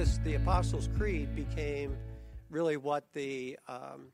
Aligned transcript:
this 0.00 0.18
the 0.24 0.32
Apostles' 0.32 0.88
Creed 0.96 1.36
became 1.36 1.94
really 2.48 2.78
what 2.78 3.04
the 3.12 3.58
um, 3.68 4.06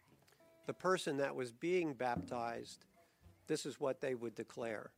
the 0.67 0.73
person 0.73 1.17
that 1.19 1.37
was 1.37 1.53
being 1.53 1.95
baptized. 1.95 2.87
This 3.47 3.65
is 3.65 3.79
what 3.79 4.01
they 4.01 4.17
would 4.17 4.35
declare. 4.35 4.91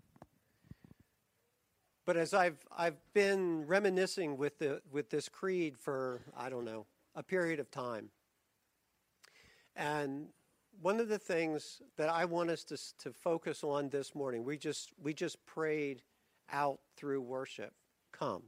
But 2.06 2.16
as 2.16 2.32
I've 2.32 2.64
I've 2.74 2.96
been 3.12 3.66
reminiscing 3.66 4.38
with 4.38 4.58
the 4.60 4.80
with 4.90 5.10
this 5.10 5.28
creed 5.28 5.76
for 5.76 6.22
I 6.34 6.48
don't 6.48 6.64
know 6.64 6.86
a 7.14 7.22
period 7.22 7.60
of 7.60 7.70
time, 7.70 8.08
and 9.76 10.28
one 10.80 11.00
of 11.00 11.08
the 11.08 11.18
things 11.18 11.82
that 11.98 12.08
I 12.08 12.24
want 12.24 12.48
us 12.48 12.64
to 12.64 12.78
to 13.04 13.12
focus 13.12 13.62
on 13.62 13.90
this 13.90 14.14
morning, 14.14 14.42
we 14.42 14.56
just 14.56 14.92
we 15.02 15.12
just 15.12 15.44
prayed 15.44 16.00
out 16.50 16.80
through 16.96 17.20
worship. 17.20 17.74
Come, 18.10 18.44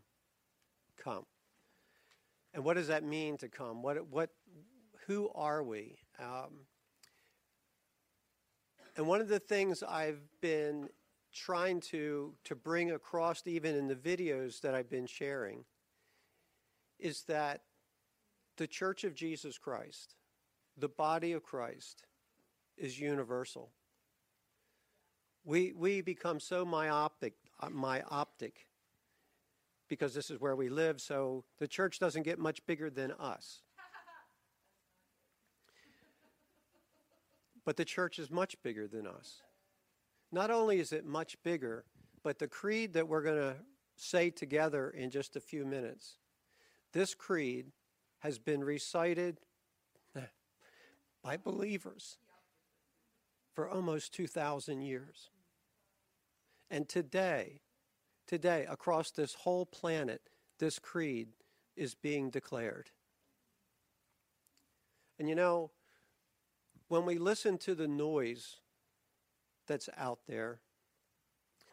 come. 0.97 1.27
And 2.53 2.65
what 2.65 2.75
does 2.75 2.89
that 2.89 3.05
mean 3.05 3.37
to 3.39 3.49
come? 3.49 3.83
What, 3.83 4.07
what, 4.09 4.31
who 5.07 5.31
are 5.35 5.63
we? 5.63 5.99
Um, 6.19 6.67
and 8.97 9.07
one 9.07 9.21
of 9.21 9.29
the 9.29 9.39
things 9.39 9.83
I've 9.83 10.21
been 10.41 10.89
trying 11.33 11.81
to, 11.81 12.35
to 12.45 12.57
bring 12.57 12.91
across, 12.91 13.43
even 13.47 13.77
in 13.77 13.87
the 13.87 13.95
videos 13.95 14.61
that 14.63 14.75
I've 14.75 14.91
been 14.91 15.07
sharing, 15.07 15.65
is 16.99 17.23
that 17.23 17.63
the 18.57 18.67
Church 18.67 19.05
of 19.05 19.15
Jesus 19.15 19.57
Christ, 19.57 20.17
the 20.77 20.89
body 20.89 21.33
of 21.33 21.43
Christ, 21.43 22.05
is 22.77 22.99
universal. 22.99 23.71
We, 25.45 25.73
we 25.73 26.01
become 26.01 26.41
so 26.41 26.65
myopic, 26.65 27.35
uh, 27.61 27.71
myopic 27.71 28.67
because 29.91 30.15
this 30.15 30.31
is 30.31 30.41
where 30.41 30.57
we 30.57 30.71
live, 30.71 31.01
so 31.01 31.45
the 31.59 31.69
church 31.69 31.99
doesn't 31.99 32.23
get 32.23 32.39
much 32.39 32.65
bigger 32.65 32.89
than 32.89 33.13
us. 33.21 33.61
But 37.67 37.77
the 37.77 37.85
church 37.85 38.19
is 38.19 38.31
much 38.31 38.57
bigger 38.63 38.89
than 38.89 39.07
us. 39.07 39.43
Not 40.33 40.51
only 40.51 40.81
is 40.81 40.93
it 40.93 41.05
much 41.05 41.37
bigger, 41.43 41.85
but 42.23 42.39
the 42.39 42.49
creed 42.49 42.95
that 42.95 43.07
we're 43.07 43.23
going 43.23 43.37
to 43.37 43.57
say 43.97 44.31
together 44.31 44.91
in 44.91 45.11
just 45.11 45.37
a 45.37 45.41
few 45.41 45.67
minutes, 45.67 46.17
this 46.93 47.15
creed 47.15 47.67
has 48.21 48.39
been 48.39 48.65
recited 48.65 49.41
by 51.23 51.37
believers 51.37 52.17
for 53.53 53.69
almost 53.69 54.15
2,000 54.15 54.81
years. 54.81 55.29
And 56.71 56.89
today, 56.89 57.61
Today, 58.31 58.65
across 58.71 59.11
this 59.11 59.35
whole 59.35 59.67
planet, 59.67 60.23
this 60.61 60.79
creed 60.79 61.31
is 61.75 61.97
being 61.97 62.31
declared. 62.31 62.89
And 65.19 65.29
you 65.29 65.35
know, 65.35 65.73
when 66.87 67.05
we 67.07 67.19
listen 67.19 67.59
to 67.59 67.75
the 67.75 67.89
noise 67.89 68.61
that's 69.67 69.89
out 69.99 70.21
there, 70.29 70.61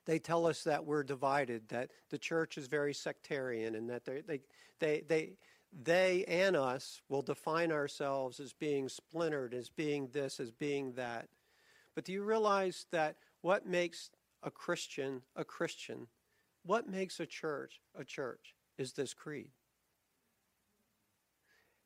they 0.06 0.18
tell 0.18 0.48
us 0.48 0.64
that 0.64 0.84
we're 0.84 1.04
divided, 1.04 1.70
that 1.70 1.92
the 2.10 2.18
church 2.18 2.58
is 2.58 2.66
very 2.66 2.96
sectarian, 2.96 3.76
and 3.76 3.88
that 3.92 4.04
they, 4.06 4.22
they, 4.22 4.42
they, 4.80 5.04
they, 5.08 5.38
they 5.84 6.26
and 6.28 6.56
us 6.56 7.04
will 7.08 7.22
define 7.22 7.72
ourselves 7.72 8.40
as 8.40 8.54
being 8.54 8.90
splintered, 8.90 9.54
as 9.54 9.70
being 9.70 10.10
this, 10.12 10.40
as 10.40 10.50
being 10.50 10.94
that. 10.94 11.30
But 11.94 12.04
do 12.04 12.14
you 12.14 12.24
realize 12.24 12.88
that 12.90 13.18
what 13.42 13.68
makes 13.68 14.10
a 14.42 14.50
Christian 14.50 15.22
a 15.36 15.46
Christian 15.46 16.08
what 16.68 16.88
makes 16.88 17.20
a 17.20 17.26
church 17.26 17.82
a 17.98 18.04
church 18.04 18.54
is 18.78 18.94
this 18.94 19.14
creed. 19.14 19.50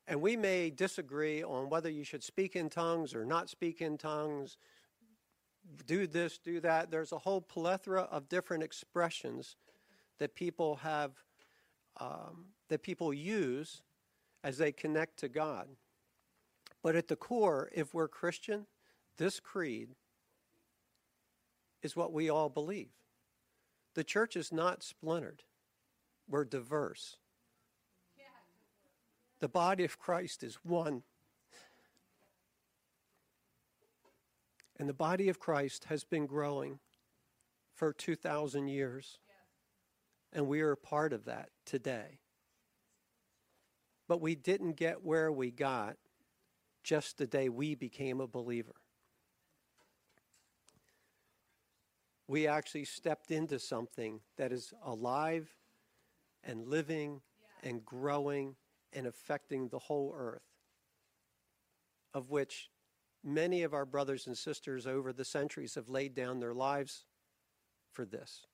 And 0.06 0.20
we 0.20 0.36
may 0.36 0.70
disagree 0.70 1.42
on 1.42 1.70
whether 1.70 1.88
you 1.88 2.04
should 2.04 2.24
speak 2.24 2.56
in 2.56 2.68
tongues 2.68 3.14
or 3.14 3.24
not 3.24 3.48
speak 3.48 3.80
in 3.80 3.96
tongues, 3.96 4.58
do 5.86 6.06
this, 6.06 6.38
do 6.38 6.60
that. 6.60 6.90
There's 6.90 7.12
a 7.12 7.18
whole 7.18 7.40
plethora 7.40 8.02
of 8.10 8.28
different 8.28 8.64
expressions 8.64 9.56
that 10.18 10.34
people 10.34 10.76
have, 10.76 11.12
um, 12.00 12.46
that 12.68 12.82
people 12.82 13.14
use 13.14 13.82
as 14.42 14.58
they 14.58 14.72
connect 14.72 15.18
to 15.18 15.28
God. 15.28 15.68
But 16.82 16.96
at 16.96 17.06
the 17.06 17.16
core, 17.16 17.70
if 17.72 17.94
we're 17.94 18.08
Christian, 18.08 18.66
this 19.18 19.38
creed 19.38 19.90
is 21.82 21.94
what 21.94 22.12
we 22.12 22.28
all 22.28 22.48
believe. 22.48 22.90
The 23.94 24.04
church 24.04 24.36
is 24.36 24.52
not 24.52 24.82
splintered, 24.82 25.42
we're 26.28 26.44
diverse. 26.44 27.16
The 29.40 29.48
body 29.48 29.82
of 29.82 29.98
Christ 29.98 30.44
is 30.44 30.56
one. 30.62 31.02
And 34.78 34.88
the 34.88 34.94
body 34.94 35.28
of 35.28 35.40
Christ 35.40 35.86
has 35.86 36.04
been 36.04 36.26
growing 36.26 36.78
for 37.74 37.92
2,000 37.92 38.68
years. 38.68 39.18
And 40.32 40.46
we 40.46 40.60
are 40.60 40.70
a 40.70 40.76
part 40.76 41.12
of 41.12 41.24
that 41.24 41.48
today. 41.66 42.20
But 44.06 44.20
we 44.20 44.36
didn't 44.36 44.76
get 44.76 45.02
where 45.02 45.32
we 45.32 45.50
got 45.50 45.96
just 46.84 47.18
the 47.18 47.26
day 47.26 47.48
we 47.48 47.74
became 47.74 48.20
a 48.20 48.28
believer. 48.28 48.74
We 52.32 52.46
actually 52.46 52.86
stepped 52.86 53.30
into 53.30 53.58
something 53.58 54.18
that 54.38 54.52
is 54.52 54.72
alive 54.86 55.54
and 56.42 56.66
living 56.66 57.20
and 57.62 57.84
growing 57.84 58.56
and 58.94 59.06
affecting 59.06 59.68
the 59.68 59.78
whole 59.78 60.14
earth, 60.16 60.48
of 62.14 62.30
which 62.30 62.70
many 63.22 63.64
of 63.64 63.74
our 63.74 63.84
brothers 63.84 64.26
and 64.26 64.38
sisters 64.38 64.86
over 64.86 65.12
the 65.12 65.26
centuries 65.26 65.74
have 65.74 65.90
laid 65.90 66.14
down 66.14 66.40
their 66.40 66.54
lives 66.54 67.04
for 67.92 68.06
this. 68.06 68.46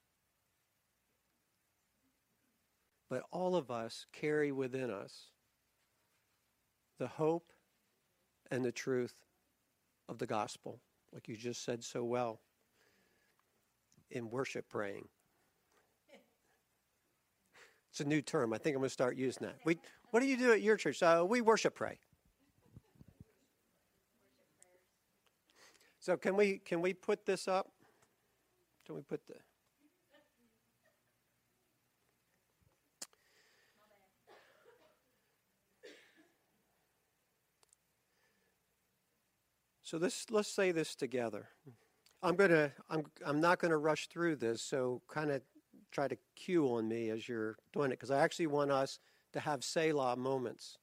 But 3.09 3.23
all 3.31 3.55
of 3.55 3.71
us 3.71 4.07
carry 4.13 4.51
within 4.51 4.91
us 4.91 5.27
the 6.99 7.07
hope 7.07 7.53
and 8.51 8.65
the 8.65 8.73
truth 8.73 9.15
of 10.09 10.19
the 10.19 10.27
gospel, 10.27 10.81
like 11.13 11.29
you 11.29 11.37
just 11.37 11.65
said 11.65 11.85
so 11.85 12.03
well 12.03 12.41
in 14.11 14.31
worship 14.31 14.69
praying. 14.69 15.09
It's 17.91 18.01
a 18.01 18.05
new 18.05 18.23
term. 18.23 18.53
I 18.53 18.59
think 18.59 18.77
I'm 18.77 18.81
going 18.81 18.89
to 18.89 18.93
start 18.93 19.17
using 19.17 19.47
that. 19.47 19.57
We, 19.65 19.79
what 20.11 20.21
do 20.21 20.27
you 20.27 20.37
do 20.37 20.53
at 20.53 20.63
your 20.63 20.77
church? 20.77 21.03
Uh, 21.03 21.25
we 21.29 21.41
worship 21.41 21.75
pray. 21.75 21.99
So 26.01 26.17
can 26.17 26.37
we 26.37 26.59
can 26.59 26.81
we 26.81 26.95
put 26.95 27.27
this 27.27 27.49
up? 27.49 27.71
Can 28.87 28.95
we 28.95 29.03
put 29.03 29.27
the 29.27 29.35
So 39.83 39.99
this 39.99 40.27
let's 40.31 40.51
say 40.51 40.71
this 40.71 40.95
together. 40.95 41.49
I'm 42.23 42.35
gonna 42.35 42.73
I'm 42.91 43.05
I'm 43.25 43.41
not 43.41 43.59
gonna 43.59 43.79
rush 43.79 44.09
through 44.09 44.37
this, 44.37 44.61
so 44.63 45.03
kind 45.09 45.31
of 45.31 45.43
try 45.91 46.09
to 46.09 46.17
cue 46.35 46.67
on 46.67 46.89
me 46.89 47.11
as 47.11 47.29
you're 47.29 47.57
doing 47.73 47.91
it, 47.91 47.95
because 47.95 48.11
I 48.11 48.21
actually 48.21 48.49
want 48.49 48.71
us 48.71 48.99
to 49.33 49.41
have 49.41 49.63
Selah 49.63 50.17
moments 50.17 50.79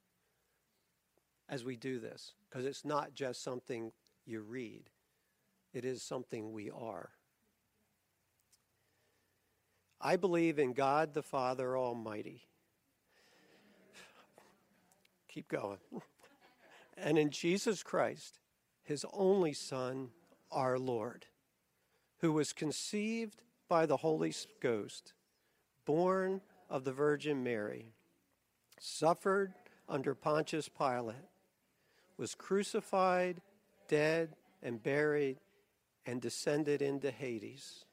as 1.50 1.64
we 1.64 1.76
do 1.76 2.00
this, 2.00 2.34
because 2.50 2.66
it's 2.66 2.86
not 2.86 3.14
just 3.14 3.44
something 3.44 3.92
you 4.26 4.42
read; 4.42 4.90
it 5.74 5.84
is 5.84 6.02
something 6.02 6.54
we 6.54 6.72
are. 6.72 7.10
I 10.00 10.16
believe 10.16 10.60
in 10.60 10.74
God 10.74 11.14
the 11.14 11.24
Father 11.24 11.78
Almighty. 11.78 12.44
Keep 15.28 15.50
going. 15.50 15.80
and 16.98 17.18
in 17.18 17.30
Jesus 17.30 17.84
Christ, 17.84 18.40
his 18.84 19.06
only 19.12 19.52
Son 19.52 20.12
our 20.52 20.78
Lord, 20.78 21.26
who 22.20 22.32
was 22.32 22.54
conceived 22.54 23.42
by 23.68 23.86
the 23.86 23.98
Holy 23.98 24.34
Ghost, 24.62 25.14
born 25.86 26.42
of 26.70 26.84
the 26.84 26.94
Virgin 26.94 27.44
Mary, 27.44 27.94
suffered 28.80 29.54
under 29.88 30.16
Pontius 30.16 30.70
Pilate, 30.70 31.16
was 32.18 32.36
crucified, 32.36 33.42
dead, 33.88 34.36
and 34.64 34.82
buried, 34.82 35.38
and 36.06 36.22
descended 36.22 36.82
into 36.82 37.12
Hades. 37.12 37.86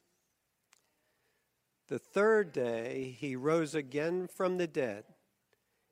The 1.88 1.99
third 1.99 2.52
day 2.52 3.16
he 3.19 3.37
rose 3.37 3.75
again 3.75 4.26
from 4.26 4.56
the 4.56 4.66
dead. 4.66 5.04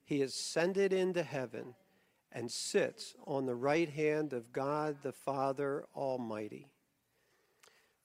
He 0.05 0.23
ascended 0.23 0.93
into 0.93 1.23
heaven 1.23 1.75
and 2.33 2.51
sits 2.51 3.15
on 3.27 3.47
the 3.47 3.55
right 3.55 3.89
hand 3.89 4.33
of 4.33 4.53
God 4.53 4.99
the 5.03 5.13
Father 5.13 5.85
Almighty. 5.95 6.69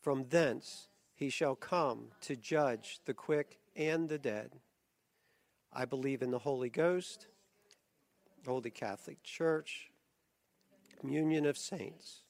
From 0.02 0.26
thence 0.30 0.88
he 1.16 1.30
shall 1.30 1.56
come 1.56 2.08
to 2.22 2.36
judge 2.36 3.00
the 3.06 3.14
quick 3.14 3.60
and 3.76 4.10
the 4.10 4.18
dead. 4.18 4.52
I 5.72 5.86
believe 5.86 6.22
in 6.22 6.32
the 6.32 6.40
Holy 6.40 6.70
Ghost, 6.70 7.28
Holy 8.46 8.70
Catholic 8.70 9.22
Church, 9.24 9.92
communion 11.00 11.46
of 11.46 11.58
saints, 11.58 12.22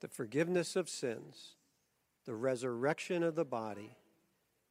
the 0.00 0.08
forgiveness 0.08 0.76
of 0.76 0.88
sins, 0.88 1.56
the 2.24 2.34
resurrection 2.34 3.22
of 3.22 3.34
the 3.34 3.44
body, 3.44 3.96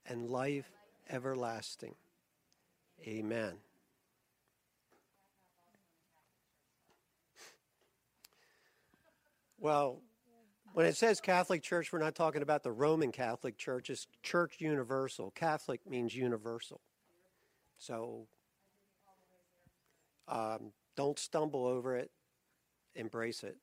and 0.05 0.29
life 0.29 0.71
everlasting. 1.09 1.95
Amen. 3.05 3.53
Well, 9.61 10.01
when 10.73 10.85
it 10.85 10.95
says 10.95 11.19
Catholic 11.19 11.61
Church, 11.61 11.91
we're 11.91 11.99
not 11.99 12.15
talking 12.15 12.41
about 12.41 12.63
the 12.63 12.71
Roman 12.71 13.11
Catholic 13.11 13.57
Church. 13.57 13.89
It's 13.89 14.07
church 14.23 14.55
universal. 14.59 15.31
Catholic 15.31 15.81
means 15.85 16.15
universal. 16.15 16.79
So 17.77 18.27
um, 20.29 20.71
don't 20.95 21.19
stumble 21.19 21.65
over 21.65 21.97
it, 21.97 22.09
embrace 22.95 23.43
it. 23.43 23.57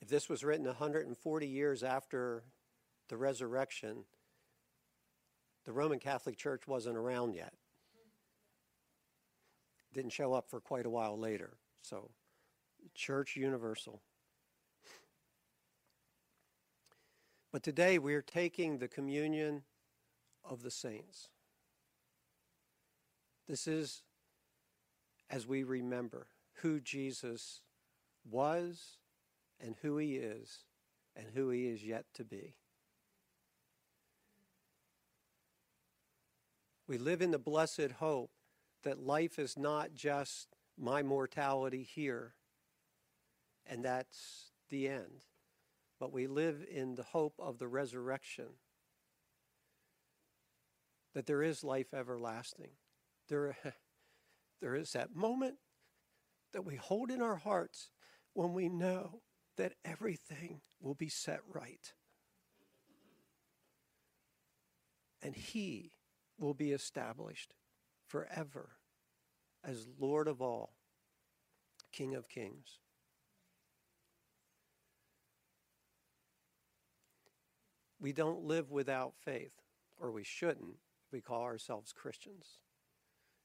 If 0.00 0.08
this 0.08 0.28
was 0.28 0.42
written 0.42 0.64
140 0.64 1.46
years 1.46 1.82
after 1.82 2.44
the 3.08 3.18
resurrection, 3.18 4.04
the 5.66 5.72
Roman 5.72 5.98
Catholic 5.98 6.38
Church 6.38 6.66
wasn't 6.66 6.96
around 6.96 7.34
yet. 7.34 7.52
Didn't 9.92 10.12
show 10.12 10.32
up 10.32 10.48
for 10.48 10.60
quite 10.60 10.86
a 10.86 10.90
while 10.90 11.18
later. 11.18 11.58
So, 11.82 12.10
Church 12.94 13.36
Universal. 13.36 14.00
But 17.52 17.62
today 17.62 17.98
we 17.98 18.14
are 18.14 18.22
taking 18.22 18.78
the 18.78 18.88
communion 18.88 19.62
of 20.42 20.62
the 20.62 20.70
saints. 20.70 21.28
This 23.46 23.66
is 23.66 24.02
as 25.28 25.46
we 25.46 25.62
remember 25.62 26.28
who 26.62 26.80
Jesus 26.80 27.60
was 28.28 28.98
and 29.60 29.74
who 29.82 29.98
he 29.98 30.16
is 30.16 30.64
and 31.14 31.26
who 31.34 31.50
he 31.50 31.66
is 31.66 31.84
yet 31.84 32.06
to 32.14 32.24
be. 32.24 32.54
We 36.86 36.98
live 36.98 37.20
in 37.20 37.30
the 37.30 37.38
blessed 37.38 37.92
hope 37.98 38.30
that 38.82 39.04
life 39.04 39.38
is 39.38 39.56
not 39.56 39.94
just 39.94 40.48
my 40.78 41.02
mortality 41.02 41.82
here 41.82 42.34
and 43.66 43.84
that's 43.84 44.50
the 44.70 44.88
end, 44.88 45.24
but 46.00 46.12
we 46.12 46.26
live 46.26 46.64
in 46.70 46.94
the 46.94 47.02
hope 47.02 47.34
of 47.38 47.58
the 47.58 47.68
resurrection. 47.68 48.46
That 51.14 51.26
there 51.26 51.42
is 51.42 51.62
life 51.62 51.94
everlasting. 51.94 52.70
There, 53.28 53.56
there 54.60 54.74
is 54.74 54.92
that 54.92 55.14
moment 55.14 55.56
that 56.52 56.64
we 56.64 56.76
hold 56.76 57.10
in 57.10 57.22
our 57.22 57.36
hearts 57.36 57.90
when 58.34 58.52
we 58.52 58.68
know 58.68 59.20
that 59.56 59.74
everything 59.84 60.60
will 60.80 60.94
be 60.94 61.08
set 61.08 61.40
right. 61.52 61.92
And 65.22 65.36
He 65.36 65.92
will 66.38 66.54
be 66.54 66.72
established 66.72 67.54
forever 68.12 68.68
as 69.64 69.88
Lord 69.98 70.28
of 70.28 70.42
all, 70.42 70.74
King 71.92 72.14
of 72.14 72.28
kings. 72.28 72.78
We 77.98 78.12
don't 78.12 78.44
live 78.44 78.70
without 78.70 79.14
faith, 79.24 79.54
or 79.98 80.10
we 80.10 80.24
shouldn't. 80.24 80.76
We 81.10 81.22
call 81.22 81.42
ourselves 81.42 81.92
Christians. 81.92 82.58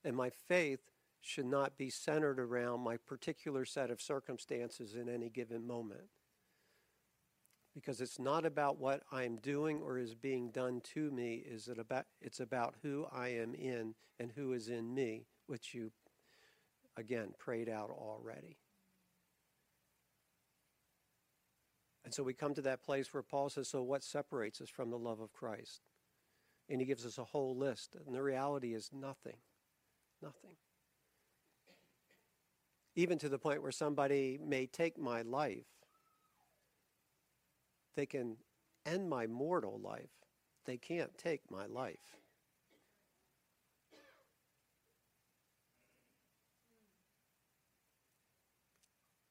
And 0.04 0.18
my 0.18 0.30
faith 0.30 0.82
should 1.22 1.46
not 1.46 1.78
be 1.78 1.90
centered 1.90 2.40
around 2.40 2.82
my 2.82 2.98
particular 2.98 3.64
set 3.64 3.90
of 3.90 4.02
circumstances 4.02 4.96
in 4.96 5.08
any 5.08 5.30
given 5.30 5.66
moment. 5.66 6.10
Because 7.78 8.02
it's 8.02 8.18
not 8.18 8.44
about 8.44 8.80
what 8.80 9.04
I'm 9.12 9.36
doing 9.36 9.82
or 9.84 10.00
is 10.00 10.16
being 10.16 10.50
done 10.50 10.82
to 10.96 11.12
me, 11.12 11.44
is 11.48 11.68
it 11.68 11.78
about 11.78 12.06
it's 12.20 12.40
about 12.40 12.74
who 12.82 13.06
I 13.12 13.28
am 13.28 13.54
in 13.54 13.94
and 14.20 14.32
who 14.36 14.54
is 14.54 14.68
in 14.68 14.96
me, 14.96 15.28
which 15.46 15.76
you 15.76 15.92
again 16.98 17.36
prayed 17.38 17.70
out 17.70 17.92
already. 17.92 18.58
And 22.04 22.14
so 22.14 22.24
we 22.24 22.34
come 22.34 22.56
to 22.56 22.62
that 22.62 22.82
place 22.82 23.14
where 23.14 23.22
Paul 23.22 23.50
says, 23.50 23.68
So 23.68 23.84
what 23.84 24.04
separates 24.04 24.60
us 24.60 24.70
from 24.70 24.90
the 24.90 24.98
love 24.98 25.20
of 25.20 25.32
Christ? 25.32 25.82
And 26.70 26.82
he 26.82 26.88
gives 26.88 27.06
us 27.06 27.20
a 27.20 27.26
whole 27.26 27.56
list. 27.56 27.96
And 28.06 28.16
the 28.16 28.24
reality 28.24 28.74
is 28.74 28.90
nothing. 28.92 29.36
Nothing. 30.22 30.56
Even 32.96 33.20
to 33.20 33.30
the 33.30 33.38
point 33.38 33.62
where 33.62 33.72
somebody 33.72 34.40
may 34.44 34.66
take 34.66 34.98
my 34.98 35.22
life, 35.22 35.68
they 37.98 38.06
can 38.06 38.38
end 38.86 39.10
my 39.10 39.26
mortal 39.26 39.80
life. 39.84 40.12
They 40.66 40.78
can't 40.78 41.18
take 41.18 41.42
my 41.50 41.66
life. 41.66 41.98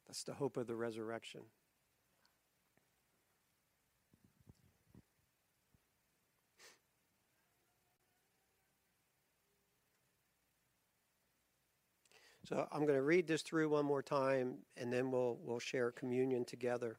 That's 0.09 0.25
the 0.25 0.35
hope 0.35 0.57
of 0.57 0.67
the 0.67 0.75
resurrection. 0.75 1.43
So 12.49 12.67
I'm 12.73 12.81
going 12.81 12.95
to 12.95 13.03
read 13.03 13.29
this 13.29 13.43
through 13.43 13.69
one 13.69 13.85
more 13.85 14.03
time, 14.03 14.55
and 14.77 14.93
then 14.93 15.13
we'll, 15.13 15.39
we'll 15.45 15.61
share 15.61 15.93
communion 15.93 16.45
together. 16.45 16.99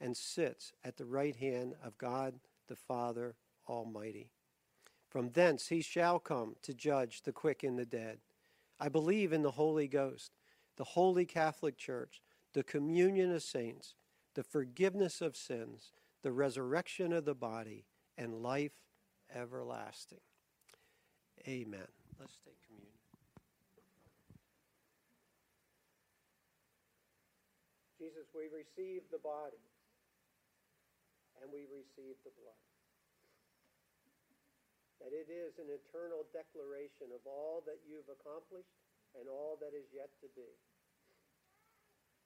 and 0.00 0.16
sits 0.16 0.72
at 0.84 0.96
the 0.96 1.04
right 1.04 1.36
hand 1.36 1.74
of 1.82 1.98
God 1.98 2.34
the 2.68 2.76
Father 2.76 3.36
Almighty. 3.68 4.30
From 5.08 5.30
thence 5.30 5.68
he 5.68 5.80
shall 5.80 6.18
come 6.18 6.56
to 6.62 6.74
judge 6.74 7.22
the 7.22 7.32
quick 7.32 7.62
and 7.62 7.78
the 7.78 7.86
dead. 7.86 8.18
I 8.78 8.88
believe 8.88 9.32
in 9.32 9.42
the 9.42 9.52
Holy 9.52 9.88
Ghost, 9.88 10.32
the 10.76 10.84
holy 10.84 11.24
Catholic 11.24 11.78
Church, 11.78 12.20
the 12.52 12.62
communion 12.62 13.32
of 13.32 13.42
saints, 13.42 13.94
the 14.34 14.42
forgiveness 14.42 15.22
of 15.22 15.36
sins, 15.36 15.92
the 16.22 16.32
resurrection 16.32 17.12
of 17.12 17.24
the 17.24 17.34
body, 17.34 17.86
and 18.18 18.42
life 18.42 18.72
everlasting. 19.34 20.20
Amen. 21.48 21.88
Let's 22.18 22.38
take 22.44 22.60
communion. 22.66 22.92
Jesus, 27.98 28.26
we 28.34 28.44
receive 28.52 29.02
the 29.10 29.18
body 29.18 29.56
receive 31.86 32.18
the 32.26 32.34
blood. 32.34 32.62
That 34.98 35.14
it 35.14 35.30
is 35.30 35.54
an 35.62 35.70
eternal 35.70 36.26
declaration 36.34 37.14
of 37.14 37.22
all 37.22 37.62
that 37.70 37.78
you've 37.86 38.10
accomplished 38.10 38.74
and 39.14 39.30
all 39.30 39.54
that 39.62 39.70
is 39.70 39.86
yet 39.94 40.10
to 40.18 40.28
be. 40.34 40.50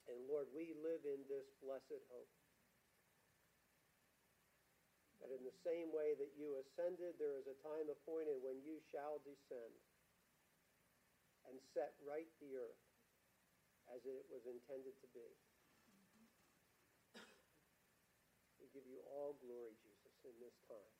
And 0.09 0.25
Lord, 0.25 0.49
we 0.57 0.73
live 0.81 1.05
in 1.05 1.21
this 1.29 1.45
blessed 1.61 2.00
hope. 2.09 2.33
That 5.21 5.37
in 5.37 5.45
the 5.45 5.61
same 5.61 5.93
way 5.93 6.17
that 6.17 6.33
you 6.40 6.57
ascended, 6.57 7.21
there 7.21 7.37
is 7.37 7.45
a 7.45 7.61
time 7.61 7.93
appointed 7.93 8.40
when 8.40 8.64
you 8.64 8.81
shall 8.88 9.21
descend 9.21 9.76
and 11.45 11.61
set 11.76 11.93
right 12.00 12.31
the 12.40 12.57
earth 12.57 12.85
as 13.93 14.00
it 14.09 14.25
was 14.33 14.40
intended 14.49 14.97
to 15.05 15.09
be. 15.12 15.29
Give 18.80 18.88
you 18.88 19.04
all 19.12 19.37
glory, 19.44 19.76
Jesus, 19.84 20.16
in 20.25 20.32
this 20.40 20.56
time. 20.64 21.00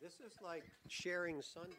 This 0.00 0.12
is 0.20 0.32
like 0.42 0.62
sharing 0.88 1.42
Sunday. 1.42 1.76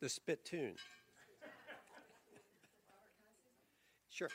The 0.00 0.08
spittoon. 0.08 0.74
Sure. 4.08 4.28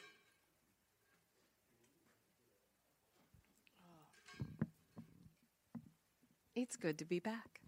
It's 6.56 6.76
good 6.76 6.98
to 7.00 7.06
be 7.06 7.20
back. 7.20 7.62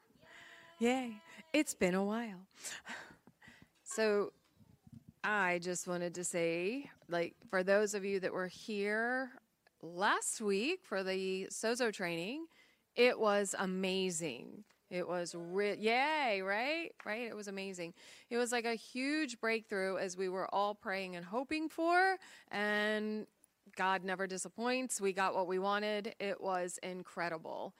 Yay. 0.78 1.20
It's 1.52 1.74
been 1.74 1.94
a 1.94 2.04
while. 2.04 2.40
So, 3.82 4.32
I 5.22 5.58
just 5.62 5.86
wanted 5.86 6.14
to 6.14 6.24
say, 6.24 6.90
like, 7.08 7.34
for 7.50 7.62
those 7.62 7.94
of 7.94 8.04
you 8.04 8.20
that 8.20 8.32
were 8.32 8.46
here 8.46 9.30
last 9.82 10.40
week 10.40 10.80
for 10.82 11.02
the 11.02 11.46
Sozo 11.50 11.92
training, 11.92 12.46
it 12.96 13.18
was 13.18 13.54
amazing. 13.58 14.64
It 14.90 15.06
was 15.06 15.34
re- 15.34 15.76
yay, 15.76 16.40
right? 16.42 16.92
Right? 17.04 17.28
It 17.28 17.36
was 17.36 17.48
amazing. 17.48 17.94
It 18.30 18.38
was 18.38 18.50
like 18.50 18.64
a 18.64 18.74
huge 18.74 19.40
breakthrough 19.40 19.98
as 19.98 20.16
we 20.16 20.28
were 20.28 20.52
all 20.54 20.74
praying 20.74 21.16
and 21.16 21.24
hoping 21.24 21.68
for 21.68 22.16
and 22.50 23.26
God 23.76 24.02
never 24.02 24.26
disappoints. 24.26 25.00
We 25.00 25.12
got 25.12 25.34
what 25.34 25.46
we 25.46 25.58
wanted. 25.58 26.14
It 26.18 26.40
was 26.40 26.78
incredible. 26.82 27.74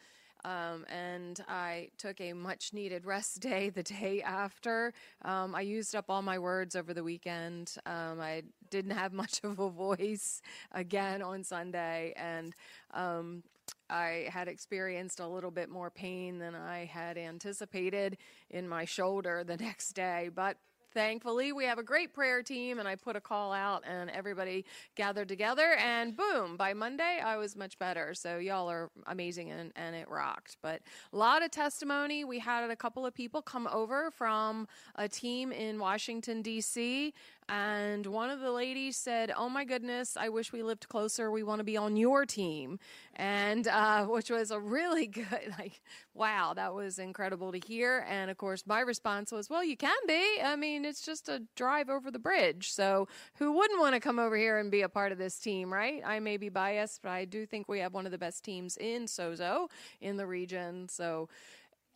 Um, 0.45 0.85
and 0.89 1.41
I 1.49 1.91
took 1.99 2.21
a 2.21 2.33
much 2.33 2.73
needed 2.73 3.05
rest 3.05 3.41
day 3.41 3.71
the 3.71 3.83
day 3.83 4.23
after. 4.23 4.93
Um, 5.23 5.55
I 5.55 5.63
used 5.63 5.95
up 5.95 6.07
all 6.09 6.23
my 6.23 6.39
words 6.39 6.77
over 6.77 6.95
the 6.95 7.05
weekend. 7.05 7.75
Um, 7.87 8.21
I 8.21 8.43
didn't 8.71 8.93
have 8.93 9.13
much 9.13 9.41
of 9.45 9.59
a 9.59 9.69
voice 9.69 10.43
again 10.73 11.23
on 11.23 11.45
Sunday, 11.45 12.15
and 12.17 12.55
um, 12.95 13.43
I 13.89 14.29
had 14.31 14.49
experienced 14.49 15.21
a 15.21 15.27
little 15.27 15.51
bit 15.51 15.69
more 15.69 15.91
pain 15.91 16.39
than 16.39 16.55
I 16.55 16.85
had 16.85 17.19
anticipated 17.19 18.17
in 18.49 18.69
my 18.69 18.85
shoulder 18.85 19.45
the 19.45 19.57
next 19.57 19.93
day. 19.93 20.31
But 20.35 20.57
thankfully 20.93 21.53
we 21.53 21.65
have 21.65 21.79
a 21.79 21.83
great 21.83 22.13
prayer 22.13 22.43
team 22.43 22.79
and 22.79 22.89
i 22.89 22.95
put 22.95 23.17
a 23.17 23.21
call 23.21 23.53
out 23.53 23.83
and 23.87 24.11
everybody 24.11 24.65
gathered 24.97 25.29
together 25.29 25.75
and 25.79 26.17
boom 26.17 26.57
by 26.57 26.73
monday 26.73 27.21
i 27.25 27.37
was 27.37 27.57
much 27.57 27.79
better. 27.79 28.15
So 28.15 28.39
y'all 28.39 28.71
are 28.71 28.91
amazing 29.07 29.51
and, 29.51 29.73
and 29.77 29.95
it 29.95 30.09
rocked. 30.09 30.57
But 30.63 30.81
a 31.13 31.17
lot 31.17 31.43
of 31.43 31.51
testimony. 31.51 32.25
We 32.25 32.39
had 32.39 32.69
a 32.71 32.77
couple 32.77 33.07
of 33.07 33.15
people 33.15 33.43
come 33.43 33.69
over 33.73 34.11
from 34.11 34.67
a 34.95 35.09
team 35.09 35.53
in 35.53 35.79
washington 35.79 36.43
d.c 36.43 37.13
and 37.51 38.07
one 38.07 38.31
of 38.31 38.39
the 38.39 38.53
ladies 38.53 38.97
said, 38.97 39.33
"Oh 39.37 39.49
my 39.49 39.65
goodness, 39.65 40.17
I 40.17 40.29
wish 40.29 40.53
we 40.53 40.63
lived 40.63 40.89
closer. 40.89 41.31
We 41.33 41.43
want 41.43 41.59
to 41.59 41.65
be 41.65 41.77
on 41.77 41.97
your 41.97 42.25
team," 42.25 42.79
and 43.17 43.67
uh, 43.67 44.07
which 44.07 44.31
was 44.31 44.53
a 44.53 44.61
really 44.61 45.07
good, 45.21 45.53
like, 45.59 45.83
wow, 46.15 46.55
that 46.55 46.75
was 46.75 47.01
incredible 47.01 47.51
to 47.51 47.59
hear. 47.59 48.07
And 48.09 48.31
of 48.31 48.39
course, 48.39 48.63
my 48.67 48.81
response 48.81 49.33
was, 49.33 49.51
"Well, 49.51 49.65
you 49.65 49.77
can 49.77 49.97
be. 50.07 50.41
I 50.43 50.55
mean, 50.55 50.85
it's 50.85 51.05
just 51.05 51.29
a 51.29 51.43
drive 51.57 51.91
over 51.91 52.11
the 52.13 52.21
bridge. 52.21 52.71
So 52.71 53.09
who 53.35 53.53
wouldn't 53.53 53.81
want 53.81 53.95
to 53.95 54.01
come 54.01 54.21
over 54.21 54.37
here 54.37 54.59
and 54.59 54.71
be 54.71 54.83
a 54.83 54.89
part 54.89 55.11
of 55.11 55.19
this 55.19 55.39
team, 55.41 55.73
right? 55.73 56.03
I 56.07 56.21
may 56.21 56.37
be 56.37 56.51
biased, 56.51 57.03
but 57.03 57.11
I 57.11 57.25
do 57.25 57.47
think 57.47 57.69
we 57.69 57.81
have 57.81 57.95
one 57.95 58.07
of 58.07 58.13
the 58.13 58.19
best 58.19 58.45
teams 58.45 58.77
in 58.77 59.07
Sozo 59.07 59.69
in 60.01 60.17
the 60.17 60.27
region. 60.27 60.89
So." 60.89 61.29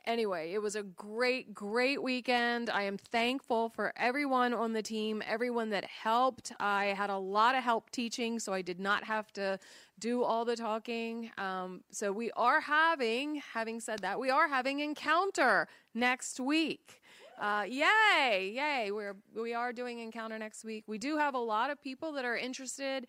Anyway, 0.07 0.53
it 0.53 0.63
was 0.63 0.77
a 0.77 0.83
great, 0.83 1.55
great 1.55 2.03
weekend. 2.03 2.71
I 2.71 2.83
am 2.83 2.97
thankful 2.97 3.69
for 3.69 3.93
everyone 3.97 4.55
on 4.55 4.73
the 4.73 4.83
team, 4.83 5.23
everyone 5.27 5.71
that 5.71 5.85
helped. 5.85 6.53
I 6.61 6.87
had 6.87 7.11
a 7.11 7.19
lot 7.19 7.55
of 7.55 7.63
help 7.63 7.91
teaching, 7.91 8.39
so 8.39 8.53
I 8.53 8.63
did 8.63 8.81
not 8.81 9.05
have 9.05 9.33
to 9.35 9.59
do 9.99 10.23
all 10.23 10.45
the 10.45 10.57
talking. 10.57 11.31
Um, 11.39 11.83
so 11.91 12.13
we 12.13 12.31
are 12.33 12.61
having, 12.61 13.43
having 13.53 13.81
said 13.81 14.01
that, 14.01 14.19
we 14.19 14.31
are 14.31 14.49
having 14.49 14.81
encounter 14.81 15.69
next 15.95 16.41
week. 16.41 17.01
Uh, 17.41 17.65
yay, 17.69 18.53
yay! 18.55 18.93
We're 18.93 19.17
we 19.35 19.55
are 19.55 19.73
doing 19.73 19.99
encounter 19.99 20.39
next 20.39 20.65
week. 20.65 20.85
We 20.87 20.99
do 20.99 21.17
have 21.17 21.35
a 21.35 21.39
lot 21.39 21.69
of 21.69 21.83
people 21.83 22.13
that 22.13 22.25
are 22.25 22.37
interested 22.37 23.09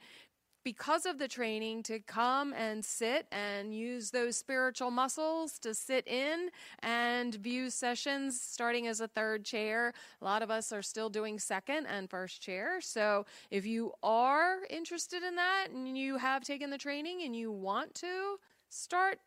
because 0.66 1.06
of 1.06 1.20
the 1.20 1.28
training 1.28 1.84
to 1.84 2.00
come 2.00 2.52
and 2.54 2.84
sit 2.84 3.28
and 3.32 3.74
use 3.74 4.10
those 4.10 4.36
spiritual 4.36 4.90
muscles 4.90 5.60
to 5.60 5.76
sit 5.76 6.06
in 6.08 6.50
and 6.80 7.36
view 7.36 7.70
sessions 7.70 8.42
starting 8.42 8.88
as 8.88 9.00
a 9.00 9.08
third 9.08 9.46
chair. 9.46 9.94
A 10.22 10.26
lot 10.26 10.42
of 10.42 10.50
us 10.50 10.74
are 10.74 10.82
still 10.82 11.08
doing 11.08 11.38
second 11.38 11.86
and 11.86 12.10
first 12.10 12.42
chair. 12.42 12.82
So 12.82 13.28
if 13.52 13.64
you 13.66 13.94
are 14.02 14.62
interested 14.70 15.22
in 15.22 15.36
that 15.36 15.68
and 15.72 15.96
you 15.96 16.18
have 16.18 16.44
taken 16.44 16.72
the 16.72 16.80
training 16.80 17.22
and 17.24 17.36
you 17.36 17.52
want 17.52 17.94
to 17.96 18.38
start 18.68 19.20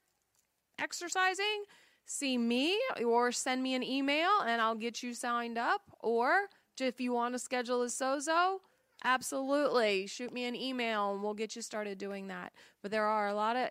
exercising, 0.80 1.62
see 2.04 2.36
me 2.36 2.76
or 3.04 3.30
send 3.30 3.62
me 3.62 3.74
an 3.74 3.84
email 3.84 4.40
and 4.44 4.60
I'll 4.60 4.74
get 4.74 5.04
you 5.04 5.14
signed 5.14 5.56
up. 5.56 5.82
Or 6.00 6.48
if 6.80 7.00
you 7.00 7.12
want 7.12 7.36
to 7.36 7.38
schedule 7.38 7.82
a 7.82 7.86
Sozo, 7.86 8.58
Absolutely. 9.04 10.06
Shoot 10.06 10.32
me 10.32 10.44
an 10.44 10.56
email 10.56 11.12
and 11.12 11.22
we'll 11.22 11.34
get 11.34 11.54
you 11.54 11.62
started 11.62 11.98
doing 11.98 12.28
that. 12.28 12.52
But 12.82 12.90
there 12.90 13.06
are 13.06 13.28
a 13.28 13.34
lot 13.34 13.56
of 13.56 13.70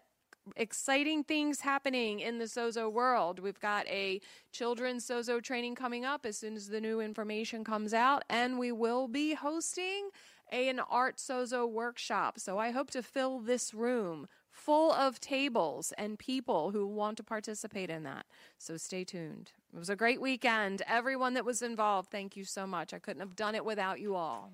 exciting 0.55 1.23
things 1.23 1.61
happening 1.61 2.19
in 2.19 2.37
the 2.37 2.45
Sozo 2.45 2.91
world. 2.91 3.39
We've 3.39 3.59
got 3.59 3.85
a 3.87 4.21
children's 4.51 5.05
Sozo 5.05 5.41
training 5.41 5.75
coming 5.75 6.05
up 6.05 6.25
as 6.25 6.37
soon 6.37 6.55
as 6.55 6.69
the 6.69 6.79
new 6.79 7.01
information 7.01 7.63
comes 7.63 7.93
out, 7.93 8.23
and 8.29 8.57
we 8.57 8.71
will 8.71 9.07
be 9.07 9.33
hosting 9.33 10.09
a, 10.51 10.69
an 10.69 10.79
art 10.79 11.17
Sozo 11.17 11.69
workshop. 11.69 12.39
So 12.39 12.57
I 12.57 12.71
hope 12.71 12.89
to 12.91 13.03
fill 13.03 13.39
this 13.39 13.73
room 13.73 14.27
full 14.49 14.91
of 14.91 15.19
tables 15.19 15.93
and 15.97 16.17
people 16.17 16.71
who 16.71 16.87
want 16.87 17.17
to 17.17 17.23
participate 17.23 17.89
in 17.89 18.03
that. 18.03 18.25
So 18.57 18.77
stay 18.77 19.03
tuned. 19.03 19.51
It 19.73 19.77
was 19.77 19.89
a 19.89 19.95
great 19.95 20.21
weekend. 20.21 20.81
Everyone 20.87 21.33
that 21.35 21.45
was 21.45 21.61
involved, 21.61 22.09
thank 22.09 22.35
you 22.35 22.43
so 22.43 22.65
much. 22.65 22.93
I 22.93 22.99
couldn't 22.99 23.19
have 23.19 23.35
done 23.35 23.53
it 23.53 23.65
without 23.65 23.99
you 23.99 24.15
all. 24.15 24.51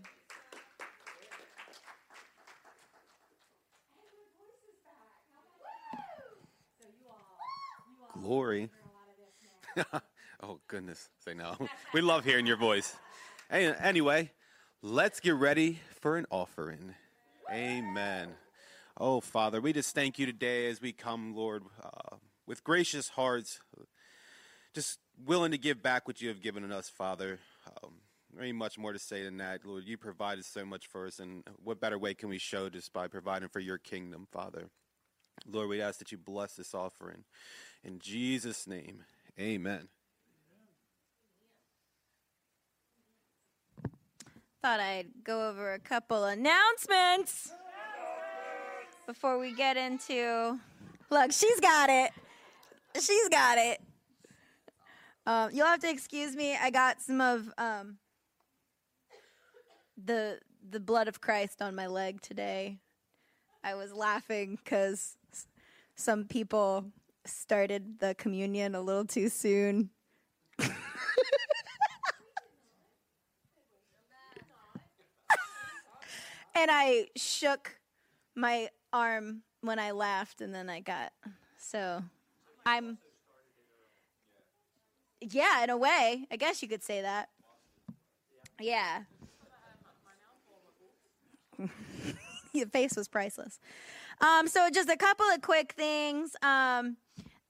Glory. 8.22 8.70
oh, 10.44 10.60
goodness. 10.68 11.10
Say 11.26 11.34
no. 11.34 11.56
we 11.94 12.02
love 12.02 12.26
hearing 12.26 12.46
your 12.46 12.58
voice. 12.58 12.96
Anyway, 13.50 14.32
let's 14.82 15.20
get 15.20 15.36
ready 15.36 15.80
for 16.02 16.18
an 16.18 16.26
offering. 16.30 16.96
Amen. 17.52 18.30
Oh, 18.98 19.20
Father, 19.20 19.60
we 19.60 19.74
just 19.74 19.94
thank 19.96 20.20
you 20.20 20.26
today 20.26 20.70
as 20.70 20.82
we 20.82 20.92
come, 20.92 21.36
Lord, 21.36 21.64
uh, 21.84 22.18
with 22.46 22.64
gracious 22.64 23.10
hearts, 23.10 23.60
just 24.74 25.00
willing 25.26 25.52
to 25.52 25.58
give 25.58 25.82
back 25.82 26.08
what 26.08 26.22
you 26.22 26.30
have 26.30 26.42
given 26.42 26.72
us, 26.72 26.90
Father. 26.90 27.40
Um, 27.68 27.94
very 28.36 28.52
much 28.52 28.78
more 28.78 28.94
to 28.94 29.00
say 29.00 29.24
than 29.24 29.38
that, 29.38 29.66
Lord. 29.66 29.86
You 29.86 29.98
provided 29.98 30.46
so 30.46 30.66
much 30.66 30.88
for 30.88 31.08
us, 31.08 31.20
and 31.20 31.44
what 31.64 31.80
better 31.80 31.98
way 31.98 32.14
can 32.14 32.30
we 32.30 32.38
show 32.38 32.70
just 32.70 32.94
by 32.94 33.08
providing 33.08 33.50
for 33.50 33.60
your 33.60 33.78
kingdom, 33.78 34.28
Father? 34.32 34.70
Lord, 35.50 35.70
we 35.70 35.82
ask 35.82 36.00
that 36.00 36.12
you 36.12 36.18
bless 36.18 36.56
this 36.56 36.74
offering. 36.74 37.24
In 37.84 38.00
Jesus' 38.00 38.66
name, 38.66 39.04
amen. 39.40 39.90
Thought 44.62 44.80
I'd 44.80 45.08
go 45.24 45.50
over 45.50 45.74
a 45.74 45.80
couple 45.80 46.24
announcements 46.24 47.52
before 49.06 49.38
we 49.38 49.54
get 49.54 49.76
into. 49.76 50.60
Look, 51.10 51.34
she's 51.34 51.60
got 51.60 51.90
it. 51.90 52.12
She's 52.96 53.28
got 53.30 53.58
it. 53.58 53.82
Um, 55.26 55.50
you'll 55.54 55.68
have 55.68 55.80
to 55.82 55.90
excuse 55.90 56.36
me. 56.36 56.56
I 56.56 56.70
got 56.70 57.02
some 57.02 57.20
of 57.20 57.52
um, 57.58 57.98
the 60.02 60.40
the 60.70 60.80
blood 60.80 61.08
of 61.08 61.20
Christ 61.22 61.62
on 61.62 61.76
my 61.76 61.88
leg 61.88 62.22
today. 62.22 62.80
I 63.64 63.76
was 63.76 63.94
laughing 63.94 64.58
because 64.64 65.18
some 65.96 66.26
people 66.26 66.86
started 67.26 68.00
the 68.00 68.16
communion 68.16 68.76
a 68.76 68.82
little 68.82 69.06
too 69.06 69.30
soon. 69.30 69.90
and 70.60 70.72
I 76.56 77.08
shook 77.16 77.80
my 78.36 78.70
arm 78.92 79.44
when 79.62 79.80
I 79.80 79.92
laughed, 79.92 80.42
and 80.42 80.54
then 80.54 80.70
I 80.70 80.82
got 80.82 81.14
so 81.58 82.04
I'm 82.66 82.98
yeah, 85.32 85.64
in 85.64 85.70
a 85.70 85.78
way, 85.78 86.28
I 86.32 86.36
guess 86.36 86.62
you 86.62 86.68
could 86.68 86.84
say 86.84 87.02
that. 87.02 87.30
Yeah. 88.60 89.04
Your 92.54 92.68
face 92.68 92.96
was 92.96 93.08
priceless. 93.08 93.60
Um, 94.22 94.48
so 94.48 94.70
just 94.70 94.90
a 94.90 94.98
couple 94.98 95.26
of 95.28 95.42
quick 95.42 95.74
things. 95.74 96.36
Um, 96.42 96.98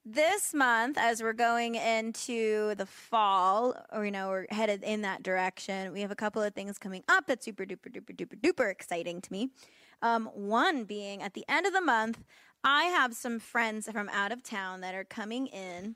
this 0.06 0.54
month, 0.54 0.98
as 0.98 1.24
we're 1.24 1.32
going 1.34 1.76
into 1.76 2.76
the 2.76 2.86
fall, 2.86 3.74
or 3.92 4.06
you 4.06 4.12
know, 4.12 4.30
we're 4.30 4.48
headed 4.50 4.84
in 4.84 5.02
that 5.04 5.24
direction, 5.24 5.94
we 5.94 6.02
have 6.02 6.12
a 6.12 6.16
couple 6.16 6.42
of 6.42 6.54
things 6.54 6.78
coming 6.78 7.04
up 7.08 7.26
that's 7.28 7.46
super 7.46 7.64
duper 7.64 7.90
duper 7.90 8.16
duper 8.16 8.40
duper 8.40 8.70
exciting 8.70 9.22
to 9.22 9.32
me. 9.32 9.50
Um, 10.02 10.26
one 10.34 10.84
being 10.84 11.22
at 11.22 11.34
the 11.34 11.46
end 11.48 11.66
of 11.66 11.72
the 11.72 11.82
month, 11.82 12.22
I 12.64 12.86
have 12.86 13.14
some 13.14 13.40
friends 13.40 13.90
from 13.90 14.10
out 14.10 14.34
of 14.34 14.44
town 14.44 14.82
that 14.82 14.94
are 14.94 15.06
coming 15.06 15.48
in 15.48 15.96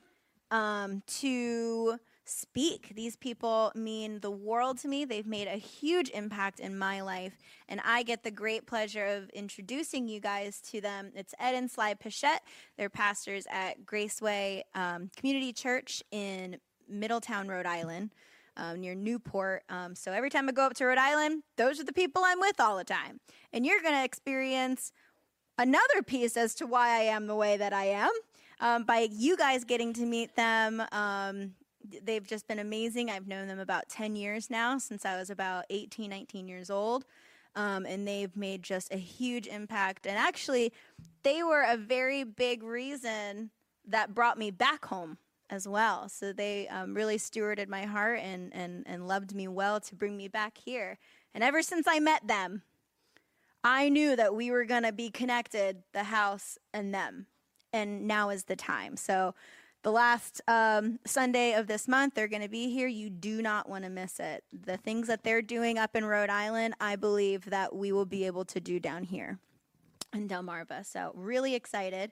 um, 0.52 1.04
to 1.20 2.00
speak. 2.28 2.92
These 2.96 3.16
people 3.16 3.72
mean 3.76 4.20
the 4.20 4.32
world 4.32 4.78
to 4.80 4.88
me. 4.88 5.06
They've 5.06 5.26
made 5.26 5.48
a 5.48 5.58
huge 5.58 6.10
impact 6.10 6.60
in 6.60 6.78
my 6.78 7.02
life, 7.02 7.38
and 7.68 7.82
I 7.84 8.04
get 8.04 8.24
the 8.24 8.32
great 8.32 8.66
pleasure 8.66 9.06
of 9.06 9.30
introducing 9.30 10.08
you 10.08 10.20
guys 10.20 10.62
to 10.72 10.82
them. 10.82 11.12
It's 11.16 11.34
Ed 11.40 11.56
and 11.56 11.70
Sly 11.70 11.94
Pichette. 11.94 12.42
They're 12.78 12.90
pastors 12.90 13.46
at 13.50 13.86
Graceway 13.86 14.62
um, 14.76 15.10
Community 15.16 15.54
Church 15.54 16.04
in 16.12 16.58
Middletown, 16.88 17.48
Rhode 17.48 17.66
Island. 17.66 18.12
Um, 18.60 18.82
near 18.82 18.96
Newport. 18.96 19.62
Um, 19.70 19.94
so 19.94 20.12
every 20.12 20.32
time 20.32 20.50
I 20.50 20.52
go 20.52 20.64
up 20.64 20.74
to 20.78 20.86
Rhode 20.88 20.98
Island, 20.98 21.44
those 21.58 21.80
are 21.80 21.84
the 21.84 21.94
people 21.94 22.24
I'm 22.26 22.40
with 22.40 22.60
all 22.60 22.76
the 22.76 22.84
time. 22.84 23.20
And 23.54 23.68
you're 23.68 23.84
going 23.84 23.94
to 23.94 24.04
experience 24.04 24.92
another 25.60 26.02
piece 26.04 26.36
as 26.36 26.56
to 26.56 26.66
why 26.66 26.90
I 26.90 27.02
am 27.02 27.28
the 27.28 27.36
way 27.36 27.58
that 27.58 27.72
I 27.72 27.86
am 27.86 28.10
um, 28.60 28.84
by 28.84 29.08
you 29.12 29.38
guys 29.38 29.64
getting 29.64 29.94
to 29.94 30.06
meet 30.08 30.36
them. 30.36 30.82
They've 32.04 32.26
just 32.26 32.48
been 32.48 32.60
amazing. 32.60 33.10
I've 33.10 33.28
known 33.28 33.48
them 33.48 33.60
about 33.60 33.90
10 33.90 34.16
years 34.16 34.50
now, 34.50 34.78
since 34.78 35.06
I 35.06 35.18
was 35.18 35.30
about 35.30 35.66
18, 35.70 36.10
19 36.10 36.48
years 36.48 36.70
old. 36.70 37.06
Um, 37.56 37.86
and 37.86 38.08
they've 38.08 38.36
made 38.36 38.62
just 38.62 38.94
a 38.94 38.98
huge 38.98 39.48
impact. 39.48 40.06
And 40.06 40.18
actually, 40.18 40.74
they 41.24 41.42
were 41.44 41.66
a 41.68 41.78
very 41.78 42.24
big 42.24 42.62
reason 42.62 43.50
that 43.88 44.14
brought 44.14 44.38
me 44.38 44.52
back 44.52 44.86
home 44.86 45.18
as 45.50 45.68
well. 45.68 46.10
So 46.10 46.34
they 46.34 46.68
um, 46.68 46.94
really 46.94 47.18
stewarded 47.18 47.68
my 47.68 47.86
heart 47.86 48.20
and, 48.22 48.54
and, 48.54 48.84
and 48.86 49.08
loved 49.08 49.34
me 49.34 49.48
well 49.48 49.80
to 49.80 49.96
bring 49.96 50.18
me 50.18 50.28
back 50.28 50.58
here. 50.58 50.98
And 51.34 51.44
ever 51.44 51.62
since 51.62 51.88
I 51.88 52.00
met 52.00 52.28
them, 52.28 52.64
I 53.64 53.90
knew 53.90 54.16
that 54.16 54.36
we 54.36 54.52
were 54.52 54.66
going 54.66 54.84
to 54.84 54.92
be 54.92 55.10
connected, 55.10 55.84
the 55.94 56.06
house 56.06 56.58
and 56.74 56.94
them. 56.94 57.28
And 57.74 58.08
now 58.08 58.30
is 58.30 58.46
the 58.46 58.56
time. 58.56 58.98
So 58.98 59.36
the 59.88 59.92
last 59.94 60.42
um, 60.50 61.00
Sunday 61.06 61.54
of 61.54 61.68
this 61.68 61.88
month, 61.88 62.14
they're 62.14 62.28
going 62.28 62.42
to 62.42 62.50
be 62.50 62.70
here. 62.70 62.90
You 62.90 63.10
do 63.10 63.42
not 63.42 63.70
want 63.70 63.86
to 63.86 63.90
miss 63.90 64.20
it. 64.20 64.44
The 64.52 64.76
things 64.76 65.08
that 65.08 65.24
they're 65.24 65.42
doing 65.42 65.78
up 65.78 65.96
in 65.96 66.04
Rhode 66.04 66.30
Island, 66.30 66.74
I 66.82 66.98
believe 66.98 67.46
that 67.46 67.74
we 67.74 67.94
will 67.94 68.06
be 68.06 68.26
able 68.26 68.44
to 68.44 68.60
do 68.60 68.82
down 68.82 69.04
here 69.04 69.40
in 70.14 70.28
Delmarva. 70.28 70.86
So, 70.86 71.14
really 71.16 71.56
excited. 71.56 72.12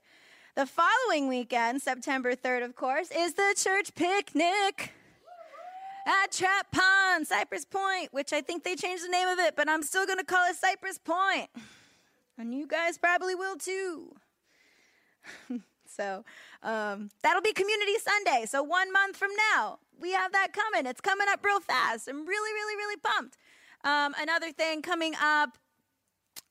The 0.55 0.65
following 0.65 1.27
weekend, 1.27 1.81
September 1.81 2.33
3rd, 2.33 2.63
of 2.63 2.77
course, 2.77 3.11
is 3.11 3.33
the 3.33 3.53
church 3.57 3.93
picnic 3.93 4.93
at 6.07 6.31
Trap 6.31 6.71
Pond, 6.71 7.27
Cypress 7.27 7.65
Point, 7.65 8.07
which 8.13 8.31
I 8.31 8.39
think 8.39 8.63
they 8.63 8.77
changed 8.77 9.03
the 9.03 9.09
name 9.09 9.27
of 9.27 9.39
it, 9.39 9.57
but 9.57 9.67
I'm 9.67 9.83
still 9.83 10.05
going 10.05 10.19
to 10.19 10.23
call 10.23 10.49
it 10.49 10.55
Cypress 10.55 10.97
Point. 10.97 11.49
And 12.37 12.53
you 12.53 12.67
guys 12.67 12.97
probably 12.97 13.35
will 13.35 13.57
too. 13.57 14.15
so 15.95 16.23
um, 16.63 17.09
that'll 17.23 17.41
be 17.41 17.53
Community 17.53 17.97
Sunday. 17.99 18.45
So 18.47 18.63
one 18.63 18.91
month 18.91 19.17
from 19.17 19.31
now, 19.53 19.79
we 19.99 20.11
have 20.13 20.31
that 20.33 20.53
coming. 20.53 20.85
It's 20.85 21.01
coming 21.01 21.27
up 21.29 21.43
real 21.43 21.59
fast. 21.59 22.07
I'm 22.07 22.25
really, 22.25 22.53
really, 22.53 22.75
really 22.75 22.97
pumped. 22.97 23.37
Um, 23.83 24.15
another 24.19 24.51
thing 24.51 24.81
coming 24.81 25.13
up 25.21 25.57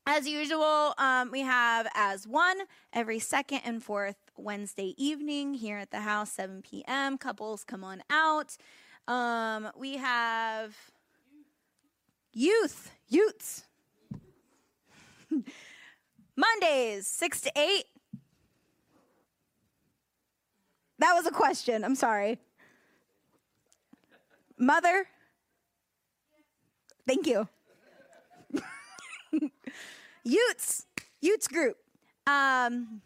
as 0.07 0.29
usual, 0.29 0.95
um, 0.99 1.31
we 1.31 1.41
have 1.41 1.89
as 1.95 2.27
one 2.27 2.59
every 2.93 3.19
second 3.19 3.63
and 3.65 3.83
fourth 3.83 4.17
Wednesday 4.37 4.95
evening 5.03 5.55
here 5.55 5.79
at 5.79 5.91
the 5.91 6.01
house, 6.01 6.31
7 6.33 6.63
p.m. 6.63 7.17
Couples 7.17 7.65
come 7.65 7.83
on 7.83 8.03
out. 8.11 8.57
Um, 9.09 9.71
we 9.77 9.97
have 9.97 10.77
youth, 12.33 12.91
youths. 13.09 13.65
Mondays, 16.37 17.07
6 17.07 17.41
to 17.43 17.53
8. 17.57 17.85
That 21.05 21.13
was 21.13 21.27
a 21.27 21.31
question. 21.31 21.85
I'm 21.85 21.97
sorry. 21.97 22.39
Mother? 24.57 25.07
Thank 27.07 27.27
you. 27.27 27.47
Utes, 30.25 30.87
Utes 31.21 31.47
group. 31.47 31.77
Um, 32.27 33.03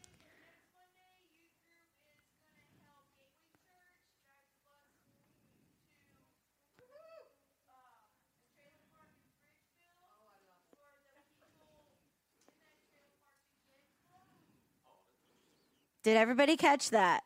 Did 16.04 16.16
everybody 16.16 16.56
catch 16.56 16.90
that? 16.90 17.24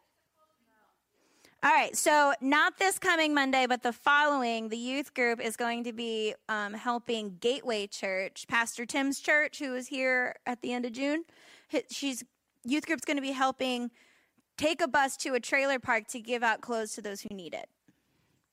All 1.64 1.70
right, 1.70 1.96
so 1.96 2.32
not 2.40 2.76
this 2.76 2.98
coming 2.98 3.34
Monday, 3.34 3.66
but 3.68 3.84
the 3.84 3.92
following, 3.92 4.68
the 4.68 4.76
youth 4.76 5.14
group 5.14 5.40
is 5.40 5.54
going 5.54 5.84
to 5.84 5.92
be 5.92 6.34
um, 6.48 6.74
helping 6.74 7.36
Gateway 7.40 7.86
Church, 7.86 8.46
Pastor 8.48 8.84
Tim's 8.84 9.20
church, 9.20 9.60
who 9.60 9.70
was 9.70 9.86
here 9.86 10.34
at 10.44 10.60
the 10.60 10.72
end 10.72 10.86
of 10.86 10.92
June. 10.92 11.22
She's 11.88 12.24
youth 12.64 12.84
group's 12.84 13.04
going 13.04 13.16
to 13.16 13.22
be 13.22 13.30
helping 13.30 13.92
take 14.56 14.80
a 14.80 14.88
bus 14.88 15.16
to 15.18 15.34
a 15.34 15.40
trailer 15.40 15.78
park 15.78 16.08
to 16.08 16.20
give 16.20 16.42
out 16.42 16.62
clothes 16.62 16.94
to 16.94 17.00
those 17.00 17.20
who 17.20 17.32
need 17.32 17.54
it. 17.54 17.68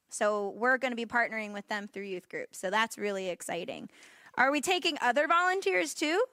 So 0.10 0.50
we're 0.50 0.78
going 0.78 0.92
to 0.92 0.96
be 0.96 1.08
partnering 1.08 1.52
with 1.52 1.68
them 1.68 1.88
through 1.88 2.04
youth 2.04 2.30
group. 2.30 2.50
So 2.52 2.70
that's 2.70 2.96
really 2.96 3.30
exciting. 3.30 3.90
Are 4.36 4.52
we 4.52 4.62
taking 4.62 5.00
other 5.02 5.28
volunteers 5.28 5.96
too? 5.96 6.24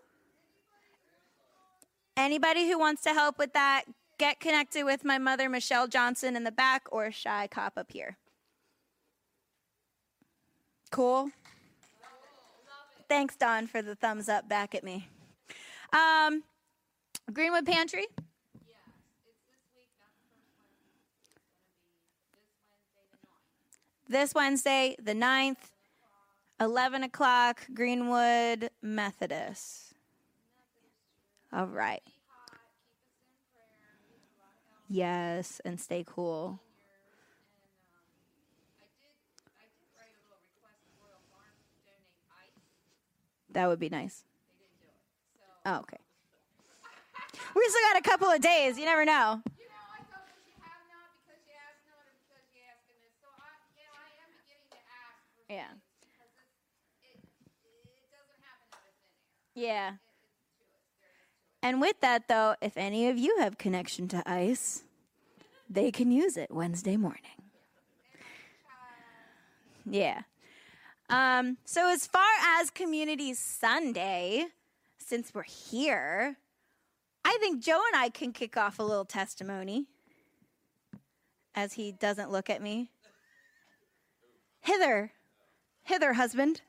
Anybody 2.19 2.69
who 2.69 2.79
wants 2.79 3.03
to 3.05 3.15
help 3.15 3.39
with 3.39 3.55
that, 3.55 3.85
get 4.19 4.41
connected 4.41 4.85
with 4.85 5.05
my 5.05 5.19
mother, 5.19 5.49
Michelle 5.49 5.89
Johnson, 5.89 6.37
in 6.37 6.45
the 6.45 6.53
back, 6.53 6.87
or 6.91 7.11
Shy 7.11 7.49
Cop 7.49 7.75
up 7.77 7.93
here. 7.93 8.17
Cool? 10.91 11.31
Thanks, 13.09 13.37
Don, 13.37 13.67
for 13.67 13.83
the 13.83 13.95
thumbs 13.95 14.29
up 14.29 14.49
back 14.49 14.75
at 14.75 14.83
me. 14.83 15.09
Um, 15.93 16.43
Greenwood 17.33 17.67
Pantry. 17.67 18.07
Yeah. 18.17 18.75
It's 24.09 24.09
this 24.09 24.35
Wednesday, 24.35 24.97
This 24.97 24.97
Wednesday, 24.97 24.97
the 25.03 25.15
9th, 25.15 25.71
11 26.61 27.03
o'clock, 27.05 27.67
Greenwood 27.75 28.71
Methodist. 28.83 29.95
All 31.53 31.67
right. 31.67 32.03
Yes, 34.89 35.61
and 35.65 35.81
stay 35.81 36.05
cool. 36.07 36.61
That 43.51 43.69
would 43.69 43.81
be 43.81 43.89
nice. 43.89 44.25
Oh, 45.65 45.79
okay. 45.79 45.97
We 47.55 47.67
still 47.69 47.83
got 47.93 47.99
a 47.99 48.03
couple 48.03 48.29
of 48.29 48.41
days. 48.41 48.79
You 48.79 48.85
never 48.85 49.05
know. 49.05 49.43
Yeah. 55.49 55.69
Yeah. 59.55 59.93
And 61.67 61.81
with 61.81 62.01
that, 62.01 62.29
though, 62.29 62.55
if 62.63 62.77
any 62.77 63.09
of 63.09 63.19
you 63.19 63.39
have 63.41 63.59
connection 63.59 64.07
to 64.09 64.23
ICE, 64.25 64.85
they 65.69 65.91
can 65.91 66.13
use 66.13 66.37
it 66.37 66.49
Wednesday 66.53 66.97
morning. 66.97 67.43
Yeah. 69.85 70.23
Um, 71.11 71.57
so, 71.65 71.89
as 71.89 72.07
far 72.07 72.29
as 72.61 72.71
Community 72.71 73.35
Sunday, 73.35 74.47
since 74.99 75.35
we're 75.35 75.43
here, 75.43 76.37
I 77.25 77.37
think 77.41 77.65
Joe 77.65 77.83
and 77.93 78.01
I 78.01 78.11
can 78.11 78.33
kick 78.33 78.57
off 78.57 78.79
a 78.79 78.85
little 78.85 79.05
testimony 79.05 79.87
as 81.53 81.73
he 81.73 81.91
doesn't 81.91 82.31
look 82.31 82.49
at 82.49 82.63
me. 82.63 82.91
Hither, 84.61 85.11
hither, 85.83 86.13
husband. 86.13 86.61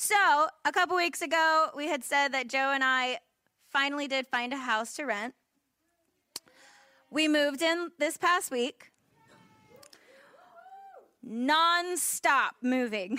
So, 0.00 0.14
a 0.64 0.70
couple 0.70 0.94
weeks 0.94 1.22
ago, 1.22 1.70
we 1.76 1.88
had 1.88 2.04
said 2.04 2.28
that 2.28 2.46
Joe 2.46 2.70
and 2.72 2.84
I 2.84 3.18
finally 3.68 4.06
did 4.06 4.28
find 4.28 4.52
a 4.52 4.56
house 4.56 4.94
to 4.94 5.02
rent. 5.02 5.34
We 7.10 7.26
moved 7.26 7.62
in 7.62 7.90
this 7.98 8.16
past 8.16 8.52
week, 8.52 8.92
non-stop 11.20 12.54
moving. 12.62 13.14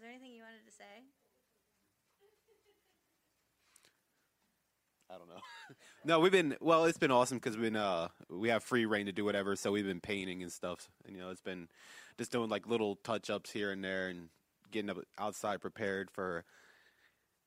there 0.00 0.10
anything 0.10 0.30
you 0.30 0.42
wanted 0.42 0.64
to 0.64 0.72
say? 0.72 1.02
I 5.10 5.18
don't 5.18 5.28
know. 5.28 5.40
no, 6.04 6.20
we've 6.20 6.30
been 6.30 6.56
well. 6.60 6.84
It's 6.84 6.98
been 6.98 7.10
awesome 7.10 7.38
because 7.38 7.56
we've 7.56 7.72
been 7.72 7.82
uh 7.82 8.10
we 8.30 8.50
have 8.50 8.62
free 8.62 8.86
reign 8.86 9.06
to 9.06 9.12
do 9.12 9.24
whatever. 9.24 9.56
So 9.56 9.72
we've 9.72 9.84
been 9.84 10.00
painting 10.00 10.44
and 10.44 10.52
stuff. 10.52 10.88
And 11.04 11.16
you 11.16 11.22
know, 11.22 11.30
it's 11.30 11.40
been 11.42 11.66
just 12.18 12.32
doing 12.32 12.48
like 12.48 12.66
little 12.66 12.96
touch 12.96 13.30
ups 13.30 13.50
here 13.50 13.70
and 13.70 13.82
there 13.82 14.08
and 14.08 14.28
getting 14.70 14.90
up 14.90 14.98
outside 15.18 15.60
prepared 15.60 16.10
for 16.10 16.44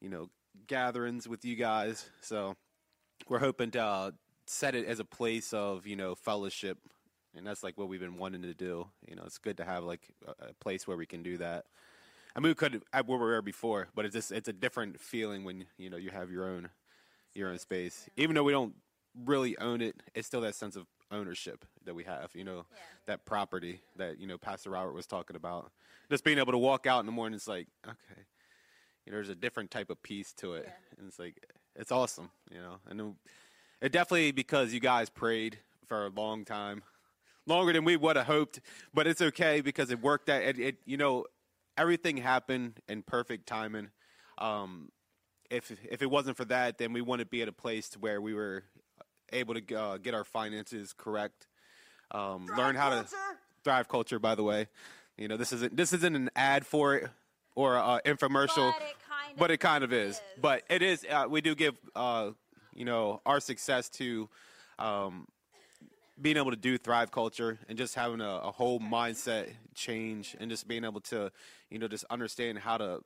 you 0.02 0.10
know 0.10 0.30
gatherings 0.68 1.28
with 1.28 1.46
you 1.46 1.56
guys. 1.56 2.10
So 2.22 2.56
we're 3.30 3.40
hoping 3.40 3.72
to 3.72 3.82
uh, 3.82 4.12
set 4.46 4.76
it 4.76 4.88
as 4.88 5.00
a 5.00 5.06
place 5.06 5.54
of 5.54 5.86
you 5.88 5.96
know 5.96 6.16
fellowship, 6.16 6.78
and 7.36 7.46
that's 7.46 7.64
like 7.64 7.78
what 7.78 7.88
we've 7.88 8.00
been 8.00 8.18
wanting 8.18 8.42
to 8.44 8.54
do. 8.54 8.88
You 9.08 9.16
know, 9.16 9.24
it's 9.26 9.38
good 9.38 9.58
to 9.58 9.66
have 9.66 9.84
like 9.84 10.02
a, 10.26 10.50
a 10.50 10.54
place 10.56 10.88
where 10.88 10.98
we 10.98 11.06
can 11.06 11.24
do 11.24 11.38
that. 11.38 11.66
I 12.36 12.40
mean, 12.40 12.52
we 12.52 12.56
could 12.56 12.84
at 12.94 13.08
where 13.08 13.18
we 13.18 13.26
were 13.26 13.42
before, 13.42 13.88
but 13.96 14.06
it's 14.06 14.16
just 14.16 14.32
it's 14.32 14.48
a 14.48 14.54
different 14.54 15.00
feeling 15.00 15.44
when 15.44 15.66
you 15.78 15.90
know 15.90 15.98
you 15.98 16.12
have 16.12 16.32
your 16.32 16.46
own 16.46 16.70
your 17.34 17.50
own 17.50 17.60
space. 17.60 18.10
Even 18.16 18.36
though 18.36 18.44
we 18.44 18.52
don't 18.52 18.76
really 19.26 19.58
own 19.58 19.82
it, 19.82 19.96
it's 20.14 20.28
still 20.28 20.42
that 20.42 20.56
sense 20.56 20.76
of 20.76 20.86
ownership 21.12 21.66
that 21.86 21.96
we 21.96 22.04
have. 22.04 22.32
You 22.34 22.44
know, 22.44 22.66
that 23.06 23.26
property 23.26 23.82
that 23.98 24.20
you 24.20 24.28
know 24.28 24.38
Pastor 24.38 24.70
Robert 24.72 24.94
was 24.94 25.08
talking 25.08 25.36
about. 25.36 25.72
Just 26.10 26.24
being 26.24 26.38
able 26.38 26.54
to 26.54 26.58
walk 26.58 26.86
out 26.88 27.00
in 27.02 27.06
the 27.06 27.12
morning, 27.12 27.36
it's 27.36 27.48
like 27.48 27.68
okay, 27.86 28.22
you 29.06 29.12
know, 29.12 29.18
there's 29.18 29.30
a 29.30 29.36
different 29.36 29.72
type 29.72 29.90
of 29.90 30.02
peace 30.04 30.34
to 30.38 30.54
it, 30.54 30.70
and 30.98 31.08
it's 31.08 31.20
like 31.20 31.46
it's 31.76 31.92
awesome. 31.92 32.30
You 32.52 32.60
know, 32.60 32.78
and 32.90 33.16
it 33.82 33.92
definitely 33.92 34.32
because 34.32 34.74
you 34.74 34.80
guys 34.80 35.10
prayed 35.10 35.60
for 35.86 36.06
a 36.06 36.10
long 36.10 36.46
time, 36.46 36.84
longer 37.46 37.74
than 37.74 37.86
we 37.86 37.96
would 37.98 38.16
have 38.16 38.26
hoped, 38.26 38.60
but 38.94 39.08
it's 39.08 39.22
okay 39.22 39.62
because 39.62 39.92
it 39.92 40.02
worked 40.02 40.30
out. 40.30 40.42
It, 40.42 40.60
it 40.60 40.76
you 40.86 40.98
know, 40.98 41.26
everything 41.78 42.18
happened 42.18 42.80
in 42.88 43.04
perfect 43.04 43.48
timing. 43.48 43.90
Um, 44.38 44.90
if 45.50 45.72
if 45.90 46.02
it 46.02 46.10
wasn't 46.10 46.38
for 46.38 46.46
that, 46.46 46.78
then 46.78 46.94
we 46.94 47.02
wouldn't 47.02 47.30
be 47.30 47.42
at 47.42 47.48
a 47.48 47.54
place 47.54 47.90
to 47.90 48.00
where 48.00 48.22
we 48.22 48.34
were 48.34 48.64
able 49.32 49.56
to 49.56 49.76
uh, 49.76 49.98
get 49.98 50.14
our 50.14 50.24
finances 50.24 50.94
correct, 50.94 51.48
um, 52.12 52.48
learn 52.58 52.76
how 52.76 52.90
to 52.90 53.06
thrive 53.64 53.88
culture. 53.88 54.20
By 54.20 54.36
the 54.36 54.44
way, 54.44 54.68
you 55.18 55.28
know 55.28 55.38
this 55.38 55.54
isn't 55.54 55.76
this 55.76 55.94
isn't 55.94 56.16
an 56.16 56.30
ad 56.36 56.66
for 56.66 56.96
it 56.96 57.10
or 57.56 57.78
uh, 57.78 58.00
infomercial, 58.06 58.74
But 58.74 58.82
it 58.82 58.96
kind 59.10 59.32
of 59.32 59.38
but 59.38 59.52
it 59.52 59.58
kind 59.60 59.84
of 59.84 59.94
is. 59.94 60.22
But 60.40 60.64
it 60.70 60.82
is. 60.82 61.06
Uh, 61.10 61.26
we 61.30 61.42
do 61.42 61.56
give 61.56 61.76
uh, 61.96 62.32
you 62.74 62.86
know 62.86 63.22
our 63.26 63.40
success 63.40 63.90
to. 63.90 64.30
Um, 64.80 65.28
being 66.20 66.38
able 66.38 66.50
to 66.50 66.58
do 66.58 66.78
thrive 66.78 67.12
culture 67.12 67.60
and 67.70 67.78
just 67.78 67.94
having 67.94 68.22
a, 68.22 68.28
a 68.28 68.52
whole 68.52 68.80
mindset 68.80 69.50
change 69.76 70.36
and 70.40 70.50
just 70.50 70.68
being 70.68 70.84
able 70.84 71.00
to 71.00 71.32
you 71.70 71.78
know 71.78 71.88
just 71.88 72.06
understand 72.10 72.58
how 72.58 72.78
to 72.78 73.02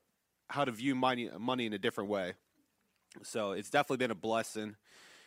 how 0.50 0.64
to 0.64 0.72
view 0.72 0.96
money 0.96 1.30
money 1.38 1.66
in 1.66 1.74
a 1.74 1.78
different 1.78 2.10
way 2.10 2.34
so 3.24 3.52
it's 3.52 3.70
definitely 3.70 3.98
been 3.98 4.12
a 4.12 4.16
blessing 4.16 4.76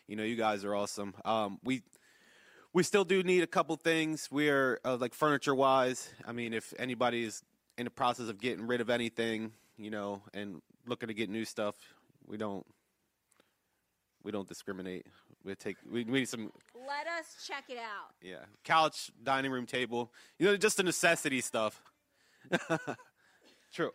you 0.09 0.17
know 0.17 0.23
you 0.23 0.37
guys 0.37 0.64
are 0.64 0.75
awesome 0.75 1.14
um, 1.25 1.59
we 1.64 1.83
we 2.73 2.83
still 2.83 3.05
do 3.05 3.23
need 3.23 3.43
a 3.43 3.47
couple 3.47 3.77
things 3.77 4.29
we're 4.31 4.81
uh, 4.85 4.97
like 4.97 5.14
furniture 5.14 5.55
wise 5.55 6.11
i 6.27 6.33
mean 6.33 6.53
if 6.53 6.73
anybody 6.79 7.25
is 7.25 7.43
in 7.79 7.85
the 7.85 7.90
process 7.90 8.29
of 8.29 8.40
getting 8.40 8.67
rid 8.67 8.81
of 8.81 8.90
anything 8.90 9.53
you 9.77 9.90
know 9.90 10.23
and 10.33 10.61
looking 10.87 11.09
to 11.09 11.14
get 11.14 11.29
new 11.31 11.45
stuff 11.45 11.75
we 12.27 12.37
don't 12.37 12.67
we 14.23 14.31
don't 14.31 14.49
discriminate 14.49 15.07
we 15.45 15.55
take 15.55 15.77
we, 15.90 16.05
we 16.05 16.21
need 16.21 16.29
some 16.29 16.51
Let 16.75 17.07
us 17.07 17.47
check 17.47 17.64
it 17.69 17.77
out. 17.79 18.14
yeah, 18.23 18.45
couch, 18.64 19.11
dining 19.23 19.51
room 19.51 19.67
table. 19.67 20.11
You 20.38 20.47
know, 20.47 20.57
just 20.57 20.79
the 20.79 20.83
necessity 20.83 21.40
stuff. 21.40 21.83
True. 23.73 23.90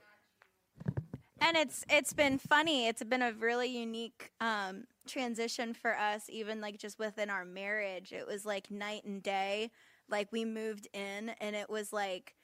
And 1.41 1.57
it's 1.57 1.85
it's 1.89 2.13
been 2.13 2.37
funny. 2.37 2.87
It's 2.87 3.03
been 3.03 3.21
a 3.21 3.31
really 3.33 3.67
unique 3.67 4.31
um, 4.41 4.85
transition 5.07 5.73
for 5.73 5.97
us, 5.97 6.29
even 6.29 6.61
like 6.61 6.77
just 6.77 6.99
within 6.99 7.29
our 7.29 7.45
marriage. 7.45 8.11
It 8.11 8.27
was 8.27 8.45
like 8.45 8.69
night 8.69 9.03
and 9.05 9.23
day. 9.23 9.71
Like 10.09 10.31
we 10.31 10.43
moved 10.45 10.87
in, 10.93 11.29
and 11.39 11.55
it 11.55 11.69
was 11.69 11.93
like 11.93 12.35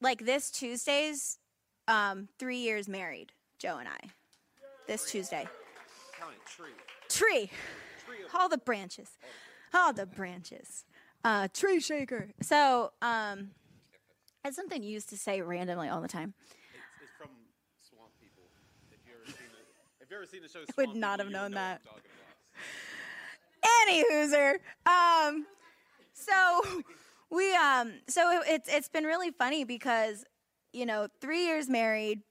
like 0.00 0.24
this 0.24 0.50
Tuesday's 0.50 1.38
um, 1.88 2.28
three 2.38 2.58
years 2.58 2.88
married, 2.88 3.32
Joe 3.58 3.78
and 3.78 3.88
I. 3.88 4.10
This 4.86 5.10
Tuesday, 5.10 5.48
tree, 6.46 6.70
Tree. 7.08 7.50
all 8.34 8.48
the 8.48 8.58
branches, 8.58 9.10
all 9.74 9.92
the 9.92 10.06
branches, 10.06 10.84
uh, 11.24 11.48
tree 11.52 11.80
shaker. 11.80 12.30
So 12.40 12.92
um, 13.02 13.50
it's 14.44 14.54
something 14.54 14.82
you 14.82 14.90
used 14.90 15.08
to 15.08 15.16
say 15.16 15.40
randomly 15.40 15.88
all 15.88 16.00
the 16.00 16.08
time. 16.08 16.34
It's, 17.02 17.10
from 17.18 17.30
Swamp 17.82 18.12
People. 18.20 18.44
If 18.92 18.98
you 19.06 19.14
ever 19.18 19.26
seen 19.26 19.50
the, 19.50 19.95
if 20.06 20.10
you 20.10 20.16
ever 20.18 20.26
seen 20.26 20.42
the 20.42 20.48
show, 20.48 20.60
would 20.76 20.94
not 20.94 21.18
have 21.18 21.30
known 21.30 21.50
know 21.50 21.56
that. 21.56 21.80
what 21.84 21.96
I'm 21.96 22.00
talking 22.00 22.10
about. 23.58 23.72
Any 23.82 24.04
hooser. 24.04 24.54
Um, 24.86 25.46
so 26.12 26.82
we 27.30 27.54
um, 27.56 27.94
so 28.08 28.40
it, 28.40 28.44
it's 28.46 28.68
it's 28.68 28.88
been 28.88 29.04
really 29.04 29.32
funny 29.32 29.64
because 29.64 30.24
you 30.72 30.86
know 30.86 31.08
three 31.20 31.44
years 31.46 31.68
married, 31.68 32.22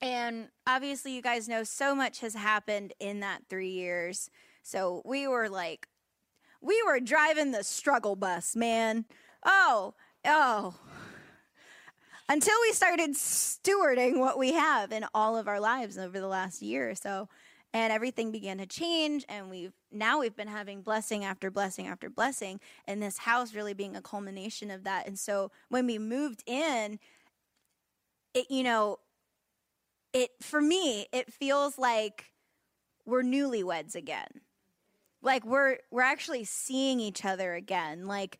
and 0.00 0.48
obviously 0.66 1.12
you 1.14 1.22
guys 1.22 1.48
know 1.48 1.62
so 1.62 1.94
much 1.94 2.20
has 2.20 2.34
happened 2.34 2.92
in 2.98 3.20
that 3.20 3.42
three 3.48 3.70
years. 3.70 4.28
So 4.64 5.00
we 5.04 5.28
were 5.28 5.48
like, 5.48 5.86
we 6.60 6.82
were 6.84 6.98
driving 6.98 7.52
the 7.52 7.62
struggle 7.62 8.16
bus, 8.16 8.56
man. 8.56 9.04
Oh, 9.44 9.94
oh. 10.24 10.74
Until 12.30 12.54
we 12.62 12.72
started 12.72 13.10
stewarding 13.14 14.20
what 14.20 14.38
we 14.38 14.52
have 14.52 14.92
in 14.92 15.04
all 15.12 15.36
of 15.36 15.48
our 15.48 15.58
lives 15.58 15.98
over 15.98 16.20
the 16.20 16.28
last 16.28 16.62
year 16.62 16.88
or 16.88 16.94
so 16.94 17.28
and 17.74 17.92
everything 17.92 18.30
began 18.30 18.58
to 18.58 18.66
change 18.66 19.24
and 19.28 19.50
we've 19.50 19.72
now 19.90 20.20
we've 20.20 20.36
been 20.36 20.46
having 20.46 20.80
blessing 20.80 21.24
after 21.24 21.50
blessing 21.50 21.88
after 21.88 22.08
blessing 22.08 22.60
and 22.86 23.02
this 23.02 23.18
house 23.18 23.52
really 23.52 23.74
being 23.74 23.96
a 23.96 24.00
culmination 24.00 24.70
of 24.70 24.84
that. 24.84 25.08
And 25.08 25.18
so 25.18 25.50
when 25.70 25.86
we 25.86 25.98
moved 25.98 26.44
in 26.46 27.00
it 28.32 28.48
you 28.48 28.62
know 28.62 29.00
it 30.12 30.30
for 30.40 30.60
me 30.60 31.08
it 31.12 31.32
feels 31.32 31.78
like 31.78 32.26
we're 33.04 33.24
newlyweds 33.24 33.96
again. 33.96 34.28
Like 35.20 35.44
we're 35.44 35.78
we're 35.90 36.02
actually 36.02 36.44
seeing 36.44 37.00
each 37.00 37.24
other 37.24 37.54
again. 37.54 38.06
Like 38.06 38.38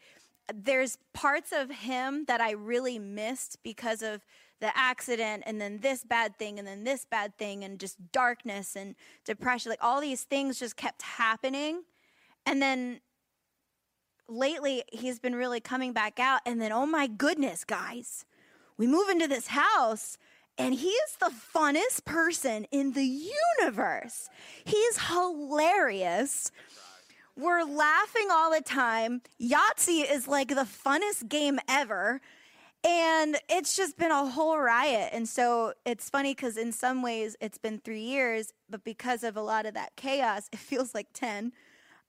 there's 0.55 0.99
parts 1.13 1.53
of 1.53 1.71
him 1.71 2.25
that 2.27 2.41
I 2.41 2.53
really 2.53 2.99
missed 2.99 3.59
because 3.63 4.03
of 4.03 4.25
the 4.61 4.77
accident 4.77 5.43
and 5.47 5.61
then 5.61 5.79
this 5.79 6.05
bad 6.05 6.39
thing 6.39 6.59
and 6.59 6.69
then 6.69 6.85
this 6.85 7.07
bad 7.07 7.37
thing 7.39 7.65
and 7.65 7.81
just 7.81 8.13
darkness 8.13 8.77
and 8.77 8.95
depression. 9.25 9.71
Like 9.71 9.83
all 9.83 10.01
these 10.01 10.25
things 10.25 10.59
just 10.59 10.77
kept 10.77 11.03
happening. 11.03 11.83
And 12.45 12.61
then 12.61 13.01
lately 14.29 14.85
he's 14.93 15.19
been 15.19 15.35
really 15.35 15.61
coming 15.61 15.93
back 15.93 16.21
out. 16.21 16.41
And 16.45 16.61
then 16.61 16.73
oh 16.73 16.87
my 16.87 17.07
goodness 17.07 17.65
guys 17.65 18.25
we 18.81 18.87
move 18.87 19.11
into 19.11 19.29
this 19.29 19.49
house 19.49 20.17
and 20.57 20.75
he 20.75 20.89
is 20.89 21.17
the 21.17 21.31
funnest 21.55 22.07
person 22.07 22.65
in 22.71 22.93
the 22.93 23.31
universe. 23.61 24.31
He's 24.65 24.99
hilarious 25.09 26.51
we're 27.41 27.65
laughing 27.65 28.29
all 28.31 28.51
the 28.51 28.61
time. 28.61 29.23
Yahtzee 29.41 30.11
is 30.11 30.29
like 30.29 30.49
the 30.49 30.67
funnest 30.67 31.29
game 31.29 31.59
ever. 31.69 32.21
And 32.83 33.37
it's 33.49 33.77
just 33.77 33.99
been 33.99 34.11
a 34.11 34.27
whole 34.27 34.59
riot. 34.59 35.11
And 35.13 35.29
so 35.29 35.75
it's 35.85 36.09
funny 36.09 36.35
because 36.35 36.57
in 36.57 36.73
some 36.73 37.03
ways 37.03 37.37
it's 37.41 37.59
been 37.59 37.79
three 37.79 38.01
years, 38.03 38.53
but 38.71 38.85
because 38.85 39.23
of 39.23 39.37
a 39.37 39.43
lot 39.43 39.67
of 39.67 39.75
that 39.75 39.97
chaos, 39.97 40.49
it 40.53 40.59
feels 40.59 40.95
like 40.95 41.09
10. 41.13 41.53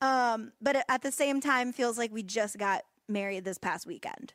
Um, 0.02 0.54
but 0.62 0.84
at 0.88 1.02
the 1.02 1.12
same 1.12 1.42
time, 1.42 1.74
feels 1.74 1.98
like 1.98 2.12
we 2.12 2.24
just 2.24 2.58
got 2.58 2.84
married 3.08 3.44
this 3.44 3.58
past 3.58 3.86
weekend. 3.86 4.34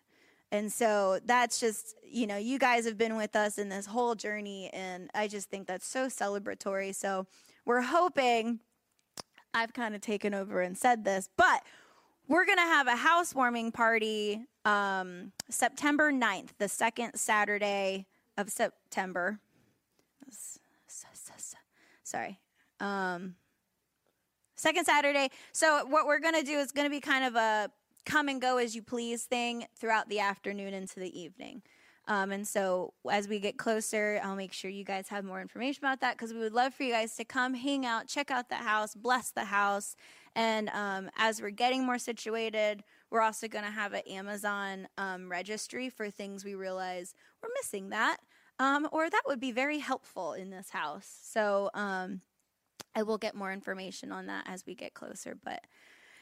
And 0.53 0.71
so 0.71 1.19
that's 1.25 1.59
just, 1.59 1.97
you 2.05 2.27
know, 2.27 2.37
you 2.37 2.59
guys 2.59 2.85
have 2.85 2.97
been 2.97 3.17
with 3.17 3.35
us 3.35 3.59
in 3.59 3.69
this 3.69 3.87
whole 3.87 4.15
journey. 4.15 4.71
And 4.73 5.11
I 5.13 5.27
just 5.27 5.51
think 5.51 5.67
that's 5.67 5.87
so 5.87 6.07
celebratory. 6.07 6.95
So 6.95 7.27
we're 7.65 7.83
hoping 7.83 8.61
I've 9.57 9.73
kind 9.73 9.95
of 9.95 10.03
taken 10.03 10.35
over 10.35 10.61
and 10.61 10.77
said 10.77 11.03
this, 11.05 11.31
but 11.35 11.63
we're 12.29 12.45
going 12.45 12.59
to 12.59 12.63
have 12.63 12.87
a 12.89 12.97
housewarming 12.97 13.73
party 13.73 14.43
um, 14.67 15.33
September 15.49 16.13
9th, 16.13 16.51
the 16.59 16.69
second 16.69 17.15
Saturday 17.15 18.05
of 18.37 18.51
September. 18.51 19.39
Sorry. 22.05 22.39
Um, 22.81 23.37
second 24.57 24.85
Saturday. 24.85 25.31
So, 25.53 25.87
what 25.87 26.07
we're 26.07 26.21
going 26.21 26.35
to 26.35 26.43
do 26.43 26.59
is 26.59 26.71
going 26.71 26.87
to 26.87 26.91
be 26.91 27.01
kind 27.01 27.25
of 27.25 27.35
a 27.35 27.71
come 28.05 28.29
and 28.29 28.41
go 28.41 28.59
as 28.59 28.77
you 28.77 28.83
please 28.83 29.25
thing 29.25 29.65
throughout 29.75 30.09
the 30.11 30.21
afternoon 30.21 30.75
into 30.75 31.01
the 31.01 31.19
evening. 31.19 31.63
Um, 32.09 32.31
and 32.31 32.47
so 32.47 32.95
as 33.11 33.29
we 33.29 33.41
get 33.41 33.59
closer, 33.59 34.21
I'll 34.23 34.37
make 34.37 34.53
sure 34.53 34.71
you 34.71 34.85
guys 34.85 35.09
have 35.09 35.25
more 35.25 35.41
information 35.41 35.85
about 35.85 36.01
that 36.01 36.17
because 36.17 36.33
we 36.33 36.39
would 36.39 36.53
love 36.53 36.73
for 36.73 36.85
you 36.85 36.93
guys 36.93 37.17
to 37.17 37.25
come 37.25 37.55
hang 37.55 37.85
out, 37.85 38.07
check 38.07 38.31
out 38.31 38.49
the 38.49 38.57
house, 38.57 38.95
bless 38.95 39.33
the 39.33 39.47
house. 39.47 39.97
And 40.37 40.69
um, 40.69 41.11
as 41.17 41.43
we're 41.43 41.51
getting 41.51 41.85
more 41.85 41.99
situated, 41.99 42.85
we're 43.11 43.23
also 43.23 43.49
going 43.49 43.65
to 43.65 43.71
have 43.71 43.93
an 43.93 44.03
Amazon 44.09 44.87
um, 44.99 45.29
registry 45.29 45.89
for 45.89 46.11
things 46.11 46.45
we 46.45 46.55
realize 46.55 47.15
we're 47.43 47.51
missing 47.61 47.89
that, 47.89 48.19
um, 48.59 48.89
or 48.93 49.11
that 49.11 49.23
would 49.27 49.41
be 49.41 49.53
very 49.53 49.79
helpful 49.79 50.35
in 50.35 50.51
this 50.51 50.71
house. 50.71 51.09
So, 51.23 51.71
um, 51.75 52.21
I 52.95 53.03
will 53.03 53.19
get 53.19 53.35
more 53.35 53.53
information 53.53 54.11
on 54.11 54.27
that 54.27 54.45
as 54.49 54.65
we 54.65 54.75
get 54.75 54.95
closer. 54.95 55.37
But 55.45 55.61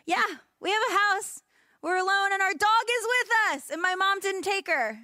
yeah, 0.06 0.24
we 0.60 0.70
have 0.70 0.82
a 0.90 0.92
house. 0.92 1.40
We're 1.82 1.96
alone, 1.98 2.32
and 2.32 2.42
our 2.42 2.52
dog 2.52 2.84
is 2.88 3.06
with 3.06 3.28
us, 3.52 3.70
and 3.70 3.82
my 3.82 3.94
mom 3.94 4.18
didn't 4.18 4.42
take 4.42 4.66
her 4.68 4.98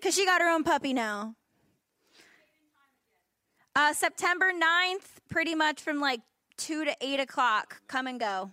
because 0.00 0.14
she 0.14 0.24
got 0.24 0.40
her 0.40 0.48
own 0.48 0.64
puppy 0.64 0.92
now. 0.92 1.34
Uh, 3.76 3.92
September 3.92 4.50
9th, 4.52 5.20
pretty 5.28 5.54
much 5.54 5.80
from 5.80 6.00
like 6.00 6.20
2 6.56 6.84
to 6.84 6.96
8 7.00 7.20
o'clock. 7.20 7.80
Come 7.86 8.06
and 8.06 8.18
go. 8.18 8.50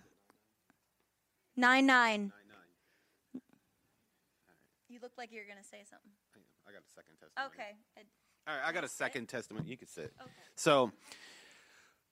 9 1.56 1.86
9. 1.86 2.32
You 4.88 4.98
look 5.02 5.12
like 5.18 5.30
you're 5.32 5.44
going 5.44 5.58
to 5.58 5.64
say 5.64 5.78
something. 5.88 6.12
I 6.66 6.72
got 6.72 6.82
a 6.82 6.94
second 6.94 7.14
testimony. 7.20 7.48
Okay. 7.48 8.06
All 8.46 8.54
right, 8.54 8.68
I 8.68 8.72
got 8.72 8.84
a 8.84 8.88
second 8.88 9.28
testimony. 9.28 9.68
You 9.68 9.76
can 9.76 9.88
sit. 9.88 10.12
Okay. 10.20 10.30
So, 10.54 10.92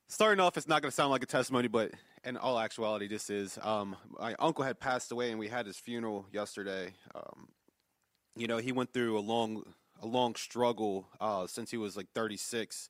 starting 0.09 0.41
off, 0.41 0.57
it's 0.57 0.69
not 0.69 0.83
going 0.83 0.91
to 0.91 0.95
sound 0.95 1.11
like 1.11 1.23
a 1.23 1.27
testimony, 1.27 1.69
but 1.69 1.93
in 2.25 2.37
all 2.37 2.59
actuality, 2.59 3.07
this 3.07 3.31
is. 3.31 3.59
Um, 3.63 3.97
my 4.19 4.35
uncle 4.39 4.65
had 4.65 4.79
passed 4.79 5.13
away, 5.13 5.31
and 5.31 5.39
we 5.39 5.49
had 5.49 5.67
his 5.67 5.79
funeral 5.79 6.27
yesterday. 6.33 6.93
Um, 7.15 7.49
you 8.37 8.47
know, 8.47 8.59
he 8.59 8.73
went 8.73 8.93
through 8.93 9.19
a 9.19 9.21
long, 9.21 9.65
a 10.03 10.07
long 10.07 10.35
struggle 10.35 11.09
uh, 11.21 11.47
since 11.47 11.71
he 11.71 11.77
was 11.77 11.97
like 11.97 12.09
36. 12.15 12.89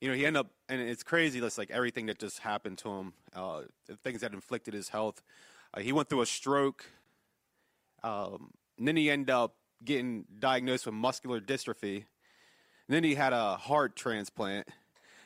You 0.00 0.08
know, 0.08 0.14
he 0.14 0.26
ended 0.26 0.40
up, 0.40 0.50
and 0.68 0.80
it's 0.80 1.02
crazy. 1.02 1.40
That's 1.40 1.58
like 1.58 1.70
everything 1.70 2.06
that 2.06 2.18
just 2.18 2.40
happened 2.40 2.78
to 2.78 2.88
him, 2.90 3.12
uh, 3.34 3.62
things 4.02 4.20
that 4.20 4.32
inflicted 4.32 4.74
his 4.74 4.90
health. 4.90 5.22
Uh, 5.72 5.80
he 5.80 5.92
went 5.92 6.08
through 6.08 6.22
a 6.22 6.26
stroke. 6.26 6.84
Um, 8.02 8.50
then 8.78 8.96
he 8.96 9.10
ended 9.10 9.30
up 9.30 9.54
getting 9.84 10.26
diagnosed 10.38 10.86
with 10.86 10.94
muscular 10.94 11.40
dystrophy. 11.40 12.04
Then 12.88 13.04
he 13.04 13.14
had 13.14 13.32
a 13.32 13.56
heart 13.56 13.96
transplant, 13.96 14.68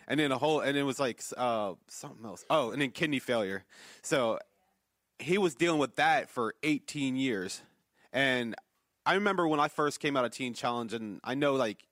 and 0.07 0.21
then 0.21 0.31
a 0.31 0.39
whole, 0.39 0.61
and 0.61 0.77
it 0.77 0.83
was 0.85 1.01
like 1.01 1.23
uh, 1.37 1.73
something 1.89 2.25
else. 2.25 2.45
Oh, 2.51 2.71
and 2.71 2.81
then 2.81 2.91
kidney 2.91 3.19
failure. 3.19 3.65
So 4.03 4.39
he 5.19 5.39
was 5.39 5.55
dealing 5.55 5.81
with 5.81 5.97
that 5.97 6.29
for 6.29 6.55
18 6.63 7.17
years, 7.17 7.63
and 8.13 8.55
I 9.07 9.15
remember 9.15 9.47
when 9.47 9.61
I 9.61 9.69
first 9.69 10.01
came 10.01 10.17
out 10.17 10.25
of 10.25 10.33
Teen 10.33 10.53
Challenge, 10.53 10.93
and 10.93 11.21
I 11.23 11.37
know 11.37 11.55
like 11.55 11.85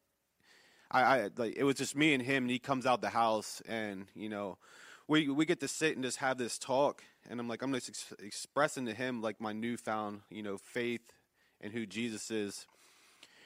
I, 0.91 1.03
I 1.03 1.31
like 1.37 1.55
it 1.57 1.63
was 1.63 1.77
just 1.77 1.95
me 1.95 2.13
and 2.13 2.21
him, 2.21 2.45
and 2.45 2.51
he 2.51 2.59
comes 2.59 2.87
out 2.87 3.01
the 3.01 3.09
house, 3.09 3.63
and 3.69 4.07
you 4.17 4.29
know, 4.29 4.59
we 5.07 5.29
we 5.29 5.47
get 5.47 5.61
to 5.61 5.69
sit 5.69 5.95
and 5.95 6.05
just 6.05 6.19
have 6.19 6.39
this 6.39 6.59
talk, 6.59 7.05
and 7.31 7.39
I'm 7.39 7.49
like 7.49 7.63
I'm 7.63 7.73
just 7.73 7.89
ex- 7.89 8.13
expressing 8.19 8.87
to 8.87 8.95
him 8.95 9.23
like 9.23 9.41
my 9.41 9.53
newfound 9.53 10.23
you 10.29 10.43
know 10.43 10.59
faith 10.59 11.13
and 11.61 11.73
who 11.73 11.87
Jesus 11.87 12.33
is, 12.33 12.67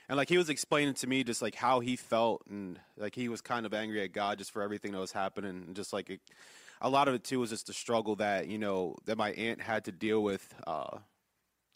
and 0.09 0.17
like 0.17 0.31
he 0.31 0.39
was 0.39 0.49
explaining 0.49 0.95
to 0.95 1.07
me 1.07 1.23
just 1.23 1.43
like 1.43 1.55
how 1.55 1.81
he 1.81 1.95
felt, 1.95 2.43
and 2.49 2.81
like 2.97 3.15
he 3.15 3.29
was 3.29 3.43
kind 3.43 3.67
of 3.67 3.75
angry 3.75 4.03
at 4.03 4.15
God 4.15 4.39
just 4.39 4.51
for 4.51 4.63
everything 4.63 4.93
that 4.93 4.99
was 4.99 5.13
happening, 5.13 5.65
and 5.67 5.77
just 5.77 5.93
like 5.93 6.09
it, 6.09 6.21
a 6.81 6.89
lot 6.89 7.07
of 7.07 7.13
it 7.15 7.23
too 7.23 7.41
was 7.41 7.51
just 7.51 7.67
the 7.67 7.75
struggle 7.75 8.17
that 8.17 8.49
you 8.49 8.57
know 8.57 8.97
that 9.05 9.19
my 9.19 9.33
aunt 9.33 9.61
had 9.61 9.85
to 9.85 9.93
deal 9.93 10.23
with. 10.23 10.55
Uh, 10.67 11.01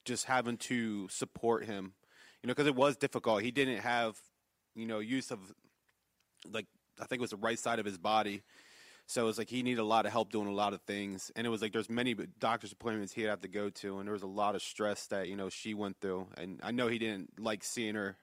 just 0.04 0.24
having 0.24 0.56
to 0.56 1.08
support 1.08 1.64
him, 1.64 1.94
you 2.42 2.48
know, 2.48 2.52
because 2.54 2.66
it 2.66 2.74
was 2.74 2.96
difficult. 2.96 3.42
He 3.42 3.50
didn't 3.50 3.78
have, 3.78 4.16
you 4.74 4.86
know, 4.86 4.98
use 4.98 5.30
of, 5.30 5.38
like, 6.50 6.66
I 7.00 7.06
think 7.06 7.20
it 7.20 7.22
was 7.22 7.30
the 7.30 7.36
right 7.36 7.58
side 7.58 7.78
of 7.78 7.86
his 7.86 7.98
body. 7.98 8.42
So 9.06 9.22
it 9.22 9.26
was 9.26 9.38
like 9.38 9.50
he 9.50 9.62
needed 9.62 9.80
a 9.80 9.84
lot 9.84 10.06
of 10.06 10.12
help 10.12 10.30
doing 10.30 10.48
a 10.48 10.52
lot 10.52 10.72
of 10.72 10.80
things. 10.82 11.30
And 11.36 11.46
it 11.46 11.50
was 11.50 11.60
like 11.60 11.72
there's 11.72 11.90
many 11.90 12.14
doctor's 12.38 12.72
appointments 12.72 13.12
he'd 13.12 13.24
have 13.24 13.42
to 13.42 13.48
go 13.48 13.68
to. 13.68 13.98
And 13.98 14.06
there 14.06 14.14
was 14.14 14.22
a 14.22 14.26
lot 14.26 14.54
of 14.54 14.62
stress 14.62 15.06
that, 15.08 15.28
you 15.28 15.36
know, 15.36 15.48
she 15.48 15.74
went 15.74 16.00
through. 16.00 16.28
And 16.38 16.60
I 16.62 16.70
know 16.70 16.88
he 16.88 16.98
didn't 16.98 17.38
like 17.38 17.62
seeing 17.62 17.94
her, 17.94 18.16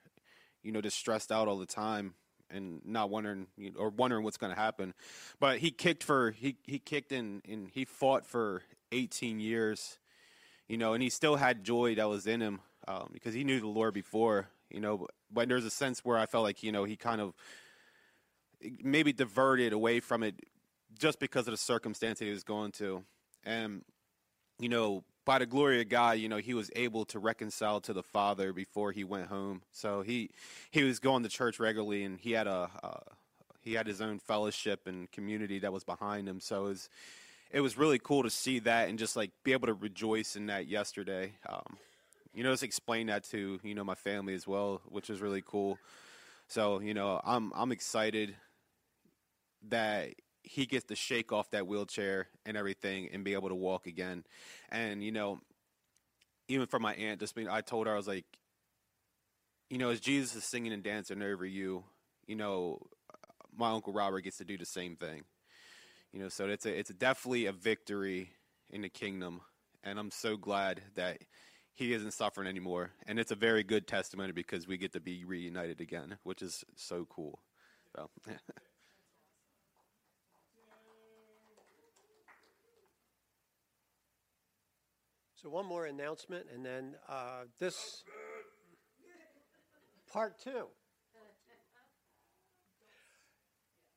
you 0.62 0.72
know, 0.72 0.80
just 0.80 0.98
stressed 0.98 1.30
out 1.30 1.48
all 1.48 1.58
the 1.58 1.66
time 1.66 2.14
and 2.50 2.80
not 2.84 3.08
wondering 3.08 3.46
you 3.56 3.70
know, 3.70 3.78
or 3.78 3.90
wondering 3.90 4.24
what's 4.24 4.36
going 4.36 4.52
to 4.52 4.60
happen. 4.60 4.94
But 5.38 5.58
he 5.58 5.70
kicked 5.70 6.02
for, 6.02 6.32
he, 6.32 6.56
he 6.64 6.80
kicked 6.80 7.12
in 7.12 7.42
and 7.48 7.68
he 7.72 7.84
fought 7.84 8.26
for 8.26 8.62
18 8.90 9.38
years 9.38 9.99
you 10.70 10.78
know, 10.78 10.94
and 10.94 11.02
he 11.02 11.10
still 11.10 11.34
had 11.34 11.64
joy 11.64 11.96
that 11.96 12.08
was 12.08 12.28
in 12.28 12.40
him 12.40 12.60
um, 12.86 13.10
because 13.12 13.34
he 13.34 13.42
knew 13.42 13.58
the 13.58 13.66
Lord 13.66 13.92
before, 13.92 14.46
you 14.70 14.78
know. 14.78 15.08
But 15.28 15.48
there's 15.48 15.64
a 15.64 15.70
sense 15.70 16.04
where 16.04 16.16
I 16.16 16.26
felt 16.26 16.44
like, 16.44 16.62
you 16.62 16.70
know, 16.70 16.84
he 16.84 16.94
kind 16.94 17.20
of 17.20 17.34
maybe 18.80 19.12
diverted 19.12 19.72
away 19.72 19.98
from 19.98 20.22
it 20.22 20.36
just 20.96 21.18
because 21.18 21.48
of 21.48 21.52
the 21.52 21.58
circumstance 21.58 22.20
that 22.20 22.26
he 22.26 22.30
was 22.30 22.44
going 22.44 22.70
to. 22.72 23.02
And, 23.42 23.84
you 24.60 24.68
know, 24.68 25.02
by 25.24 25.40
the 25.40 25.46
glory 25.46 25.80
of 25.80 25.88
God, 25.88 26.18
you 26.18 26.28
know, 26.28 26.36
he 26.36 26.54
was 26.54 26.70
able 26.76 27.04
to 27.06 27.18
reconcile 27.18 27.80
to 27.80 27.92
the 27.92 28.04
Father 28.04 28.52
before 28.52 28.92
he 28.92 29.02
went 29.02 29.26
home. 29.26 29.62
So 29.72 30.02
he 30.02 30.30
he 30.70 30.84
was 30.84 31.00
going 31.00 31.24
to 31.24 31.28
church 31.28 31.58
regularly, 31.58 32.04
and 32.04 32.20
he 32.20 32.30
had 32.30 32.46
a 32.46 32.70
uh, 32.80 33.00
he 33.60 33.72
had 33.72 33.88
his 33.88 34.00
own 34.00 34.20
fellowship 34.20 34.86
and 34.86 35.10
community 35.10 35.58
that 35.58 35.72
was 35.72 35.82
behind 35.82 36.28
him. 36.28 36.38
So 36.38 36.66
it 36.66 36.68
was 36.68 36.88
it 37.50 37.60
was 37.60 37.76
really 37.76 37.98
cool 37.98 38.22
to 38.22 38.30
see 38.30 38.60
that 38.60 38.88
and 38.88 38.98
just 38.98 39.16
like 39.16 39.30
be 39.44 39.52
able 39.52 39.66
to 39.66 39.74
rejoice 39.74 40.36
in 40.36 40.46
that 40.46 40.66
yesterday. 40.68 41.32
Um, 41.48 41.78
you 42.32 42.44
know, 42.44 42.52
just 42.52 42.62
explain 42.62 43.08
that 43.08 43.24
to 43.30 43.58
you 43.62 43.74
know 43.74 43.84
my 43.84 43.94
family 43.94 44.34
as 44.34 44.46
well, 44.46 44.80
which 44.88 45.08
was 45.08 45.20
really 45.20 45.42
cool. 45.44 45.78
So 46.46 46.80
you 46.80 46.94
know, 46.94 47.20
I'm 47.24 47.52
I'm 47.54 47.72
excited 47.72 48.36
that 49.68 50.10
he 50.42 50.66
gets 50.66 50.86
to 50.86 50.96
shake 50.96 51.32
off 51.32 51.50
that 51.50 51.66
wheelchair 51.66 52.28
and 52.46 52.56
everything 52.56 53.10
and 53.12 53.24
be 53.24 53.34
able 53.34 53.48
to 53.48 53.54
walk 53.54 53.86
again. 53.86 54.24
And 54.70 55.02
you 55.02 55.12
know, 55.12 55.40
even 56.48 56.66
for 56.66 56.78
my 56.78 56.94
aunt, 56.94 57.20
just 57.20 57.34
being, 57.34 57.48
I 57.48 57.60
told 57.60 57.86
her 57.86 57.92
I 57.92 57.96
was 57.96 58.08
like, 58.08 58.24
you 59.68 59.78
know, 59.78 59.90
as 59.90 60.00
Jesus 60.00 60.34
is 60.34 60.44
singing 60.44 60.72
and 60.72 60.82
dancing 60.82 61.22
over 61.22 61.44
you, 61.44 61.84
you 62.26 62.36
know, 62.36 62.80
my 63.56 63.70
uncle 63.70 63.92
Robert 63.92 64.22
gets 64.22 64.38
to 64.38 64.44
do 64.44 64.56
the 64.56 64.66
same 64.66 64.96
thing. 64.96 65.22
You 66.12 66.20
know, 66.20 66.28
so 66.28 66.46
it's 66.46 66.66
a, 66.66 66.76
it's 66.76 66.90
definitely 66.90 67.46
a 67.46 67.52
victory 67.52 68.30
in 68.68 68.82
the 68.82 68.88
kingdom, 68.88 69.42
and 69.84 69.98
I'm 69.98 70.10
so 70.10 70.36
glad 70.36 70.82
that 70.96 71.18
he 71.72 71.92
isn't 71.92 72.12
suffering 72.12 72.48
anymore. 72.48 72.90
And 73.06 73.18
it's 73.18 73.30
a 73.30 73.36
very 73.36 73.62
good 73.62 73.86
testimony 73.86 74.32
because 74.32 74.66
we 74.66 74.76
get 74.76 74.92
to 74.94 75.00
be 75.00 75.24
reunited 75.24 75.80
again, 75.80 76.18
which 76.24 76.42
is 76.42 76.64
so 76.76 77.06
cool. 77.08 77.40
So. 77.96 78.10
So, 85.42 85.48
one 85.48 85.64
more 85.64 85.86
announcement, 85.86 86.48
and 86.54 86.62
then 86.62 86.96
uh, 87.08 87.44
this 87.58 88.04
part 90.12 90.38
two. 90.38 90.66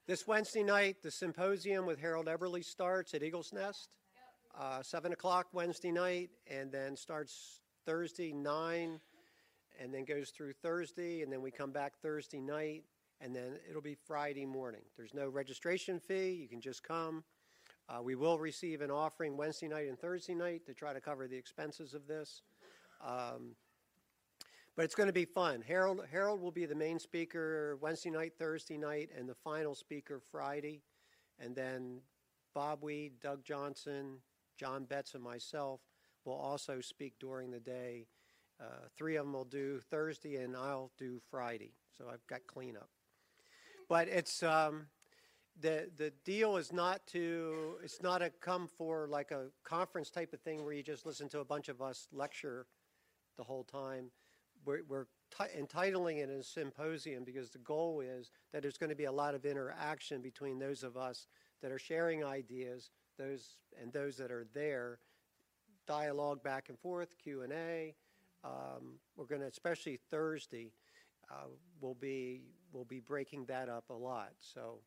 This 0.05 0.27
Wednesday 0.27 0.63
night, 0.63 0.97
the 1.01 1.09
symposium 1.09 1.85
with 1.85 1.97
Harold 1.97 2.25
Eberle 2.25 2.61
starts 2.61 3.13
at 3.13 3.23
Eagles 3.23 3.53
Nest, 3.53 3.87
uh, 4.59 4.83
7 4.83 5.13
o'clock 5.13 5.47
Wednesday 5.53 5.93
night, 5.93 6.29
and 6.45 6.69
then 6.73 6.97
starts 6.97 7.61
Thursday, 7.85 8.33
9, 8.33 8.99
and 9.79 9.93
then 9.93 10.03
goes 10.03 10.31
through 10.31 10.51
Thursday, 10.51 11.21
and 11.21 11.31
then 11.31 11.41
we 11.41 11.51
come 11.51 11.71
back 11.71 11.93
Thursday 12.01 12.41
night, 12.41 12.83
and 13.21 13.33
then 13.33 13.57
it'll 13.69 13.81
be 13.81 13.95
Friday 13.95 14.45
morning. 14.45 14.81
There's 14.97 15.13
no 15.13 15.29
registration 15.29 16.01
fee, 16.01 16.31
you 16.31 16.49
can 16.49 16.59
just 16.59 16.83
come. 16.83 17.23
Uh, 17.87 18.01
we 18.01 18.15
will 18.15 18.37
receive 18.37 18.81
an 18.81 18.91
offering 18.91 19.37
Wednesday 19.37 19.69
night 19.69 19.87
and 19.87 19.97
Thursday 19.97 20.35
night 20.35 20.65
to 20.65 20.73
try 20.73 20.91
to 20.91 20.99
cover 20.99 21.29
the 21.29 21.37
expenses 21.37 21.93
of 21.93 22.07
this. 22.07 22.41
Um, 23.01 23.55
but 24.75 24.85
it's 24.85 24.95
going 24.95 25.07
to 25.07 25.13
be 25.13 25.25
fun. 25.25 25.61
Harold, 25.61 26.01
Harold 26.11 26.41
will 26.41 26.51
be 26.51 26.65
the 26.65 26.75
main 26.75 26.99
speaker 26.99 27.77
Wednesday 27.81 28.09
night, 28.09 28.33
Thursday 28.37 28.77
night, 28.77 29.09
and 29.17 29.29
the 29.29 29.35
final 29.35 29.75
speaker 29.75 30.19
Friday. 30.31 30.81
And 31.39 31.55
then 31.55 32.01
Bob 32.55 32.81
Weed, 32.81 33.13
Doug 33.21 33.43
Johnson, 33.43 34.17
John 34.57 34.85
Betts, 34.85 35.13
and 35.13 35.23
myself 35.23 35.81
will 36.25 36.33
also 36.33 36.81
speak 36.81 37.13
during 37.19 37.51
the 37.51 37.59
day. 37.59 38.07
Uh, 38.59 38.87
three 38.95 39.15
of 39.15 39.25
them 39.25 39.33
will 39.33 39.45
do 39.45 39.79
Thursday, 39.89 40.37
and 40.37 40.55
I'll 40.55 40.91
do 40.97 41.19
Friday. 41.29 41.73
So 41.97 42.05
I've 42.11 42.25
got 42.27 42.41
cleanup. 42.47 42.89
But 43.89 44.07
it's 44.07 44.41
um, 44.41 44.87
the 45.59 45.89
the 45.97 46.11
deal 46.23 46.57
is 46.57 46.71
not 46.71 47.05
to 47.07 47.75
it's 47.83 48.01
not 48.01 48.21
a 48.21 48.29
come 48.29 48.67
for 48.67 49.07
like 49.07 49.31
a 49.31 49.47
conference 49.63 50.09
type 50.09 50.33
of 50.33 50.41
thing 50.41 50.63
where 50.63 50.73
you 50.73 50.83
just 50.83 51.05
listen 51.05 51.29
to 51.29 51.39
a 51.39 51.45
bunch 51.45 51.69
of 51.69 51.81
us 51.81 52.07
lecture 52.11 52.65
the 53.37 53.43
whole 53.43 53.63
time. 53.63 54.11
We're, 54.65 54.81
we're 54.87 55.05
entitling 55.57 56.17
it 56.17 56.29
a 56.29 56.43
symposium 56.43 57.23
because 57.23 57.49
the 57.49 57.59
goal 57.59 58.01
is 58.01 58.31
that 58.51 58.61
there's 58.61 58.77
going 58.77 58.89
to 58.89 58.95
be 58.95 59.05
a 59.05 59.11
lot 59.11 59.35
of 59.35 59.45
interaction 59.45 60.21
between 60.21 60.59
those 60.59 60.83
of 60.83 60.95
us 60.97 61.27
that 61.61 61.71
are 61.71 61.79
sharing 61.79 62.23
ideas, 62.23 62.91
those 63.17 63.57
and 63.81 63.91
those 63.91 64.17
that 64.17 64.31
are 64.31 64.45
there, 64.53 64.99
dialogue 65.87 66.43
back 66.43 66.69
and 66.69 66.79
forth, 66.79 67.17
Q 67.17 67.41
and 67.43 67.53
A. 67.53 67.95
Um, 68.43 68.99
we're 69.15 69.25
going 69.25 69.41
to, 69.41 69.47
especially 69.47 69.99
Thursday, 70.09 70.71
uh, 71.31 71.47
we'll 71.81 71.95
be 71.95 72.41
we'll 72.73 72.85
be 72.85 72.99
breaking 72.99 73.45
that 73.45 73.69
up 73.69 73.85
a 73.89 73.93
lot. 73.93 74.31
So 74.39 74.79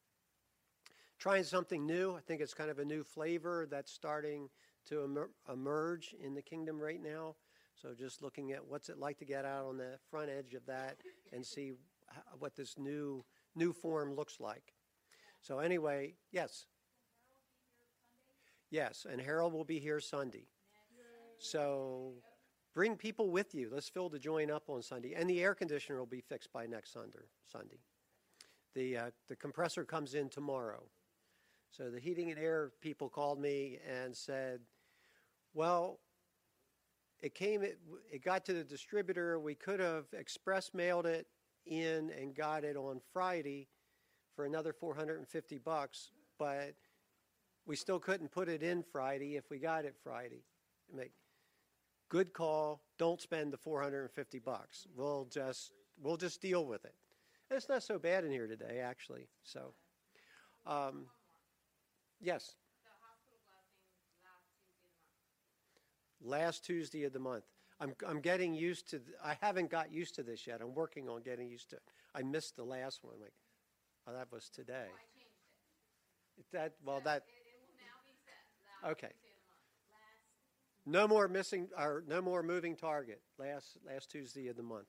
trying 1.19 1.45
something 1.45 1.87
new. 1.87 2.15
I 2.15 2.21
think 2.21 2.41
it's 2.41 2.55
kind 2.55 2.71
of 2.71 2.79
a 2.79 2.85
new 2.85 3.03
flavor 3.03 3.67
that's 3.71 3.93
starting 3.93 4.49
to 4.89 5.05
emer- 5.05 5.31
emerge 5.53 6.15
in 6.23 6.35
the 6.35 6.43
kingdom 6.43 6.79
right 6.79 7.03
now. 7.03 7.35
So 7.81 7.93
just 7.95 8.23
looking 8.23 8.53
at 8.53 8.67
what's 8.67 8.89
it 8.89 8.99
like 8.99 9.19
to 9.19 9.25
get 9.25 9.45
out 9.45 9.67
on 9.67 9.77
the 9.77 9.99
front 10.11 10.31
edge 10.31 10.55
of 10.55 10.65
that 10.67 10.97
and 11.33 11.45
see 11.45 11.73
how, 12.09 12.23
what 12.39 12.57
this 12.57 12.79
new 12.79 13.25
new 13.55 13.73
form 13.73 14.15
looks 14.15 14.41
like. 14.41 14.73
So 15.41 15.59
anyway, 15.59 16.15
yes. 16.33 16.67
Yes, 18.71 19.07
and 19.09 19.21
Harold 19.21 19.53
will 19.53 19.65
be 19.65 19.79
here 19.79 20.01
Sunday. 20.01 20.49
So 21.39 22.15
bring 22.75 22.97
people 22.97 23.31
with 23.31 23.55
you. 23.55 23.69
Let's 23.73 23.89
fill 23.89 24.09
the 24.09 24.19
joint 24.19 24.51
up 24.51 24.65
on 24.69 24.83
Sunday, 24.83 25.15
and 25.15 25.29
the 25.29 25.43
air 25.43 25.55
conditioner 25.55 25.99
will 25.99 26.07
be 26.07 26.21
fixed 26.21 26.53
by 26.53 26.67
next 26.67 26.93
Sunday. 26.93 27.29
Sunday. 27.47 27.79
The 28.75 28.97
uh, 28.97 29.11
the 29.29 29.37
compressor 29.37 29.85
comes 29.85 30.15
in 30.15 30.29
tomorrow. 30.29 30.83
So 31.71 31.91
the 31.91 32.01
heating 32.01 32.31
and 32.31 32.39
air 32.39 32.73
people 32.81 33.09
called 33.09 33.39
me 33.39 33.79
and 33.87 34.17
said, 34.17 34.61
"Well, 35.55 36.01
it 37.21 37.35
came. 37.35 37.63
It, 37.63 37.79
it 38.11 38.25
got 38.25 38.45
to 38.47 38.53
the 38.53 38.65
distributor. 38.65 39.39
We 39.39 39.55
could 39.55 39.81
have 39.81 40.07
express 40.13 40.73
mailed 40.75 41.07
it 41.07 41.27
in 41.67 42.11
and 42.11 42.35
got 42.35 42.65
it 42.65 42.77
on 42.77 43.01
Friday 43.13 43.69
for 44.35 44.45
another 44.45 44.73
450 44.73 45.59
bucks, 45.59 46.11
but 46.39 46.75
we 47.67 47.75
still 47.75 47.99
couldn't 47.99 48.31
put 48.31 48.49
it 48.49 48.63
in 48.63 48.85
Friday 48.93 49.37
if 49.37 49.51
we 49.51 49.59
got 49.59 49.85
it 49.85 49.97
Friday. 50.03 50.45
Make 50.95 51.13
good 52.09 52.33
call. 52.33 52.83
Don't 52.99 53.21
spend 53.21 53.53
the 53.53 53.57
450 53.59 54.39
bucks. 54.39 54.87
We'll 54.95 55.27
just 55.33 55.73
we'll 56.01 56.17
just 56.17 56.41
deal 56.41 56.67
with 56.67 56.85
it. 56.85 56.95
It's 57.51 57.69
not 57.69 57.83
so 57.83 57.99
bad 57.99 58.25
in 58.25 58.33
here 58.33 58.47
today, 58.47 58.81
actually. 58.81 59.29
So, 59.45 59.73
um, 60.67 61.07
yes. 62.21 62.55
Last 66.23 66.65
Tuesday 66.65 67.05
of 67.05 67.13
the 67.13 67.19
month. 67.19 67.45
I'm, 67.79 67.95
I'm 68.09 68.21
getting 68.21 68.55
used 68.55 68.89
to, 68.91 68.99
th- 68.99 69.17
I 69.23 69.37
haven't 69.41 69.71
got 69.71 69.93
used 69.93 70.15
to 70.15 70.23
this 70.23 70.47
yet. 70.47 70.61
I'm 70.63 70.75
working 70.75 71.09
on 71.09 71.23
getting 71.23 71.49
used 71.49 71.71
to 71.71 71.77
it. 71.77 71.83
I 72.15 72.23
missed 72.23 72.57
the 72.57 72.65
last 72.65 73.01
one. 73.03 73.17
Like, 73.21 73.35
oh, 74.09 74.13
that 74.15 74.33
was 74.33 74.49
today. 74.49 74.87
That, 76.53 76.73
well, 76.85 77.01
that, 77.05 77.25
okay. 78.87 79.11
No 80.87 81.07
more 81.07 81.29
missing, 81.29 81.69
or 81.77 82.05
no 82.07 82.23
more 82.23 82.43
moving 82.43 82.77
target, 82.77 83.21
last, 83.39 83.77
last 83.87 84.11
Tuesday 84.11 84.49
of 84.49 84.57
the 84.57 84.63
month. 84.63 84.87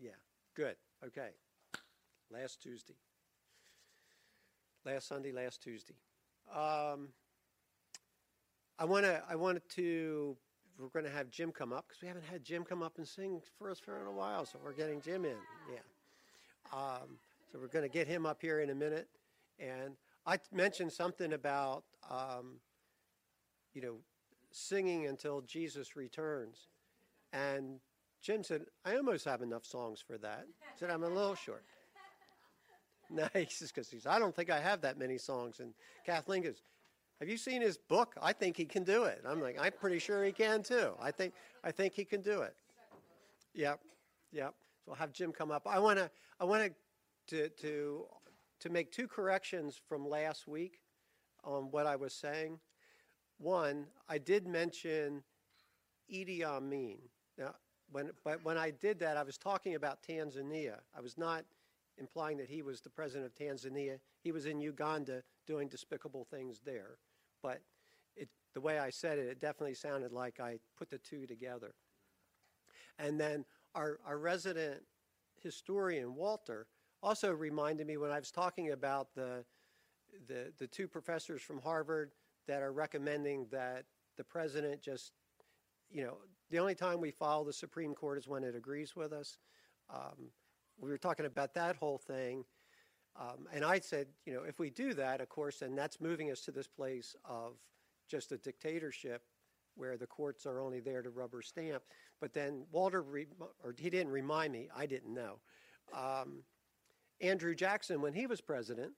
Yeah, 0.00 0.10
good, 0.56 0.76
okay. 1.06 1.30
Last 2.30 2.62
Tuesday. 2.62 2.94
Last 4.84 5.08
Sunday, 5.08 5.32
last 5.32 5.62
Tuesday. 5.62 5.94
Um, 6.54 7.08
I 8.78 8.84
want 8.84 9.04
to, 9.04 9.22
I 9.28 9.34
wanted 9.36 9.62
to, 9.76 10.36
we're 10.78 10.88
going 10.88 11.04
to 11.04 11.10
have 11.10 11.30
Jim 11.30 11.50
come 11.50 11.72
up 11.72 11.86
because 11.88 12.00
we 12.00 12.08
haven't 12.08 12.24
had 12.24 12.44
Jim 12.44 12.64
come 12.64 12.82
up 12.82 12.98
and 12.98 13.06
sing 13.06 13.40
for 13.58 13.70
us 13.70 13.78
for 13.78 14.06
a 14.06 14.12
while, 14.12 14.46
so 14.46 14.58
we're 14.62 14.72
getting 14.72 15.00
Jim 15.00 15.24
in, 15.24 15.36
yeah. 15.72 15.80
Um, 16.72 17.18
so 17.50 17.58
we're 17.58 17.68
going 17.68 17.82
to 17.84 17.88
get 17.88 18.06
him 18.06 18.26
up 18.26 18.40
here 18.40 18.60
in 18.60 18.70
a 18.70 18.74
minute. 18.74 19.08
And 19.58 19.94
I 20.26 20.38
mentioned 20.52 20.92
something 20.92 21.32
about, 21.32 21.84
um, 22.10 22.60
you 23.74 23.80
know, 23.82 23.96
singing 24.50 25.06
until 25.06 25.40
Jesus 25.40 25.96
returns. 25.96 26.68
And 27.32 27.80
Jim 28.22 28.42
said, 28.42 28.62
I 28.84 28.96
almost 28.96 29.24
have 29.24 29.42
enough 29.42 29.64
songs 29.64 30.02
for 30.06 30.18
that. 30.18 30.46
I 30.62 30.78
said, 30.78 30.90
I'm 30.90 31.02
a 31.02 31.08
little 31.08 31.34
short. 31.34 31.64
Nice, 33.34 33.62
because 33.62 33.88
he 33.88 33.98
says, 33.98 34.06
I 34.06 34.18
don't 34.18 34.36
think 34.36 34.50
I 34.50 34.60
have 34.60 34.82
that 34.82 34.98
many 34.98 35.16
songs. 35.16 35.60
And 35.60 35.72
Kathleen 36.04 36.42
goes, 36.42 36.62
Have 37.20 37.28
you 37.28 37.38
seen 37.38 37.62
his 37.62 37.78
book? 37.78 38.14
I 38.20 38.32
think 38.32 38.56
he 38.56 38.66
can 38.66 38.84
do 38.84 39.04
it. 39.04 39.22
I'm 39.26 39.40
like, 39.40 39.56
I'm 39.58 39.72
pretty 39.72 39.98
sure 39.98 40.22
he 40.24 40.32
can 40.32 40.62
too. 40.62 40.92
I 41.00 41.10
think 41.10 41.32
I 41.64 41.70
think 41.72 41.94
he 41.94 42.04
can 42.04 42.20
do 42.20 42.42
it. 42.42 42.54
Yep, 43.54 43.80
yep. 44.30 44.54
So 44.84 44.92
I'll 44.92 44.96
have 44.98 45.12
Jim 45.12 45.32
come 45.32 45.50
up. 45.50 45.66
I 45.66 45.78
want 45.78 45.98
to 45.98 46.10
I 46.38 46.44
want 46.44 46.72
to 47.28 47.48
to 47.48 48.04
to 48.60 48.68
make 48.68 48.92
two 48.92 49.08
corrections 49.08 49.80
from 49.88 50.08
last 50.08 50.46
week 50.46 50.80
on 51.44 51.70
what 51.70 51.86
I 51.86 51.96
was 51.96 52.12
saying. 52.12 52.58
One, 53.38 53.86
I 54.08 54.18
did 54.18 54.46
mention 54.46 55.22
Idi 56.12 56.42
Amin. 56.42 56.98
Now, 57.38 57.54
when 57.90 58.10
but 58.24 58.44
when 58.44 58.58
I 58.58 58.70
did 58.70 58.98
that, 59.00 59.16
I 59.16 59.22
was 59.22 59.38
talking 59.38 59.74
about 59.74 60.02
Tanzania. 60.02 60.78
I 60.96 61.00
was 61.00 61.16
not 61.16 61.44
implying 61.98 62.38
that 62.38 62.48
he 62.48 62.62
was 62.62 62.80
the 62.80 62.90
president 62.90 63.26
of 63.26 63.34
Tanzania. 63.34 63.98
He 64.22 64.32
was 64.32 64.46
in 64.46 64.60
Uganda 64.60 65.22
doing 65.46 65.68
despicable 65.68 66.24
things 66.24 66.60
there. 66.64 66.98
But 67.42 67.60
it, 68.16 68.28
the 68.54 68.60
way 68.60 68.78
I 68.78 68.90
said 68.90 69.18
it, 69.18 69.26
it 69.26 69.40
definitely 69.40 69.74
sounded 69.74 70.12
like 70.12 70.40
I 70.40 70.58
put 70.76 70.90
the 70.90 70.98
two 70.98 71.26
together. 71.26 71.74
And 72.98 73.20
then 73.20 73.44
our, 73.74 73.98
our 74.06 74.18
resident 74.18 74.82
historian, 75.40 76.14
Walter, 76.14 76.66
also 77.02 77.32
reminded 77.32 77.86
me 77.86 77.96
when 77.96 78.10
I 78.10 78.18
was 78.18 78.30
talking 78.30 78.72
about 78.72 79.14
the, 79.14 79.44
the, 80.26 80.52
the 80.58 80.66
two 80.66 80.88
professors 80.88 81.42
from 81.42 81.60
Harvard 81.60 82.12
that 82.46 82.62
are 82.62 82.72
recommending 82.72 83.46
that 83.52 83.84
the 84.16 84.24
president 84.24 84.82
just, 84.82 85.12
you 85.90 86.02
know, 86.02 86.18
the 86.50 86.58
only 86.58 86.74
time 86.74 87.00
we 87.00 87.10
follow 87.10 87.44
the 87.44 87.52
Supreme 87.52 87.94
Court 87.94 88.18
is 88.18 88.26
when 88.26 88.42
it 88.42 88.56
agrees 88.56 88.96
with 88.96 89.12
us. 89.12 89.38
Um, 89.94 90.30
we 90.80 90.90
were 90.90 90.98
talking 90.98 91.26
about 91.26 91.54
that 91.54 91.76
whole 91.76 91.98
thing. 91.98 92.44
Um, 93.18 93.48
and 93.52 93.64
I 93.64 93.80
said, 93.80 94.06
you 94.24 94.32
know, 94.32 94.42
if 94.42 94.58
we 94.58 94.70
do 94.70 94.94
that, 94.94 95.20
of 95.20 95.28
course, 95.28 95.58
then 95.58 95.74
that's 95.74 96.00
moving 96.00 96.30
us 96.30 96.40
to 96.42 96.52
this 96.52 96.68
place 96.68 97.16
of 97.24 97.54
just 98.08 98.32
a 98.32 98.38
dictatorship 98.38 99.22
where 99.74 99.96
the 99.96 100.06
courts 100.06 100.46
are 100.46 100.60
only 100.60 100.80
there 100.80 101.02
to 101.02 101.10
rubber 101.10 101.42
stamp. 101.42 101.82
But 102.20 102.32
then 102.32 102.64
Walter, 102.70 103.02
re- 103.02 103.26
or 103.62 103.74
he 103.76 103.90
didn't 103.90 104.12
remind 104.12 104.52
me, 104.52 104.68
I 104.76 104.86
didn't 104.86 105.12
know. 105.14 105.40
Um, 105.92 106.42
Andrew 107.20 107.54
Jackson, 107.54 108.00
when 108.00 108.12
he 108.12 108.26
was 108.26 108.40
president, 108.40 108.92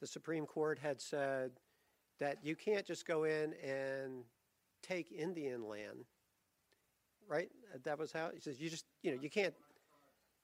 the 0.00 0.06
Supreme 0.06 0.46
Court 0.46 0.78
had 0.78 1.00
said 1.00 1.52
that 2.20 2.38
you 2.42 2.54
can't 2.54 2.86
just 2.86 3.06
go 3.06 3.24
in 3.24 3.54
and 3.64 4.24
take 4.82 5.10
Indian 5.12 5.66
land, 5.68 6.04
right? 7.28 7.50
That 7.84 7.98
was 7.98 8.12
how 8.12 8.30
he 8.32 8.40
says 8.40 8.60
you 8.60 8.70
just, 8.70 8.84
you 9.02 9.10
know, 9.10 9.18
you 9.20 9.30
can't 9.30 9.54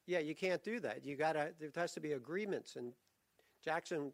yeah, 0.06 0.18
you 0.18 0.34
can't 0.34 0.62
do 0.62 0.80
that. 0.80 1.04
You 1.04 1.16
gotta. 1.16 1.52
There 1.58 1.70
has 1.76 1.92
to 1.92 2.00
be 2.00 2.12
agreements, 2.12 2.76
and 2.76 2.92
Jackson 3.64 4.12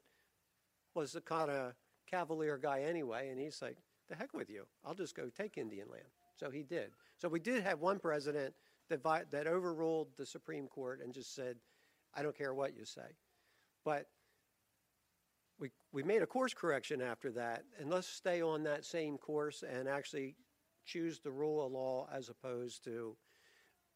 was 0.95 1.13
the 1.13 1.21
kind 1.21 1.51
of 1.51 1.75
cavalier 2.11 2.59
guy 2.59 2.83
anyway, 2.83 3.29
and 3.29 3.41
he's 3.41 3.63
like, 3.63 3.79
"The 4.09 4.15
heck 4.15 4.35
with 4.35 4.51
you! 4.51 4.67
I'll 4.85 4.95
just 4.95 5.15
go 5.15 5.31
take 5.31 5.57
Indian 5.57 5.89
land." 5.91 6.09
So 6.37 6.51
he 6.51 6.63
did. 6.63 6.93
So 7.17 7.29
we 7.29 7.41
did 7.41 7.63
have 7.63 7.81
one 7.81 7.99
president 7.99 8.55
that 8.89 9.03
vi- 9.03 9.25
that 9.31 9.47
overruled 9.47 10.09
the 10.17 10.27
Supreme 10.27 10.69
Court 10.69 11.01
and 11.03 11.13
just 11.13 11.35
said, 11.35 11.57
"I 12.15 12.23
don't 12.23 12.37
care 12.37 12.55
what 12.55 12.77
you 12.77 12.85
say," 12.85 13.17
but. 13.85 14.07
We, 15.61 15.73
we 15.91 16.05
made 16.05 16.23
a 16.23 16.27
course 16.27 16.55
correction 16.55 17.03
after 17.03 17.33
that, 17.33 17.65
and 17.81 17.91
let's 17.91 18.07
stay 18.07 18.41
on 18.41 18.63
that 18.63 18.85
same 18.85 19.19
course 19.19 19.65
and 19.65 19.89
actually 19.89 20.37
choose 20.85 21.19
the 21.19 21.33
rule 21.33 21.67
of 21.67 21.73
law 21.73 22.09
as 22.13 22.29
opposed 22.29 22.85
to 22.85 23.17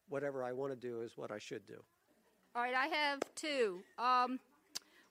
whatever 0.09 0.43
I 0.43 0.51
want 0.51 0.71
to 0.71 0.75
do 0.75 1.01
is 1.01 1.17
what 1.17 1.31
I 1.31 1.39
should 1.39 1.65
do. 1.65 1.81
All 2.55 2.61
right, 2.61 2.75
I 2.75 2.87
have 2.87 3.19
two. 3.35 3.79
Um, 3.97 4.39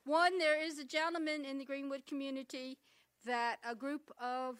one, 0.04 0.38
there 0.38 0.62
is 0.62 0.78
a 0.78 0.84
gentleman 0.84 1.44
in 1.44 1.58
the 1.58 1.64
Greenwood 1.64 2.06
community 2.06 2.78
that 3.24 3.56
a 3.68 3.74
group 3.74 4.12
of 4.20 4.56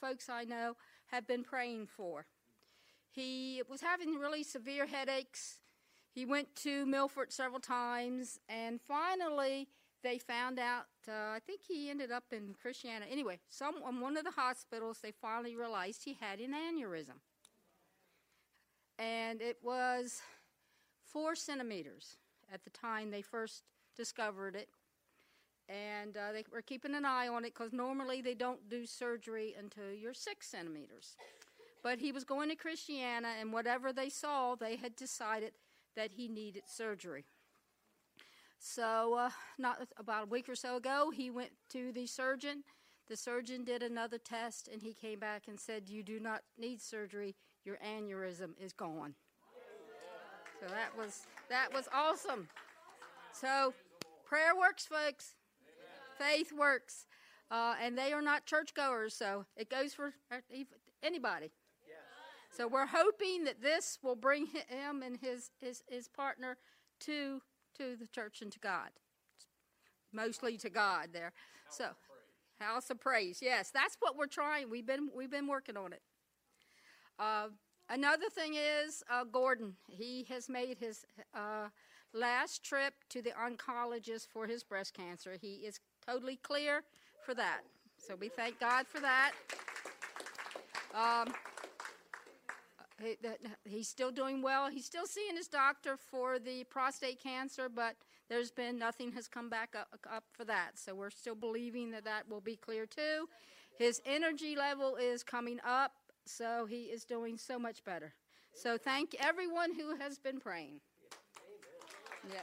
folks 0.00 0.28
I 0.28 0.44
know 0.44 0.76
have 1.06 1.26
been 1.26 1.44
praying 1.44 1.86
for. 1.86 2.26
He 3.10 3.62
was 3.68 3.80
having 3.80 4.14
really 4.14 4.42
severe 4.42 4.86
headaches. 4.86 5.58
He 6.14 6.24
went 6.24 6.54
to 6.56 6.86
Milford 6.86 7.32
several 7.32 7.60
times, 7.60 8.38
and 8.48 8.80
finally 8.80 9.68
they 10.02 10.18
found 10.18 10.58
out. 10.58 10.86
Uh, 11.08 11.34
I 11.34 11.38
think 11.44 11.60
he 11.66 11.90
ended 11.90 12.10
up 12.10 12.24
in 12.32 12.54
Christiana. 12.60 13.06
Anyway, 13.10 13.38
some 13.48 13.74
in 13.88 14.00
one 14.00 14.16
of 14.16 14.24
the 14.24 14.30
hospitals, 14.30 15.00
they 15.02 15.12
finally 15.12 15.56
realized 15.56 16.04
he 16.04 16.16
had 16.20 16.40
an 16.40 16.52
aneurysm 16.52 17.20
and 19.02 19.42
it 19.42 19.58
was 19.62 20.22
four 21.04 21.34
centimeters 21.34 22.16
at 22.52 22.62
the 22.62 22.70
time 22.70 23.10
they 23.10 23.22
first 23.22 23.64
discovered 23.96 24.54
it. 24.54 24.68
And 25.68 26.16
uh, 26.16 26.32
they 26.32 26.44
were 26.52 26.62
keeping 26.62 26.94
an 26.94 27.04
eye 27.04 27.28
on 27.28 27.44
it 27.44 27.54
because 27.54 27.72
normally 27.72 28.20
they 28.20 28.34
don't 28.34 28.68
do 28.68 28.86
surgery 28.86 29.54
until 29.58 29.92
you're 29.92 30.14
six 30.14 30.48
centimeters. 30.48 31.16
But 31.82 31.98
he 31.98 32.12
was 32.12 32.24
going 32.24 32.48
to 32.50 32.54
Christiana, 32.54 33.28
and 33.40 33.52
whatever 33.52 33.92
they 33.92 34.08
saw, 34.08 34.54
they 34.54 34.76
had 34.76 34.94
decided 34.94 35.52
that 35.96 36.12
he 36.12 36.28
needed 36.28 36.62
surgery. 36.66 37.24
So, 38.60 39.14
uh, 39.14 39.30
not 39.58 39.88
about 39.96 40.24
a 40.24 40.26
week 40.26 40.48
or 40.48 40.54
so 40.54 40.76
ago, 40.76 41.10
he 41.12 41.30
went 41.30 41.50
to 41.70 41.90
the 41.90 42.06
surgeon. 42.06 42.62
The 43.08 43.16
surgeon 43.16 43.64
did 43.64 43.82
another 43.82 44.18
test, 44.18 44.68
and 44.72 44.80
he 44.82 44.94
came 44.94 45.18
back 45.18 45.44
and 45.48 45.58
said, 45.58 45.88
You 45.88 46.04
do 46.04 46.20
not 46.20 46.42
need 46.56 46.80
surgery 46.80 47.34
your 47.64 47.78
aneurysm 47.86 48.50
is 48.60 48.72
gone. 48.72 49.14
So 50.60 50.66
that 50.68 50.96
was 50.96 51.26
that 51.48 51.72
was 51.74 51.88
awesome. 51.92 52.48
So 53.32 53.74
prayer 54.24 54.56
works, 54.58 54.86
folks. 54.86 55.34
Faith 56.18 56.52
works, 56.52 57.06
uh, 57.50 57.74
and 57.82 57.98
they 57.98 58.12
are 58.12 58.22
not 58.22 58.46
churchgoers, 58.46 59.14
so 59.14 59.46
it 59.56 59.68
goes 59.68 59.92
for 59.94 60.12
anybody. 61.02 61.50
So 62.54 62.68
we're 62.68 62.86
hoping 62.86 63.44
that 63.44 63.62
this 63.62 63.98
will 64.02 64.14
bring 64.14 64.46
him 64.46 65.02
and 65.02 65.16
his, 65.16 65.50
his, 65.58 65.82
his 65.88 66.06
partner 66.06 66.58
to, 67.00 67.40
to 67.78 67.96
the 67.96 68.06
church 68.06 68.42
and 68.42 68.52
to 68.52 68.58
God. 68.58 68.90
Mostly 70.12 70.58
to 70.58 70.68
God 70.68 71.08
there. 71.14 71.32
So, 71.70 71.86
house 72.60 72.90
of 72.90 73.00
praise. 73.00 73.38
Yes, 73.40 73.70
that's 73.72 73.96
what 74.00 74.18
we're 74.18 74.26
trying. 74.26 74.68
We've 74.68 74.86
been, 74.86 75.08
we've 75.16 75.30
been 75.30 75.46
working 75.46 75.78
on 75.78 75.94
it. 75.94 76.02
Uh, 77.18 77.48
another 77.88 78.28
thing 78.28 78.54
is 78.54 79.02
uh, 79.10 79.24
Gordon. 79.24 79.74
He 79.88 80.26
has 80.28 80.48
made 80.48 80.78
his 80.78 81.04
uh, 81.34 81.68
last 82.12 82.64
trip 82.64 82.94
to 83.10 83.22
the 83.22 83.30
oncologist 83.30 84.28
for 84.28 84.46
his 84.46 84.62
breast 84.62 84.94
cancer. 84.94 85.36
He 85.40 85.54
is 85.54 85.80
totally 86.06 86.36
clear 86.36 86.82
for 87.24 87.34
that. 87.34 87.60
So 87.98 88.16
we 88.16 88.28
thank 88.28 88.58
God 88.58 88.86
for 88.86 89.00
that. 89.00 89.32
Um, 90.94 91.32
he, 93.02 93.16
he's 93.64 93.88
still 93.88 94.10
doing 94.10 94.42
well. 94.42 94.70
He's 94.70 94.84
still 94.84 95.06
seeing 95.06 95.36
his 95.36 95.48
doctor 95.48 95.96
for 95.96 96.38
the 96.38 96.64
prostate 96.64 97.22
cancer, 97.22 97.68
but 97.68 97.96
there's 98.28 98.50
been 98.50 98.78
nothing 98.78 99.12
has 99.12 99.28
come 99.28 99.48
back 99.48 99.74
up, 99.78 99.88
up 100.10 100.24
for 100.32 100.44
that. 100.44 100.72
So 100.78 100.94
we're 100.94 101.10
still 101.10 101.34
believing 101.34 101.90
that 101.92 102.04
that 102.04 102.28
will 102.28 102.40
be 102.40 102.56
clear 102.56 102.86
too. 102.86 103.28
His 103.78 104.00
energy 104.04 104.54
level 104.56 104.96
is 104.96 105.22
coming 105.22 105.58
up, 105.66 105.92
so 106.24 106.66
he 106.66 106.84
is 106.84 107.04
doing 107.04 107.38
so 107.38 107.58
much 107.58 107.84
better. 107.84 108.14
So 108.54 108.76
thank 108.78 109.14
everyone 109.18 109.74
who 109.74 109.96
has 109.96 110.18
been 110.18 110.40
praying. 110.40 110.80
Yes. 112.30 112.42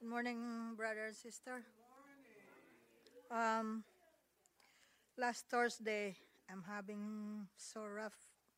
Good 0.00 0.08
morning, 0.10 0.74
brother 0.76 1.06
and 1.06 1.16
sister. 1.16 1.62
Um, 3.30 3.82
last 5.18 5.46
Thursday, 5.50 6.16
I'm 6.50 6.62
having 6.62 7.48
so 7.56 7.84
rough 7.84 8.14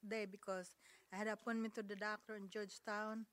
day 0.07 0.27
because 0.27 0.77
I 1.13 1.17
had 1.17 1.29
appointment 1.29 1.75
to 1.77 1.83
the 1.83 1.97
doctor 1.97 2.37
in 2.37 2.49
Georgetown. 2.51 3.27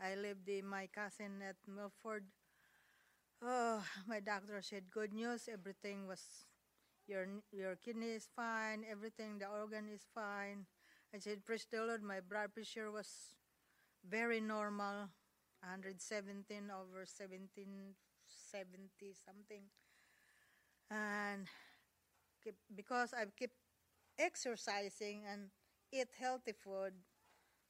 I 0.00 0.14
lived 0.14 0.48
in 0.48 0.66
my 0.66 0.86
cousin 0.88 1.40
at 1.42 1.56
Milford. 1.66 2.24
Oh, 3.42 3.82
my 4.06 4.20
doctor 4.20 4.60
said 4.62 4.90
good 4.90 5.12
news. 5.12 5.48
Everything 5.52 6.06
was 6.06 6.22
your 7.06 7.26
your 7.52 7.76
kidney 7.76 8.12
is 8.14 8.28
fine. 8.36 8.84
Everything, 8.90 9.38
the 9.38 9.46
organ 9.48 9.88
is 9.88 10.06
fine. 10.14 10.66
I 11.14 11.18
said, 11.18 11.44
praise 11.44 11.66
the 11.70 11.84
Lord. 11.84 12.02
My 12.02 12.20
blood 12.20 12.54
pressure 12.54 12.90
was 12.90 13.34
very 14.08 14.40
normal. 14.40 15.10
117 15.62 16.70
over 16.70 17.06
1770 17.06 19.14
something 19.14 19.62
and 20.90 21.46
because 22.74 23.14
i 23.14 23.24
keep 23.38 23.50
exercising 24.18 25.22
and 25.30 25.50
eat 25.92 26.08
healthy 26.18 26.52
food. 26.52 26.94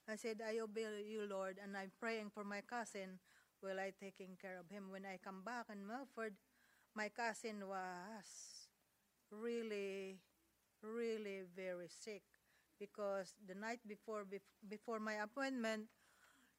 I 0.09 0.17
said 0.17 0.43
i 0.43 0.59
obey 0.61 0.87
you 1.07 1.27
lord 1.29 1.59
and 1.63 1.77
i'm 1.77 1.93
praying 2.01 2.31
for 2.35 2.45
my 2.45 2.61
cousin 2.63 3.19
while 3.61 3.79
i 3.81 3.93
taking 4.01 4.37
care 4.41 4.59
of 4.59 4.69
him. 4.71 4.91
When 4.91 5.07
i 5.07 5.19
come 5.23 5.43
back 5.45 5.67
in 5.73 5.87
Milford 5.87 6.35
my 6.95 7.09
cousin 7.11 7.67
was 7.69 8.29
really 9.31 10.19
really 10.83 11.43
very 11.57 11.89
sick 11.89 12.23
because 12.79 13.35
the 13.47 13.55
night 13.55 13.81
before 13.87 14.27
before 14.69 15.01
my 15.01 15.23
appointment 15.23 15.89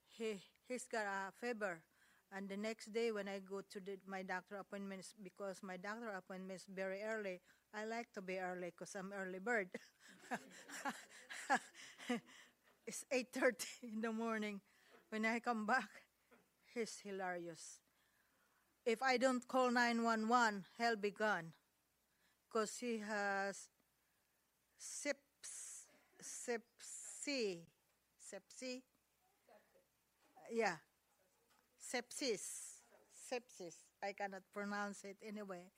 he 0.08 0.40
he's 0.68 0.86
got 0.86 1.06
a 1.08 1.32
fever. 1.40 1.82
And 2.34 2.50
the 2.50 2.58
next 2.58 2.92
day 2.94 3.12
when 3.12 3.28
i 3.30 3.40
go 3.40 3.62
to 3.62 3.80
the, 3.80 3.98
my 4.08 4.24
doctor 4.24 4.58
appointments 4.58 5.14
because 5.24 5.62
my 5.64 5.78
doctor 5.78 6.10
appointment 6.10 6.60
is 6.62 6.68
very 6.68 7.02
early 7.04 7.42
i 7.74 7.86
like 7.86 8.12
to 8.14 8.22
be 8.22 8.40
early 8.40 8.74
because 8.74 8.96
i'm 8.96 9.14
early 9.14 9.40
bird 9.40 9.70
it's 12.88 13.06
8.30 13.14 13.66
in 13.94 14.02
the 14.02 14.12
morning 14.12 14.62
when 15.10 15.26
i 15.26 15.40
come 15.40 15.66
back. 15.66 15.90
He's 16.74 17.00
hilarious. 17.04 17.80
If 18.86 19.02
i 19.02 19.18
don't 19.18 19.48
call 19.48 19.72
911 19.72 20.66
he'll 20.78 20.96
be 20.96 21.12
gone. 21.12 21.54
Because 22.48 22.78
he 22.78 23.00
has 23.00 23.70
sips 24.78 25.88
sepsi 26.22 27.60
sepsi 28.20 28.82
yeah, 30.54 30.78
sepsis, 31.80 32.78
sepsis. 33.14 33.76
I 34.04 34.14
cannot 34.14 34.44
pronounce 34.54 35.04
it 35.04 35.18
anyway. 35.26 35.72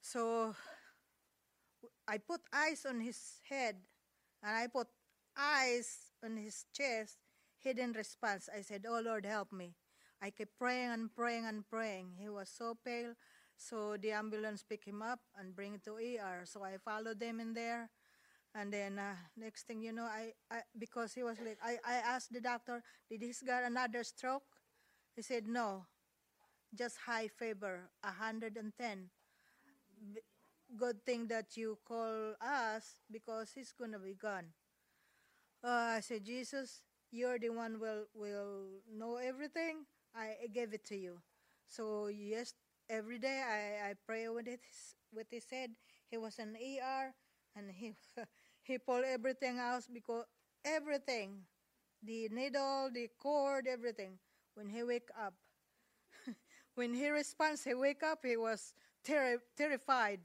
So 0.00 0.54
I 2.06 2.18
put 2.18 2.40
ice 2.52 2.86
on 2.86 3.00
his 3.00 3.18
head 3.48 3.76
and 4.42 4.56
I 4.56 4.66
put 4.66 4.88
eyes 5.36 6.12
on 6.24 6.36
his 6.36 6.64
chest. 6.72 7.16
He 7.58 7.72
didn't 7.72 7.96
respond. 7.96 8.42
I 8.56 8.62
said, 8.62 8.86
Oh 8.88 9.00
Lord, 9.04 9.26
help 9.26 9.52
me. 9.52 9.74
I 10.22 10.30
kept 10.30 10.58
praying 10.58 10.90
and 10.90 11.14
praying 11.14 11.46
and 11.46 11.68
praying. 11.68 12.12
He 12.18 12.28
was 12.28 12.48
so 12.50 12.76
pale. 12.84 13.14
So 13.56 13.96
the 14.00 14.12
ambulance 14.12 14.62
picked 14.62 14.86
him 14.86 15.02
up 15.02 15.20
and 15.38 15.54
bring 15.54 15.74
him 15.74 15.80
to 15.84 15.96
ER. 15.96 16.44
So 16.44 16.64
I 16.64 16.78
followed 16.78 17.20
them 17.20 17.40
in 17.40 17.52
there. 17.54 17.90
And 18.54 18.72
then 18.72 18.98
uh, 18.98 19.14
next 19.36 19.66
thing 19.66 19.80
you 19.80 19.92
know, 19.92 20.04
I, 20.04 20.32
I 20.50 20.62
because 20.78 21.14
he 21.14 21.22
was 21.22 21.38
like, 21.40 21.58
I, 21.62 21.78
I 21.86 21.94
asked 21.96 22.32
the 22.32 22.40
doctor, 22.40 22.82
did 23.08 23.22
he 23.22 23.32
got 23.46 23.64
another 23.64 24.02
stroke? 24.02 24.42
He 25.14 25.22
said 25.22 25.46
no, 25.46 25.86
just 26.74 26.96
high 27.06 27.28
fever, 27.28 27.90
110. 28.02 29.10
Good 30.76 31.04
thing 31.04 31.28
that 31.28 31.56
you 31.56 31.78
call 31.84 32.34
us 32.40 32.96
because 33.10 33.52
he's 33.52 33.72
gonna 33.72 33.98
be 34.00 34.14
gone. 34.14 34.52
Uh, 35.62 35.98
I 35.98 36.00
said, 36.00 36.24
Jesus, 36.24 36.82
you're 37.10 37.38
the 37.38 37.50
one 37.50 37.78
will 37.80 38.06
will 38.14 38.80
know 38.90 39.16
everything. 39.16 39.84
I 40.14 40.48
gave 40.52 40.72
it 40.72 40.84
to 40.86 40.96
you. 40.96 41.20
So 41.68 42.08
yes, 42.08 42.54
every 42.88 43.18
day 43.18 43.42
I, 43.44 43.90
I 43.90 43.94
pray 44.06 44.28
with 44.28 44.48
it 44.48 44.60
with 45.12 45.26
his 45.30 45.44
head. 45.50 45.70
He 46.10 46.16
was 46.16 46.38
in 46.38 46.56
ER 46.56 47.14
and 47.56 47.70
he 47.70 47.94
he 48.62 48.78
pulled 48.78 49.04
everything 49.04 49.58
out 49.58 49.84
because 49.92 50.24
everything, 50.64 51.44
the 52.02 52.28
needle, 52.30 52.90
the 52.92 53.08
cord, 53.18 53.66
everything. 53.68 54.18
When 54.54 54.68
he 54.68 54.82
wake 54.82 55.10
up, 55.18 55.34
when 56.74 56.94
he 56.94 57.08
responds, 57.10 57.64
he 57.64 57.74
wake 57.74 58.02
up. 58.02 58.20
He 58.24 58.36
was 58.36 58.74
terri- 59.06 59.42
terrified 59.56 60.20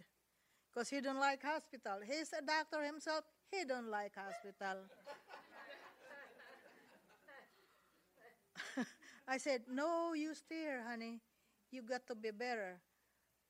because 0.75 0.89
he 0.89 0.99
don't 0.99 1.19
like 1.19 1.41
hospital. 1.41 1.99
He's 2.05 2.33
a 2.37 2.43
doctor 2.43 2.83
himself. 2.83 3.23
He 3.49 3.63
don't 3.63 3.89
like 3.89 4.11
hospital. 4.13 4.83
I 9.27 9.37
said, 9.37 9.61
no, 9.71 10.13
you 10.13 10.35
stay 10.35 10.67
here, 10.67 10.83
honey. 10.85 11.21
You 11.71 11.81
got 11.81 12.05
to 12.07 12.15
be 12.15 12.31
better. 12.31 12.81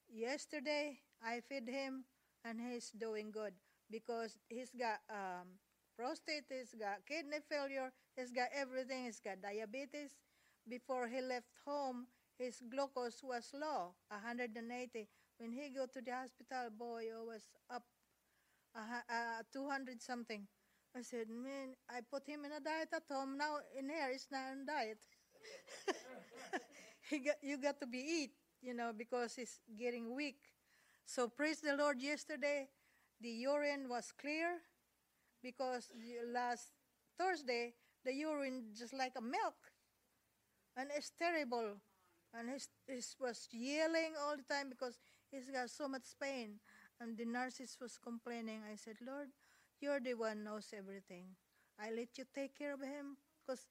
Yesterday, 0.08 1.00
I 1.24 1.42
feed 1.50 1.68
him, 1.68 2.06
and 2.46 2.62
he's 2.62 2.92
doing 2.92 3.32
good 3.32 3.54
because 3.90 4.38
he's 4.48 4.70
got 4.78 5.02
um, 5.10 5.58
prostate, 5.98 6.46
he's 6.50 6.76
got 6.78 7.06
kidney 7.08 7.42
failure, 7.50 7.92
he's 8.16 8.30
got 8.32 8.50
everything, 8.54 9.06
he's 9.06 9.20
got 9.20 9.42
diabetes. 9.42 10.14
Before 10.70 11.08
he 11.08 11.22
left 11.22 11.50
home, 11.66 12.06
his 12.38 12.62
glucose 12.70 13.22
was 13.24 13.50
low, 13.54 13.96
180. 14.10 15.08
When 15.38 15.52
he 15.52 15.70
go 15.70 15.86
to 15.86 16.02
the 16.02 16.12
hospital, 16.12 16.70
boy, 16.78 17.04
it 17.12 17.26
was 17.26 17.44
up 17.70 17.84
uh, 18.76 19.02
uh, 19.10 19.44
200 19.54 20.02
something. 20.02 20.48
I 20.96 21.02
said, 21.02 21.28
man, 21.30 21.76
I 21.90 22.00
put 22.10 22.28
him 22.28 22.46
in 22.46 22.52
a 22.54 22.60
diet 22.60 22.90
at 22.94 23.04
home. 23.12 23.38
Now 23.38 23.58
in 23.78 23.90
here, 23.90 24.10
it's 24.14 24.28
not 24.32 24.52
on 24.52 24.66
diet. 24.66 25.00
he 27.10 27.20
got, 27.20 27.36
you 27.42 27.58
got 27.58 27.80
to 27.82 27.88
be 27.88 28.00
eat, 28.00 28.32
you 28.62 28.74
know, 28.74 28.92
because 28.98 29.36
he's 29.36 29.60
getting 29.78 30.16
weak. 30.16 30.38
So 31.06 31.28
praise 31.28 31.60
the 31.60 31.76
Lord. 31.76 32.02
Yesterday, 32.02 32.70
the 33.22 33.30
urine 33.30 33.88
was 33.90 34.14
clear 34.20 34.62
because 35.44 35.92
last 36.34 36.72
Thursday 37.20 37.74
the 38.04 38.14
urine 38.14 38.66
just 38.78 38.94
like 38.94 39.14
a 39.18 39.22
milk, 39.22 39.56
and 40.78 40.90
it's 40.96 41.12
terrible. 41.18 41.78
And 42.34 42.50
he 42.50 43.02
was 43.20 43.48
yelling 43.52 44.14
all 44.22 44.36
the 44.36 44.44
time 44.54 44.70
because 44.70 45.00
he's 45.36 45.52
got 45.52 45.70
so 45.70 45.88
much 45.90 46.16
pain. 46.22 46.60
And 47.02 47.18
the 47.18 47.26
nurses 47.26 47.78
was 47.82 47.98
complaining. 47.98 48.62
I 48.72 48.76
said, 48.76 48.98
Lord, 49.06 49.30
you're 49.82 50.00
the 50.00 50.16
one 50.16 50.44
knows 50.44 50.74
everything. 50.78 51.36
I 51.80 51.92
let 51.92 52.18
you 52.18 52.26
take 52.34 52.58
care 52.58 52.74
of 52.74 52.82
him 52.82 53.18
because 53.46 53.68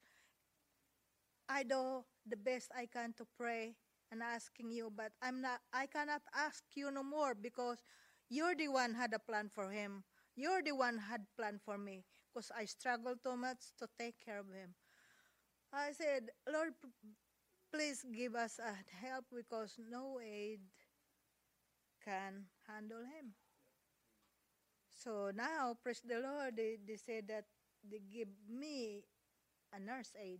I 1.49 1.63
do 1.63 2.05
the 2.27 2.37
best 2.37 2.71
I 2.75 2.85
can 2.87 3.13
to 3.17 3.25
pray 3.37 3.75
and 4.11 4.21
asking 4.23 4.71
you, 4.71 4.91
but 4.95 5.11
I'm 5.21 5.41
not. 5.41 5.61
I 5.73 5.87
cannot 5.87 6.21
ask 6.33 6.63
you 6.75 6.91
no 6.91 7.03
more 7.03 7.33
because 7.35 7.83
you're 8.29 8.55
the 8.55 8.67
one 8.69 8.93
had 8.95 9.13
a 9.13 9.19
plan 9.19 9.49
for 9.49 9.71
him. 9.71 10.03
You're 10.35 10.61
the 10.63 10.73
one 10.75 10.97
had 10.99 11.25
plan 11.37 11.59
for 11.63 11.77
me. 11.77 12.05
because 12.33 12.51
I 12.55 12.65
struggle 12.65 13.15
too 13.15 13.37
much 13.37 13.71
to 13.79 13.87
take 13.97 14.19
care 14.19 14.39
of 14.39 14.47
him. 14.51 14.75
I 15.73 15.91
said, 15.93 16.31
Lord, 16.51 16.73
please 17.71 18.05
give 18.13 18.35
us 18.35 18.59
a 18.59 18.73
help 19.05 19.25
because 19.33 19.75
no 19.89 20.19
aid 20.23 20.61
can 22.05 22.45
handle 22.67 23.01
him. 23.01 23.33
So 25.03 25.31
now, 25.35 25.75
praise 25.83 26.01
the 26.07 26.19
Lord, 26.19 26.55
they, 26.55 26.77
they 26.87 26.95
said 26.95 27.27
that 27.27 27.45
they 27.89 28.01
give 28.11 28.29
me 28.49 29.03
a 29.73 29.79
nurse 29.79 30.13
aid. 30.21 30.39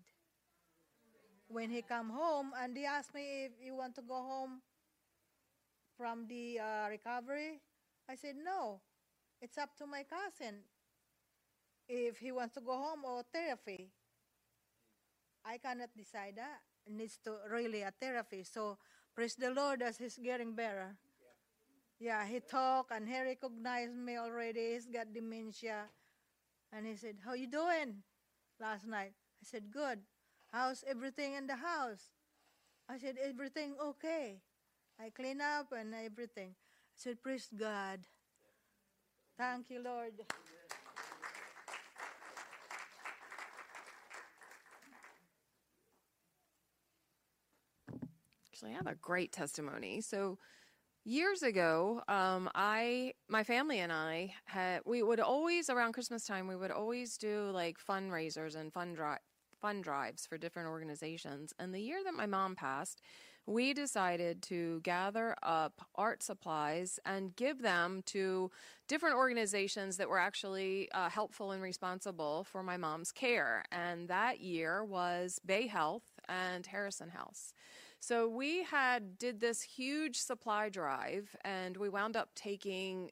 When 1.48 1.70
he 1.70 1.82
come 1.82 2.10
home, 2.10 2.54
and 2.58 2.76
they 2.76 2.86
asked 2.86 3.14
me 3.14 3.46
if 3.46 3.52
you 3.64 3.76
want 3.76 3.96
to 3.96 4.02
go 4.02 4.16
home 4.16 4.62
from 5.98 6.28
the 6.28 6.60
uh, 6.60 6.90
recovery, 6.90 7.62
I 8.10 8.16
said 8.16 8.36
no. 8.44 8.82
It's 9.42 9.58
up 9.58 9.76
to 9.78 9.86
my 9.86 10.04
cousin 10.04 10.62
if 11.88 12.18
he 12.18 12.32
wants 12.32 12.56
to 12.56 12.62
go 12.62 12.74
home 12.74 13.06
or 13.06 13.24
therapy. 13.32 13.90
I 15.46 15.58
cannot 15.58 15.90
decide 15.96 16.34
that. 16.38 16.62
It 16.88 16.94
needs 16.94 17.20
to 17.26 17.38
really 17.50 17.82
a 17.82 17.92
therapy. 17.92 18.44
So 18.44 18.78
praise 19.14 19.36
the 19.36 19.52
Lord 19.52 19.82
as 19.82 19.98
he's 19.98 20.18
getting 20.18 20.54
better. 20.54 20.96
Yeah, 22.00 22.26
he 22.26 22.40
talked 22.40 22.92
and 22.92 23.08
he 23.08 23.20
recognized 23.22 23.96
me 23.96 24.18
already. 24.18 24.74
He's 24.74 24.86
got 24.86 25.14
dementia. 25.14 25.86
And 26.74 26.86
he 26.86 26.96
said, 26.96 27.16
How 27.24 27.34
you 27.34 27.48
doing? 27.48 28.04
Last 28.60 28.86
night. 28.88 29.14
I 29.42 29.44
said, 29.44 29.72
Good. 29.72 30.00
How's 30.52 30.84
everything 30.88 31.34
in 31.34 31.48
the 31.48 31.56
house? 31.56 32.10
I 32.90 32.98
said, 32.98 33.18
Everything 33.24 33.76
okay. 33.82 34.42
I 35.00 35.10
clean 35.10 35.40
up 35.42 35.72
and 35.72 35.94
everything. 35.94 36.50
I 36.50 36.98
said, 36.98 37.24
Praise 37.24 37.50
God. 37.58 38.02
Thank 39.38 39.70
you, 39.70 39.82
Lord. 39.82 40.14
Actually, 48.50 48.72
I 48.72 48.76
have 48.76 48.88
a 48.88 48.96
great 48.96 49.34
testimony. 49.34 50.00
So, 50.00 50.40
years 51.06 51.44
ago, 51.44 52.02
um, 52.08 52.50
I, 52.56 53.14
my 53.30 53.44
family 53.44 53.80
and 53.80 53.94
I 53.94 54.34
had, 54.46 54.82
we 54.86 55.04
would 55.04 55.20
always 55.20 55.70
around 55.70 55.94
Christmas 55.94 56.26
time, 56.26 56.48
we 56.48 56.56
would 56.56 56.72
always 56.72 57.18
do 57.18 57.52
like 57.52 57.78
fundraisers 57.78 58.56
and 58.56 58.74
fund 58.74 58.96
drive, 58.96 59.20
fund 59.62 59.84
drives 59.84 60.26
for 60.26 60.38
different 60.38 60.68
organizations. 60.70 61.54
And 61.60 61.74
the 61.74 61.80
year 61.80 62.00
that 62.04 62.16
my 62.16 62.26
mom 62.26 62.56
passed, 62.56 63.02
we 63.46 63.74
decided 63.76 64.42
to 64.42 64.82
gather 64.82 65.36
up 65.44 65.86
art 65.94 66.24
supplies 66.24 67.00
and 67.06 67.36
give 67.36 67.62
them 67.62 68.02
to 68.08 68.50
different 68.88 69.16
organizations 69.16 69.98
that 69.98 70.10
were 70.10 70.18
actually 70.20 70.90
uh, 70.92 71.10
helpful 71.10 71.52
and 71.52 71.62
responsible 71.62 72.44
for 72.44 72.64
my 72.64 72.78
mom's 72.78 73.12
care. 73.12 73.64
And 73.72 74.08
that 74.08 74.40
year 74.40 74.84
was 74.84 75.40
Bay 75.46 75.68
Health 75.68 76.04
and 76.28 76.66
Harrison 76.66 77.10
House. 77.10 77.54
So 78.08 78.28
we 78.28 78.62
had 78.62 79.18
did 79.18 79.40
this 79.40 79.64
huge 79.64 80.18
supply 80.20 80.70
drive 80.70 81.36
and 81.44 81.76
we 81.76 81.90
wound 81.90 82.16
up 82.16 82.30
taking 82.36 83.10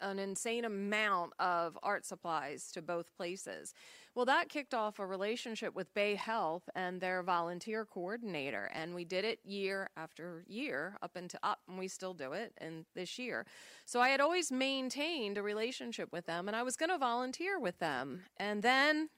an 0.00 0.18
insane 0.18 0.64
amount 0.64 1.34
of 1.38 1.78
art 1.84 2.04
supplies 2.04 2.72
to 2.72 2.82
both 2.82 3.16
places. 3.16 3.74
Well, 4.12 4.24
that 4.24 4.48
kicked 4.48 4.74
off 4.74 4.98
a 4.98 5.06
relationship 5.06 5.72
with 5.76 5.94
Bay 5.94 6.16
Health 6.16 6.68
and 6.74 7.00
their 7.00 7.22
volunteer 7.22 7.84
coordinator, 7.84 8.72
and 8.74 8.92
we 8.92 9.04
did 9.04 9.24
it 9.24 9.38
year 9.44 9.88
after 9.96 10.44
year 10.48 10.96
up 11.00 11.16
into 11.16 11.38
up, 11.44 11.60
and 11.68 11.78
we 11.78 11.86
still 11.86 12.12
do 12.12 12.32
it 12.32 12.54
in 12.60 12.86
this 12.96 13.20
year. 13.20 13.46
So 13.84 14.00
I 14.00 14.08
had 14.08 14.20
always 14.20 14.50
maintained 14.50 15.38
a 15.38 15.42
relationship 15.44 16.10
with 16.12 16.26
them, 16.26 16.48
and 16.48 16.56
I 16.56 16.64
was 16.64 16.74
going 16.76 16.90
to 16.90 16.98
volunteer 16.98 17.60
with 17.60 17.78
them, 17.78 18.22
and 18.36 18.64
then 18.64 19.10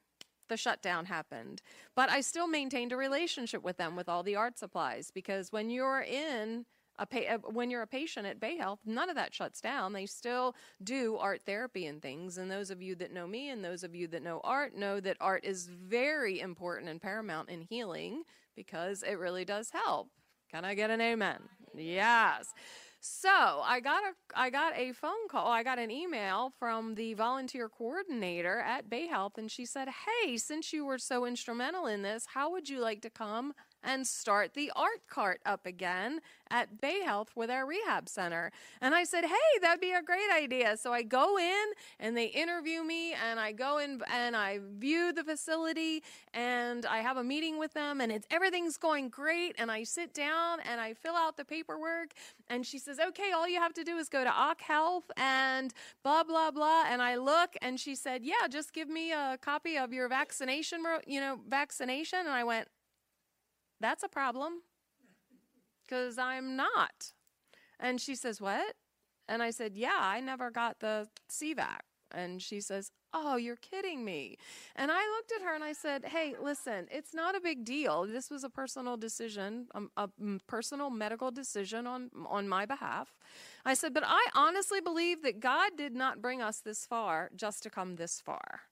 the 0.49 0.57
shutdown 0.57 1.07
happened. 1.07 1.63
But 1.95 2.11
I 2.11 2.21
still 2.21 2.49
maintained 2.49 2.93
a 2.93 2.97
relationship 2.97 3.63
with 3.63 3.77
them 3.77 3.97
with 3.97 4.09
all 4.09 4.23
the 4.23 4.37
art 4.37 4.59
supplies 4.59 5.11
because 5.11 5.53
when 5.53 5.71
you're 5.71 6.03
in 6.03 6.67
a 6.99 7.07
pa- 7.07 7.35
uh, 7.35 7.39
when 7.51 7.71
you're 7.71 7.83
a 7.83 7.87
patient 7.87 8.27
at 8.27 8.41
Bay 8.41 8.57
Health, 8.57 8.81
none 8.87 9.11
of 9.11 9.17
that 9.17 9.35
shuts 9.35 9.61
down. 9.61 9.93
They 9.93 10.07
still 10.07 10.55
do 10.83 11.17
art 11.17 11.43
therapy 11.45 11.87
and 11.87 12.01
things. 12.01 12.39
And 12.39 12.51
those 12.51 12.71
of 12.71 12.83
you 12.83 12.95
that 12.97 13.13
know 13.13 13.27
me 13.27 13.51
and 13.51 13.65
those 13.65 13.83
of 13.85 13.95
you 13.95 14.07
that 14.09 14.23
know 14.23 14.41
art 14.45 14.75
know 14.75 15.01
that 15.01 15.17
art 15.21 15.45
is 15.45 15.67
very 15.67 16.41
important 16.41 16.89
and 16.89 17.01
paramount 17.01 17.51
in 17.51 17.63
healing 17.63 18.23
because 18.55 19.03
it 19.03 19.19
really 19.19 19.45
does 19.45 19.71
help. 19.71 20.09
Can 20.51 20.65
I 20.65 20.75
get 20.75 20.91
an 20.91 21.01
amen? 21.01 21.41
Yes. 21.75 22.55
So 23.09 23.29
I 23.31 23.79
got 23.81 24.03
a 24.03 24.13
I 24.35 24.51
got 24.51 24.77
a 24.77 24.93
phone 24.93 25.29
call. 25.31 25.47
I 25.47 25.63
got 25.63 25.79
an 25.79 25.91
email 25.93 26.51
from 26.59 26.97
the 26.97 27.15
volunteer 27.15 27.69
coordinator 27.69 28.59
at 28.59 28.91
Bay 28.91 29.07
Health, 29.07 29.39
and 29.39 29.51
she 29.51 29.65
said, 29.65 29.89
"Hey, 29.89 30.37
since 30.37 30.73
you 30.73 30.85
were 30.85 30.99
so 30.99 31.25
instrumental 31.25 31.87
in 31.87 32.03
this, 32.03 32.27
how 32.35 32.51
would 32.51 32.69
you 32.69 32.81
like 32.81 33.03
to 33.03 33.11
come 33.11 33.55
and 33.87 34.07
start 34.07 34.53
the 34.55 34.71
art 34.75 35.07
cart 35.09 35.41
up 35.47 35.65
again 35.65 36.21
at 36.51 36.81
Bay 36.81 37.01
Health 37.03 37.31
with 37.35 37.51
our 37.51 37.67
rehab 37.67 38.09
center. 38.09 38.53
And 38.81 38.95
I 38.95 39.05
said, 39.05 39.25
hey, 39.25 39.59
that'd 39.63 39.81
be 39.81 39.93
a 39.93 40.03
great 40.03 40.31
idea. 40.37 40.77
So 40.77 40.93
I 40.93 41.03
go 41.03 41.39
in 41.39 41.65
and 41.99 42.17
they 42.17 42.27
interview 42.27 42.83
me 42.83 43.15
and 43.15 43.41
I 43.41 43.53
go 43.53 43.79
in 43.79 44.03
and 44.13 44.37
I 44.37 44.61
view 44.79 45.13
the 45.13 45.25
facility 45.25 46.03
and 46.35 46.85
I 46.85 46.99
have 46.99 47.17
a 47.17 47.25
meeting 47.25 47.59
with 47.59 47.73
them 47.75 48.01
and 48.01 48.13
it's 48.13 48.27
everything's 48.31 48.77
going 48.77 49.09
great. 49.09 49.55
And 49.59 49.71
I 49.71 49.85
sit 49.85 50.13
down 50.15 50.61
and 50.61 50.81
I 50.81 50.95
fill 50.95 51.15
out 51.15 51.37
the 51.37 51.45
paperwork 51.45 52.11
and 52.49 52.67
she 52.67 52.79
says, 52.79 52.99
okay, 52.99 53.33
all 53.33 53.49
you 53.49 53.61
have 53.61 53.75
to 53.75 53.85
do 53.85 53.97
is 53.97 54.09
go 54.09 54.25
to 54.25 54.31
Occ 54.31 54.61
Health 54.61 55.11
and 55.17 55.73
blah, 56.03 56.25
blah, 56.25 56.51
blah. 56.51 56.85
And 56.89 57.01
I 57.01 57.17
look 57.17 57.57
and 57.63 57.79
she 57.79 57.95
said, 57.95 58.25
yeah, 58.25 58.49
just 58.51 58.73
give 58.73 58.89
me 58.89 59.13
a 59.13 59.39
copy 59.41 59.79
of 59.79 59.93
your 59.93 60.09
vaccination, 60.09 60.85
you 61.07 61.21
know, 61.21 61.39
vaccination. 61.49 62.21
And 62.21 62.31
I 62.31 62.45
went, 62.45 62.69
that's 63.81 64.03
a 64.03 64.09
problem 64.09 64.63
because 65.85 66.19
I'm 66.19 66.57
not. 66.57 67.13
And 67.79 68.01
she 68.01 68.15
says, 68.15 68.41
What? 68.41 68.75
And 69.29 69.43
I 69.43 69.51
said, 69.51 69.77
Yeah, 69.77 69.99
I 69.99 70.21
never 70.21 70.51
got 70.51 70.81
the 70.81 71.09
CVAC. 71.31 71.79
And 72.13 72.41
she 72.41 72.61
says, 72.61 72.91
Oh, 73.13 73.37
you're 73.37 73.57
kidding 73.57 74.05
me. 74.05 74.37
And 74.75 74.91
I 74.93 75.01
looked 75.17 75.33
at 75.33 75.43
her 75.43 75.55
and 75.55 75.65
I 75.65 75.73
said, 75.73 76.05
Hey, 76.07 76.35
listen, 76.41 76.87
it's 76.91 77.15
not 77.15 77.35
a 77.35 77.41
big 77.41 77.65
deal. 77.65 78.07
This 78.07 78.31
was 78.31 78.45
a 78.45 78.51
personal 78.51 78.97
decision, 78.97 79.69
um, 79.75 79.91
a, 79.97 80.05
a 80.05 80.39
personal 80.47 80.91
medical 80.91 81.31
decision 81.31 81.87
on, 81.87 82.11
on 82.27 82.49
my 82.49 82.67
behalf. 82.67 83.15
I 83.65 83.75
said, 83.75 83.95
But 83.95 84.05
I 84.07 84.27
honestly 84.35 84.81
believe 84.81 85.23
that 85.23 85.41
God 85.41 85.73
did 85.77 85.95
not 85.95 86.23
bring 86.23 86.41
us 86.43 86.61
this 86.61 86.87
far 86.87 87.31
just 87.35 87.63
to 87.65 87.71
come 87.71 87.97
this 87.97 88.21
far. 88.21 88.63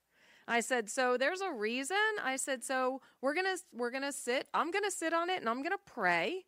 I 0.47 0.59
said, 0.59 0.89
so 0.89 1.17
there's 1.17 1.41
a 1.41 1.51
reason. 1.51 1.97
I 2.23 2.35
said, 2.35 2.63
so 2.63 3.01
we're 3.21 3.33
gonna 3.33 3.57
we're 3.73 3.91
gonna 3.91 4.11
sit. 4.11 4.47
I'm 4.53 4.71
gonna 4.71 4.91
sit 4.91 5.13
on 5.13 5.29
it 5.29 5.39
and 5.39 5.49
I'm 5.49 5.63
gonna 5.63 5.77
pray, 5.85 6.45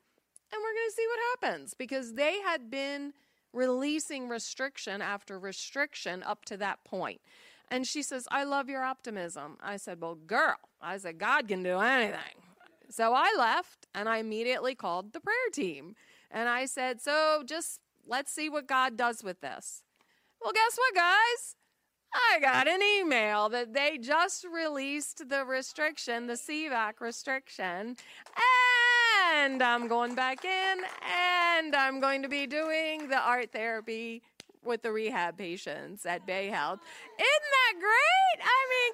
and 0.52 0.62
we're 0.62 0.74
gonna 0.74 0.96
see 0.96 1.06
what 1.08 1.20
happens 1.50 1.74
because 1.74 2.14
they 2.14 2.40
had 2.42 2.70
been 2.70 3.14
releasing 3.54 4.30
restriction 4.30 5.02
after 5.02 5.40
restriction 5.40 6.22
up 6.24 6.46
to 6.46 6.58
that 6.58 6.84
point. 6.84 7.22
And 7.70 7.86
she 7.86 8.02
says, 8.02 8.28
I 8.32 8.44
love 8.44 8.70
your 8.70 8.84
optimism. 8.84 9.58
I 9.62 9.78
said, 9.78 10.00
Well, 10.02 10.16
girl, 10.16 10.58
I 10.82 10.98
said, 10.98 11.18
God 11.18 11.48
can 11.48 11.64
do 11.64 11.80
anything. 11.80 12.42
So 12.90 13.14
I 13.14 13.36
left 13.38 13.88
and 13.94 14.08
I 14.08 14.18
immediately 14.18 14.76
called 14.76 15.12
the 15.12 15.20
prayer 15.20 15.36
team. 15.52 15.96
And 16.32 16.48
I 16.48 16.66
said, 16.66 17.02
So 17.02 17.44
just 17.46 17.82
let's 18.06 18.32
see 18.32 18.50
what 18.50 18.68
God 18.68 18.96
does 18.96 19.24
with 19.24 19.42
this. 19.42 19.84
Well, 20.42 20.54
guess 20.54 20.78
what, 20.78 20.96
guys? 20.96 21.56
I 22.14 22.40
got 22.40 22.68
an 22.68 22.82
email 22.82 23.50
that 23.50 23.74
they 23.74 23.98
just 23.98 24.46
released 24.46 25.28
the 25.30 25.44
restriction, 25.46 26.28
the 26.28 26.34
CVAC 26.34 27.00
restriction, 27.00 27.96
and 29.34 29.62
I'm 29.62 29.88
going 29.88 30.16
back 30.16 30.46
in 30.46 30.78
and 31.06 31.76
I'm 31.76 32.00
going 32.00 32.22
to 32.24 32.30
be 32.30 32.48
doing 32.48 33.08
the 33.10 33.20
art 33.20 33.52
therapy 33.52 34.22
with 34.68 34.82
the 34.84 34.92
rehab 34.92 35.38
patients 35.38 36.06
at 36.06 36.26
Bay 36.26 36.48
Health. 36.48 36.80
Isn't 37.18 37.28
that 37.28 37.74
great? 37.80 38.46
I 38.46 38.60
mean, 38.74 38.94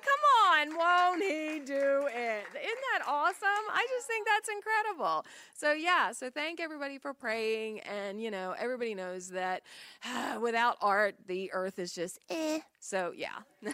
come 0.72 0.78
on, 0.78 0.78
won't 0.78 1.24
he 1.24 1.60
do 1.60 2.08
it? 2.08 2.46
Isn't 2.56 2.84
that 2.94 3.04
awesome? 3.08 3.64
I 3.72 3.86
just 3.90 4.08
think 4.08 4.28
that's 4.28 4.50
incredible. 4.50 5.26
So, 5.54 5.74
yeah, 5.74 6.12
so 6.12 6.30
thank 6.30 6.60
everybody 6.60 6.98
for 6.98 7.14
praying. 7.14 7.82
And, 7.82 8.22
you 8.22 8.32
know, 8.32 8.56
everybody 8.58 8.96
knows 8.96 9.30
that 9.30 9.64
without 10.42 10.78
art, 10.82 11.16
the 11.28 11.52
earth 11.54 11.80
is 11.80 11.94
just 11.94 12.20
eh. 12.30 12.60
So, 12.80 13.14
yeah. 13.16 13.40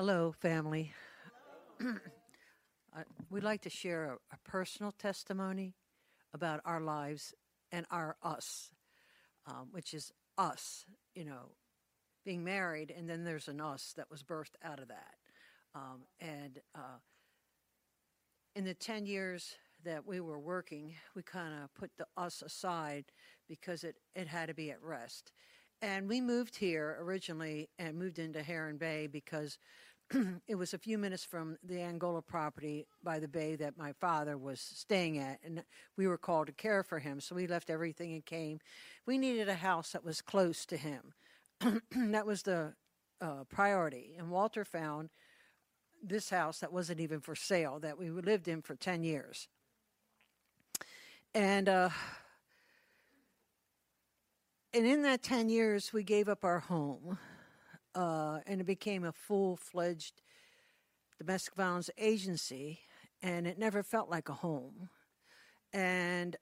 Hello, 0.00 0.32
family. 0.32 0.94
Uh, 2.96 3.02
we'd 3.28 3.44
like 3.44 3.60
to 3.60 3.70
share 3.70 4.06
a, 4.06 4.14
a 4.34 4.38
personal 4.42 4.90
testimony 4.90 5.74
about 6.34 6.60
our 6.64 6.80
lives 6.80 7.34
and 7.70 7.86
our 7.90 8.16
us, 8.20 8.70
um, 9.46 9.68
which 9.70 9.94
is 9.94 10.10
us, 10.36 10.86
you 11.14 11.24
know, 11.24 11.52
being 12.24 12.42
married, 12.42 12.92
and 12.96 13.08
then 13.08 13.22
there's 13.22 13.46
an 13.46 13.60
us 13.60 13.92
that 13.96 14.10
was 14.10 14.24
birthed 14.24 14.56
out 14.64 14.80
of 14.80 14.88
that. 14.88 15.14
Um, 15.74 16.00
and 16.18 16.58
uh, 16.74 16.98
in 18.56 18.64
the 18.64 18.74
10 18.74 19.04
years 19.06 19.54
that 19.84 20.04
we 20.04 20.18
were 20.18 20.40
working, 20.40 20.94
we 21.14 21.22
kind 21.22 21.54
of 21.62 21.72
put 21.74 21.90
the 21.98 22.06
us 22.16 22.42
aside 22.42 23.04
because 23.48 23.84
it, 23.84 23.96
it 24.16 24.26
had 24.26 24.48
to 24.48 24.54
be 24.54 24.72
at 24.72 24.82
rest. 24.82 25.30
And 25.82 26.08
we 26.08 26.20
moved 26.20 26.56
here 26.56 26.98
originally 27.00 27.70
and 27.78 27.98
moved 27.98 28.18
into 28.18 28.42
Heron 28.42 28.76
Bay 28.76 29.06
because 29.06 29.56
it 30.48 30.56
was 30.56 30.74
a 30.74 30.78
few 30.78 30.98
minutes 30.98 31.24
from 31.24 31.56
the 31.62 31.80
Angola 31.80 32.22
property 32.22 32.86
by 33.02 33.18
the 33.18 33.28
bay 33.28 33.54
that 33.56 33.78
my 33.78 33.92
father 33.92 34.36
was 34.36 34.60
staying 34.60 35.18
at, 35.18 35.38
and 35.44 35.62
we 35.96 36.06
were 36.06 36.18
called 36.18 36.48
to 36.48 36.52
care 36.52 36.82
for 36.82 36.98
him. 36.98 37.20
So 37.20 37.34
we 37.34 37.46
left 37.46 37.70
everything 37.70 38.12
and 38.14 38.24
came. 38.24 38.60
We 39.06 39.18
needed 39.18 39.48
a 39.48 39.54
house 39.54 39.92
that 39.92 40.04
was 40.04 40.20
close 40.20 40.66
to 40.66 40.76
him. 40.76 41.14
that 41.94 42.26
was 42.26 42.42
the 42.42 42.74
uh, 43.20 43.44
priority. 43.48 44.14
And 44.18 44.30
Walter 44.30 44.64
found 44.64 45.10
this 46.02 46.30
house 46.30 46.58
that 46.60 46.72
wasn't 46.72 47.00
even 47.00 47.20
for 47.20 47.34
sale 47.34 47.78
that 47.80 47.98
we 47.98 48.10
lived 48.10 48.48
in 48.48 48.62
for 48.62 48.74
10 48.74 49.04
years. 49.04 49.48
And 51.34 51.68
uh, 51.68 51.90
and 54.72 54.86
in 54.86 55.02
that 55.02 55.22
10 55.22 55.48
years, 55.48 55.92
we 55.92 56.04
gave 56.04 56.28
up 56.28 56.44
our 56.44 56.60
home 56.60 57.18
uh, 57.94 58.40
and 58.46 58.60
it 58.60 58.66
became 58.66 59.04
a 59.04 59.12
full 59.12 59.56
fledged 59.56 60.22
domestic 61.18 61.54
violence 61.54 61.90
agency. 61.98 62.80
And 63.22 63.46
it 63.46 63.58
never 63.58 63.82
felt 63.82 64.08
like 64.08 64.28
a 64.28 64.34
home. 64.34 64.88
And 65.72 66.36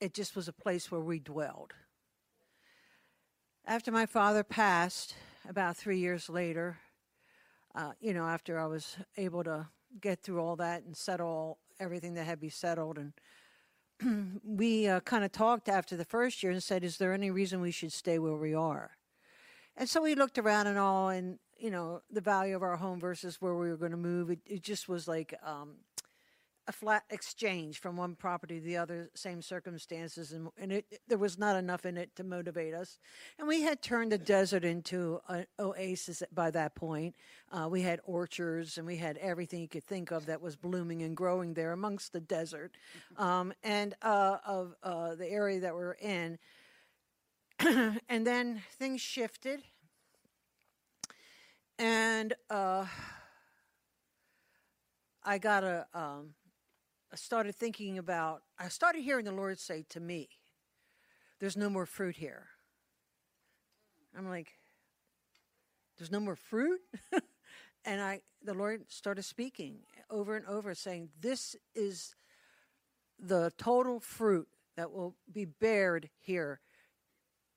it 0.00 0.14
just 0.14 0.34
was 0.34 0.48
a 0.48 0.52
place 0.52 0.90
where 0.90 1.00
we 1.00 1.18
dwelled. 1.18 1.74
After 3.66 3.92
my 3.92 4.06
father 4.06 4.42
passed, 4.42 5.14
about 5.46 5.76
three 5.76 5.98
years 5.98 6.28
later, 6.28 6.78
uh, 7.74 7.92
you 8.00 8.14
know, 8.14 8.26
after 8.26 8.58
I 8.58 8.66
was 8.66 8.96
able 9.16 9.44
to 9.44 9.68
get 10.00 10.22
through 10.22 10.40
all 10.40 10.56
that 10.56 10.84
and 10.84 10.96
settle 10.96 11.58
everything 11.78 12.14
that 12.14 12.24
had 12.24 12.38
to 12.38 12.40
be 12.40 12.48
settled 12.48 12.98
and 12.98 13.12
we 14.44 14.86
uh, 14.86 15.00
kind 15.00 15.24
of 15.24 15.32
talked 15.32 15.68
after 15.68 15.96
the 15.96 16.04
first 16.04 16.42
year 16.42 16.52
and 16.52 16.62
said, 16.62 16.84
"Is 16.84 16.98
there 16.98 17.12
any 17.12 17.30
reason 17.30 17.60
we 17.60 17.72
should 17.72 17.92
stay 17.92 18.18
where 18.18 18.36
we 18.36 18.54
are?" 18.54 18.97
And 19.78 19.88
so 19.88 20.02
we 20.02 20.16
looked 20.16 20.38
around 20.38 20.66
and 20.66 20.76
all, 20.76 21.08
and 21.08 21.38
you 21.56 21.70
know, 21.70 22.02
the 22.10 22.20
value 22.20 22.56
of 22.56 22.62
our 22.62 22.76
home 22.76 22.98
versus 22.98 23.40
where 23.40 23.54
we 23.54 23.70
were 23.70 23.76
going 23.76 23.92
to 23.92 23.96
move. 23.96 24.28
It, 24.28 24.40
it 24.44 24.62
just 24.62 24.88
was 24.88 25.06
like 25.06 25.32
um, 25.40 25.76
a 26.66 26.72
flat 26.72 27.04
exchange 27.10 27.78
from 27.78 27.96
one 27.96 28.16
property 28.16 28.58
to 28.58 28.64
the 28.64 28.76
other, 28.76 29.08
same 29.14 29.40
circumstances, 29.40 30.32
and, 30.32 30.48
and 30.58 30.72
it, 30.72 31.00
there 31.06 31.16
was 31.16 31.38
not 31.38 31.54
enough 31.54 31.86
in 31.86 31.96
it 31.96 32.14
to 32.16 32.24
motivate 32.24 32.74
us. 32.74 32.98
And 33.38 33.46
we 33.46 33.62
had 33.62 33.80
turned 33.80 34.10
the 34.10 34.18
desert 34.18 34.64
into 34.64 35.20
an 35.28 35.46
oasis 35.60 36.24
by 36.34 36.50
that 36.50 36.74
point. 36.74 37.14
Uh, 37.52 37.68
we 37.70 37.82
had 37.82 38.00
orchards 38.04 38.78
and 38.78 38.86
we 38.86 38.96
had 38.96 39.16
everything 39.18 39.60
you 39.60 39.68
could 39.68 39.86
think 39.86 40.10
of 40.10 40.26
that 40.26 40.42
was 40.42 40.56
blooming 40.56 41.02
and 41.02 41.16
growing 41.16 41.54
there 41.54 41.70
amongst 41.70 42.12
the 42.12 42.20
desert, 42.20 42.72
um, 43.16 43.52
and 43.62 43.94
uh, 44.02 44.38
of 44.44 44.74
uh, 44.82 45.14
the 45.14 45.30
area 45.30 45.60
that 45.60 45.74
we're 45.74 45.92
in. 45.92 46.36
and 48.08 48.26
then 48.26 48.62
things 48.78 49.00
shifted, 49.00 49.62
and 51.78 52.34
uh, 52.50 52.86
I 55.24 55.38
got 55.38 55.64
a. 55.64 55.86
Um, 55.94 56.34
I 57.12 57.16
started 57.16 57.54
thinking 57.54 57.98
about, 57.98 58.42
I 58.58 58.68
started 58.68 59.00
hearing 59.00 59.24
the 59.24 59.32
Lord 59.32 59.58
say 59.58 59.84
to 59.90 60.00
me, 60.00 60.28
There's 61.40 61.56
no 61.56 61.70
more 61.70 61.86
fruit 61.86 62.16
here. 62.16 62.48
I'm 64.16 64.28
like, 64.28 64.58
There's 65.96 66.10
no 66.10 66.20
more 66.20 66.36
fruit? 66.36 66.80
and 67.84 68.00
I, 68.00 68.20
the 68.42 68.54
Lord 68.54 68.84
started 68.88 69.22
speaking 69.22 69.78
over 70.10 70.36
and 70.36 70.46
over, 70.46 70.74
saying, 70.74 71.08
This 71.18 71.56
is 71.74 72.14
the 73.18 73.52
total 73.56 74.00
fruit 74.00 74.48
that 74.76 74.92
will 74.92 75.16
be 75.32 75.46
bared 75.46 76.10
here. 76.18 76.60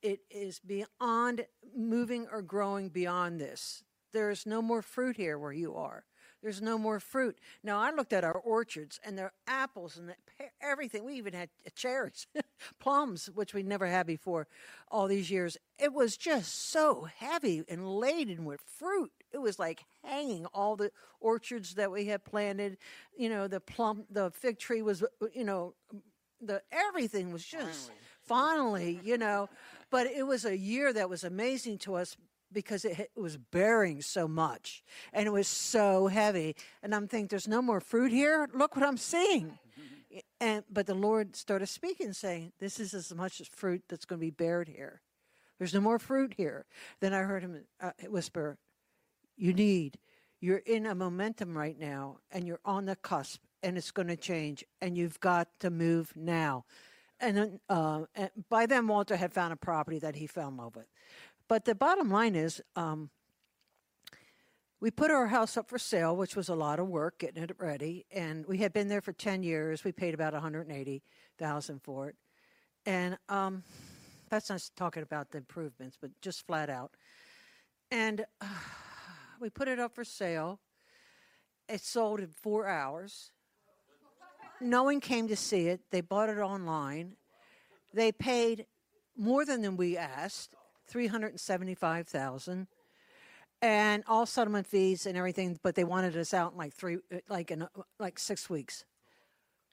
It 0.02 0.20
is 0.30 0.58
beyond 0.60 1.46
moving 1.76 2.26
or 2.30 2.42
growing 2.42 2.88
beyond 2.88 3.40
this. 3.40 3.84
There 4.12 4.30
is 4.30 4.46
no 4.46 4.60
more 4.60 4.82
fruit 4.82 5.16
here 5.16 5.38
where 5.38 5.52
you 5.52 5.74
are. 5.74 6.04
There's 6.42 6.60
no 6.60 6.76
more 6.76 6.98
fruit. 6.98 7.38
Now 7.62 7.78
I 7.78 7.92
looked 7.92 8.12
at 8.12 8.24
our 8.24 8.34
orchards 8.34 8.98
and 9.04 9.16
the 9.16 9.30
apples 9.46 9.96
and 9.96 10.08
the, 10.08 10.16
everything. 10.60 11.04
We 11.04 11.14
even 11.14 11.34
had 11.34 11.50
cherries, 11.76 12.26
plums, 12.80 13.30
which 13.32 13.54
we 13.54 13.62
never 13.62 13.86
had 13.86 14.06
before 14.06 14.48
all 14.88 15.06
these 15.06 15.30
years. 15.30 15.56
It 15.78 15.92
was 15.92 16.16
just 16.16 16.70
so 16.70 17.06
heavy 17.16 17.62
and 17.68 17.88
laden 17.96 18.44
with 18.44 18.60
fruit. 18.60 19.12
It 19.30 19.38
was 19.38 19.60
like 19.60 19.84
hanging 20.02 20.46
all 20.46 20.74
the 20.74 20.90
orchards 21.20 21.74
that 21.76 21.92
we 21.92 22.06
had 22.06 22.24
planted. 22.24 22.76
You 23.16 23.28
know, 23.28 23.46
the 23.46 23.60
plum, 23.60 24.04
the 24.10 24.32
fig 24.32 24.58
tree 24.58 24.82
was, 24.82 25.04
you 25.32 25.44
know, 25.44 25.74
the 26.40 26.60
everything 26.72 27.32
was 27.32 27.44
just 27.44 27.92
finally, 28.24 28.94
finally 28.94 29.00
you 29.04 29.16
know. 29.16 29.48
But 29.92 30.06
it 30.06 30.26
was 30.26 30.46
a 30.46 30.56
year 30.56 30.90
that 30.94 31.10
was 31.10 31.22
amazing 31.22 31.76
to 31.80 31.96
us 31.96 32.16
because 32.50 32.86
it, 32.86 32.98
it, 32.98 33.20
was 33.20 33.36
bearing 33.36 34.00
so 34.00 34.26
much 34.26 34.82
and 35.12 35.26
it 35.26 35.30
was 35.30 35.46
so 35.46 36.06
heavy. 36.06 36.56
And 36.82 36.94
I'm 36.94 37.06
thinking, 37.06 37.28
there's 37.28 37.46
no 37.46 37.60
more 37.60 37.78
fruit 37.78 38.10
here. 38.10 38.48
Look 38.54 38.74
what 38.74 38.84
I'm 38.84 38.96
seeing. 38.96 39.58
And 40.40 40.62
but 40.70 40.86
the 40.86 40.94
Lord 40.94 41.36
started 41.36 41.68
speaking, 41.68 42.12
saying, 42.12 42.52
"This 42.58 42.78
is 42.78 42.92
as 42.92 43.14
much 43.14 43.40
as 43.40 43.48
fruit 43.48 43.82
that's 43.88 44.04
going 44.04 44.18
to 44.18 44.26
be 44.26 44.30
bared 44.30 44.68
here. 44.68 45.00
There's 45.58 45.72
no 45.72 45.80
more 45.80 45.98
fruit 45.98 46.34
here." 46.36 46.66
Then 47.00 47.14
I 47.14 47.20
heard 47.20 47.42
him 47.42 47.64
uh, 47.80 47.92
whisper, 48.10 48.58
"You 49.38 49.54
need. 49.54 49.98
You're 50.38 50.58
in 50.58 50.84
a 50.84 50.94
momentum 50.94 51.56
right 51.56 51.78
now, 51.78 52.18
and 52.30 52.46
you're 52.46 52.60
on 52.62 52.84
the 52.84 52.96
cusp, 52.96 53.40
and 53.62 53.78
it's 53.78 53.90
going 53.90 54.08
to 54.08 54.16
change, 54.16 54.66
and 54.82 54.98
you've 54.98 55.18
got 55.20 55.48
to 55.60 55.70
move 55.70 56.12
now." 56.14 56.66
And 57.22 57.60
uh, 57.68 58.02
and 58.16 58.30
by 58.50 58.66
then, 58.66 58.88
Walter 58.88 59.16
had 59.16 59.32
found 59.32 59.52
a 59.52 59.56
property 59.56 60.00
that 60.00 60.16
he 60.16 60.26
fell 60.26 60.48
in 60.48 60.56
love 60.56 60.74
with. 60.74 60.86
But 61.48 61.64
the 61.64 61.74
bottom 61.74 62.10
line 62.10 62.34
is, 62.34 62.60
um, 62.74 63.10
we 64.80 64.90
put 64.90 65.12
our 65.12 65.28
house 65.28 65.56
up 65.56 65.68
for 65.68 65.78
sale, 65.78 66.16
which 66.16 66.34
was 66.34 66.48
a 66.48 66.56
lot 66.56 66.80
of 66.80 66.88
work 66.88 67.20
getting 67.20 67.40
it 67.44 67.54
ready, 67.58 68.06
and 68.10 68.44
we 68.46 68.58
had 68.58 68.72
been 68.72 68.88
there 68.88 69.00
for 69.00 69.12
ten 69.12 69.44
years. 69.44 69.84
We 69.84 69.92
paid 69.92 70.14
about 70.14 70.32
one 70.32 70.42
hundred 70.42 70.68
eighty 70.72 71.04
thousand 71.38 71.82
for 71.84 72.08
it, 72.08 72.16
and 72.84 73.16
um, 73.28 73.62
that's 74.28 74.50
not 74.50 74.68
talking 74.74 75.04
about 75.04 75.30
the 75.30 75.38
improvements, 75.38 75.96
but 76.00 76.10
just 76.20 76.44
flat 76.44 76.68
out. 76.68 76.96
And 77.92 78.24
uh, 78.40 78.46
we 79.40 79.48
put 79.48 79.68
it 79.68 79.78
up 79.78 79.94
for 79.94 80.02
sale. 80.02 80.58
It 81.68 81.82
sold 81.82 82.18
in 82.18 82.30
four 82.30 82.66
hours. 82.66 83.30
No 84.62 84.84
one 84.84 85.00
came 85.00 85.28
to 85.28 85.36
see 85.36 85.68
it. 85.68 85.80
They 85.90 86.00
bought 86.00 86.28
it 86.28 86.38
online. 86.38 87.16
They 87.92 88.12
paid 88.12 88.66
more 89.16 89.44
than 89.44 89.76
we 89.76 89.96
asked 89.96 90.54
375,000 90.88 92.68
and 93.62 94.02
all 94.08 94.26
settlement 94.26 94.66
fees 94.66 95.06
and 95.06 95.16
everything, 95.16 95.58
but 95.62 95.76
they 95.76 95.84
wanted 95.84 96.16
us 96.16 96.34
out 96.34 96.52
in 96.52 96.58
like 96.58 96.74
three, 96.74 96.98
like 97.28 97.50
in 97.50 97.66
like 97.98 98.18
six 98.18 98.50
weeks, 98.50 98.84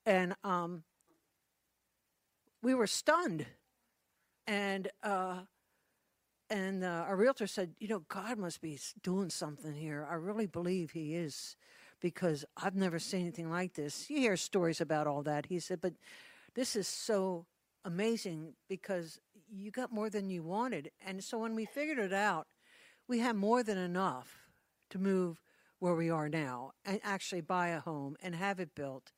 and 0.05 0.35
um, 0.43 0.83
we 2.61 2.75
were 2.75 2.87
stunned, 2.87 3.47
and 4.45 4.89
uh, 5.01 5.39
and 6.51 6.83
uh, 6.83 7.05
our 7.07 7.15
realtor 7.15 7.47
said, 7.47 7.73
you 7.79 7.87
know, 7.87 8.03
God 8.07 8.37
must 8.37 8.61
be 8.61 8.79
doing 9.01 9.29
something 9.31 9.73
here. 9.73 10.07
I 10.09 10.15
really 10.15 10.47
believe 10.47 10.91
He 10.91 11.15
is, 11.15 11.55
because 12.00 12.45
I've 12.58 12.76
never 12.76 13.00
seen 13.00 13.22
anything 13.22 13.50
like 13.50 13.74
this. 13.74 14.10
You 14.10 14.20
hear 14.20 14.38
stories 14.38 14.82
about 14.82 15.08
all 15.08 15.24
that. 15.24 15.47
He 15.47 15.60
said, 15.60 15.82
but 15.82 15.93
this 16.56 16.76
is 16.76 16.88
so 16.88 17.45
amazing 17.86 18.54
because 18.68 19.20
you 19.52 19.72
got 19.72 19.91
more 19.91 20.10
than 20.10 20.30
you 20.30 20.43
wanted. 20.43 20.91
And 21.06 21.24
so 21.24 21.38
when 21.38 21.56
we 21.56 21.66
figured 21.66 22.00
it 22.00 22.14
out, 22.14 22.47
we 23.08 23.20
had 23.20 23.36
more 23.36 23.64
than 23.64 23.78
enough 23.78 24.38
to 24.91 25.00
move 25.00 25.41
where 25.80 25.95
we 25.95 26.10
are 26.10 26.30
now 26.30 26.72
and 26.86 27.00
actually 27.04 27.41
buy 27.41 27.70
a 27.70 27.80
home 27.80 28.16
and 28.22 28.36
have 28.36 28.60
it 28.60 28.76
built. 28.76 29.12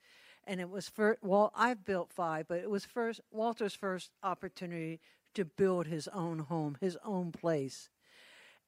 And 0.46 0.60
it 0.60 0.70
was 0.70 0.90
for 0.90 1.18
well, 1.22 1.52
I've 1.56 1.86
built 1.86 2.12
five, 2.12 2.48
but 2.48 2.60
it 2.60 2.70
was 2.70 2.86
first 2.86 3.22
Walter's 3.32 3.76
first 3.76 4.12
opportunity 4.24 5.00
to 5.34 5.46
build 5.46 5.88
his 5.88 6.08
own 6.10 6.40
home, 6.40 6.78
his 6.82 6.98
own 7.04 7.32
place. 7.32 7.90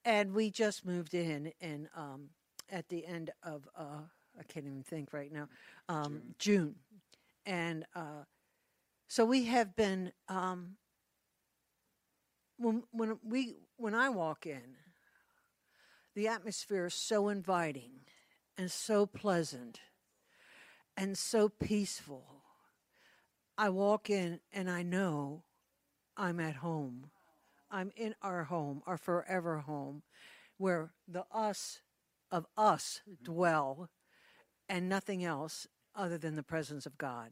And 0.06 0.34
we 0.34 0.50
just 0.50 0.86
moved 0.86 1.14
in 1.14 1.54
and 1.62 1.88
um, 1.96 2.30
at 2.70 2.90
the 2.90 3.06
end 3.06 3.32
of 3.44 3.68
uh, 3.78 4.02
I 4.40 4.44
can't 4.44 4.66
even 4.66 4.84
think 4.84 5.14
right 5.14 5.32
now, 5.32 5.48
um, 5.90 6.22
June. 6.40 6.76
June. 6.76 6.76
And 7.46 7.86
uh, 7.96 8.24
so 9.08 9.26
we 9.26 9.46
have 9.46 9.76
been 9.76 10.12
um, 10.30 10.78
when 12.58 12.84
when 12.92 13.20
we 13.24 13.56
when 13.78 13.94
I 13.94 14.10
walk 14.10 14.46
in, 14.46 14.78
the 16.16 16.28
atmosphere 16.28 16.88
is 16.88 16.94
so 16.94 17.30
inviting 17.30 17.92
and 18.58 18.72
so 18.72 19.06
pleasant 19.06 19.82
and 20.96 21.18
so 21.18 21.50
peaceful. 21.50 22.26
I 23.58 23.70
walk 23.70 24.10
in 24.10 24.40
and 24.52 24.70
I 24.70 24.84
know 24.84 25.44
I'm 26.18 26.40
at 26.40 26.56
home. 26.56 27.10
I'm 27.70 27.92
in 27.96 28.16
our 28.22 28.46
home, 28.46 28.84
our 28.86 28.98
forever 28.98 29.60
home, 29.60 30.04
where 30.58 30.92
the 31.08 31.26
us 31.32 31.82
of 32.34 32.48
us 32.58 33.02
dwell 33.24 33.90
and 34.68 34.90
nothing 34.90 35.24
else 35.24 35.68
other 35.96 36.18
than 36.18 36.36
the 36.36 36.44
presence 36.44 36.88
of 36.88 36.98
God. 36.98 37.30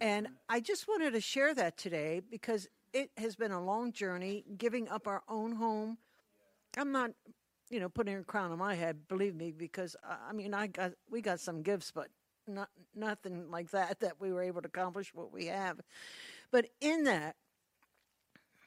And 0.00 0.28
I 0.48 0.60
just 0.60 0.86
wanted 0.86 1.14
to 1.14 1.20
share 1.20 1.52
that 1.54 1.76
today 1.76 2.22
because 2.30 2.68
it 2.92 3.10
has 3.16 3.34
been 3.34 3.50
a 3.50 3.62
long 3.62 3.92
journey 3.92 4.44
giving 4.56 4.88
up 4.88 5.08
our 5.08 5.22
own 5.28 5.56
home. 5.56 5.98
I'm 6.76 6.92
not, 6.92 7.10
you 7.70 7.80
know, 7.80 7.88
putting 7.88 8.16
a 8.16 8.22
crown 8.22 8.52
on 8.52 8.58
my 8.58 8.76
head, 8.76 9.08
believe 9.08 9.34
me, 9.34 9.50
because 9.50 9.96
uh, 10.08 10.14
I 10.28 10.32
mean, 10.32 10.54
I 10.54 10.68
got 10.68 10.92
we 11.10 11.20
got 11.20 11.40
some 11.40 11.62
gifts, 11.62 11.90
but 11.92 12.06
not 12.46 12.68
nothing 12.94 13.50
like 13.50 13.72
that 13.72 13.98
that 13.98 14.20
we 14.20 14.32
were 14.32 14.42
able 14.42 14.62
to 14.62 14.68
accomplish 14.68 15.12
what 15.12 15.32
we 15.32 15.46
have. 15.46 15.80
But 16.52 16.66
in 16.80 17.02
that 17.04 17.34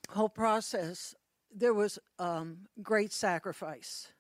whole 0.09 0.29
process, 0.29 1.15
there 1.55 1.73
was 1.73 1.99
um, 2.19 2.67
great 2.83 3.13
sacrifice. 3.13 4.11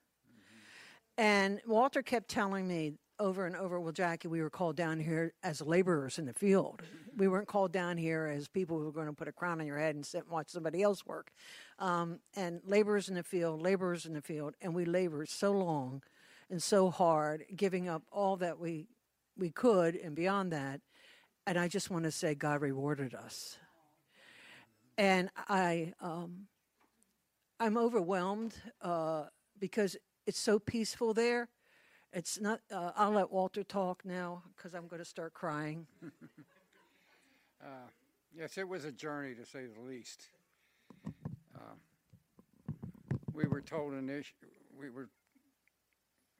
And 1.17 1.61
Walter 1.65 2.01
kept 2.01 2.29
telling 2.29 2.67
me 2.67 2.93
over 3.19 3.45
and 3.45 3.55
over, 3.55 3.79
well, 3.79 3.91
Jackie, 3.91 4.27
we 4.27 4.41
were 4.41 4.49
called 4.49 4.75
down 4.75 4.99
here 4.99 5.33
as 5.43 5.61
laborers 5.61 6.17
in 6.17 6.25
the 6.25 6.33
field. 6.33 6.81
We 7.15 7.27
weren't 7.27 7.47
called 7.47 7.71
down 7.71 7.97
here 7.97 8.25
as 8.25 8.47
people 8.47 8.79
who 8.79 8.85
were 8.85 8.91
going 8.91 9.07
to 9.07 9.13
put 9.13 9.27
a 9.27 9.31
crown 9.31 9.61
on 9.61 9.67
your 9.67 9.77
head 9.77 9.93
and 9.93 10.05
sit 10.05 10.23
and 10.23 10.31
watch 10.31 10.49
somebody 10.49 10.81
else 10.81 11.05
work. 11.05 11.31
Um, 11.77 12.19
and 12.35 12.61
laborers 12.65 13.09
in 13.09 13.15
the 13.15 13.23
field, 13.23 13.61
laborers 13.61 14.05
in 14.05 14.13
the 14.13 14.21
field, 14.21 14.55
and 14.61 14.73
we 14.73 14.85
labored 14.85 15.29
so 15.29 15.51
long 15.51 16.01
and 16.49 16.63
so 16.63 16.89
hard, 16.89 17.45
giving 17.55 17.87
up 17.87 18.03
all 18.11 18.37
that 18.37 18.59
we 18.59 18.87
we 19.37 19.49
could 19.49 19.95
and 19.95 20.15
beyond 20.15 20.51
that. 20.51 20.81
And 21.47 21.57
I 21.57 21.67
just 21.67 21.89
want 21.89 22.03
to 22.05 22.11
say, 22.11 22.35
God 22.35 22.61
rewarded 22.61 23.15
us. 23.15 23.57
And 24.97 25.29
I, 25.49 25.93
um, 25.99 26.47
I'm 27.59 27.77
overwhelmed 27.77 28.53
uh, 28.81 29.25
because 29.59 29.97
it's 30.25 30.39
so 30.39 30.59
peaceful 30.59 31.13
there. 31.13 31.49
It's 32.13 32.39
not. 32.39 32.61
Uh, 32.71 32.91
I'll 32.95 33.11
let 33.11 33.31
Walter 33.31 33.63
talk 33.63 34.03
now 34.05 34.43
because 34.55 34.73
I'm 34.73 34.87
going 34.87 35.01
to 35.01 35.05
start 35.05 35.33
crying. 35.33 35.87
Uh, 37.63 37.87
yes, 38.35 38.57
it 38.57 38.67
was 38.67 38.85
a 38.85 38.91
journey 38.91 39.35
to 39.35 39.45
say 39.45 39.65
the 39.67 39.81
least. 39.87 40.23
Uh, 41.55 41.75
we 43.33 43.45
were 43.45 43.61
told 43.61 43.93
initially, 43.93 44.49
we 44.79 44.89
were, 44.89 45.09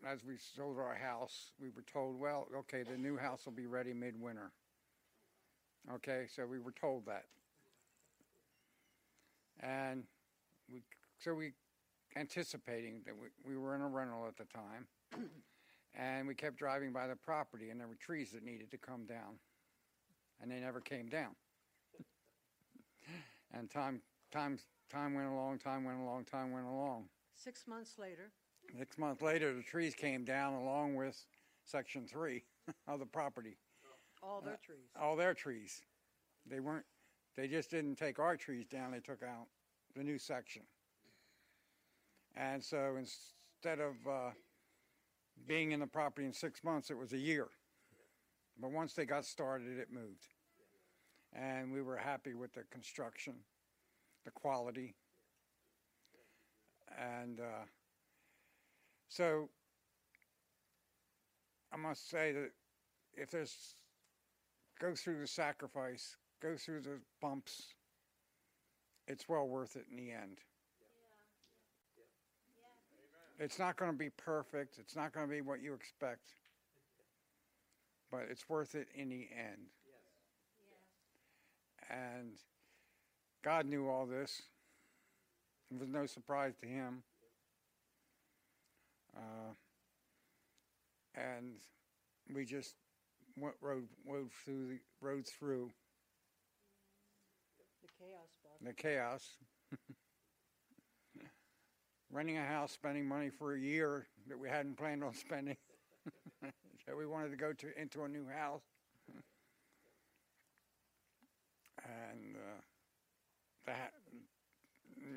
as 0.08 0.24
we 0.24 0.36
sold 0.56 0.80
our 0.80 0.96
house, 0.96 1.52
we 1.62 1.70
were 1.70 1.84
told, 1.84 2.20
well, 2.20 2.48
okay, 2.56 2.84
the 2.84 2.98
new 2.98 3.18
house 3.18 3.46
will 3.46 3.54
be 3.54 3.68
ready 3.68 3.94
midwinter. 3.94 4.52
Okay, 5.94 6.26
so 6.36 6.46
we 6.46 6.60
were 6.60 6.74
told 6.74 7.06
that. 7.06 7.26
And 9.60 10.04
we, 10.72 10.82
so 11.20 11.34
we, 11.34 11.52
anticipating 12.16 13.02
that 13.06 13.14
we, 13.16 13.28
we 13.54 13.58
were 13.58 13.76
in 13.76 13.82
a 13.82 13.88
rental 13.88 14.26
at 14.28 14.38
the 14.38 14.46
time, 14.46 14.88
and 15.96 16.28
we 16.28 16.36
kept 16.36 16.58
driving 16.58 16.92
by 16.92 17.08
the 17.08 17.16
property, 17.16 17.70
and 17.70 17.80
there 17.80 17.88
were 17.88 17.96
trees 17.96 18.32
that 18.32 18.44
needed 18.44 18.72
to 18.72 18.78
come 18.78 19.06
down 19.06 19.40
and 20.42 20.52
they 20.52 20.60
never 20.60 20.82
came 20.82 21.08
down. 21.08 21.36
and 23.54 23.70
time, 23.70 24.02
time, 24.32 24.58
time 24.90 25.14
went 25.14 25.28
along, 25.28 25.60
time 25.60 25.84
went 25.84 26.00
along, 26.00 26.26
time 26.26 26.52
went 26.52 26.66
along. 26.66 27.06
Six 27.36 27.68
months 27.68 27.98
later, 27.98 28.32
Six 28.78 28.98
months 28.98 29.22
later, 29.22 29.54
the 29.54 29.64
trees 29.64 29.96
came 29.96 30.24
down 30.24 30.54
along 30.54 30.96
with 30.96 31.26
section 31.66 32.06
three 32.08 32.44
of 32.88 33.00
the 33.00 33.06
property. 33.06 33.58
all 34.24 34.40
their 34.40 34.54
uh, 34.54 34.58
trees. 34.64 34.90
All 35.00 35.16
their 35.16 35.34
trees. 35.34 35.82
They 36.46 36.60
weren't, 36.60 36.86
they 37.36 37.48
just 37.48 37.70
didn't 37.70 37.96
take 37.96 38.20
our 38.20 38.38
trees 38.38 38.66
down, 38.68 38.92
they 38.92 39.00
took 39.00 39.24
out 39.24 39.48
the 39.96 40.04
new 40.04 40.18
section. 40.18 40.64
And 42.36 42.64
so 42.64 42.96
instead 42.98 43.80
of 43.80 43.96
uh, 44.10 44.32
being 45.48 45.72
in 45.72 45.80
the 45.80 45.88
property 45.88 46.26
in 46.26 46.34
six 46.34 46.64
months, 46.64 46.90
it 46.90 46.98
was 46.98 47.14
a 47.14 47.18
year. 47.18 47.48
But 48.60 48.72
once 48.72 48.94
they 48.94 49.06
got 49.06 49.26
started, 49.26 49.78
it 49.78 49.92
moved. 49.92 50.28
And 51.34 51.72
we 51.72 51.82
were 51.82 51.98
happy 51.98 52.34
with 52.34 52.54
the 52.54 52.64
construction, 52.72 53.34
the 54.26 54.32
quality. 54.32 54.96
And 56.98 57.40
uh, 57.40 57.66
so 59.08 59.50
I 61.74 61.78
must 61.78 62.10
say 62.10 62.34
that 62.34 62.52
if 63.14 63.32
there's, 63.32 63.76
go 64.80 64.94
through 64.94 65.20
the 65.20 65.28
sacrifice, 65.28 66.18
go 66.42 66.56
through 66.58 66.82
the 66.82 67.00
bumps, 67.22 67.74
it's 69.08 69.28
well 69.30 69.48
worth 69.48 69.76
it 69.76 69.86
in 69.90 69.98
the 69.98 70.12
end. 70.12 70.40
It's 73.44 73.60
not 73.60 73.76
going 73.76 73.92
to 73.92 73.98
be 73.98 74.12
perfect. 74.12 74.78
It's 74.78 74.96
not 74.96 75.14
going 75.14 75.28
to 75.28 75.34
be 75.34 75.42
what 75.42 75.62
you 75.62 75.74
expect 75.74 76.32
but 78.12 78.28
it's 78.30 78.48
worth 78.50 78.76
it 78.76 78.88
in 78.94 79.10
the 79.10 79.30
end. 79.36 79.70
And 81.90 82.34
God 83.44 83.66
knew 83.66 83.88
all 83.88 84.06
this. 84.06 84.42
It 85.72 85.80
was 85.80 85.90
no 85.90 86.06
surprise 86.06 86.54
to 86.62 86.68
him. 86.68 87.04
Uh, 89.16 89.54
and 91.16 91.56
we 92.34 92.46
just 92.46 92.76
went 93.38 93.56
rode, 93.62 93.88
rode 94.08 94.30
through 94.44 94.68
the 94.68 94.80
rode 95.02 95.26
through 95.28 95.70
The 97.82 97.90
chaos 98.00 98.30
box. 98.44 98.56
the 98.62 98.74
chaos. 98.74 99.30
Renting 102.12 102.38
a 102.38 102.46
house, 102.46 102.74
spending 102.74 103.08
money 103.08 103.30
for 103.30 103.54
a 103.54 103.60
year 103.60 104.08
that 104.28 104.38
we 104.38 104.50
hadn't 104.50 104.78
planned 104.78 105.02
on 105.02 105.14
spending. 105.14 105.56
so 106.44 106.98
we 106.98 107.06
wanted 107.06 107.30
to 107.30 107.38
go 107.38 107.54
to 107.54 107.68
into 107.80 108.04
a 108.04 108.10
new 108.10 108.28
house, 108.28 108.64
and 111.86 112.36
uh, 112.36 112.60
that 113.66 113.94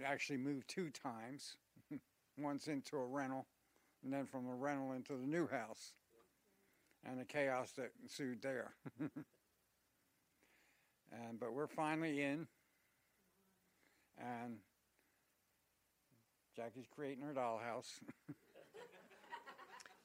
actually 0.04 0.36
moved 0.36 0.68
two 0.68 0.90
times. 0.90 1.56
Once 2.38 2.68
into 2.68 2.96
a 2.96 3.04
rental, 3.04 3.46
and 4.04 4.12
then 4.12 4.26
from 4.26 4.46
the 4.46 4.52
rental 4.52 4.92
into 4.92 5.16
the 5.16 5.26
new 5.26 5.48
house, 5.48 5.94
and 7.04 7.18
the 7.18 7.24
chaos 7.24 7.72
that 7.72 7.90
ensued 8.02 8.40
there. 8.40 8.74
and 9.00 9.24
but 11.40 11.52
we're 11.52 11.66
finally 11.66 12.22
in, 12.22 12.46
and 14.18 14.58
Jackie's 16.56 16.86
creating 16.94 17.24
her 17.24 17.32
dollhouse. 17.32 18.00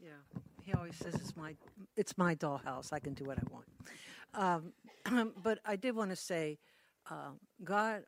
Yeah, 0.02 0.40
he 0.64 0.72
always 0.74 0.96
says 0.96 1.14
it's 1.16 1.36
my 1.36 1.56
it's 1.98 2.18
my 2.18 2.34
dollhouse. 2.34 2.94
I 2.94 3.00
can 3.00 3.14
do 3.14 3.26
what 3.26 3.38
I 3.38 3.44
want. 3.52 4.74
Um, 5.06 5.34
but 5.44 5.60
I 5.66 5.76
did 5.76 5.96
want 5.96 6.12
to 6.12 6.16
say, 6.16 6.58
uh, 7.10 7.32
God, 7.64 8.04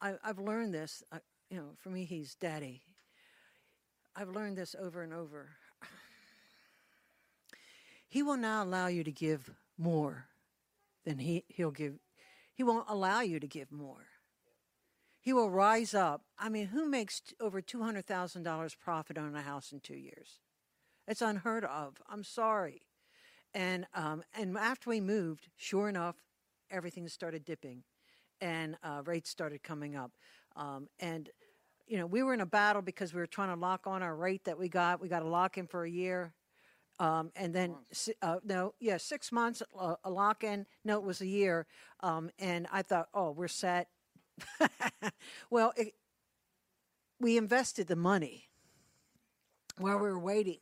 I, 0.00 0.14
I've 0.24 0.38
learned 0.38 0.72
this. 0.72 1.02
I, 1.12 1.18
you 1.50 1.58
know, 1.58 1.70
for 1.76 1.90
me, 1.90 2.04
He's 2.04 2.34
Daddy. 2.34 2.82
I've 4.16 4.30
learned 4.30 4.56
this 4.56 4.74
over 4.80 5.02
and 5.02 5.12
over. 5.12 5.50
He 8.08 8.22
will 8.22 8.36
not 8.36 8.68
allow 8.68 8.86
you 8.86 9.02
to 9.02 9.10
give 9.10 9.50
more 9.76 10.28
than 11.04 11.18
he, 11.18 11.44
He'll 11.48 11.72
give. 11.72 11.98
He 12.54 12.62
won't 12.62 12.86
allow 12.88 13.20
you 13.20 13.40
to 13.40 13.46
give 13.48 13.72
more. 13.72 14.06
He 15.24 15.32
will 15.32 15.48
rise 15.48 15.94
up. 15.94 16.20
I 16.38 16.50
mean, 16.50 16.66
who 16.66 16.86
makes 16.86 17.20
t- 17.20 17.34
over 17.40 17.62
two 17.62 17.82
hundred 17.82 18.04
thousand 18.04 18.42
dollars 18.42 18.74
profit 18.74 19.16
on 19.16 19.34
a 19.34 19.40
house 19.40 19.72
in 19.72 19.80
two 19.80 19.96
years? 19.96 20.40
It's 21.08 21.22
unheard 21.22 21.64
of. 21.64 22.02
I'm 22.10 22.24
sorry. 22.24 22.82
And 23.54 23.86
um, 23.94 24.22
and 24.38 24.54
after 24.58 24.90
we 24.90 25.00
moved, 25.00 25.48
sure 25.56 25.88
enough, 25.88 26.16
everything 26.70 27.08
started 27.08 27.42
dipping, 27.42 27.84
and 28.42 28.76
uh, 28.82 29.00
rates 29.06 29.30
started 29.30 29.62
coming 29.62 29.96
up. 29.96 30.12
Um, 30.56 30.88
and 31.00 31.30
you 31.86 31.96
know, 31.96 32.06
we 32.06 32.22
were 32.22 32.34
in 32.34 32.42
a 32.42 32.46
battle 32.46 32.82
because 32.82 33.14
we 33.14 33.20
were 33.20 33.26
trying 33.26 33.48
to 33.48 33.58
lock 33.58 33.86
on 33.86 34.02
our 34.02 34.14
rate 34.14 34.44
that 34.44 34.58
we 34.58 34.68
got. 34.68 35.00
We 35.00 35.08
got 35.08 35.20
to 35.20 35.28
lock 35.28 35.56
in 35.56 35.66
for 35.66 35.84
a 35.84 35.90
year. 35.90 36.34
Um, 37.00 37.32
and 37.34 37.52
then, 37.52 37.74
uh, 38.22 38.36
no, 38.44 38.74
yeah, 38.78 38.98
six 38.98 39.32
months, 39.32 39.62
uh, 39.78 39.96
a 40.04 40.10
lock 40.10 40.44
in. 40.44 40.64
No, 40.84 40.96
it 40.98 41.02
was 41.02 41.20
a 41.20 41.26
year. 41.26 41.66
Um, 42.00 42.30
and 42.38 42.68
I 42.70 42.82
thought, 42.82 43.08
oh, 43.12 43.32
we're 43.32 43.48
set. 43.48 43.88
well, 45.50 45.72
it, 45.76 45.94
we 47.20 47.36
invested 47.36 47.86
the 47.86 47.96
money 47.96 48.44
while 49.78 49.96
we 49.96 50.08
were 50.08 50.18
waiting. 50.18 50.58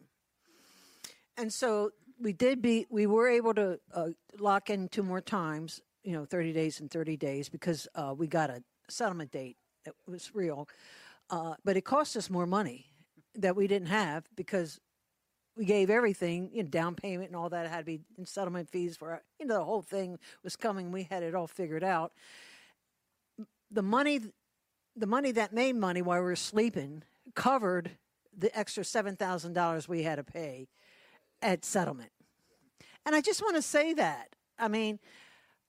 And 1.36 1.52
so 1.52 1.90
we 2.20 2.32
did 2.32 2.62
be, 2.62 2.86
we 2.90 3.06
were 3.06 3.28
able 3.28 3.54
to 3.54 3.80
uh, 3.94 4.08
lock 4.38 4.70
in 4.70 4.88
two 4.88 5.02
more 5.02 5.20
times, 5.20 5.80
you 6.02 6.12
know, 6.12 6.24
30 6.24 6.52
days 6.52 6.80
and 6.80 6.90
30 6.90 7.16
days 7.16 7.48
because 7.48 7.88
uh, 7.94 8.14
we 8.16 8.26
got 8.26 8.50
a 8.50 8.62
settlement 8.88 9.32
date 9.32 9.56
that 9.84 9.94
was 10.06 10.34
real. 10.34 10.68
Uh, 11.30 11.54
but 11.64 11.76
it 11.76 11.82
cost 11.82 12.16
us 12.16 12.28
more 12.28 12.46
money 12.46 12.86
that 13.34 13.56
we 13.56 13.66
didn't 13.66 13.88
have 13.88 14.24
because 14.36 14.78
we 15.56 15.64
gave 15.64 15.90
everything, 15.90 16.50
you 16.52 16.62
know, 16.62 16.68
down 16.68 16.94
payment 16.94 17.28
and 17.28 17.36
all 17.36 17.48
that 17.50 17.66
had 17.66 17.78
to 17.78 17.84
be 17.84 18.00
in 18.16 18.24
settlement 18.24 18.68
fees 18.70 18.96
for, 18.96 19.22
you 19.38 19.46
know, 19.46 19.58
the 19.58 19.64
whole 19.64 19.82
thing 19.82 20.18
was 20.42 20.56
coming. 20.56 20.92
We 20.92 21.04
had 21.04 21.22
it 21.22 21.34
all 21.34 21.46
figured 21.46 21.84
out. 21.84 22.12
The 23.72 23.82
money 23.82 24.20
the 24.94 25.06
money 25.06 25.32
that 25.32 25.52
made 25.52 25.74
money 25.74 26.02
while 26.02 26.18
we 26.18 26.26
were 26.26 26.36
sleeping 26.36 27.02
covered 27.34 27.92
the 28.36 28.56
extra 28.58 28.82
$7,000 28.82 29.88
we 29.88 30.02
had 30.02 30.16
to 30.16 30.24
pay 30.24 30.68
at 31.40 31.64
settlement. 31.64 32.10
And 33.04 33.14
I 33.14 33.20
just 33.20 33.42
want 33.42 33.56
to 33.56 33.62
say 33.62 33.94
that. 33.94 34.36
I 34.58 34.68
mean, 34.68 34.98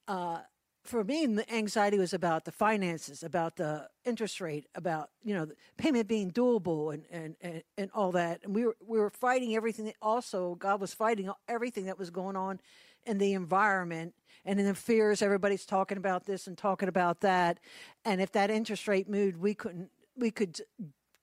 uh, 0.07 0.39
for 0.83 1.03
me, 1.03 1.25
the 1.25 1.51
anxiety 1.53 1.97
was 1.97 2.13
about 2.13 2.43
the 2.45 2.51
finances, 2.51 3.23
about 3.23 3.55
the 3.55 3.87
interest 4.03 4.41
rate, 4.41 4.67
about 4.75 5.09
you 5.23 5.33
know 5.33 5.47
payment 5.77 6.07
being 6.07 6.29
doable, 6.29 6.93
and 6.93 7.05
and 7.09 7.35
and, 7.41 7.63
and 7.77 7.89
all 7.93 8.11
that. 8.11 8.41
And 8.43 8.53
we 8.53 8.65
were 8.65 8.75
we 8.85 8.99
were 8.99 9.09
fighting 9.09 9.55
everything. 9.55 9.85
That 9.85 9.95
also, 10.01 10.55
God 10.55 10.81
was 10.81 10.93
fighting 10.93 11.31
everything 11.47 11.85
that 11.85 11.97
was 11.97 12.09
going 12.09 12.35
on 12.35 12.59
in 13.05 13.17
the 13.17 13.33
environment 13.33 14.13
and 14.45 14.59
in 14.59 14.65
the 14.65 14.75
fears. 14.75 15.21
Everybody's 15.21 15.65
talking 15.65 15.97
about 15.97 16.25
this 16.25 16.47
and 16.47 16.57
talking 16.57 16.89
about 16.89 17.21
that. 17.21 17.59
And 18.05 18.21
if 18.21 18.31
that 18.33 18.49
interest 18.49 18.87
rate 18.87 19.09
moved, 19.09 19.37
we 19.37 19.53
couldn't. 19.53 19.89
We 20.15 20.29
could 20.29 20.61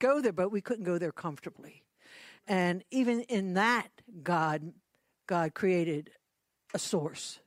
go 0.01 0.21
there, 0.21 0.33
but 0.33 0.51
we 0.51 0.61
couldn't 0.61 0.85
go 0.85 0.99
there 0.99 1.12
comfortably. 1.12 1.85
And 2.49 2.83
even 2.91 3.21
in 3.23 3.55
that, 3.55 3.89
God, 4.23 4.73
God 5.29 5.55
created 5.55 6.11
a 6.75 6.79
source 6.79 7.39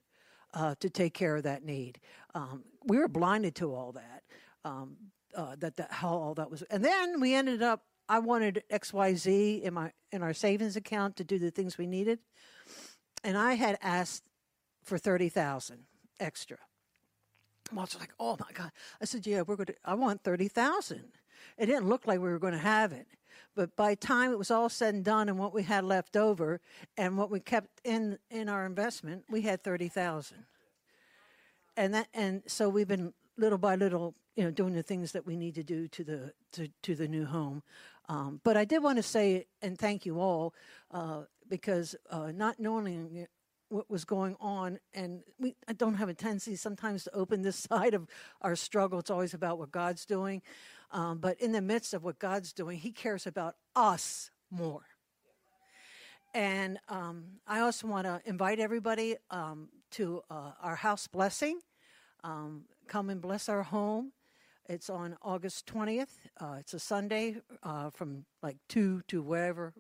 uh, 0.54 0.76
to 0.80 0.90
take 0.90 1.14
care 1.14 1.36
of 1.36 1.44
that 1.44 1.66
need. 1.66 2.00
Um, 2.34 2.64
we 2.86 2.98
were 2.98 3.10
blinded 3.10 3.56
to 3.56 3.74
all 3.74 3.92
that, 3.94 4.24
um, 4.64 4.96
uh, 5.36 5.56
that, 5.60 5.76
that 5.78 5.92
how 5.92 6.10
all 6.10 6.34
that 6.36 6.50
was. 6.50 6.62
And 6.64 6.86
then 6.86 7.20
we 7.20 7.34
ended 7.34 7.62
up. 7.62 7.84
I 8.08 8.20
wanted 8.20 8.64
X 8.70 8.94
Y 8.94 9.14
Z 9.16 9.62
in 9.64 9.74
my 9.74 9.92
in 10.12 10.22
our 10.22 10.34
savings 10.34 10.76
account 10.76 11.16
to 11.18 11.24
do 11.24 11.40
the 11.40 11.52
things 11.52 11.78
we 11.78 11.88
needed, 11.88 12.20
and 13.24 13.38
I 13.38 13.54
had 13.54 13.78
asked 13.82 14.24
for 14.84 14.98
thirty 14.98 15.30
thousand 15.30 15.80
extra. 16.20 16.58
Walter's 17.72 18.00
like, 18.00 18.14
"Oh 18.20 18.38
my 18.40 18.52
God!" 18.54 18.72
I 19.02 19.06
said, 19.06 19.26
"Yeah, 19.26 19.42
we're 19.42 19.56
going 19.56 19.68
to. 19.68 19.76
I 19.86 19.94
want 19.96 20.24
thirty 20.24 20.48
thousand. 20.48 21.12
It 21.58 21.66
didn't 21.68 21.88
look 21.88 22.08
like 22.08 22.20
we 22.20 22.30
were 22.30 22.40
going 22.40 22.54
to 22.54 22.60
have 22.60 22.94
it, 22.94 23.08
but 23.56 23.76
by 23.76 23.96
time 23.96 24.32
it 24.32 24.38
was 24.38 24.52
all 24.52 24.70
said 24.70 24.96
and 24.96 25.04
done, 25.04 25.30
and 25.30 25.38
what 25.38 25.54
we 25.54 25.64
had 25.64 25.84
left 25.84 26.16
over, 26.16 26.62
and 26.98 27.18
what 27.18 27.30
we 27.30 27.40
kept 27.40 27.82
in 27.84 28.18
in 28.30 28.50
our 28.50 28.66
investment, 28.66 29.26
we 29.30 29.42
had 29.42 29.64
thirty 29.64 29.88
thousand. 29.88 30.46
And 31.76 31.94
that, 31.96 32.08
and 32.14 32.44
so 32.46 32.70
we've 32.70 32.88
been 32.88 33.14
little 33.38 33.58
by 33.58 33.76
little, 33.76 34.14
you 34.36 34.44
know, 34.44 34.52
doing 34.52 34.74
the 34.74 34.84
things 34.84 35.12
that 35.14 35.26
we 35.26 35.36
need 35.36 35.56
to 35.56 35.64
do 35.64 35.88
to 35.88 36.04
the 36.04 36.34
to 36.54 36.68
to 36.84 36.96
the 36.96 37.08
new 37.08 37.26
home. 37.26 37.64
Um, 38.10 38.42
but 38.44 38.58
I 38.58 38.66
did 38.66 38.84
want 38.84 38.98
to 38.98 39.04
say 39.04 39.46
and 39.62 39.78
thank 39.78 40.06
you 40.06 40.20
all 40.20 40.54
uh, 40.92 41.22
because 41.48 41.96
uh, 42.10 42.32
not 42.34 42.60
knowing 42.60 43.28
what 43.74 43.90
was 43.90 44.06
going 44.06 44.36
on, 44.40 44.80
and 44.94 45.24
we 45.40 45.56
I 45.68 45.74
don't 45.74 45.96
have 45.96 46.08
a 46.08 46.14
tendency 46.14 46.56
sometimes 46.56 47.04
to 47.06 47.16
open 47.16 47.42
this 47.42 47.56
side 47.70 47.94
of 47.94 48.08
our 48.42 48.56
struggle. 48.56 49.00
It's 49.00 49.10
always 49.10 49.34
about 49.34 49.58
what 49.58 49.72
God's 49.72 50.06
doing. 50.06 50.42
Um, 50.92 51.18
but 51.18 51.42
in 51.42 51.52
the 51.52 51.62
midst 51.62 51.96
of 51.96 52.04
what 52.04 52.20
God's 52.20 52.54
doing, 52.54 52.78
He 52.78 52.92
cares 52.92 53.26
about 53.26 53.56
us 53.76 54.30
more. 54.52 54.84
And 56.36 56.80
um, 56.88 57.26
I 57.48 57.60
also 57.60 57.88
want 57.88 58.06
to 58.06 58.22
invite 58.26 58.60
everybody 58.60 59.18
um, 59.32 59.70
to 59.92 60.22
uh, 60.30 60.52
our 60.62 60.76
house 60.76 61.08
blessing. 61.08 61.60
Um, 62.24 62.66
come 62.88 63.10
and 63.10 63.22
bless 63.22 63.50
our 63.50 63.64
home. 63.64 64.12
It's 64.70 64.90
on 64.90 65.18
August 65.22 65.66
20th. 65.68 66.08
Uh, 66.40 66.56
it's 66.60 66.74
a 66.74 66.80
Sunday 66.80 67.38
uh, 67.64 67.90
from 67.90 68.26
like 68.42 68.58
2 68.70 69.02
to 69.10 69.22
wherever, 69.22 69.74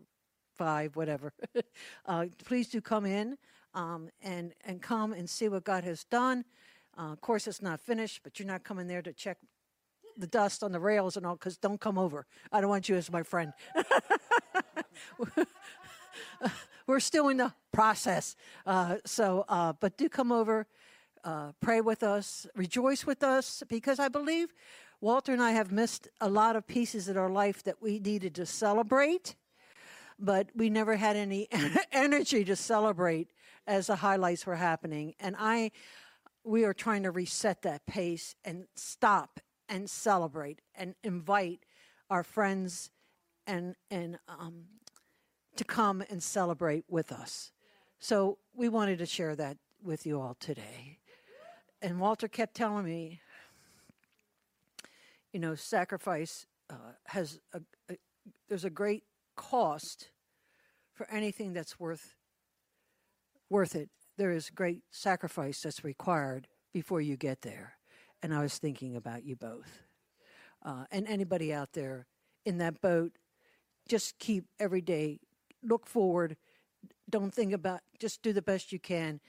5, 0.56 0.96
whatever. 0.96 1.34
Uh, 2.06 2.26
please 2.44 2.68
do 2.68 2.82
come 2.82 3.06
in 3.06 3.38
um, 3.74 4.10
and, 4.22 4.54
and 4.66 4.82
come 4.82 5.14
and 5.14 5.30
see 5.30 5.50
what 5.50 5.64
God 5.64 5.84
has 5.84 6.04
done. 6.06 6.46
Uh, 6.98 7.12
of 7.12 7.22
course, 7.22 7.48
it's 7.48 7.62
not 7.62 7.80
finished, 7.82 8.22
but 8.24 8.40
you're 8.40 8.48
not 8.48 8.64
coming 8.64 8.88
there 8.88 9.02
to 9.02 9.14
check 9.14 9.38
the 10.18 10.28
dust 10.28 10.64
on 10.64 10.72
the 10.72 10.80
rails 10.80 11.18
and 11.18 11.26
all, 11.26 11.36
because 11.36 11.58
don't 11.58 11.82
come 11.82 11.98
over. 11.98 12.26
I 12.52 12.62
don't 12.62 12.70
want 12.70 12.88
you 12.88 12.96
as 12.96 13.12
my 13.12 13.24
friend. 13.24 13.54
We're 16.88 17.00
still 17.00 17.30
in 17.30 17.38
the 17.38 17.54
process. 17.72 18.36
Uh, 18.66 18.98
so, 19.06 19.46
uh, 19.48 19.74
but 19.80 19.98
do 19.98 20.10
come 20.10 20.32
over, 20.32 20.68
uh, 21.24 21.54
pray 21.62 21.82
with 21.82 22.04
us, 22.04 22.46
rejoice 22.56 23.06
with 23.06 23.24
us, 23.24 23.64
because 23.68 24.00
I 24.00 24.10
believe 24.10 24.54
Walter 25.02 25.34
and 25.34 25.42
I 25.42 25.52
have 25.52 25.72
missed 25.72 26.08
a 26.22 26.30
lot 26.30 26.56
of 26.56 26.68
pieces 26.68 27.10
in 27.10 27.18
our 27.18 27.30
life 27.30 27.64
that 27.64 27.82
we 27.82 28.00
needed 28.00 28.36
to 28.36 28.46
celebrate, 28.46 29.36
but 30.20 30.48
we 30.56 30.70
never 30.70 30.96
had 30.96 31.16
any 31.16 31.48
energy 31.92 32.46
to 32.46 32.56
celebrate 32.56 33.30
as 33.68 33.88
the 33.88 33.96
highlights 33.98 34.46
were 34.46 34.56
happening. 34.56 35.16
And 35.20 35.36
I, 35.38 35.72
we 36.44 36.66
are 36.66 36.74
trying 36.74 37.04
to 37.04 37.12
reset 37.12 37.62
that 37.64 37.86
pace 37.86 38.36
and 38.44 38.66
stop 38.76 39.40
and 39.70 39.90
celebrate 39.90 40.62
and 40.76 40.96
invite 41.04 41.66
our 42.10 42.24
friends 42.24 42.92
and 43.48 43.76
and 43.90 44.20
um, 44.28 44.66
to 45.56 45.64
come 45.64 46.04
and 46.10 46.22
celebrate 46.22 46.86
with 46.90 47.12
us. 47.12 47.52
So 48.00 48.38
we 48.54 48.70
wanted 48.70 49.00
to 49.00 49.06
share 49.06 49.36
that 49.36 49.58
with 49.84 50.06
you 50.06 50.20
all 50.20 50.36
today. 50.40 51.00
And 51.82 52.00
Walter 52.00 52.28
kept 52.28 52.56
telling 52.56 52.86
me, 52.86 53.20
you 55.32 55.40
know, 55.40 55.56
sacrifice 55.56 56.46
uh, 56.70 56.94
has 57.08 57.40
a, 57.54 57.62
a, 57.90 57.98
there's 58.48 58.66
a 58.66 58.70
great 58.70 59.04
cost 59.36 60.10
for 60.94 61.10
anything 61.10 61.54
that's 61.54 61.80
worth 61.80 62.16
worth 63.54 63.76
it. 63.76 63.90
There 64.18 64.32
is 64.32 64.50
great 64.50 64.82
sacrifice 64.92 65.62
that's 65.62 65.84
required 65.84 66.48
before 66.74 67.02
you 67.02 67.16
get 67.16 67.44
there 67.44 67.78
and 68.24 68.34
I 68.34 68.42
was 68.42 68.58
thinking 68.58 68.96
about 68.96 69.26
you 69.26 69.36
both. 69.36 69.84
Uh, 70.66 70.86
and 70.92 71.06
anybody 71.08 71.54
out 71.54 71.74
there 71.74 72.08
in 72.46 72.58
that 72.60 72.82
boat, 72.82 73.12
just 73.88 74.18
keep 74.18 74.46
every 74.60 74.82
day, 74.82 75.20
look 75.62 75.86
forward, 75.86 76.38
don't 77.10 77.34
think 77.34 77.52
about, 77.52 77.82
just 78.00 78.22
do 78.22 78.32
the 78.32 78.42
best 78.42 78.72
you 78.72 78.80
can 78.80 79.20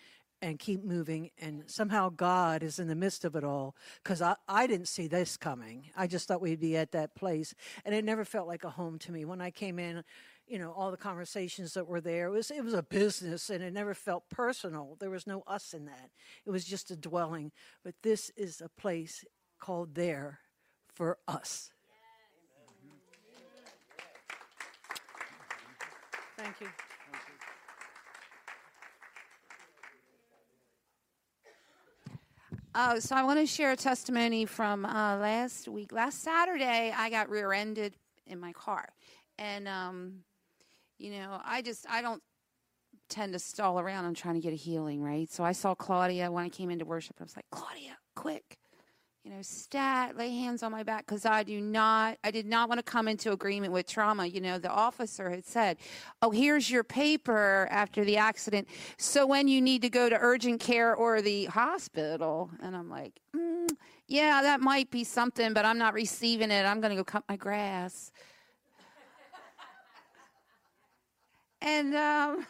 and 0.41 0.61
keep 0.61 0.85
moving. 0.85 1.31
And 1.41 1.65
somehow 1.67 2.09
God 2.09 2.63
is 2.63 2.79
in 2.79 2.87
the 2.87 2.95
midst 2.95 3.25
of 3.25 3.35
it 3.35 3.43
all 3.43 3.75
because 4.03 4.23
I, 4.23 4.37
I 4.49 4.69
didn't 4.69 4.89
see 4.89 5.09
this 5.09 5.37
coming. 5.37 5.91
I 5.97 6.07
just 6.07 6.29
thought 6.29 6.41
we'd 6.41 6.61
be 6.61 6.77
at 6.77 6.93
that 6.93 7.17
place. 7.17 7.53
And 7.85 7.95
it 7.95 8.05
never 8.05 8.25
felt 8.25 8.47
like 8.47 8.63
a 8.63 8.71
home 8.71 8.99
to 9.01 9.13
me. 9.13 9.25
When 9.25 9.41
I 9.41 9.51
came 9.51 9.81
in, 9.81 10.05
you 10.47 10.59
know 10.59 10.73
all 10.73 10.91
the 10.91 10.97
conversations 10.97 11.75
that 11.75 11.87
were 11.87 12.01
there. 12.01 12.27
It 12.27 12.31
was 12.31 12.51
it 12.51 12.65
was 12.65 12.75
a 12.75 12.83
business 12.83 13.51
and 13.51 13.63
it 13.63 13.73
never 13.73 13.95
felt 13.95 14.29
personal. 14.29 14.97
There 15.01 15.11
was 15.11 15.27
no 15.27 15.43
us 15.47 15.75
in 15.75 15.87
that. 15.87 16.11
It 16.45 16.51
was 16.51 16.65
just 16.65 16.91
a 16.91 16.97
dwelling. 16.97 17.53
But 17.83 17.95
this 18.03 18.31
is 18.37 18.61
a 18.61 18.69
place 18.69 19.25
called 19.59 19.95
there 19.95 20.41
for 20.93 21.19
us. 21.27 21.71
Thank 26.37 26.61
you. 26.61 26.69
Oh, 32.77 32.99
so 32.99 33.15
I 33.15 33.23
want 33.23 33.39
to 33.39 33.47
share 33.47 33.71
a 33.71 33.77
testimony 33.77 34.47
from 34.47 34.85
uh, 34.85 35.17
last 35.19 35.69
week. 35.69 35.93
Last 35.93 36.25
Saturday, 36.25 36.93
I 36.95 37.09
got 37.09 37.31
rear-ended 37.31 37.95
in 38.27 38.41
my 38.41 38.53
car, 38.53 38.89
and 39.39 39.69
um, 39.69 40.25
you 41.05 41.11
know, 41.11 41.39
I 41.45 41.61
just 41.61 41.87
I 41.89 42.01
don't 42.01 42.23
tend 43.11 43.35
to 43.35 43.39
stall 43.39 43.79
around. 43.79 44.07
I'm 44.07 44.15
trying 44.15 44.37
to 44.37 44.41
get 44.41 44.55
a 44.55 44.57
healing, 44.57 45.03
right? 45.03 45.31
So 45.31 45.45
I 45.45 45.53
saw 45.53 45.75
Claudia 45.75 46.31
when 46.31 46.45
I 46.45 46.49
came 46.49 46.71
into 46.71 46.87
worship. 46.87 47.17
I 47.21 47.25
was 47.25 47.37
like, 47.37 47.45
Claudia, 47.51 47.99
quick, 48.17 48.57
you 49.23 49.31
know, 49.31 49.43
stat, 49.43 50.17
lay 50.17 50.31
hands 50.31 50.63
on 50.63 50.73
my 50.73 50.83
back 50.83 51.05
because 51.05 51.27
I 51.27 51.43
do 51.43 51.61
not, 51.61 52.17
I 52.25 52.31
did 52.31 52.47
not 52.47 52.71
want 52.71 52.79
to 52.79 52.83
come 52.83 53.07
into 53.07 53.33
agreement 53.33 53.75
with 53.75 53.87
trauma. 53.87 54.25
You 54.25 54.41
know, 54.41 54.59
the 54.59 54.71
officer 54.71 55.29
had 55.29 55.45
said, 55.45 55.77
Oh, 56.23 56.31
here's 56.31 56.71
your 56.71 56.85
paper 56.85 57.69
after 57.71 58.03
the 58.03 58.17
accident. 58.17 58.67
So 58.97 59.27
when 59.27 59.47
you 59.47 59.61
need 59.61 59.83
to 59.83 59.91
go 59.91 60.09
to 60.09 60.17
urgent 60.19 60.61
care 60.61 60.95
or 60.95 61.21
the 61.21 61.47
hospital, 61.47 62.51
and 62.63 62.75
I'm 62.75 62.89
like, 62.89 63.21
mm, 63.37 63.69
Yeah, 64.09 64.41
that 64.41 64.61
might 64.61 64.91
be 64.91 65.05
something, 65.05 65.53
but 65.53 65.67
I'm 65.67 65.79
not 65.79 65.93
receiving 65.93 66.51
it. 66.51 66.65
I'm 66.65 66.81
going 66.81 66.91
to 66.91 66.97
go 66.97 67.05
cut 67.05 67.25
my 67.29 67.37
grass. 67.37 68.11
And 71.65 71.95
um, 71.95 72.47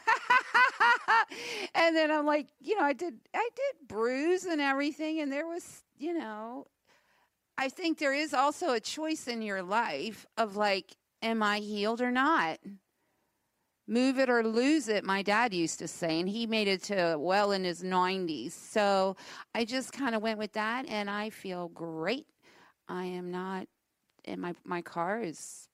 and 1.74 1.96
then 1.96 2.10
I'm 2.10 2.26
like, 2.26 2.48
you 2.60 2.76
know, 2.76 2.84
I 2.84 2.92
did 2.92 3.14
I 3.32 3.48
did 3.54 3.88
bruise 3.88 4.44
and 4.44 4.60
everything, 4.60 5.20
and 5.20 5.32
there 5.32 5.46
was, 5.46 5.84
you 5.96 6.12
know, 6.12 6.66
I 7.56 7.68
think 7.68 7.98
there 7.98 8.12
is 8.12 8.34
also 8.34 8.72
a 8.72 8.80
choice 8.80 9.28
in 9.28 9.40
your 9.40 9.62
life 9.62 10.26
of 10.36 10.56
like, 10.56 10.96
am 11.22 11.42
I 11.42 11.60
healed 11.60 12.00
or 12.00 12.10
not? 12.10 12.58
Move 13.86 14.18
it 14.18 14.30
or 14.30 14.42
lose 14.42 14.88
it, 14.88 15.04
my 15.04 15.22
dad 15.22 15.52
used 15.52 15.78
to 15.78 15.86
say, 15.86 16.18
and 16.18 16.28
he 16.28 16.46
made 16.46 16.68
it 16.68 16.82
to 16.84 17.16
well 17.18 17.52
in 17.52 17.64
his 17.64 17.82
90s. 17.82 18.52
So 18.52 19.14
I 19.54 19.66
just 19.66 19.92
kind 19.92 20.14
of 20.14 20.22
went 20.22 20.38
with 20.38 20.54
that, 20.54 20.86
and 20.88 21.08
I 21.08 21.30
feel 21.30 21.68
great. 21.68 22.26
I 22.88 23.04
am 23.04 23.30
not, 23.30 23.66
and 24.24 24.40
my 24.40 24.54
my 24.64 24.82
car 24.82 25.20
is 25.20 25.68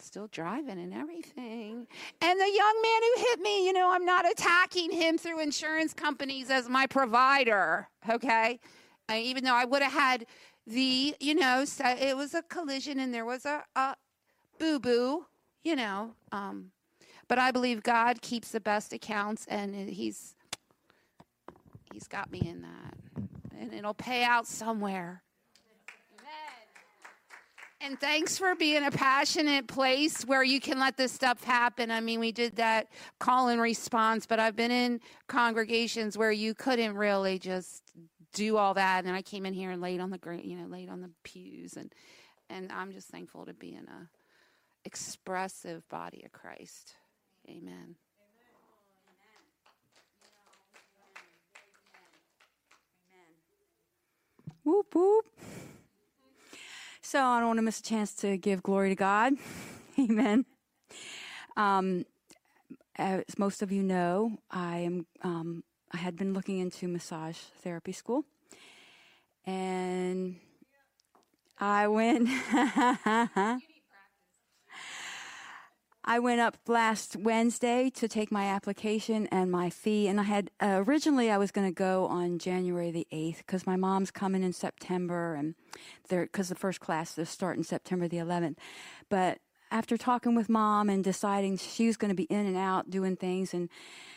still 0.00 0.28
driving 0.28 0.78
and 0.78 0.94
everything. 0.94 1.86
And 2.20 2.40
the 2.40 2.52
young 2.52 2.82
man 2.82 3.00
who 3.02 3.22
hit 3.22 3.40
me, 3.40 3.66
you 3.66 3.72
know, 3.72 3.92
I'm 3.92 4.04
not 4.04 4.30
attacking 4.30 4.90
him 4.92 5.18
through 5.18 5.40
insurance 5.40 5.94
companies 5.94 6.50
as 6.50 6.68
my 6.68 6.86
provider, 6.86 7.88
okay? 8.08 8.58
I, 9.08 9.20
even 9.20 9.44
though 9.44 9.54
I 9.54 9.64
would 9.64 9.82
have 9.82 9.92
had 9.92 10.26
the, 10.66 11.14
you 11.20 11.34
know, 11.34 11.64
so 11.64 11.84
it 11.86 12.16
was 12.16 12.34
a 12.34 12.42
collision 12.42 12.98
and 12.98 13.12
there 13.12 13.24
was 13.24 13.44
a, 13.44 13.64
a 13.76 13.96
boo 14.58 14.78
boo, 14.78 15.26
you 15.64 15.76
know. 15.76 16.14
Um, 16.32 16.70
but 17.28 17.38
I 17.38 17.50
believe 17.50 17.82
God 17.82 18.22
keeps 18.22 18.50
the 18.50 18.60
best 18.60 18.92
accounts 18.92 19.46
and 19.48 19.74
He's 19.88 20.34
He's 21.92 22.06
got 22.06 22.30
me 22.30 22.40
in 22.40 22.62
that. 22.62 22.94
And 23.58 23.74
it'll 23.74 23.94
pay 23.94 24.22
out 24.22 24.46
somewhere. 24.46 25.22
And 27.82 27.98
thanks 27.98 28.36
for 28.36 28.54
being 28.54 28.84
a 28.84 28.90
passionate 28.90 29.66
place 29.66 30.22
where 30.26 30.42
you 30.42 30.60
can 30.60 30.78
let 30.78 30.98
this 30.98 31.12
stuff 31.12 31.42
happen. 31.42 31.90
I 31.90 32.00
mean, 32.00 32.20
we 32.20 32.30
did 32.30 32.56
that 32.56 32.88
call 33.18 33.48
and 33.48 33.58
response, 33.58 34.26
but 34.26 34.38
I've 34.38 34.54
been 34.54 34.70
in 34.70 35.00
congregations 35.28 36.18
where 36.18 36.30
you 36.30 36.52
couldn't 36.52 36.94
really 36.94 37.38
just 37.38 37.82
do 38.34 38.58
all 38.58 38.74
that. 38.74 39.06
And 39.06 39.16
I 39.16 39.22
came 39.22 39.46
in 39.46 39.54
here 39.54 39.70
and 39.70 39.80
laid 39.80 40.00
on 40.00 40.10
the 40.10 40.20
you 40.42 40.56
know 40.56 40.66
laid 40.66 40.90
on 40.90 41.00
the 41.00 41.10
pews, 41.24 41.78
and 41.78 41.90
and 42.50 42.70
I'm 42.70 42.92
just 42.92 43.08
thankful 43.08 43.46
to 43.46 43.54
be 43.54 43.74
in 43.74 43.88
a 43.88 44.10
expressive 44.84 45.88
body 45.88 46.22
of 46.26 46.32
Christ. 46.32 46.96
Amen. 47.48 47.96
Whoop 54.64 54.94
whoop. 54.94 55.24
So 57.10 57.20
I 57.20 57.40
don't 57.40 57.48
want 57.48 57.58
to 57.58 57.62
miss 57.62 57.80
a 57.80 57.82
chance 57.82 58.14
to 58.22 58.36
give 58.36 58.62
glory 58.62 58.90
to 58.90 58.94
God. 58.94 59.32
Amen. 59.98 60.46
Um, 61.56 62.04
as 62.94 63.36
most 63.36 63.62
of 63.62 63.72
you 63.72 63.82
know, 63.82 64.38
I 64.48 64.76
am. 64.78 65.06
Um, 65.24 65.64
I 65.90 65.96
had 65.96 66.14
been 66.14 66.34
looking 66.34 66.60
into 66.60 66.86
massage 66.86 67.36
therapy 67.64 67.90
school, 67.90 68.26
and 69.44 70.36
I 71.58 71.88
went. 71.88 72.28
I 76.10 76.18
went 76.18 76.40
up 76.40 76.56
last 76.66 77.14
Wednesday 77.14 77.88
to 77.90 78.08
take 78.08 78.32
my 78.32 78.46
application 78.46 79.28
and 79.28 79.48
my 79.48 79.70
fee, 79.70 80.08
and 80.08 80.18
I 80.18 80.24
had 80.24 80.50
uh, 80.60 80.82
originally 80.84 81.30
I 81.30 81.38
was 81.38 81.52
going 81.52 81.68
to 81.68 81.72
go 81.72 82.06
on 82.06 82.40
January 82.40 82.90
the 82.90 83.06
eighth 83.12 83.44
because 83.46 83.64
my 83.64 83.76
mom's 83.76 84.10
coming 84.10 84.42
in 84.42 84.52
September, 84.52 85.36
and 85.36 85.54
there 86.08 86.24
because 86.24 86.48
the 86.48 86.56
first 86.56 86.80
class 86.80 87.16
is 87.16 87.28
starting 87.28 87.62
September 87.62 88.08
the 88.08 88.18
eleventh. 88.18 88.58
But 89.08 89.38
after 89.70 89.96
talking 89.96 90.34
with 90.34 90.48
mom 90.48 90.88
and 90.88 91.02
deciding 91.04 91.56
she 91.56 91.86
was 91.86 91.96
going 91.96 92.10
to 92.10 92.14
be 92.14 92.24
in 92.24 92.46
and 92.46 92.56
out 92.56 92.90
doing 92.90 93.16
things, 93.16 93.54
and 93.54 93.68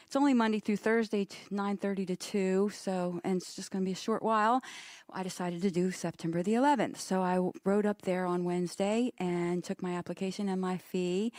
it's 0.05 0.15
only 0.15 0.33
Monday 0.35 0.59
through 0.59 0.77
Thursday, 0.77 1.25
9:30 1.51 2.05
to 2.05 2.15
2, 2.15 2.69
so 2.71 3.19
and 3.23 3.37
it's 3.37 3.55
just 3.55 3.71
going 3.71 3.83
to 3.83 3.85
be 3.85 3.93
a 3.93 3.95
short 3.95 4.21
while. 4.21 4.61
I 5.11 5.23
decided 5.23 5.61
to 5.63 5.71
do 5.71 5.89
September 5.91 6.43
the 6.43 6.53
11th. 6.53 6.97
So 6.97 7.21
I 7.21 7.39
rode 7.63 7.85
up 7.85 8.03
there 8.03 8.25
on 8.25 8.43
Wednesday 8.43 9.11
and 9.17 9.63
took 9.63 9.81
my 9.81 9.95
application 9.95 10.49
and 10.49 10.61
my 10.61 10.77
fee, 10.77 11.33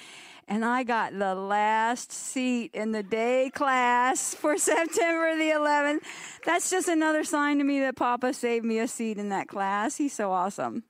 and 0.49 0.65
I 0.65 0.83
got 0.83 1.17
the 1.17 1.37
last 1.37 2.11
seat 2.11 2.73
in 2.75 2.93
the 2.93 3.03
day 3.05 3.51
class 3.55 4.35
for 4.35 4.59
September 4.73 5.37
the 5.37 5.51
11th. 5.51 6.01
That's 6.45 6.69
just 6.69 6.89
another 6.89 7.23
sign 7.23 7.59
to 7.59 7.65
me 7.65 7.81
that 7.81 7.95
Papa 7.95 8.35
saved 8.35 8.65
me 8.65 8.81
a 8.81 8.89
seat 8.89 9.19
in 9.19 9.29
that 9.29 9.47
class. 9.47 9.97
He's 9.97 10.15
so 10.15 10.33
awesome. 10.33 10.83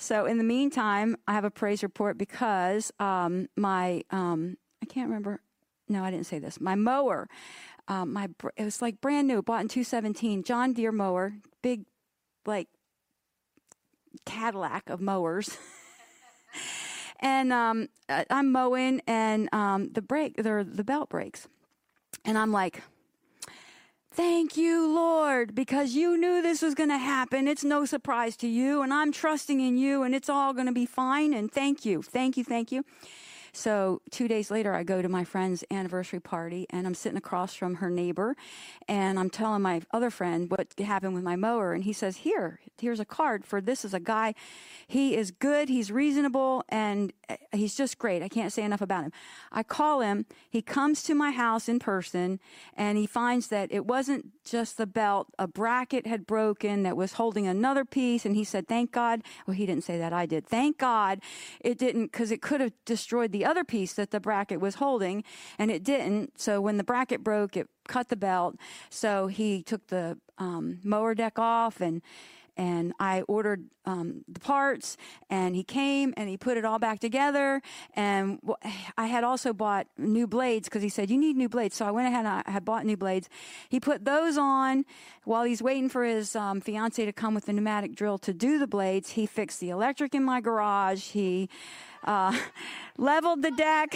So 0.00 0.24
in 0.24 0.38
the 0.38 0.44
meantime, 0.44 1.14
I 1.28 1.34
have 1.34 1.44
a 1.44 1.50
praise 1.50 1.82
report 1.82 2.16
because 2.16 2.90
um, 2.98 3.48
my 3.54 4.02
um, 4.10 4.56
I 4.82 4.86
can't 4.86 5.08
remember 5.08 5.42
no, 5.90 6.02
I 6.02 6.10
didn't 6.10 6.26
say 6.26 6.38
this. 6.38 6.58
My 6.58 6.74
mower, 6.74 7.28
um, 7.86 8.14
my 8.14 8.28
it 8.56 8.64
was 8.64 8.80
like 8.80 9.02
brand 9.02 9.28
new, 9.28 9.42
bought 9.42 9.60
in 9.60 9.68
2017, 9.68 10.42
John 10.42 10.72
Deere 10.72 10.90
mower, 10.90 11.34
big, 11.62 11.84
like 12.46 12.68
Cadillac 14.24 14.88
of 14.88 15.02
mowers. 15.02 15.58
and 17.20 17.52
um, 17.52 17.88
I'm 18.08 18.52
mowing, 18.52 19.02
and 19.06 19.52
um, 19.52 19.90
the 19.92 20.00
brake, 20.00 20.36
the 20.36 20.66
the 20.66 20.84
belt 20.84 21.10
breaks, 21.10 21.46
and 22.24 22.38
I'm 22.38 22.52
like. 22.52 22.82
Thank 24.12 24.56
you, 24.56 24.92
Lord, 24.92 25.54
because 25.54 25.94
you 25.94 26.16
knew 26.18 26.42
this 26.42 26.62
was 26.62 26.74
going 26.74 26.88
to 26.88 26.98
happen. 26.98 27.46
It's 27.46 27.62
no 27.62 27.84
surprise 27.84 28.36
to 28.38 28.48
you, 28.48 28.82
and 28.82 28.92
I'm 28.92 29.12
trusting 29.12 29.60
in 29.60 29.76
you, 29.78 30.02
and 30.02 30.14
it's 30.16 30.28
all 30.28 30.52
going 30.52 30.66
to 30.66 30.72
be 30.72 30.84
fine. 30.84 31.32
And 31.32 31.50
thank 31.50 31.84
you, 31.84 32.02
thank 32.02 32.36
you, 32.36 32.42
thank 32.42 32.72
you. 32.72 32.84
So 33.52 34.02
two 34.10 34.28
days 34.28 34.50
later, 34.50 34.74
I 34.74 34.82
go 34.82 35.02
to 35.02 35.08
my 35.08 35.24
friend's 35.24 35.64
anniversary 35.70 36.20
party 36.20 36.66
and 36.70 36.86
I'm 36.86 36.94
sitting 36.94 37.18
across 37.18 37.54
from 37.54 37.76
her 37.76 37.90
neighbor 37.90 38.36
and 38.88 39.18
I'm 39.18 39.30
telling 39.30 39.62
my 39.62 39.82
other 39.92 40.10
friend 40.10 40.50
what 40.50 40.74
happened 40.78 41.14
with 41.14 41.24
my 41.24 41.36
mower. 41.36 41.72
And 41.72 41.84
he 41.84 41.92
says, 41.92 42.18
Here, 42.18 42.60
here's 42.80 43.00
a 43.00 43.04
card 43.04 43.44
for 43.44 43.60
this 43.60 43.84
is 43.84 43.94
a 43.94 44.00
guy. 44.00 44.34
He 44.86 45.16
is 45.16 45.30
good. 45.30 45.68
He's 45.68 45.90
reasonable 45.90 46.64
and 46.68 47.12
uh, 47.28 47.36
he's 47.52 47.74
just 47.74 47.98
great. 47.98 48.22
I 48.22 48.28
can't 48.28 48.52
say 48.52 48.62
enough 48.62 48.80
about 48.80 49.04
him. 49.04 49.12
I 49.52 49.62
call 49.62 50.00
him. 50.00 50.26
He 50.48 50.62
comes 50.62 51.02
to 51.04 51.14
my 51.14 51.30
house 51.30 51.68
in 51.68 51.78
person 51.78 52.40
and 52.76 52.98
he 52.98 53.06
finds 53.06 53.48
that 53.48 53.72
it 53.72 53.86
wasn't 53.86 54.30
just 54.44 54.76
the 54.76 54.86
belt. 54.86 55.28
A 55.38 55.46
bracket 55.46 56.06
had 56.06 56.26
broken 56.26 56.82
that 56.82 56.96
was 56.96 57.14
holding 57.14 57.46
another 57.46 57.84
piece. 57.84 58.24
And 58.24 58.34
he 58.34 58.44
said, 58.44 58.66
Thank 58.66 58.92
God. 58.92 59.22
Well, 59.46 59.54
he 59.54 59.66
didn't 59.66 59.84
say 59.84 59.98
that. 59.98 60.12
I 60.12 60.26
did. 60.26 60.46
Thank 60.46 60.78
God 60.78 61.20
it 61.60 61.78
didn't 61.78 62.12
because 62.12 62.30
it 62.30 62.42
could 62.42 62.60
have 62.60 62.72
destroyed 62.84 63.32
the 63.32 63.39
the 63.40 63.46
other 63.46 63.64
piece 63.64 63.94
that 63.94 64.10
the 64.10 64.20
bracket 64.20 64.60
was 64.60 64.74
holding, 64.74 65.24
and 65.58 65.70
it 65.70 65.82
didn't. 65.82 66.38
So 66.38 66.60
when 66.60 66.76
the 66.76 66.84
bracket 66.84 67.24
broke, 67.24 67.56
it 67.56 67.68
cut 67.88 68.10
the 68.10 68.16
belt. 68.16 68.56
So 68.90 69.28
he 69.28 69.62
took 69.62 69.86
the 69.86 70.18
um, 70.36 70.78
mower 70.84 71.14
deck 71.14 71.38
off 71.38 71.80
and 71.80 72.02
and 72.56 72.92
I 73.00 73.22
ordered 73.22 73.64
um, 73.86 74.22
the 74.28 74.40
parts, 74.40 74.98
and 75.30 75.56
he 75.56 75.64
came 75.64 76.12
and 76.18 76.28
he 76.28 76.36
put 76.36 76.58
it 76.58 76.64
all 76.66 76.78
back 76.78 77.00
together. 77.00 77.62
And 77.94 78.38
I 78.98 79.06
had 79.06 79.24
also 79.24 79.54
bought 79.54 79.86
new 79.96 80.26
blades 80.26 80.68
because 80.68 80.82
he 80.82 80.90
said 80.90 81.08
you 81.08 81.16
need 81.16 81.36
new 81.36 81.48
blades. 81.48 81.74
So 81.76 81.86
I 81.86 81.90
went 81.90 82.08
ahead 82.08 82.26
and 82.26 82.42
I 82.46 82.50
had 82.50 82.66
bought 82.66 82.84
new 82.84 82.98
blades. 82.98 83.30
He 83.70 83.80
put 83.80 84.04
those 84.04 84.36
on 84.36 84.84
while 85.24 85.44
he's 85.44 85.62
waiting 85.62 85.88
for 85.88 86.04
his 86.04 86.36
um, 86.36 86.60
fiance 86.60 87.02
to 87.02 87.12
come 87.14 87.34
with 87.34 87.46
the 87.46 87.54
pneumatic 87.54 87.94
drill 87.94 88.18
to 88.18 88.34
do 88.34 88.58
the 88.58 88.66
blades. 88.66 89.12
He 89.12 89.24
fixed 89.24 89.60
the 89.60 89.70
electric 89.70 90.14
in 90.14 90.22
my 90.22 90.42
garage. 90.42 91.12
He 91.12 91.48
uh, 92.04 92.38
leveled 92.96 93.42
the 93.42 93.50
deck. 93.50 93.94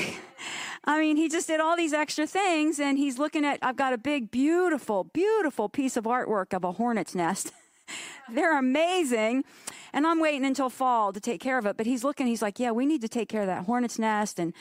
I 0.84 1.00
mean, 1.00 1.16
he 1.16 1.28
just 1.28 1.46
did 1.46 1.60
all 1.60 1.76
these 1.76 1.92
extra 1.92 2.26
things, 2.26 2.78
and 2.78 2.98
he's 2.98 3.18
looking 3.18 3.44
at. 3.44 3.58
I've 3.62 3.76
got 3.76 3.92
a 3.92 3.98
big, 3.98 4.30
beautiful, 4.30 5.04
beautiful 5.04 5.68
piece 5.68 5.96
of 5.96 6.04
artwork 6.04 6.52
of 6.52 6.64
a 6.64 6.72
hornet's 6.72 7.14
nest. 7.14 7.52
They're 8.32 8.58
amazing. 8.58 9.44
And 9.92 10.06
I'm 10.06 10.18
waiting 10.18 10.44
until 10.44 10.70
fall 10.70 11.12
to 11.12 11.20
take 11.20 11.40
care 11.40 11.56
of 11.56 11.66
it. 11.66 11.76
But 11.76 11.86
he's 11.86 12.02
looking, 12.02 12.26
he's 12.26 12.42
like, 12.42 12.58
Yeah, 12.58 12.72
we 12.72 12.84
need 12.86 13.00
to 13.02 13.08
take 13.08 13.28
care 13.28 13.42
of 13.42 13.46
that 13.46 13.64
hornet's 13.64 13.98
nest. 13.98 14.38
And 14.38 14.52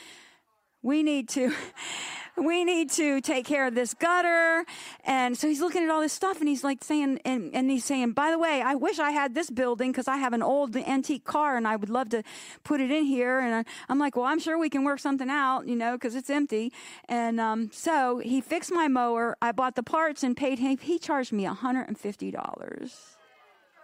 we 0.84 1.02
need 1.02 1.28
to 1.30 1.52
we 2.36 2.64
need 2.64 2.90
to 2.90 3.20
take 3.20 3.46
care 3.46 3.66
of 3.66 3.74
this 3.76 3.94
gutter. 3.94 4.64
And 5.04 5.36
so 5.38 5.46
he's 5.46 5.60
looking 5.60 5.84
at 5.84 5.90
all 5.90 6.00
this 6.00 6.12
stuff 6.12 6.40
and 6.40 6.48
he's 6.48 6.64
like 6.64 6.82
saying 6.82 7.20
and, 7.24 7.54
and 7.54 7.70
he's 7.70 7.84
saying 7.84 8.12
by 8.12 8.30
the 8.30 8.38
way 8.38 8.60
i 8.60 8.74
wish 8.74 8.98
i 8.98 9.12
had 9.12 9.34
this 9.34 9.50
building 9.50 9.92
because 9.92 10.08
i 10.08 10.16
have 10.16 10.32
an 10.32 10.42
old 10.42 10.76
antique 10.76 11.24
car 11.24 11.56
and 11.56 11.66
i 11.66 11.76
would 11.76 11.90
love 11.90 12.08
to 12.10 12.22
put 12.62 12.80
it 12.80 12.90
in 12.90 13.04
here. 13.04 13.38
And 13.38 13.54
I, 13.54 13.92
am 13.92 13.98
like 13.98 14.16
well 14.16 14.26
i'm 14.26 14.38
sure 14.38 14.58
we 14.58 14.68
can 14.68 14.84
work 14.84 15.00
something 15.00 15.30
out 15.30 15.66
you 15.66 15.76
know 15.76 15.92
because 15.92 16.14
it's 16.14 16.30
empty. 16.30 16.72
And 17.08 17.40
um, 17.40 17.70
so 17.72 18.18
he 18.18 18.40
fixed 18.40 18.72
my 18.72 18.88
mower. 18.88 19.36
I 19.40 19.52
bought 19.52 19.74
the 19.74 19.82
parts 19.82 20.22
and 20.22 20.36
paid 20.36 20.58
him. 20.58 20.78
He 20.78 20.98
charged 20.98 21.32
me 21.32 21.44
$150 21.44 23.14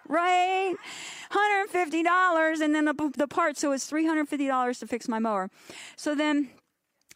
right? 0.09 0.75
$150 1.31 2.61
and 2.61 2.75
then 2.75 2.85
the, 2.85 3.13
the 3.17 3.29
part, 3.29 3.57
so 3.57 3.71
it's 3.71 3.89
$350 3.89 4.81
to 4.81 4.87
fix 4.89 5.09
my 5.09 5.21
mower. 5.21 5.49
So 5.95 6.17
then 6.17 6.51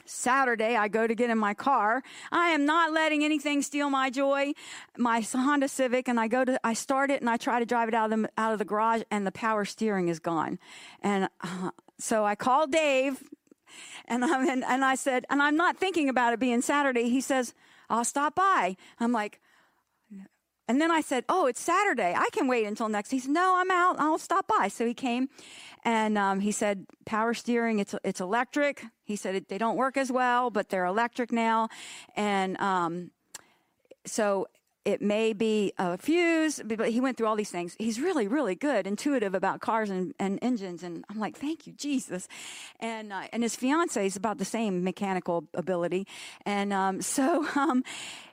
Saturday, 0.06 0.76
I 0.76 0.88
go 0.88 1.06
to 1.06 1.14
get 1.14 1.30
in 1.30 1.38
my 1.38 1.54
car. 1.54 2.02
I 2.30 2.50
am 2.50 2.64
not 2.64 2.92
letting 2.92 3.24
anything 3.24 3.62
steal 3.62 3.90
my 3.90 4.10
joy. 4.10 4.52
My 4.96 5.20
Honda 5.20 5.68
Civic, 5.68 6.08
and 6.08 6.20
I 6.20 6.28
go 6.28 6.44
to, 6.44 6.60
I 6.64 6.74
start 6.74 7.10
it 7.10 7.20
and 7.20 7.30
I 7.30 7.36
try 7.36 7.58
to 7.58 7.66
drive 7.66 7.88
it 7.88 7.94
out 7.94 8.12
of 8.12 8.22
the, 8.22 8.30
out 8.36 8.52
of 8.52 8.58
the 8.58 8.64
garage, 8.64 9.02
and 9.10 9.26
the 9.26 9.32
power 9.32 9.64
steering 9.64 10.08
is 10.08 10.18
gone. 10.18 10.58
And 11.02 11.28
uh, 11.40 11.70
so 11.98 12.24
I 12.24 12.34
called 12.34 12.70
Dave, 12.72 13.22
and 14.06 14.24
I'm 14.24 14.48
in, 14.48 14.62
and 14.62 14.84
I 14.84 14.94
said, 14.94 15.24
and 15.30 15.42
I'm 15.42 15.56
not 15.56 15.76
thinking 15.76 16.08
about 16.08 16.32
it 16.32 16.40
being 16.40 16.60
Saturday. 16.60 17.08
He 17.08 17.20
says, 17.20 17.54
"I'll 17.88 18.04
stop 18.04 18.34
by." 18.34 18.76
I'm 19.00 19.12
like, 19.12 19.40
and 20.68 20.80
then 20.80 20.90
I 20.90 21.00
said, 21.00 21.24
"Oh, 21.28 21.46
it's 21.46 21.60
Saturday. 21.60 22.14
I 22.16 22.28
can 22.32 22.48
wait 22.48 22.66
until 22.66 22.88
next." 22.88 23.10
He 23.10 23.18
said, 23.18 23.30
"No, 23.30 23.56
I'm 23.56 23.70
out. 23.70 23.96
I'll 23.98 24.18
stop 24.18 24.46
by." 24.46 24.68
So 24.68 24.86
he 24.86 24.94
came, 24.94 25.28
and 25.84 26.16
um, 26.16 26.40
he 26.40 26.52
said, 26.52 26.86
"Power 27.04 27.34
steering. 27.34 27.78
It's 27.78 27.94
it's 28.04 28.20
electric." 28.20 28.84
He 29.04 29.16
said 29.16 29.46
they 29.48 29.58
don't 29.58 29.76
work 29.76 29.96
as 29.96 30.10
well, 30.10 30.50
but 30.50 30.68
they're 30.70 30.86
electric 30.86 31.32
now, 31.32 31.68
and 32.16 32.58
um, 32.60 33.10
so 34.06 34.46
it 34.84 35.00
may 35.00 35.32
be 35.32 35.72
a 35.78 35.96
fuse, 35.96 36.60
but 36.64 36.90
he 36.90 37.00
went 37.00 37.16
through 37.16 37.26
all 37.26 37.36
these 37.36 37.50
things. 37.50 37.74
He's 37.78 37.98
really, 37.98 38.28
really 38.28 38.54
good, 38.54 38.86
intuitive 38.86 39.34
about 39.34 39.60
cars 39.60 39.88
and, 39.88 40.14
and 40.18 40.38
engines. 40.42 40.82
And 40.82 41.04
I'm 41.08 41.18
like, 41.18 41.36
thank 41.36 41.66
you, 41.66 41.72
Jesus. 41.72 42.28
And, 42.80 43.12
uh, 43.12 43.22
and 43.32 43.42
his 43.42 43.56
fiance 43.56 44.04
is 44.04 44.16
about 44.16 44.36
the 44.36 44.44
same 44.44 44.84
mechanical 44.84 45.48
ability. 45.54 46.06
And, 46.44 46.72
um, 46.72 47.00
so, 47.14 47.46
um, 47.56 47.82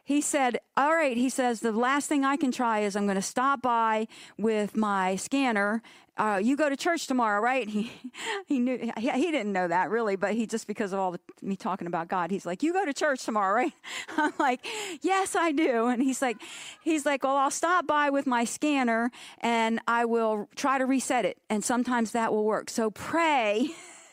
he 0.04 0.22
said, 0.22 0.60
All 0.76 0.93
right, 0.93 1.16
he 1.16 1.30
says, 1.30 1.60
the 1.60 1.72
last 1.72 2.08
thing 2.08 2.26
I 2.26 2.38
can 2.38 2.52
try 2.52 2.80
is 2.80 2.95
I'm 2.95 3.06
going 3.06 3.16
to 3.16 3.22
stop 3.22 3.62
by 3.62 4.08
with 4.38 4.76
my 4.76 5.16
scanner. 5.16 5.82
Uh, 6.18 6.39
you 6.43 6.58
go 6.58 6.70
to 6.70 6.76
church 6.76 7.08
tomorrow, 7.08 7.41
right? 7.41 7.68
He, 7.68 7.91
he 8.47 8.60
knew, 8.60 8.91
he, 8.97 9.10
he 9.10 9.32
didn't 9.32 9.54
know 9.54 9.68
that 9.68 9.89
really, 9.89 10.16
but 10.16 10.34
he 10.34 10.45
just 10.45 10.68
because 10.68 10.91
of 10.91 10.99
all 10.99 11.12
the, 11.12 11.20
me 11.41 11.56
talking 11.56 11.88
about 11.88 12.10
God, 12.10 12.32
he's 12.32 12.45
like, 12.45 12.64
You 12.64 12.74
go 12.74 12.86
to 12.86 12.93
church 12.93 13.24
tomorrow, 13.24 13.54
right? 13.56 13.74
I'm 14.18 14.34
like, 14.39 14.66
Yes, 15.02 15.36
I 15.36 15.52
do. 15.52 15.88
And 15.88 16.02
he's 16.02 16.22
like, 16.22 16.38
He's 16.84 17.06
like, 17.06 17.24
Well, 17.24 17.38
I'll 17.38 17.52
stop 17.52 17.88
by 17.88 18.10
with 18.10 18.28
my 18.28 18.43
scanner 18.43 19.12
and 19.39 19.80
I 19.88 20.06
will 20.06 20.49
try 20.56 20.78
to 20.78 20.86
reset 20.86 21.26
it. 21.26 21.38
And 21.49 21.64
sometimes 21.64 22.12
that 22.12 22.34
will 22.34 22.45
work. 22.45 22.70
So 22.70 22.91
pray, 22.91 23.70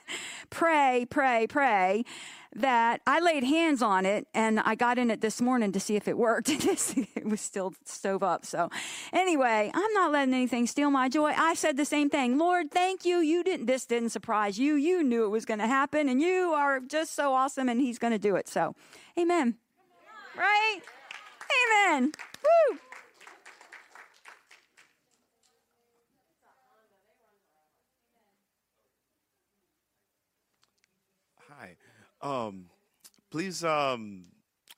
pray, 0.50 1.06
pray, 1.10 1.46
pray 1.48 2.04
that 2.54 3.00
I 3.06 3.20
laid 3.20 3.44
hands 3.44 3.82
on 3.82 4.06
it 4.06 4.26
and 4.34 4.60
I 4.60 4.74
got 4.74 4.98
in 4.98 5.10
it 5.10 5.20
this 5.20 5.40
morning 5.40 5.72
to 5.72 5.80
see 5.80 5.96
if 5.96 6.08
it 6.08 6.16
worked. 6.16 6.48
it 6.50 7.24
was 7.24 7.40
still 7.40 7.74
stove 7.84 8.22
up. 8.22 8.44
So, 8.44 8.70
anyway, 9.12 9.70
I'm 9.72 9.92
not 9.92 10.12
letting 10.12 10.34
anything 10.34 10.66
steal 10.66 10.90
my 10.90 11.08
joy. 11.08 11.32
I 11.36 11.54
said 11.54 11.76
the 11.76 11.84
same 11.84 12.10
thing. 12.10 12.38
Lord, 12.38 12.70
thank 12.70 13.04
you. 13.04 13.18
You 13.18 13.44
didn't, 13.44 13.66
this 13.66 13.86
didn't 13.86 14.10
surprise 14.10 14.58
you. 14.58 14.74
You 14.74 15.02
knew 15.02 15.24
it 15.24 15.30
was 15.30 15.44
going 15.44 15.60
to 15.60 15.66
happen 15.66 16.08
and 16.08 16.20
you 16.20 16.52
are 16.52 16.80
just 16.80 17.14
so 17.14 17.34
awesome 17.34 17.68
and 17.68 17.80
He's 17.80 17.98
going 17.98 18.12
to 18.12 18.18
do 18.18 18.36
it. 18.36 18.48
So, 18.48 18.74
amen. 19.18 19.56
Right? 20.36 20.80
Amen. 21.90 22.12
Woo. 22.42 22.78
Um, 32.20 32.66
please, 33.30 33.64
um, 33.64 34.24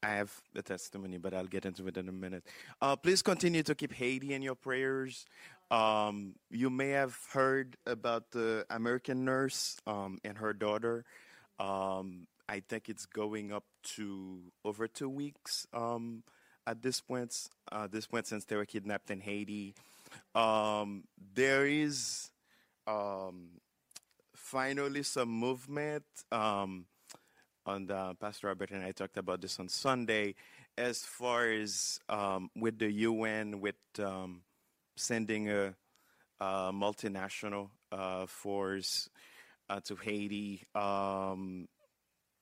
I 0.02 0.10
have 0.10 0.32
a 0.54 0.62
testimony, 0.62 1.18
but 1.18 1.34
I'll 1.34 1.46
get 1.46 1.64
into 1.64 1.86
it 1.88 1.96
in 1.96 2.08
a 2.08 2.12
minute. 2.12 2.44
Uh, 2.80 2.96
please 2.96 3.22
continue 3.22 3.62
to 3.62 3.74
keep 3.74 3.92
Haiti 3.92 4.34
in 4.34 4.42
your 4.42 4.54
prayers. 4.54 5.26
Um, 5.70 6.34
you 6.50 6.68
may 6.68 6.90
have 6.90 7.16
heard 7.32 7.76
about 7.86 8.32
the 8.32 8.66
American 8.70 9.24
nurse 9.24 9.76
um, 9.86 10.18
and 10.24 10.38
her 10.38 10.52
daughter. 10.52 11.04
Um, 11.58 12.26
I 12.48 12.60
think 12.68 12.88
it's 12.88 13.06
going 13.06 13.52
up 13.52 13.64
to 13.96 14.40
over 14.64 14.88
two 14.88 15.08
weeks 15.08 15.66
um, 15.72 16.24
at 16.66 16.82
this 16.82 17.00
point. 17.00 17.48
Uh, 17.70 17.86
this 17.86 18.06
point, 18.06 18.26
since 18.26 18.44
they 18.44 18.56
were 18.56 18.64
kidnapped 18.64 19.10
in 19.10 19.20
Haiti, 19.20 19.74
um, 20.34 21.04
there 21.34 21.66
is 21.66 22.30
um, 22.86 23.60
finally 24.34 25.04
some 25.04 25.28
movement. 25.28 26.04
Um, 26.32 26.86
and 27.66 27.88
Pastor 28.18 28.48
Robert 28.48 28.70
and 28.70 28.84
I 28.84 28.92
talked 28.92 29.16
about 29.16 29.40
this 29.40 29.58
on 29.60 29.68
Sunday, 29.68 30.34
as 30.76 31.00
far 31.00 31.50
as 31.50 32.00
um, 32.08 32.50
with 32.56 32.78
the 32.78 32.90
UN, 32.90 33.60
with 33.60 33.76
um, 33.98 34.42
sending 34.96 35.48
a, 35.50 35.74
a 36.40 36.72
multinational 36.72 37.70
uh, 37.92 38.26
force 38.26 39.08
uh, 39.68 39.80
to 39.84 39.96
Haiti. 39.96 40.62
Um, 40.74 41.68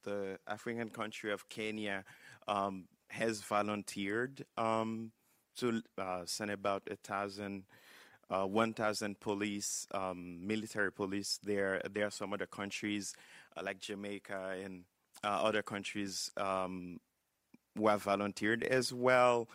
the 0.04 0.38
African 0.46 0.88
country 0.88 1.32
of 1.32 1.48
Kenya 1.48 2.04
um, 2.46 2.84
has 3.10 3.40
volunteered 3.40 4.44
um, 4.56 5.12
to 5.56 5.82
uh, 5.98 6.22
send 6.24 6.50
about 6.50 6.82
a 6.90 6.96
thousand. 6.96 7.64
Uh, 8.30 8.44
1,000 8.44 9.18
police, 9.20 9.86
um, 9.94 10.46
military 10.46 10.92
police. 10.92 11.40
There, 11.42 11.80
there 11.90 12.06
are 12.06 12.10
some 12.10 12.34
other 12.34 12.44
countries 12.44 13.14
uh, 13.56 13.62
like 13.64 13.80
Jamaica 13.80 14.56
and 14.62 14.84
other 15.24 15.62
countries 15.62 16.30
um, 16.36 17.00
who 17.76 17.88
have 17.88 18.02
volunteered 18.02 18.62
as 18.62 18.92
well. 18.92 19.48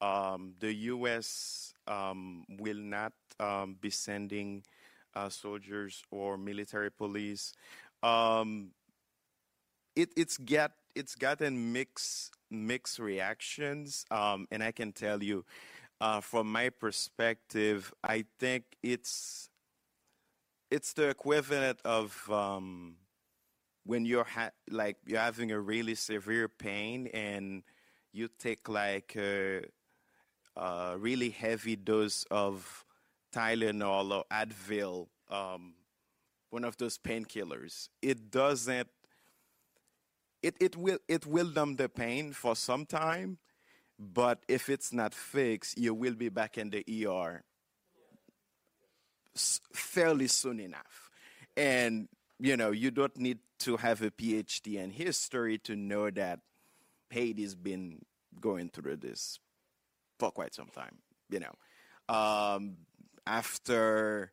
Um, 0.00 0.54
the 0.58 0.72
U.S. 0.72 1.74
Um, 1.86 2.44
will 2.58 2.76
not 2.76 3.12
um, 3.38 3.76
be 3.80 3.90
sending 3.90 4.64
uh, 5.14 5.28
soldiers 5.28 6.02
or 6.10 6.36
military 6.36 6.90
police. 6.90 7.52
Um, 8.02 8.70
it, 9.94 10.10
it's 10.16 10.38
get 10.38 10.72
it's 10.94 11.14
gotten 11.14 11.72
mixed 11.72 12.34
mixed 12.50 12.98
reactions, 12.98 14.04
um, 14.10 14.46
and 14.50 14.62
I 14.62 14.72
can 14.72 14.92
tell 14.92 15.22
you, 15.22 15.44
uh, 16.00 16.20
from 16.20 16.50
my 16.50 16.68
perspective, 16.70 17.92
I 18.02 18.24
think 18.38 18.64
it's 18.82 19.48
it's 20.70 20.94
the 20.94 21.08
equivalent 21.08 21.80
of 21.84 22.28
um, 22.30 22.96
when 23.84 24.04
you're 24.04 24.24
ha- 24.24 24.50
like 24.70 24.96
you're 25.06 25.20
having 25.20 25.50
a 25.50 25.60
really 25.60 25.94
severe 25.94 26.48
pain 26.48 27.08
and 27.08 27.62
you 28.12 28.28
take 28.38 28.68
like 28.68 29.14
a, 29.16 29.62
a 30.56 30.96
really 30.98 31.30
heavy 31.30 31.76
dose 31.76 32.24
of 32.30 32.84
Tylenol 33.34 34.12
or 34.12 34.24
Advil, 34.30 35.08
um, 35.30 35.74
one 36.50 36.64
of 36.64 36.76
those 36.76 36.98
painkillers. 36.98 37.88
It 38.00 38.30
doesn't. 38.30 38.88
It, 40.42 40.56
it 40.60 40.76
will 40.76 40.98
it 41.08 41.26
will 41.26 41.48
numb 41.48 41.76
the 41.76 41.88
pain 41.88 42.32
for 42.32 42.56
some 42.56 42.84
time, 42.84 43.38
but 43.98 44.44
if 44.48 44.68
it's 44.68 44.92
not 44.92 45.14
fixed, 45.14 45.78
you 45.78 45.94
will 45.94 46.14
be 46.14 46.28
back 46.28 46.58
in 46.58 46.70
the 46.70 47.06
ER 47.06 47.44
fairly 49.72 50.26
soon 50.26 50.60
enough. 50.60 51.10
And 51.56 52.08
you 52.42 52.56
know, 52.56 52.72
you 52.72 52.90
don't 52.90 53.16
need 53.16 53.38
to 53.60 53.76
have 53.76 54.02
a 54.02 54.10
PhD 54.10 54.74
in 54.74 54.90
history 54.90 55.58
to 55.58 55.76
know 55.76 56.10
that 56.10 56.40
Haiti's 57.08 57.54
been 57.54 58.04
going 58.40 58.68
through 58.68 58.96
this 58.96 59.38
for 60.18 60.32
quite 60.32 60.52
some 60.52 60.66
time. 60.74 60.96
You 61.30 61.40
know, 61.40 61.54
um, 62.12 62.78
after 63.24 64.32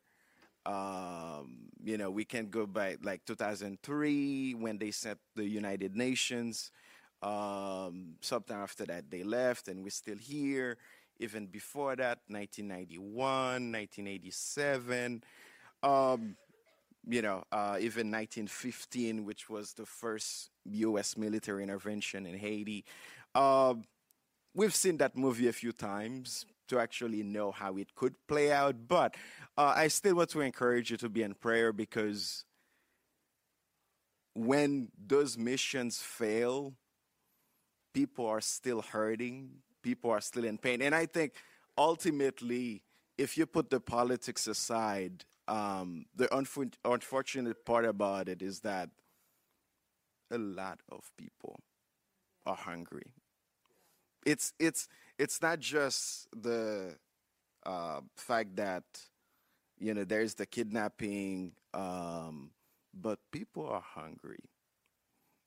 um, 0.66 1.70
you 1.84 1.98
know, 1.98 2.10
we 2.10 2.26
can 2.26 2.50
go 2.50 2.66
by 2.66 2.98
like 3.04 3.26
2003 3.26 4.56
when 4.56 4.80
they 4.80 4.90
sent 4.90 5.20
the 5.36 5.46
United 5.46 5.96
Nations. 5.96 6.72
Um, 7.22 8.16
sometime 8.22 8.62
after 8.62 8.86
that, 8.88 9.12
they 9.12 9.24
left, 9.24 9.68
and 9.68 9.84
we're 9.84 9.92
still 9.92 10.18
here. 10.18 10.78
Even 11.20 11.46
before 11.46 11.96
that, 11.96 12.20
1991, 12.28 13.72
1987. 13.72 15.24
Um, 15.84 16.36
you 17.08 17.22
know, 17.22 17.44
uh, 17.52 17.78
even 17.80 18.12
1915, 18.12 19.26
which 19.26 19.50
was 19.50 19.74
the 19.74 19.86
first 19.86 20.50
U.S. 20.66 21.18
military 21.18 21.64
intervention 21.64 22.26
in 22.26 22.38
Haiti. 22.38 22.86
Uh, 23.34 23.76
we've 24.54 24.76
seen 24.76 24.98
that 24.98 25.16
movie 25.18 25.48
a 25.48 25.54
few 25.54 25.72
times 25.72 26.46
to 26.68 26.80
actually 26.80 27.24
know 27.24 27.52
how 27.52 27.78
it 27.78 27.96
could 27.96 28.16
play 28.28 28.52
out, 28.52 28.76
but 28.88 29.16
uh, 29.58 29.74
I 29.76 29.88
still 29.88 30.16
want 30.16 30.30
to 30.32 30.42
encourage 30.42 30.92
you 30.92 30.98
to 30.98 31.10
be 31.10 31.24
in 31.24 31.34
prayer 31.34 31.74
because 31.74 32.46
when 34.36 34.90
those 35.08 35.38
missions 35.38 36.00
fail, 36.00 36.74
people 37.94 38.28
are 38.28 38.42
still 38.42 38.82
hurting, 38.82 39.50
people 39.82 40.12
are 40.12 40.22
still 40.22 40.46
in 40.46 40.58
pain. 40.58 40.82
And 40.82 40.94
I 40.94 41.06
think 41.06 41.34
ultimately, 41.78 42.84
if 43.18 43.38
you 43.38 43.46
put 43.46 43.70
the 43.70 43.80
politics 43.80 44.48
aside, 44.48 45.26
um, 45.50 46.06
the 46.16 46.28
unfor- 46.28 46.74
unfortunate 46.86 47.66
part 47.66 47.86
about 47.86 48.30
it 48.30 48.42
is 48.42 48.62
that 48.62 48.90
a 50.32 50.38
lot 50.38 50.80
of 50.92 51.12
people 51.18 51.60
are 52.46 52.56
hungry. 52.56 53.14
It's 54.26 54.54
it's 54.60 54.88
it's 55.18 55.42
not 55.42 55.60
just 55.60 56.28
the 56.32 56.96
uh, 57.66 58.02
fact 58.16 58.56
that 58.58 58.84
you 59.80 59.94
know 59.94 60.04
there's 60.04 60.36
the 60.36 60.46
kidnapping, 60.46 61.54
um, 61.74 62.52
but 62.94 63.20
people 63.32 63.68
are 63.68 63.82
hungry. 63.82 64.44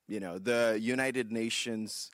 You 0.08 0.18
know, 0.18 0.38
the 0.38 0.78
United 0.80 1.30
Nations, 1.30 2.10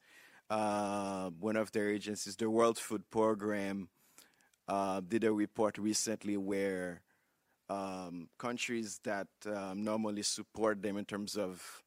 uh, 0.50 1.30
one 1.40 1.56
of 1.56 1.72
their 1.72 1.88
agencies, 1.90 2.36
the 2.36 2.50
World 2.50 2.78
Food 2.78 3.08
Program, 3.10 3.88
uh, 4.68 5.00
did 5.00 5.24
a 5.24 5.32
report 5.32 5.78
recently 5.78 6.36
where 6.36 7.00
um, 7.68 8.28
countries 8.38 9.00
that 9.04 9.28
um, 9.46 9.84
normally 9.84 10.22
support 10.22 10.82
them 10.82 10.96
in 10.96 11.04
terms 11.04 11.36
of 11.36 11.82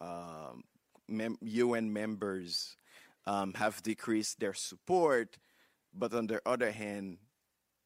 um, 0.00 0.62
mem- 1.08 1.38
UN 1.40 1.92
members 1.92 2.76
um, 3.26 3.54
have 3.54 3.82
decreased 3.82 4.40
their 4.40 4.54
support, 4.54 5.38
but 5.94 6.12
on 6.14 6.26
the 6.26 6.40
other 6.46 6.70
hand, 6.70 7.18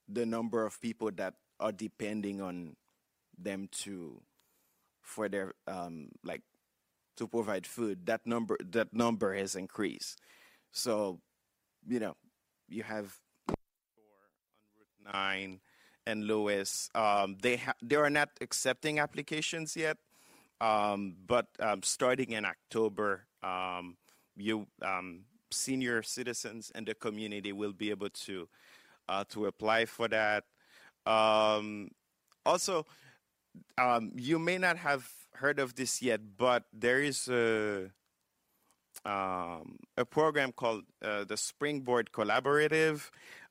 the 0.08 0.24
number 0.26 0.64
of 0.64 0.80
people 0.80 1.10
that 1.16 1.34
are 1.58 1.72
depending 1.72 2.40
on 2.40 2.76
them 3.38 3.68
to 3.70 4.20
for 5.02 5.28
their 5.28 5.54
um, 5.66 6.08
like 6.24 6.42
to 7.16 7.26
provide 7.26 7.66
food 7.66 8.06
that 8.06 8.26
number 8.26 8.56
that 8.60 8.92
number 8.92 9.34
has 9.34 9.54
increased. 9.54 10.18
So, 10.72 11.20
you 11.86 12.00
know, 12.00 12.16
you 12.68 12.82
have 12.82 13.16
Nine 15.12 15.60
and 16.06 16.24
Lewis. 16.24 16.88
Um, 16.94 17.36
they 17.42 17.56
ha- 17.56 17.74
they 17.82 17.96
are 17.96 18.10
not 18.10 18.30
accepting 18.40 18.98
applications 18.98 19.76
yet, 19.76 19.98
um, 20.60 21.16
but 21.26 21.46
um, 21.60 21.82
starting 21.82 22.30
in 22.30 22.44
October, 22.44 23.26
um, 23.42 23.96
you 24.36 24.66
um, 24.82 25.24
senior 25.50 26.02
citizens 26.02 26.72
and 26.74 26.86
the 26.86 26.94
community 26.94 27.52
will 27.52 27.72
be 27.72 27.90
able 27.90 28.10
to 28.10 28.48
uh, 29.08 29.24
to 29.30 29.46
apply 29.46 29.84
for 29.84 30.08
that. 30.08 30.44
Um, 31.04 31.90
also, 32.44 32.86
you 34.14 34.38
may 34.38 34.58
not 34.58 34.76
have 34.78 35.08
heard 35.34 35.58
of 35.58 35.74
this 35.74 36.00
yet, 36.00 36.20
but 36.36 36.64
there 36.72 37.02
is 37.02 37.28
a 37.28 37.90
a 39.04 40.04
program 40.04 40.50
called 40.50 40.82
uh, 41.00 41.22
the 41.24 41.36
Springboard 41.36 42.10
Collaborative. 42.10 43.10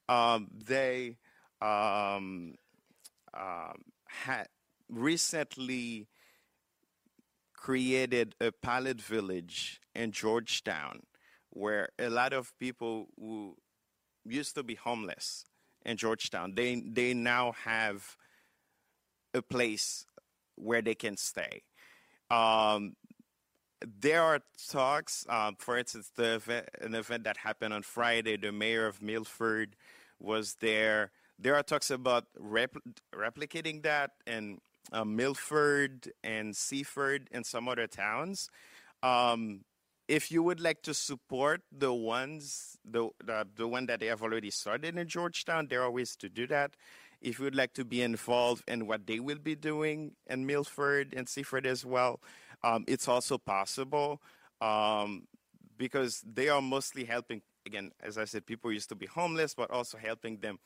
They 0.09 1.17
um, 1.65 2.55
um, 3.33 3.75
had 4.07 4.47
recently 4.89 6.07
created 7.53 8.35
a 8.39 8.51
pilot 8.51 9.01
village 9.01 9.81
in 9.95 10.11
Georgetown 10.11 11.01
where 11.49 11.89
a 11.97 12.09
lot 12.09 12.33
of 12.33 12.53
people 12.59 13.07
who 13.17 13.55
used 14.25 14.55
to 14.55 14.63
be 14.63 14.75
homeless 14.75 15.45
in 15.85 15.97
Georgetown, 15.97 16.53
they, 16.55 16.81
they 16.85 17.13
now 17.13 17.53
have 17.63 18.17
a 19.33 19.41
place 19.41 20.05
where 20.55 20.81
they 20.81 20.95
can 20.95 21.17
stay. 21.17 21.63
Um, 22.29 22.95
there 24.01 24.21
are 24.21 24.39
talks, 24.69 25.25
um, 25.29 25.55
for 25.57 25.77
instance, 25.77 26.11
the 26.15 26.35
event, 26.35 26.69
an 26.81 26.95
event 26.95 27.23
that 27.23 27.37
happened 27.37 27.73
on 27.73 27.83
Friday, 27.83 28.37
the 28.37 28.51
mayor 28.51 28.87
of 28.87 29.01
Milford 29.01 29.75
was 30.19 30.55
there. 30.59 31.11
There 31.37 31.55
are 31.55 31.63
talks 31.63 31.91
about 31.91 32.25
repl- 32.39 32.81
replicating 33.13 33.83
that 33.83 34.11
in 34.25 34.59
uh, 34.91 35.03
Milford 35.03 36.11
and 36.23 36.55
Seaford 36.55 37.27
and 37.31 37.45
some 37.45 37.67
other 37.67 37.87
towns. 37.87 38.49
Um, 39.03 39.61
if 40.07 40.31
you 40.31 40.43
would 40.43 40.59
like 40.59 40.81
to 40.83 40.93
support 40.93 41.61
the 41.71 41.93
ones, 41.93 42.77
the, 42.85 43.09
the 43.23 43.47
the 43.55 43.67
one 43.67 43.87
that 43.87 43.99
they 43.99 44.05
have 44.05 44.21
already 44.21 44.51
started 44.51 44.97
in 44.97 45.07
Georgetown, 45.07 45.67
there 45.67 45.81
are 45.81 45.91
ways 45.91 46.15
to 46.17 46.29
do 46.29 46.45
that. 46.47 46.75
If 47.21 47.39
you 47.39 47.45
would 47.45 47.55
like 47.55 47.73
to 47.73 47.85
be 47.85 48.01
involved 48.01 48.63
in 48.67 48.85
what 48.85 49.07
they 49.07 49.19
will 49.19 49.39
be 49.39 49.55
doing 49.55 50.11
in 50.27 50.45
Milford 50.45 51.13
and 51.17 51.27
Seaford 51.27 51.65
as 51.65 51.83
well, 51.83 52.19
um, 52.63 52.85
it's 52.87 53.07
also 53.07 53.37
possible 53.39 54.21
um, 54.61 55.27
because 55.77 56.21
they 56.21 56.49
are 56.49 56.61
mostly 56.61 57.03
helping. 57.03 57.41
Again, 57.65 57.91
as 57.99 58.19
I 58.19 58.25
said, 58.25 58.45
people 58.45 58.71
used 58.71 58.89
to 58.89 58.95
be 58.95 59.07
homeless, 59.07 59.55
but 59.55 59.71
also 59.71 59.97
helping 59.97 60.37
them 60.37 60.59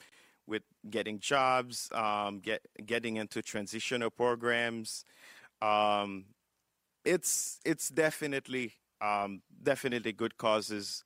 with 0.50 0.64
getting 0.90 1.20
jobs, 1.20 1.90
um, 1.94 2.40
get 2.40 2.62
getting 2.86 3.18
into 3.18 3.42
transitional 3.42 4.10
programs. 4.10 5.06
Um, 5.62 6.26
it's 7.06 7.60
it's 7.64 7.90
definitely 7.90 8.74
um, 9.00 9.42
definitely 9.62 10.12
good 10.12 10.38
causes 10.38 11.04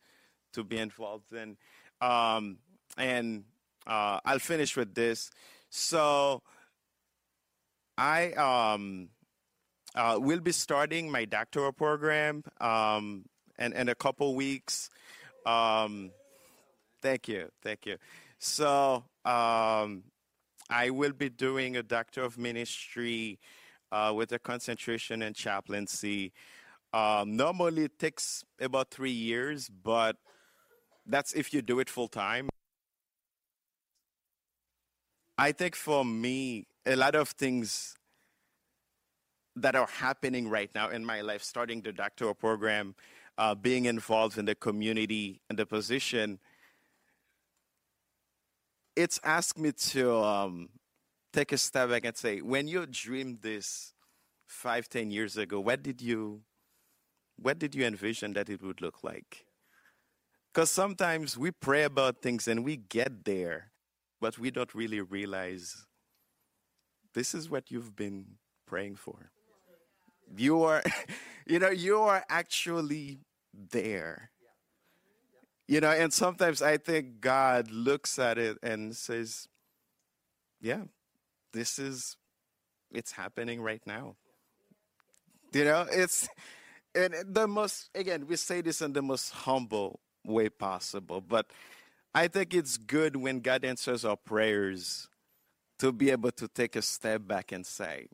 to 0.54 0.64
be 0.64 0.78
involved 0.78 1.34
in. 1.34 1.58
Um, 2.02 2.58
and 2.98 3.44
uh, 3.86 4.20
I'll 4.26 4.40
finish 4.40 4.76
with 4.76 4.94
this. 4.96 5.30
So 5.70 6.42
I 7.98 8.32
um, 8.34 9.10
uh, 9.96 10.18
will 10.20 10.40
be 10.40 10.52
starting 10.52 11.12
my 11.12 11.26
doctoral 11.26 11.72
program 11.72 12.44
um, 12.62 13.26
in, 13.60 13.74
in 13.74 13.90
a 13.90 13.96
couple 13.96 14.36
weeks. 14.36 14.90
Um, 15.46 16.12
thank 17.02 17.28
you, 17.28 17.50
thank 17.62 17.86
you. 17.86 17.98
So 18.40 19.04
um, 19.26 20.04
I 20.70 20.90
will 20.90 21.14
be 21.14 21.30
doing 21.30 21.78
a 21.78 21.84
doctor 21.84 22.24
of 22.24 22.38
ministry 22.38 23.40
uh, 23.92 24.12
with 24.16 24.32
a 24.32 24.40
concentration 24.40 25.22
in 25.22 25.34
chaplaincy. 25.34 26.34
Um, 26.94 27.36
normally, 27.36 27.86
it 27.86 28.00
takes 28.00 28.44
about 28.60 28.92
three 28.92 29.12
years, 29.12 29.70
but 29.70 30.18
that's 31.06 31.34
if 31.34 31.54
you 31.54 31.62
do 31.62 31.80
it 31.80 31.90
full 31.90 32.08
time. 32.08 32.50
I 35.38 35.52
think 35.52 35.76
for 35.76 36.06
me, 36.06 36.68
a 36.86 36.96
lot 36.96 37.16
of 37.16 37.30
things 37.30 37.96
that 39.56 39.76
are 39.76 39.88
happening 39.88 40.50
right 40.50 40.70
now 40.74 40.90
in 40.90 41.06
my 41.06 41.22
life, 41.22 41.44
starting 41.44 41.82
the 41.82 41.92
doctoral 41.92 42.34
program, 42.34 42.96
uh, 43.38 43.56
being 43.56 43.86
involved 43.86 44.38
in 44.38 44.46
the 44.46 44.56
community 44.56 45.42
and 45.50 45.58
the 45.58 45.66
position, 45.66 46.40
it's 48.96 49.20
asked 49.24 49.58
me 49.58 49.72
to 49.72 50.16
um, 50.16 50.70
take 51.32 51.52
a 51.52 51.58
step 51.58 51.90
back 51.90 52.06
and 52.06 52.16
say, 52.16 52.42
when 52.42 52.68
you 52.68 52.86
dreamed 52.86 53.42
this 53.42 53.94
five, 54.48 54.88
ten 54.88 55.12
years 55.12 55.38
ago, 55.38 55.60
what 55.60 55.82
did 55.84 56.02
you, 56.02 56.42
what 57.38 57.60
did 57.60 57.74
you 57.76 57.86
envision 57.86 58.34
that 58.34 58.50
it 58.50 58.62
would 58.62 58.82
look 58.82 59.04
like? 59.04 59.46
Because 60.54 60.70
sometimes 60.70 61.38
we 61.38 61.50
pray 61.50 61.84
about 61.84 62.22
things 62.22 62.48
and 62.48 62.64
we 62.64 62.78
get 62.78 63.26
there, 63.26 63.72
but 64.22 64.38
we 64.38 64.52
don't 64.52 64.74
really 64.76 65.02
realize 65.02 65.88
this 67.16 67.34
is 67.34 67.50
what 67.50 67.72
you've 67.72 67.96
been 67.96 68.26
praying 68.68 68.96
for. 68.96 69.32
You 70.38 70.64
are, 70.64 70.84
you 71.48 71.58
know, 71.58 71.70
you 71.72 72.00
are 72.00 72.24
actually 72.30 73.20
there. 73.54 74.30
You 75.68 75.80
know, 75.80 75.92
and 75.92 76.12
sometimes 76.12 76.62
I 76.62 76.78
think 76.78 77.22
God 77.22 77.72
looks 77.72 78.20
at 78.20 78.38
it 78.38 78.58
and 78.62 78.96
says, 78.96 79.48
yeah, 80.60 80.84
this 81.54 81.80
is, 81.80 82.18
it's 82.92 83.14
happening 83.14 83.62
right 83.62 83.82
now. 83.86 84.16
You 85.54 85.66
know, 85.66 85.86
it's, 85.90 86.28
and 86.94 87.16
the 87.28 87.48
most, 87.48 87.90
again, 87.96 88.28
we 88.28 88.36
say 88.36 88.62
this 88.62 88.82
in 88.82 88.94
the 88.94 89.02
most 89.02 89.30
humble 89.32 90.00
way 90.26 90.50
possible, 90.50 91.22
but 91.22 91.48
I 92.14 92.28
think 92.28 92.54
it's 92.54 92.78
good 92.78 93.16
when 93.16 93.40
God 93.40 93.64
answers 93.64 94.04
our 94.06 94.18
prayers 94.18 95.08
to 95.80 95.92
be 95.92 96.12
able 96.12 96.32
to 96.32 96.48
take 96.48 96.76
a 96.76 96.82
step 96.82 97.28
back 97.28 97.52
and 97.52 97.66
say, 97.66 98.08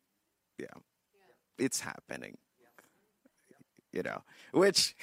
yeah, 0.58 0.68
it's 1.58 1.82
happening. 1.82 2.38
You 3.92 4.04
know, 4.04 4.22
which 4.52 4.96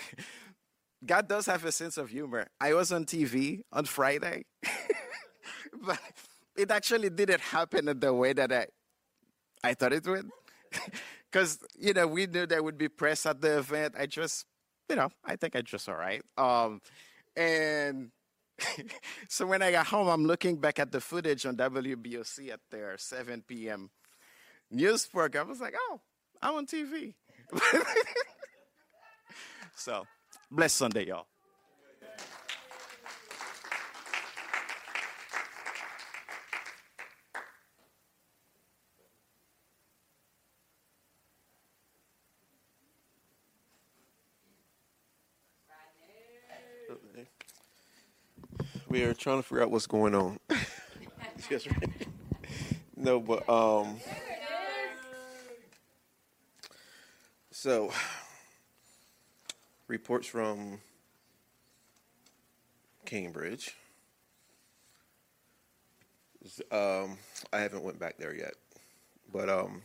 God 1.07 1.29
does 1.29 1.47
have 1.47 1.65
a 1.65 1.73
sense 1.73 1.97
of 1.97 2.11
humor. 2.11 2.49
I 2.61 2.75
was 2.75 2.93
on 2.93 3.05
TV 3.05 3.63
on 3.73 3.85
Friday, 3.85 4.45
but 5.87 6.01
it 6.57 6.71
actually 6.71 7.11
didn't 7.11 7.41
happen 7.41 7.89
in 7.89 8.01
the 8.01 8.13
way 8.13 8.33
that 8.33 8.53
I, 8.53 8.67
I 9.63 9.75
thought 9.75 9.93
it 9.93 10.07
would. 10.07 10.31
Because, 11.31 11.59
you 11.79 11.93
know, 11.93 12.07
we 12.07 12.27
knew 12.27 12.47
there 12.47 12.63
would 12.63 12.79
be 12.79 12.89
press 12.89 13.27
at 13.27 13.43
the 13.43 13.59
event. 13.59 13.95
I 13.99 14.07
just, 14.07 14.47
you 14.89 14.97
know, 14.97 15.11
I 15.25 15.37
think 15.37 15.55
I 15.55 15.61
just 15.61 15.87
all 15.87 15.97
right. 15.97 16.23
Um, 16.39 16.81
and 17.37 18.11
so 19.29 19.47
when 19.47 19.61
I 19.61 19.73
got 19.73 19.87
home, 19.87 20.09
I'm 20.09 20.25
looking 20.25 20.57
back 20.57 20.79
at 20.79 20.93
the 20.93 21.01
footage 21.01 21.45
on 21.45 21.57
WBOC 21.57 22.53
at 22.53 22.61
their 22.71 22.97
7 22.97 23.43
p.m. 23.47 23.91
news 24.71 25.07
program. 25.07 25.47
I 25.47 25.51
was 25.51 25.61
like, 25.61 25.75
oh, 25.77 26.01
I'm 26.41 26.55
on 26.55 26.67
TV. 26.67 27.15
so, 29.77 30.07
bless 30.51 30.73
Sunday, 30.73 31.07
y'all. 31.07 31.27
We 48.89 49.03
are 49.03 49.15
trying 49.15 49.39
to 49.39 49.43
figure 49.43 49.63
out 49.63 49.71
what's 49.71 49.87
going 49.87 50.15
on. 50.15 50.39
Right. 51.51 52.07
No, 52.97 53.21
but 53.21 53.49
um. 53.49 53.99
So, 57.53 57.93
reports 59.89 60.27
from 60.27 60.81
Cambridge. 63.05 63.77
Um, 66.71 67.19
I 67.53 67.59
haven't 67.59 67.83
went 67.83 67.99
back 67.99 68.19
there 68.19 68.35
yet, 68.35 68.55
but 69.33 69.49
um. 69.49 69.83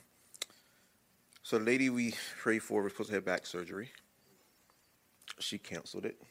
So 1.43 1.57
the 1.57 1.65
lady 1.65 1.89
we 1.89 2.13
prayed 2.39 2.61
for 2.61 2.83
was 2.83 2.93
supposed 2.93 3.09
to 3.09 3.15
have 3.15 3.25
back 3.25 3.47
surgery. 3.47 3.89
She 5.39 5.57
canceled 5.57 6.05
it 6.05 6.21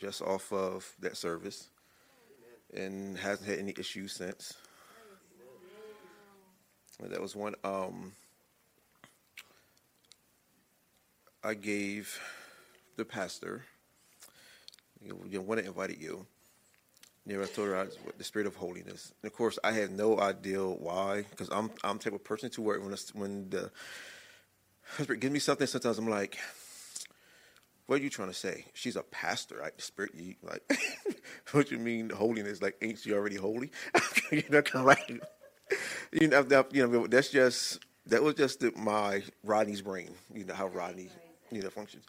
just 0.00 0.22
off 0.22 0.52
of 0.52 0.92
that 1.00 1.16
service 1.16 1.68
and 2.74 3.16
hasn't 3.18 3.48
had 3.48 3.58
any 3.58 3.74
issues 3.78 4.12
since. 4.12 4.54
That 7.00 7.20
was 7.20 7.36
one. 7.36 7.54
Um, 7.64 8.12
I 11.42 11.54
gave 11.54 12.20
the 12.96 13.04
pastor, 13.04 13.64
you 15.02 15.18
know, 15.32 15.40
when 15.40 15.58
I 15.58 15.62
invited 15.62 16.00
you, 16.00 16.26
you 17.26 17.36
know, 17.36 17.42
I 17.42 17.46
told 17.46 17.68
her 17.68 17.76
I 17.76 17.86
the 18.18 18.24
spirit 18.24 18.46
of 18.46 18.56
holiness. 18.56 19.12
And 19.22 19.30
of 19.30 19.36
course, 19.36 19.58
I 19.62 19.72
had 19.72 19.90
no 19.90 20.18
idea 20.18 20.62
why, 20.62 21.24
because 21.30 21.48
I'm 21.50 21.70
I'm 21.82 21.98
the 21.98 22.04
type 22.04 22.12
of 22.14 22.24
person 22.24 22.50
to 22.50 22.62
where 22.62 22.80
when 22.80 22.94
when 23.14 23.50
the 23.50 23.70
spirit 24.98 25.20
gives 25.20 25.32
me 25.32 25.38
something, 25.38 25.66
sometimes 25.66 25.98
I'm 25.98 26.08
like, 26.08 26.38
what 27.86 28.00
are 28.00 28.02
you 28.02 28.10
trying 28.10 28.28
to 28.28 28.34
say? 28.34 28.66
She's 28.74 28.96
a 28.96 29.02
pastor, 29.02 29.56
right? 29.56 29.76
The 29.76 29.82
spirit, 29.82 30.12
you 30.14 30.34
like, 30.42 30.62
what 31.52 31.70
you 31.70 31.78
mean 31.78 32.10
holiness? 32.10 32.60
Like, 32.60 32.76
ain't 32.82 32.98
she 32.98 33.12
already 33.12 33.36
holy? 33.36 33.70
you 34.30 34.44
know, 34.50 34.62
kind 34.62 34.82
of 34.82 34.86
like, 34.86 35.08
you 36.12 36.28
know, 36.28 36.66
you 36.70 36.86
know, 36.86 37.06
that's 37.06 37.30
just 37.30 37.78
that 38.06 38.22
was 38.22 38.34
just 38.34 38.60
the, 38.60 38.72
my 38.76 39.22
Rodney's 39.44 39.82
brain. 39.82 40.10
You 40.34 40.44
know 40.44 40.54
how 40.54 40.68
Rodney, 40.68 41.10
you 41.50 41.62
know, 41.62 41.70
functions. 41.70 42.04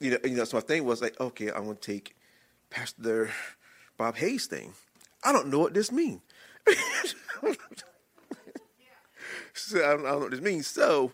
You 0.00 0.12
know, 0.12 0.18
you 0.24 0.30
know. 0.30 0.44
So 0.44 0.56
my 0.56 0.62
thing 0.62 0.84
was 0.84 1.00
like, 1.00 1.18
okay, 1.20 1.48
I'm 1.48 1.64
gonna 1.64 1.74
take 1.74 2.16
Pastor 2.70 3.30
Bob 3.96 4.16
Hayes 4.16 4.46
thing. 4.46 4.72
I 5.24 5.32
don't 5.32 5.48
know 5.48 5.60
what 5.60 5.74
this 5.74 5.92
means. 5.92 6.20
so 9.54 9.78
I 9.78 9.92
don't, 9.92 10.00
I 10.00 10.02
don't, 10.02 10.02
know 10.04 10.18
what 10.18 10.30
this 10.30 10.40
means. 10.40 10.66
So, 10.66 11.12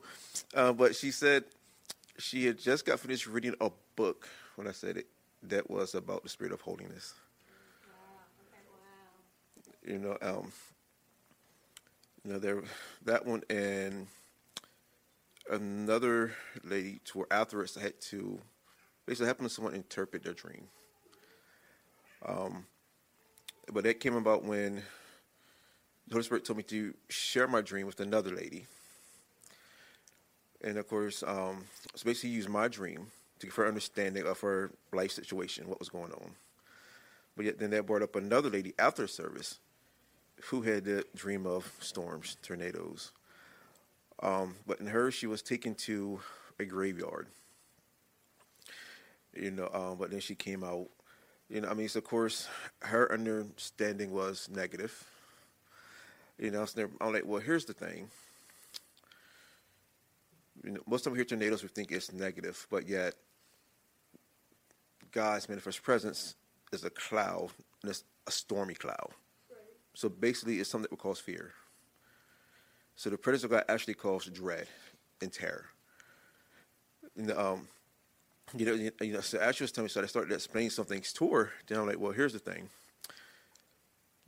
uh, 0.55 0.73
but 0.73 0.97
she 0.97 1.11
said 1.11 1.45
she 2.19 2.47
had 2.47 2.59
just 2.59 2.87
got 2.87 3.01
finished 3.01 3.27
reading 3.27 3.55
a 3.61 3.71
book 3.97 4.29
when 4.57 4.67
I 4.67 4.73
said 4.73 4.97
it 4.97 5.07
that 5.45 5.71
was 5.71 5.95
about 5.95 6.23
the 6.23 6.29
spirit 6.29 6.53
of 6.53 6.61
holiness. 6.61 7.15
You 9.87 9.99
know, 9.99 10.19
um, 10.21 10.53
you 12.25 12.33
know, 12.33 12.39
there 12.39 12.63
that 13.05 13.25
one 13.25 13.43
and 13.49 14.07
another 15.51 16.33
lady 16.65 17.01
to 17.07 17.19
where 17.19 17.33
afterwards 17.33 17.77
I 17.77 17.83
had 17.83 18.01
to 18.03 18.41
basically 19.07 19.27
helping 19.27 19.49
someone 19.49 19.75
interpret 19.75 20.23
their 20.23 20.35
dream. 20.35 20.65
Um, 22.25 22.67
but 23.73 23.85
that 23.85 24.01
came 24.01 24.17
about 24.17 24.45
when 24.45 24.83
the 26.07 26.15
Holy 26.15 26.25
Spirit 26.25 26.45
told 26.45 26.57
me 26.57 26.63
to 26.65 26.95
share 27.09 27.47
my 27.47 27.61
dream 27.61 27.87
with 27.87 28.01
another 28.01 28.31
lady. 28.31 28.67
And 30.63 30.77
of 30.77 30.89
course, 30.89 31.23
um, 31.23 31.65
so 31.95 32.05
basically 32.05 32.31
use 32.31 32.49
my 32.49 32.69
dream 32.69 33.09
to 33.39 33.47
give 33.47 33.55
her 33.55 33.69
understanding 33.69 34.27
of 34.27 34.41
her 34.41 34.71
life 34.93 35.13
situation, 35.13 35.69
what 35.69 35.79
was 35.79 35.89
going 35.89 36.13
on. 36.13 36.33
But 37.37 37.47
yet 37.47 37.59
then 37.59 37.71
that 37.71 37.87
brought 37.87 38.03
up 38.03 38.17
another 38.17 38.51
lady 38.51 38.75
after 38.79 39.07
service 39.07 39.59
who 40.47 40.63
had 40.63 40.85
the 40.85 41.05
dream 41.15 41.47
of 41.47 41.73
storms, 41.81 42.37
tornadoes. 42.43 43.13
Um, 44.23 44.57
but 44.67 44.81
in 44.81 44.87
her, 44.87 45.11
she 45.11 45.27
was 45.27 45.43
taken 45.43 45.75
to 45.77 46.21
a 46.59 46.65
graveyard. 46.65 47.29
You 49.35 49.51
know, 49.53 49.71
um, 49.73 49.97
but 49.99 50.11
then 50.11 50.21
she 50.21 50.35
came 50.35 50.65
out. 50.65 50.89
You 51.49 51.61
know, 51.61 51.69
I 51.69 51.75
mean, 51.75 51.89
so 51.89 51.99
of 51.99 52.05
course, 52.05 52.49
her 52.81 53.11
understanding 53.13 54.11
was 54.11 54.49
negative. 54.51 55.05
You 56.39 56.51
know, 56.51 56.65
so 56.65 56.89
I'm 57.01 57.13
like, 57.13 57.27
well, 57.27 57.41
here's 57.41 57.65
the 57.65 57.73
thing. 57.73 58.09
You 60.65 60.73
know, 60.73 60.81
most 60.87 61.07
of 61.07 61.13
them 61.13 61.17
hear 61.17 61.25
tornadoes, 61.25 61.63
we 61.63 61.69
think 61.69 61.93
it's 61.93 62.13
negative, 62.13 62.67
but 62.71 62.89
yet 62.89 63.15
God's 65.13 65.49
manifest 65.49 65.83
presence 65.83 66.35
is 66.73 66.85
a 66.85 66.91
cloud, 66.91 67.51
and 67.83 67.91
it's 67.91 68.05
a 68.27 68.31
stormy 68.31 68.75
cloud. 68.75 69.11
So 69.95 70.09
basically, 70.09 70.61
it's 70.61 70.69
something 70.69 70.83
that 70.83 70.91
would 70.91 71.01
cause 71.01 71.19
fear. 71.19 71.53
So 72.99 73.11
the 73.11 73.17
presence 73.17 73.45
of 73.45 73.51
God 73.51 73.63
actually 73.69 73.95
cause 73.95 74.25
dread 74.25 74.67
and 75.23 75.33
terror. 75.33 75.67
And, 77.17 77.31
um, 77.31 77.69
you 78.57 78.67
know, 78.67 78.91
you, 79.01 79.13
know, 79.13 79.21
so 79.21 79.39
as 79.39 79.61
was 79.61 79.71
telling 79.71 79.85
me, 79.85 79.89
so 79.89 80.03
I 80.03 80.07
started 80.07 80.35
explaining 80.35 80.71
some 80.71 80.85
things 80.85 81.13
to 81.13 81.31
her. 81.31 81.53
Then 81.69 81.79
I'm 81.79 81.87
like, 81.87 82.01
well, 82.01 82.11
here's 82.11 82.33
the 82.33 82.41
thing. 82.41 82.69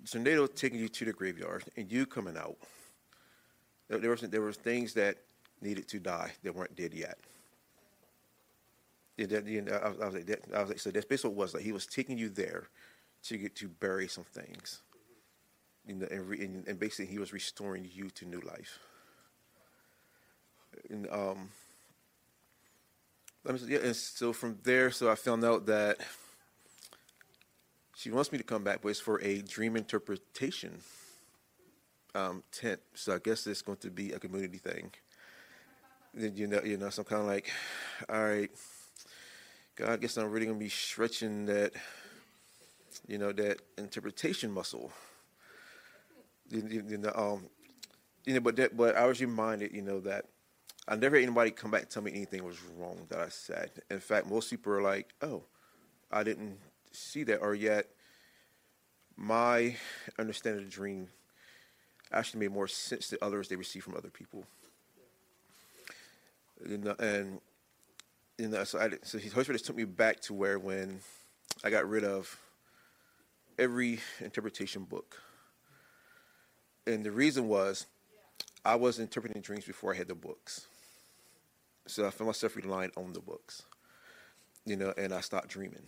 Tornado 0.08 0.46
taking 0.46 0.78
you 0.78 0.88
to 0.88 1.04
the 1.04 1.12
graveyard 1.12 1.64
and 1.76 1.90
you 1.90 2.06
coming 2.06 2.36
out. 2.36 2.58
There, 3.88 3.98
there 3.98 4.10
was 4.10 4.20
there 4.20 4.40
were 4.40 4.52
things 4.52 4.94
that 4.94 5.16
needed 5.60 5.88
to 5.88 5.98
die 5.98 6.30
that 6.44 6.54
weren't 6.54 6.76
dead 6.76 6.94
yet. 6.94 7.18
Yeah, 9.16 9.26
that, 9.26 9.46
you 9.48 9.62
know, 9.62 9.72
I, 9.72 10.04
I, 10.04 10.06
was 10.06 10.14
like, 10.14 10.26
that, 10.26 10.44
I 10.54 10.60
was 10.60 10.68
like, 10.68 10.78
so 10.78 10.92
that's 10.92 11.06
basically 11.06 11.30
what 11.30 11.42
it 11.42 11.46
was 11.46 11.54
like. 11.54 11.64
He 11.64 11.72
was 11.72 11.86
taking 11.86 12.16
you 12.16 12.28
there 12.28 12.68
to 13.24 13.36
get 13.36 13.56
to 13.56 13.66
bury 13.66 14.06
some 14.06 14.22
things. 14.22 14.82
You 15.90 15.96
know, 15.96 16.06
and, 16.08 16.28
re, 16.28 16.44
and, 16.44 16.68
and 16.68 16.78
basically 16.78 17.06
he 17.06 17.18
was 17.18 17.32
restoring 17.32 17.90
you 17.92 18.10
to 18.10 18.24
new 18.24 18.40
life. 18.42 18.78
And 20.88 21.08
um, 21.10 21.48
let 23.42 23.54
me, 23.54 23.60
yeah, 23.66 23.80
and 23.82 23.96
so 23.96 24.32
from 24.32 24.58
there, 24.62 24.92
so 24.92 25.10
I 25.10 25.16
found 25.16 25.44
out 25.44 25.66
that 25.66 25.98
she 27.96 28.12
wants 28.12 28.30
me 28.30 28.38
to 28.38 28.44
come 28.44 28.62
back, 28.62 28.82
but 28.82 28.90
it's 28.90 29.00
for 29.00 29.20
a 29.20 29.42
dream 29.42 29.76
interpretation 29.76 30.78
um, 32.14 32.44
tent. 32.52 32.78
So 32.94 33.16
I 33.16 33.18
guess 33.18 33.48
it's 33.48 33.62
going 33.62 33.78
to 33.78 33.90
be 33.90 34.12
a 34.12 34.20
community 34.20 34.58
thing. 34.58 34.92
Then 36.14 36.36
you 36.36 36.46
know, 36.46 36.62
you 36.62 36.76
know, 36.76 36.90
so 36.90 37.02
I'm 37.02 37.06
kind 37.06 37.22
of 37.22 37.26
like, 37.26 37.50
all 38.08 38.22
right, 38.22 38.50
God, 39.74 39.88
I 39.88 39.96
guess 39.96 40.16
I'm 40.16 40.30
really 40.30 40.46
gonna 40.46 40.56
be 40.56 40.68
stretching 40.68 41.46
that, 41.46 41.72
you 43.08 43.18
know, 43.18 43.32
that 43.32 43.60
interpretation 43.76 44.52
muscle. 44.52 44.92
You, 46.50 46.98
know, 46.98 47.12
um, 47.14 47.46
you 48.24 48.34
know, 48.34 48.40
but 48.40 48.56
that, 48.56 48.76
but 48.76 48.96
I 48.96 49.06
was 49.06 49.20
reminded, 49.20 49.72
you 49.72 49.82
know, 49.82 50.00
that 50.00 50.26
I 50.88 50.96
never 50.96 51.16
had 51.16 51.22
anybody 51.22 51.52
come 51.52 51.70
back 51.70 51.82
and 51.82 51.90
tell 51.90 52.02
me 52.02 52.10
anything 52.12 52.44
was 52.44 52.60
wrong 52.76 53.06
that 53.08 53.20
I 53.20 53.28
said. 53.28 53.70
In 53.90 54.00
fact, 54.00 54.26
most 54.26 54.50
people 54.50 54.72
are 54.72 54.82
like, 54.82 55.14
"Oh, 55.22 55.44
I 56.10 56.24
didn't 56.24 56.58
see 56.90 57.22
that," 57.24 57.38
or 57.38 57.54
yet 57.54 57.86
my 59.16 59.76
understanding 60.18 60.64
of 60.64 60.70
the 60.70 60.74
dream 60.74 61.08
actually 62.10 62.40
made 62.40 62.52
more 62.52 62.66
sense 62.66 63.08
to 63.08 63.24
others 63.24 63.48
they 63.48 63.56
received 63.56 63.84
from 63.84 63.94
other 63.94 64.10
people. 64.10 64.44
You 66.66 66.78
know, 66.78 66.96
and 66.98 67.40
you 68.38 68.48
know, 68.48 68.64
so 68.64 68.78
I 68.80 68.90
so 69.02 69.18
Holy 69.18 69.44
Spirit 69.44 69.52
just 69.52 69.66
took 69.66 69.76
me 69.76 69.84
back 69.84 70.20
to 70.22 70.34
where 70.34 70.58
when 70.58 71.00
I 71.62 71.70
got 71.70 71.88
rid 71.88 72.04
of 72.04 72.36
every 73.58 74.00
interpretation 74.20 74.84
book, 74.84 75.16
and 76.90 77.04
the 77.04 77.10
reason 77.12 77.48
was 77.48 77.86
I 78.64 78.74
was 78.74 78.98
interpreting 78.98 79.40
dreams 79.42 79.64
before 79.64 79.94
I 79.94 79.96
had 79.96 80.08
the 80.08 80.14
books. 80.14 80.66
So 81.86 82.06
I 82.06 82.10
found 82.10 82.26
myself 82.26 82.56
relying 82.56 82.90
on 82.96 83.12
the 83.12 83.20
books, 83.20 83.62
you 84.64 84.76
know, 84.76 84.92
and 84.96 85.12
I 85.12 85.20
stopped 85.20 85.48
dreaming. 85.48 85.82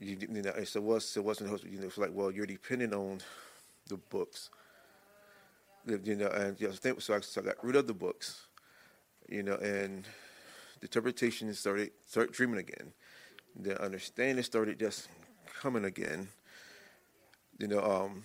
You, 0.00 0.16
you 0.20 0.42
know, 0.42 0.52
so 0.64 0.80
it 0.80 0.82
was 0.82 1.16
it 1.16 1.24
wasn't 1.24 1.64
you 1.64 1.80
know 1.80 1.86
it's 1.86 1.98
like 1.98 2.10
well 2.12 2.30
you're 2.30 2.46
dependent 2.46 2.94
on 2.94 3.18
the 3.88 3.96
books, 3.96 4.50
you 5.86 6.14
know, 6.14 6.28
and 6.28 6.60
you 6.60 6.68
know, 6.68 6.98
so 6.98 7.14
I, 7.14 7.20
so 7.20 7.40
I 7.40 7.44
got 7.44 7.64
rid 7.64 7.74
of 7.76 7.86
the 7.86 7.94
books, 7.94 8.46
you 9.28 9.42
know, 9.42 9.56
and 9.56 10.04
the 10.80 10.86
interpretation 10.86 11.52
started 11.54 11.90
start 12.06 12.32
dreaming 12.32 12.60
again. 12.60 12.92
The 13.60 13.80
understanding 13.82 14.44
started 14.44 14.78
just 14.78 15.08
coming 15.60 15.84
again. 15.84 16.28
You 17.58 17.66
know, 17.66 17.82
um, 17.82 18.22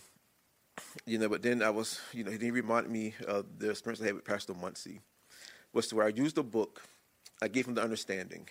you 1.06 1.18
know, 1.18 1.30
but 1.30 1.41
then 1.41 1.62
I 1.62 1.70
was, 1.70 2.00
you 2.14 2.24
know, 2.24 2.32
he 2.32 2.52
reminded 2.52 2.91
me 2.91 3.14
of 3.28 3.45
the 3.58 3.72
experience 3.72 4.02
I 4.02 4.06
had 4.06 4.16
with 4.16 4.26
Pastor 4.26 4.54
Muncie, 4.54 5.02
was 5.74 5.88
to 5.88 5.95
where 5.95 6.06
I 6.06 6.10
used 6.10 6.36
the 6.36 6.44
book, 6.44 6.82
I 7.41 7.48
gave 7.48 7.68
him 7.68 7.76
the 7.76 7.84
understanding. 7.84 8.48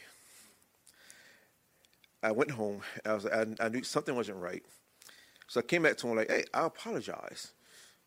I 2.23 2.31
went 2.31 2.53
home, 2.53 2.83
I 3.05 3.15
was, 3.15 3.27
I, 3.27 3.47
I 3.61 3.69
knew 3.69 3.83
something 3.83 4.15
wasn't 4.15 4.39
right, 4.39 4.63
so 5.53 5.61
I 5.61 5.65
came 5.65 5.83
back 5.83 5.99
to 5.99 6.09
him 6.09 6.17
like, 6.17 6.31
"Hey, 6.31 6.45
I 6.55 6.65
apologize. 6.65 7.53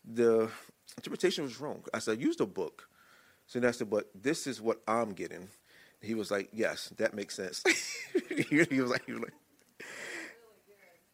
The 0.04 0.50
interpretation 0.98 1.44
was 1.44 1.60
wrong." 1.60 1.84
I 1.94 2.00
said, 2.00 2.18
"I 2.18 2.22
used 2.22 2.40
the 2.40 2.48
book." 2.48 2.90
So 3.46 3.60
then 3.60 3.70
I 3.70 3.72
said, 3.72 3.88
"But 3.88 4.10
this 4.16 4.48
is 4.48 4.60
what 4.62 4.82
I'm 4.88 5.14
getting." 5.14 5.50
He 6.02 6.16
was 6.16 6.32
like, 6.32 6.50
"Yes, 6.54 6.92
that 6.98 7.14
makes 7.14 7.36
sense." 7.36 7.64
he 8.50 8.58
was 8.58 8.90
like, 8.90 9.06
he 9.06 9.14
was 9.14 9.22
like, 9.22 9.34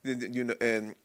you 0.03 0.43
know, 0.45 0.55
and 0.61 0.95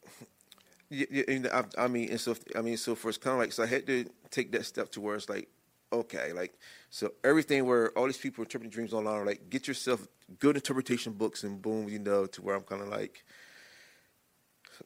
yeah, 0.90 1.48
I, 1.52 1.84
I, 1.84 1.88
mean, 1.88 2.10
and 2.10 2.20
so 2.20 2.36
I 2.54 2.62
mean, 2.62 2.76
so 2.76 2.94
for 2.94 3.08
it's 3.08 3.18
kind 3.18 3.34
of 3.34 3.40
like, 3.40 3.52
so 3.52 3.62
I 3.62 3.66
had 3.66 3.86
to 3.86 4.04
take 4.30 4.52
that 4.52 4.64
step 4.64 4.90
to 4.92 5.00
where 5.00 5.16
it's 5.16 5.28
like, 5.28 5.48
okay, 5.92 6.32
like, 6.32 6.54
so 6.90 7.12
everything 7.24 7.64
where 7.66 7.90
all 7.98 8.06
these 8.06 8.16
people 8.18 8.44
interpreting 8.44 8.70
dreams 8.70 8.92
online 8.92 9.14
are 9.14 9.26
like, 9.26 9.50
get 9.50 9.66
yourself 9.66 10.06
good 10.38 10.56
interpretation 10.56 11.12
books, 11.12 11.42
and 11.42 11.60
boom, 11.60 11.88
you 11.88 11.98
know, 11.98 12.26
to 12.26 12.42
where 12.42 12.54
I'm 12.54 12.62
kind 12.62 12.82
of 12.82 12.88
like, 12.88 13.24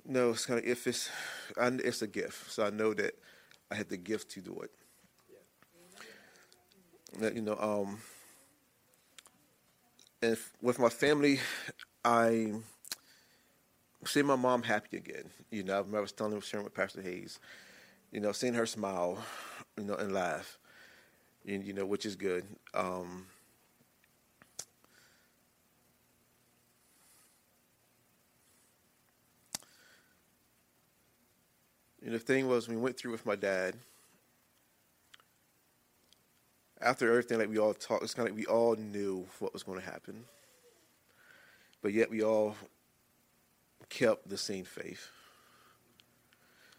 no, 0.06 0.30
it's 0.30 0.46
kind 0.46 0.58
of 0.60 0.66
if 0.66 0.86
it's, 0.86 1.10
I, 1.58 1.68
it's 1.68 2.02
a 2.02 2.06
gift, 2.06 2.50
so 2.50 2.64
I 2.64 2.70
know 2.70 2.94
that 2.94 3.14
I 3.70 3.74
had 3.74 3.88
the 3.88 3.96
gift 3.96 4.30
to 4.32 4.40
do 4.40 4.58
it. 4.62 4.70
Yeah. 7.20 7.30
You 7.30 7.42
know, 7.42 7.56
um, 7.58 8.00
and 10.22 10.36
with 10.62 10.78
my 10.78 10.88
family, 10.88 11.40
I 12.04 12.52
see 14.04 14.22
my 14.22 14.36
mom 14.36 14.62
happy 14.62 14.96
again. 14.96 15.30
You 15.50 15.62
know, 15.62 15.84
I 15.94 16.00
was 16.00 16.12
telling 16.12 16.38
sharing 16.40 16.64
with 16.64 16.74
Pastor 16.74 17.02
Hayes, 17.02 17.38
you 18.12 18.20
know, 18.20 18.32
seeing 18.32 18.54
her 18.54 18.66
smile, 18.66 19.18
you 19.76 19.84
know, 19.84 19.94
and 19.94 20.12
laugh, 20.12 20.58
you, 21.44 21.60
you 21.60 21.72
know, 21.72 21.86
which 21.86 22.06
is 22.06 22.16
good. 22.16 22.44
Um, 22.74 23.26
and 32.04 32.14
the 32.14 32.18
thing 32.18 32.48
was, 32.48 32.68
we 32.68 32.76
went 32.76 32.96
through 32.96 33.12
with 33.12 33.26
my 33.26 33.36
dad. 33.36 33.74
after 36.80 37.08
everything, 37.10 37.38
like 37.38 37.48
we 37.48 37.58
all 37.58 37.74
talked, 37.74 38.02
it's 38.02 38.14
kind 38.14 38.28
of 38.28 38.34
like 38.34 38.46
we 38.46 38.52
all 38.52 38.74
knew 38.76 39.26
what 39.38 39.52
was 39.52 39.62
going 39.62 39.78
to 39.78 39.84
happen, 39.84 40.24
but 41.82 41.92
yet 41.92 42.10
we 42.10 42.22
all 42.22 42.56
kept 43.90 44.28
the 44.28 44.38
same 44.38 44.64
faith. 44.64 45.08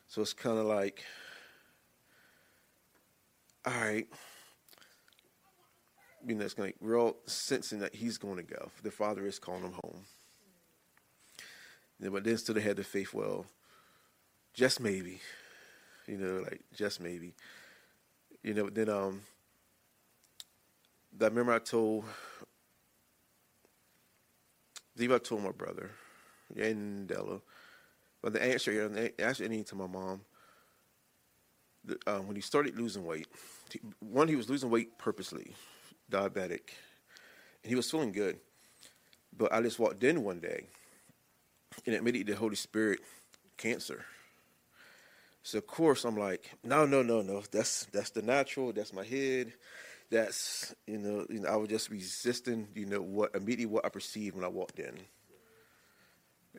So 0.08 0.22
it's 0.22 0.34
kind 0.34 0.58
of 0.58 0.66
like, 0.66 1.04
all 3.66 3.74
right, 3.74 4.08
you 6.26 6.36
know, 6.36 6.46
it's 6.46 6.58
like 6.58 6.76
we're 6.82 7.00
all 7.00 7.18
sensing 7.28 7.80
that 7.80 7.96
he's 7.96 8.18
going 8.18 8.38
to 8.38 8.44
go. 8.44 8.72
The 8.84 8.92
father 8.92 9.26
is 9.26 9.40
calling 9.40 9.64
him 9.64 9.74
home. 9.84 10.06
But 12.00 12.24
then 12.24 12.38
still 12.38 12.56
they 12.56 12.62
had 12.62 12.78
the 12.78 12.84
faith, 12.84 13.14
well, 13.14 13.46
just 14.56 14.80
maybe, 14.80 15.22
you 16.08 16.18
know, 16.18 16.42
like 16.42 16.62
just 16.74 17.00
maybe, 17.00 17.36
you 18.42 18.56
know. 18.56 18.70
Then 18.70 18.90
um, 18.90 19.22
I 21.22 21.26
remember 21.26 21.54
I 21.54 21.60
told, 21.60 22.06
I 22.42 22.46
believe 24.96 25.12
I 25.12 25.20
told 25.20 25.44
my 25.44 25.52
brother, 25.52 25.92
and 26.58 27.08
Della, 27.08 27.42
but 28.22 28.34
the 28.34 28.44
answer, 28.44 28.88
the 28.90 29.22
answer 29.22 29.44
ending 29.44 29.64
to 29.66 29.76
my 29.76 29.88
mom. 29.88 30.22
The, 31.84 31.98
uh, 32.06 32.20
when 32.20 32.36
he 32.36 32.42
started 32.42 32.78
losing 32.78 33.04
weight, 33.06 33.28
one 34.00 34.28
he 34.28 34.36
was 34.36 34.50
losing 34.50 34.70
weight 34.70 35.00
purposely, 35.00 35.56
diabetic, 36.12 36.70
and 37.64 37.70
he 37.70 37.76
was 37.76 37.90
feeling 37.90 38.12
good. 38.12 38.40
But 39.36 39.52
I 39.52 39.62
just 39.62 39.80
walked 39.80 40.04
in 40.04 40.24
one 40.24 40.40
day, 40.40 40.68
and 41.86 41.96
immediately 41.96 42.34
the 42.34 42.40
Holy 42.40 42.56
Spirit, 42.56 43.00
cancer. 43.58 44.06
So 45.44 45.58
of 45.58 45.68
course 45.68 46.06
I'm 46.06 46.18
like, 46.18 46.52
no, 46.64 46.86
no, 46.86 47.02
no, 47.02 47.22
no. 47.22 47.42
That's 47.52 47.86
that's 47.86 48.12
the 48.12 48.22
natural. 48.22 48.74
That's 48.74 48.94
my 48.94 49.04
head. 49.04 49.54
That's 50.10 50.76
you 50.86 51.00
know, 51.00 51.26
you 51.30 51.40
know. 51.40 51.50
I 51.50 51.56
was 51.56 51.70
just 51.70 51.90
resisting, 51.90 52.68
you 52.76 52.86
know, 52.86 53.02
what 53.02 53.34
immediately 53.36 53.66
what 53.66 53.86
I 53.86 53.90
perceived 53.90 54.36
when 54.36 54.46
I 54.46 54.50
walked 54.50 54.80
in. 54.80 55.00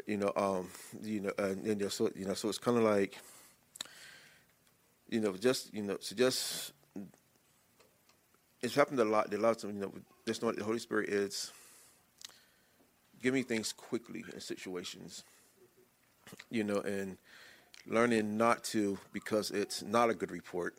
You 0.07 0.17
know, 0.17 0.33
um, 0.37 0.69
you 1.03 1.21
know, 1.21 1.33
and, 1.39 1.67
and 1.67 1.93
so 1.93 2.11
you 2.15 2.25
know, 2.25 2.35
so 2.35 2.49
it's 2.49 2.59
kind 2.59 2.79
of 2.79 2.85
like, 2.85 3.19
you 5.09 5.21
know, 5.21 5.37
just 5.37 5.73
you 5.75 5.83
know, 5.83 5.99
so 6.01 6.17
just 6.17 6.73
it's 8.63 8.75
happened 8.75 9.01
a 9.01 9.05
lot. 9.05 9.33
A 9.35 9.39
lot 9.39 9.51
of 9.51 9.59
times, 9.59 9.75
you 9.75 9.81
know, 9.81 9.93
just 10.27 10.43
know 10.43 10.47
what 10.47 10.57
the 10.57 10.65
Holy 10.65 10.79
Spirit 10.79 11.11
is 11.11 11.53
giving 13.23 13.45
things 13.45 13.73
quickly 13.73 14.25
in 14.33 14.41
situations, 14.41 15.25
you 16.51 16.65
know, 16.65 16.81
and 16.81 17.17
learning 17.87 18.37
not 18.37 18.65
to 18.65 18.99
because 19.13 19.51
it's 19.51 19.83
not 19.83 20.11
a 20.11 20.15
good 20.15 20.31
report 20.31 20.77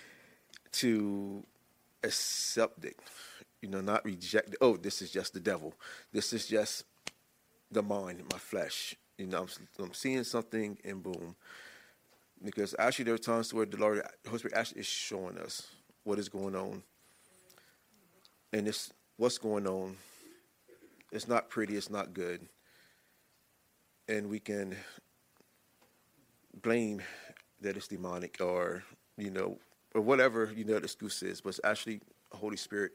to 0.72 1.44
accept 2.02 2.84
it, 2.84 2.96
you 3.60 3.68
know, 3.68 3.80
not 3.80 4.04
reject. 4.04 4.56
Oh, 4.60 4.76
this 4.76 5.02
is 5.02 5.10
just 5.10 5.34
the 5.34 5.40
devil. 5.40 5.74
This 6.12 6.32
is 6.32 6.46
just 6.46 6.84
the 7.70 7.82
mind, 7.82 8.22
my 8.30 8.38
flesh. 8.38 8.94
You 9.16 9.26
know, 9.26 9.42
I'm, 9.42 9.84
I'm 9.84 9.94
seeing 9.94 10.24
something 10.24 10.78
and 10.84 11.02
boom. 11.02 11.36
Because 12.42 12.74
actually, 12.78 13.06
there 13.06 13.14
are 13.14 13.18
times 13.18 13.52
where 13.52 13.66
the 13.66 13.76
Lord, 13.76 14.02
the 14.22 14.30
Holy 14.30 14.38
Spirit 14.38 14.56
actually 14.56 14.80
is 14.80 14.86
showing 14.86 15.38
us 15.38 15.66
what 16.04 16.18
is 16.18 16.28
going 16.28 16.54
on. 16.54 16.82
And 18.52 18.68
it's 18.68 18.92
what's 19.16 19.38
going 19.38 19.66
on. 19.66 19.96
It's 21.10 21.26
not 21.26 21.48
pretty, 21.48 21.76
it's 21.76 21.90
not 21.90 22.14
good. 22.14 22.48
And 24.08 24.28
we 24.28 24.38
can 24.38 24.76
blame 26.62 27.02
that 27.60 27.76
it's 27.76 27.88
demonic 27.88 28.38
or, 28.40 28.84
you 29.16 29.30
know, 29.30 29.58
or 29.94 30.00
whatever, 30.00 30.52
you 30.54 30.64
know, 30.64 30.74
the 30.74 30.84
excuse 30.84 31.22
is, 31.22 31.40
but 31.40 31.50
it's 31.50 31.60
actually 31.64 32.00
the 32.30 32.36
Holy 32.36 32.56
Spirit 32.56 32.92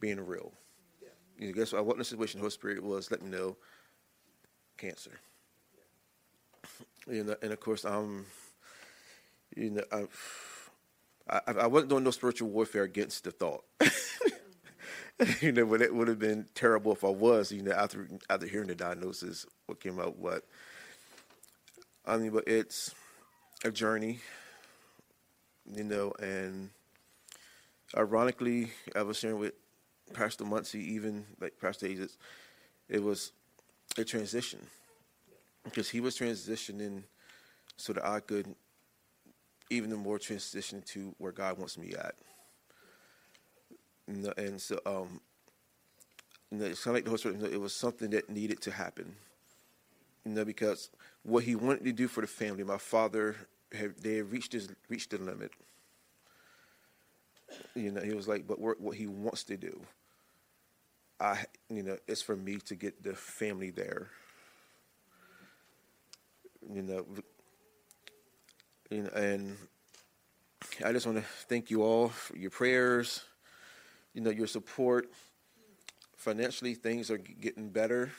being 0.00 0.20
real. 0.20 0.52
Yeah. 1.02 1.08
You 1.38 1.48
know, 1.48 1.52
guess 1.52 1.72
what? 1.72 1.84
What 1.84 1.98
the 1.98 2.04
situation 2.04 2.38
the 2.38 2.42
Holy 2.42 2.52
Spirit 2.52 2.82
was, 2.82 3.10
let 3.10 3.22
me 3.22 3.30
know 3.30 3.56
cancer. 4.76 5.18
You 7.08 7.24
know, 7.24 7.36
and 7.40 7.52
of 7.52 7.60
course, 7.60 7.84
um, 7.84 8.26
you 9.54 9.70
know, 9.70 9.82
I, 9.92 11.40
I, 11.46 11.52
I 11.52 11.66
wasn't 11.66 11.90
doing 11.90 12.04
no 12.04 12.10
spiritual 12.10 12.48
warfare 12.48 12.82
against 12.82 13.24
the 13.24 13.30
thought. 13.30 13.64
you 15.40 15.52
know, 15.52 15.66
but 15.66 15.82
it 15.82 15.94
would 15.94 16.08
have 16.08 16.18
been 16.18 16.46
terrible 16.54 16.92
if 16.92 17.04
I 17.04 17.08
was. 17.08 17.52
You 17.52 17.62
know, 17.62 17.72
after 17.72 18.08
after 18.28 18.46
hearing 18.46 18.68
the 18.68 18.74
diagnosis, 18.74 19.46
what 19.66 19.80
came 19.80 20.00
out, 20.00 20.18
what. 20.18 20.44
I 22.04 22.16
mean, 22.16 22.30
but 22.30 22.46
it's 22.46 22.94
a 23.64 23.70
journey, 23.70 24.20
you 25.74 25.82
know, 25.82 26.12
and 26.20 26.70
ironically, 27.96 28.70
I 28.94 29.02
was 29.02 29.18
sharing 29.18 29.38
with 29.38 29.54
Pastor 30.12 30.44
Muncie, 30.44 30.94
even 30.94 31.26
like 31.40 31.54
Pastor 31.60 31.86
Aziz, 31.86 32.16
it 32.88 33.02
was 33.02 33.32
a 33.98 34.04
transition 34.04 34.60
because 35.64 35.88
he 35.88 36.00
was 36.00 36.16
transitioning 36.18 37.02
so 37.76 37.92
that 37.92 38.04
I 38.04 38.20
could 38.20 38.54
even 39.70 39.92
more 39.94 40.18
transition 40.18 40.82
to 40.86 41.14
where 41.18 41.32
God 41.32 41.58
wants 41.58 41.76
me 41.76 41.92
at. 41.94 42.14
And, 44.06 44.60
so, 44.60 44.78
um, 44.86 45.20
it's 46.52 46.84
kind 46.84 46.92
of 46.92 46.94
like 46.94 47.04
the 47.04 47.10
Holy 47.10 47.18
Spirit. 47.18 47.52
It 47.52 47.60
was 47.60 47.74
something 47.74 48.10
that 48.10 48.30
needed 48.30 48.60
to 48.62 48.70
happen. 48.70 49.16
You 50.24 50.32
know, 50.32 50.44
because 50.44 50.90
what 51.22 51.44
he 51.44 51.56
wanted 51.56 51.84
to 51.84 51.92
do 51.92 52.08
for 52.08 52.20
the 52.20 52.26
family, 52.26 52.62
my 52.62 52.78
father, 52.78 53.36
had, 53.72 53.96
they 54.00 54.16
had 54.16 54.30
reached 54.30 54.52
his 54.52 54.68
reached 54.88 55.10
the 55.10 55.18
limit. 55.18 55.52
You 57.74 57.92
know, 57.92 58.00
he 58.00 58.14
was 58.14 58.28
like, 58.28 58.46
but 58.46 58.60
what 58.60 58.96
he 58.96 59.06
wants 59.06 59.44
to 59.44 59.56
do, 59.56 59.80
I, 61.18 61.44
you 61.70 61.82
know, 61.82 61.96
it's 62.06 62.22
for 62.22 62.36
me 62.36 62.58
to 62.66 62.74
get 62.74 63.02
the 63.02 63.14
family 63.14 63.70
there. 63.70 64.10
You 66.72 66.82
know, 66.82 67.06
you 68.90 69.02
know, 69.02 69.10
and 69.10 69.56
I 70.84 70.92
just 70.92 71.06
want 71.06 71.18
to 71.18 71.24
thank 71.48 71.70
you 71.70 71.82
all 71.82 72.08
for 72.08 72.36
your 72.36 72.50
prayers, 72.50 73.24
you 74.14 74.20
know, 74.20 74.30
your 74.30 74.46
support. 74.46 75.10
Financially, 76.16 76.74
things 76.74 77.10
are 77.10 77.18
getting 77.18 77.70
better 77.70 78.10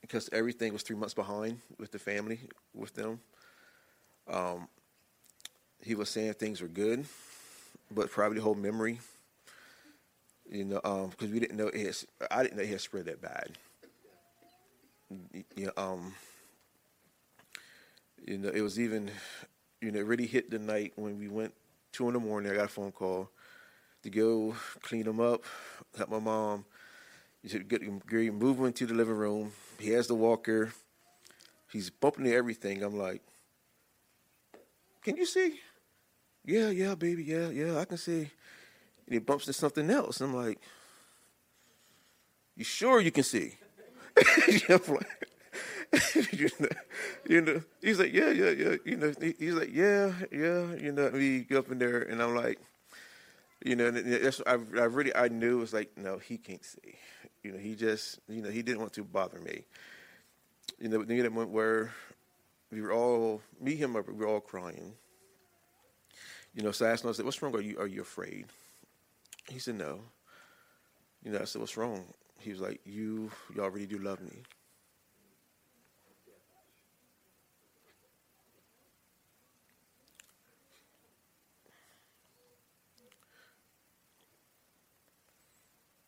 because 0.00 0.28
everything 0.32 0.72
was 0.72 0.82
three 0.82 0.96
months 0.96 1.14
behind 1.14 1.60
with 1.78 1.92
the 1.92 1.98
family, 1.98 2.40
with 2.74 2.94
them. 2.94 3.20
Um, 4.28 4.68
he 5.82 5.94
was 5.94 6.08
saying 6.08 6.34
things 6.34 6.60
were 6.60 6.68
good, 6.68 7.04
but 7.90 8.10
probably 8.10 8.38
the 8.38 8.44
whole 8.44 8.54
memory, 8.54 8.98
you 10.50 10.64
know, 10.64 10.80
because 11.10 11.28
um, 11.28 11.32
we 11.32 11.40
didn't 11.40 11.56
know 11.56 11.68
it 11.68 11.86
had, 11.86 11.96
I 12.30 12.42
didn't 12.42 12.56
know 12.56 12.62
it 12.62 12.68
had 12.68 12.80
spread 12.80 13.06
that 13.06 13.20
bad. 13.20 13.50
You 15.54 15.66
know, 15.66 15.72
um, 15.76 16.14
you 18.26 18.38
know, 18.38 18.48
it 18.48 18.60
was 18.60 18.80
even, 18.80 19.10
you 19.80 19.92
know, 19.92 20.00
it 20.00 20.06
really 20.06 20.26
hit 20.26 20.50
the 20.50 20.58
night 20.58 20.92
when 20.96 21.18
we 21.18 21.28
went 21.28 21.54
two 21.92 22.08
in 22.08 22.14
the 22.14 22.20
morning. 22.20 22.50
I 22.50 22.56
got 22.56 22.64
a 22.64 22.68
phone 22.68 22.92
call 22.92 23.30
to 24.02 24.10
go 24.10 24.54
clean 24.82 25.06
him 25.06 25.20
up, 25.20 25.44
help 25.96 26.10
my 26.10 26.18
mom. 26.18 26.64
He 27.42 27.48
said, 27.48 27.68
get 27.68 27.82
him, 27.82 28.02
move 28.38 28.58
him 28.58 28.66
into 28.66 28.86
the 28.86 28.94
living 28.94 29.14
room. 29.14 29.52
He 29.78 29.90
has 29.90 30.08
the 30.08 30.14
walker. 30.14 30.72
He's 31.70 31.90
bumping 31.90 32.24
into 32.24 32.36
everything. 32.36 32.82
I'm 32.82 32.98
like, 32.98 33.22
can 35.02 35.16
you 35.16 35.26
see? 35.26 35.60
Yeah, 36.44 36.70
yeah, 36.70 36.94
baby, 36.94 37.24
yeah, 37.24 37.50
yeah, 37.50 37.78
I 37.78 37.84
can 37.84 37.96
see. 37.96 38.30
And 39.06 39.14
he 39.14 39.18
bumps 39.18 39.46
into 39.46 39.58
something 39.58 39.88
else. 39.90 40.20
I'm 40.20 40.34
like, 40.34 40.58
you 42.56 42.64
sure 42.64 43.00
you 43.00 43.10
can 43.10 43.24
see? 43.24 43.54
you, 46.32 46.50
know, 46.58 46.68
you 47.28 47.40
know, 47.40 47.62
he's 47.80 47.98
like, 47.98 48.12
yeah, 48.12 48.30
yeah, 48.30 48.50
yeah. 48.50 48.76
You 48.84 48.96
know, 48.96 49.12
he's 49.38 49.54
like, 49.54 49.70
yeah, 49.72 50.12
yeah. 50.32 50.74
You 50.74 50.92
know, 50.92 51.10
we 51.12 51.40
go 51.40 51.60
up 51.60 51.70
in 51.70 51.78
there, 51.78 52.02
and 52.02 52.22
I'm 52.22 52.34
like, 52.34 52.58
you 53.64 53.76
know, 53.76 53.90
that's 53.90 54.40
I, 54.46 54.52
I 54.52 54.84
really 54.84 55.14
I 55.14 55.28
knew 55.28 55.58
it 55.58 55.60
was 55.60 55.72
like, 55.72 55.96
no, 55.96 56.18
he 56.18 56.38
can't 56.38 56.64
see. 56.64 56.96
You 57.42 57.52
know, 57.52 57.58
he 57.58 57.74
just, 57.74 58.18
you 58.28 58.42
know, 58.42 58.50
he 58.50 58.62
didn't 58.62 58.80
want 58.80 58.92
to 58.94 59.04
bother 59.04 59.38
me. 59.38 59.64
You 60.80 60.88
know, 60.88 61.02
then 61.04 61.34
went 61.34 61.50
where 61.50 61.92
we 62.70 62.80
were 62.80 62.92
all, 62.92 63.40
me, 63.60 63.76
him, 63.76 63.94
we 63.94 64.12
were 64.12 64.26
all 64.26 64.40
crying. 64.40 64.92
You 66.54 66.62
know, 66.62 66.72
so 66.72 66.86
I 66.86 66.90
asked 66.90 67.04
him, 67.04 67.10
I 67.10 67.12
said, 67.12 67.24
what's 67.24 67.40
wrong? 67.40 67.54
Are 67.54 67.60
you, 67.60 67.78
are 67.78 67.86
you 67.86 68.00
afraid? 68.00 68.46
He 69.48 69.58
said, 69.58 69.76
no. 69.76 70.00
You 71.22 71.32
know, 71.32 71.40
I 71.40 71.44
said, 71.44 71.60
what's 71.60 71.76
wrong? 71.76 72.04
He 72.38 72.50
was 72.50 72.60
like, 72.60 72.80
you, 72.84 73.30
y'all 73.54 73.64
already 73.64 73.86
do 73.86 73.98
love 73.98 74.20
me. 74.20 74.42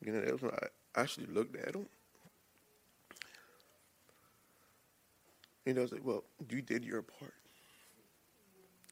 You 0.05 0.12
know, 0.12 0.20
that 0.20 0.32
was 0.32 0.43
when 0.43 0.52
I 0.52 1.01
actually 1.01 1.27
looked 1.27 1.56
at 1.56 1.74
him. 1.74 1.86
And 5.66 5.78
I 5.78 5.82
was 5.82 5.93
like, 5.93 6.05
well, 6.05 6.24
you 6.51 6.62
did 6.62 6.85
your 6.85 7.02
part. 7.02 7.35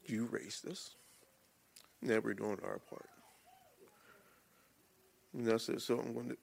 You 0.07 0.25
raised 0.27 0.67
us. 0.67 0.95
Now 2.01 2.21
we're 2.21 2.35
doing 2.35 2.59
our 2.65 2.79
part. 2.79 3.07
You 5.37 5.43
know, 5.43 5.59
so, 5.59 5.77
so 5.79 5.99
I'm 6.01 6.15
going 6.15 6.37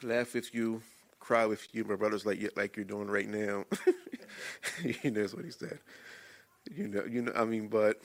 to 0.00 0.06
laugh 0.06 0.34
with 0.34 0.54
you, 0.54 0.82
cry 1.20 1.46
with 1.46 1.66
you, 1.72 1.84
my 1.84 1.94
brothers, 1.96 2.26
like 2.26 2.40
you- 2.40 2.50
like 2.56 2.76
you're 2.76 2.84
doing 2.84 3.08
right 3.08 3.28
now. 3.28 3.64
you 4.84 5.10
know, 5.10 5.20
that's 5.22 5.34
what 5.34 5.44
he 5.44 5.50
said. 5.50 5.78
You 6.74 6.88
know, 6.88 7.04
you 7.04 7.22
know. 7.22 7.32
I 7.34 7.44
mean, 7.44 7.68
but 7.68 8.00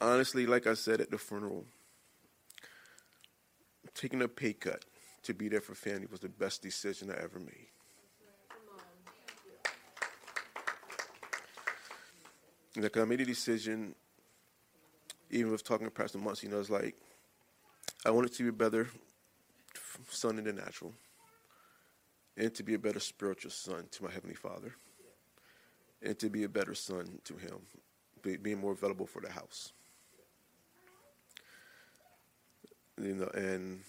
honestly, 0.00 0.46
like 0.46 0.66
I 0.66 0.74
said 0.74 1.00
at 1.00 1.10
the 1.10 1.18
funeral, 1.18 1.64
taking 3.94 4.22
a 4.22 4.28
pay 4.28 4.52
cut 4.52 4.84
to 5.22 5.34
be 5.34 5.48
there 5.48 5.60
for 5.60 5.74
family 5.74 6.06
was 6.10 6.20
the 6.20 6.28
best 6.28 6.62
decision 6.62 7.10
I 7.10 7.22
ever 7.22 7.38
made. 7.38 7.68
Like 12.76 12.96
I 12.96 13.04
made 13.04 13.20
a 13.20 13.24
decision, 13.24 13.94
even 15.30 15.52
with 15.52 15.64
talking 15.64 15.86
to 15.86 15.90
Pastor 15.90 16.18
Muncie, 16.18 16.46
you 16.46 16.52
know, 16.52 16.60
it's 16.60 16.70
like 16.70 16.96
I 18.06 18.10
wanted 18.10 18.34
to 18.34 18.42
be 18.42 18.48
a 18.50 18.52
better 18.52 18.88
son 20.10 20.38
in 20.38 20.44
the 20.44 20.52
natural, 20.52 20.92
and 22.36 22.54
to 22.54 22.62
be 22.62 22.74
a 22.74 22.78
better 22.78 23.00
spiritual 23.00 23.50
son 23.50 23.86
to 23.92 24.04
my 24.04 24.10
heavenly 24.10 24.34
Father, 24.34 24.74
and 26.02 26.18
to 26.18 26.28
be 26.28 26.44
a 26.44 26.48
better 26.48 26.74
son 26.74 27.18
to 27.24 27.36
Him, 27.36 27.60
be, 28.22 28.36
being 28.36 28.60
more 28.60 28.72
available 28.72 29.06
for 29.06 29.22
the 29.22 29.30
house. 29.30 29.72
You 33.00 33.14
know, 33.14 33.30
and 33.34 33.80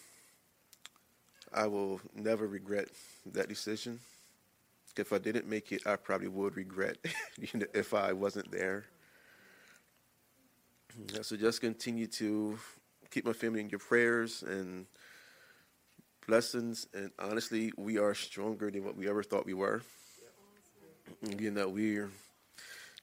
I 1.53 1.67
will 1.67 1.99
never 2.15 2.47
regret 2.47 2.87
that 3.33 3.49
decision. 3.49 3.99
If 4.97 5.11
I 5.11 5.17
didn't 5.17 5.45
make 5.45 5.73
it, 5.73 5.85
I 5.85 5.97
probably 5.97 6.29
would 6.29 6.55
regret 6.55 6.97
you 7.37 7.59
know, 7.59 7.65
if 7.73 7.93
I 7.93 8.13
wasn't 8.13 8.49
there. 8.49 8.85
So 11.21 11.35
just 11.35 11.59
continue 11.59 12.07
to 12.07 12.57
keep 13.15 13.25
my 13.25 13.31
family 13.31 13.61
in 13.61 13.69
your 13.69 13.79
prayers 13.79 14.43
and 14.43 14.87
blessings. 16.27 16.85
And 16.93 17.11
honestly, 17.17 17.71
we 17.77 17.97
are 17.97 18.13
stronger 18.13 18.69
than 18.69 18.83
what 18.83 18.97
we 18.97 19.07
ever 19.07 19.23
thought 19.23 19.45
we 19.45 19.53
were. 19.53 19.81
You 21.21 21.51
that 21.51 21.71
we're. 21.71 22.11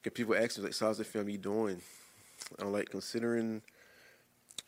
Get 0.03 0.13
people 0.13 0.35
ask 0.35 0.59
me 0.59 0.65
like, 0.65 0.77
"How's 0.77 0.99
the 0.99 1.03
family 1.03 1.37
doing?" 1.37 1.81
I'm 2.59 2.71
like, 2.71 2.89
considering 2.89 3.63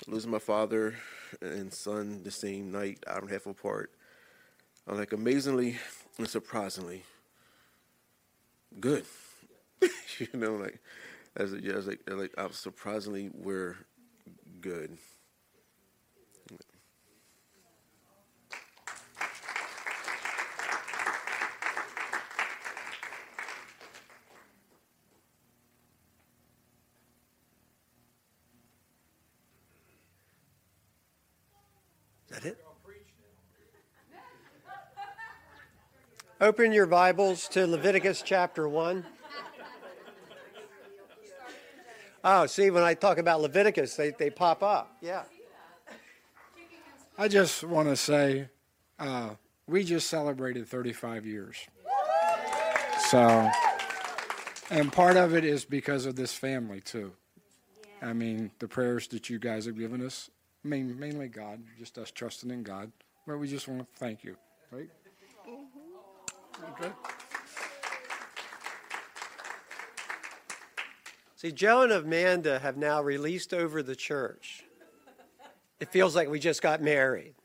losing 0.07 0.31
my 0.31 0.39
father 0.39 0.95
and 1.41 1.71
son 1.71 2.23
the 2.23 2.31
same 2.31 2.71
night, 2.71 3.03
hour 3.05 3.19
and 3.19 3.29
a 3.29 3.33
half 3.33 3.45
apart. 3.45 3.91
I'm 4.87 4.97
like, 4.97 5.13
amazingly 5.13 5.77
and 6.17 6.27
surprisingly 6.27 7.03
good. 8.79 9.05
you 10.17 10.27
know, 10.33 10.55
like 10.55 10.79
as 11.35 11.53
yeah, 11.53 11.73
I 11.73 11.75
was 11.75 11.87
like, 11.87 11.99
like 12.07 12.33
I'm 12.35 12.51
surprisingly 12.51 13.29
we're 13.31 13.75
good. 14.59 14.97
That 32.35 32.45
it? 32.45 32.57
Open 36.41 36.73
your 36.73 36.85
Bibles 36.85 37.47
to 37.49 37.65
Leviticus 37.65 38.21
chapter 38.21 38.67
1. 38.67 39.05
Oh, 42.25 42.45
see, 42.47 42.71
when 42.71 42.83
I 42.83 42.93
talk 42.93 43.19
about 43.19 43.41
Leviticus, 43.41 43.95
they, 43.95 44.09
they 44.09 44.29
pop 44.29 44.63
up. 44.63 44.97
Yeah. 45.01 45.23
I 47.17 47.29
just 47.29 47.63
want 47.63 47.87
to 47.87 47.95
say 47.95 48.49
uh, 48.99 49.29
we 49.67 49.85
just 49.85 50.09
celebrated 50.09 50.67
35 50.67 51.25
years. 51.25 51.55
So, 53.07 53.49
and 54.71 54.91
part 54.91 55.15
of 55.15 55.33
it 55.35 55.45
is 55.45 55.63
because 55.63 56.05
of 56.05 56.15
this 56.17 56.33
family, 56.33 56.81
too. 56.81 57.13
I 58.01 58.11
mean, 58.11 58.51
the 58.59 58.67
prayers 58.67 59.07
that 59.09 59.29
you 59.29 59.39
guys 59.39 59.67
have 59.67 59.77
given 59.77 60.05
us, 60.05 60.29
I 60.65 60.67
mean, 60.67 60.99
mainly 60.99 61.27
God, 61.27 61.61
just 61.77 61.99
us 61.99 62.09
trusting 62.09 62.49
in 62.49 62.63
God. 62.63 62.91
But 63.27 63.37
we 63.37 63.47
just 63.47 63.67
want 63.67 63.81
to 63.81 63.87
thank 63.99 64.23
you, 64.23 64.35
right? 64.71 64.89
Mm-hmm. 65.47 66.83
Okay. 66.83 66.91
See, 71.35 71.51
Joe 71.51 71.83
and 71.83 71.91
Amanda 71.91 72.57
have 72.57 72.77
now 72.77 73.03
released 73.03 73.53
over 73.53 73.83
the 73.83 73.95
church. 73.95 74.63
It 75.79 75.89
feels 75.89 76.15
like 76.15 76.29
we 76.29 76.39
just 76.39 76.63
got 76.63 76.81
married. 76.81 77.35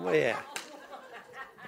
Well, 0.00 0.14
yeah. 0.14 0.40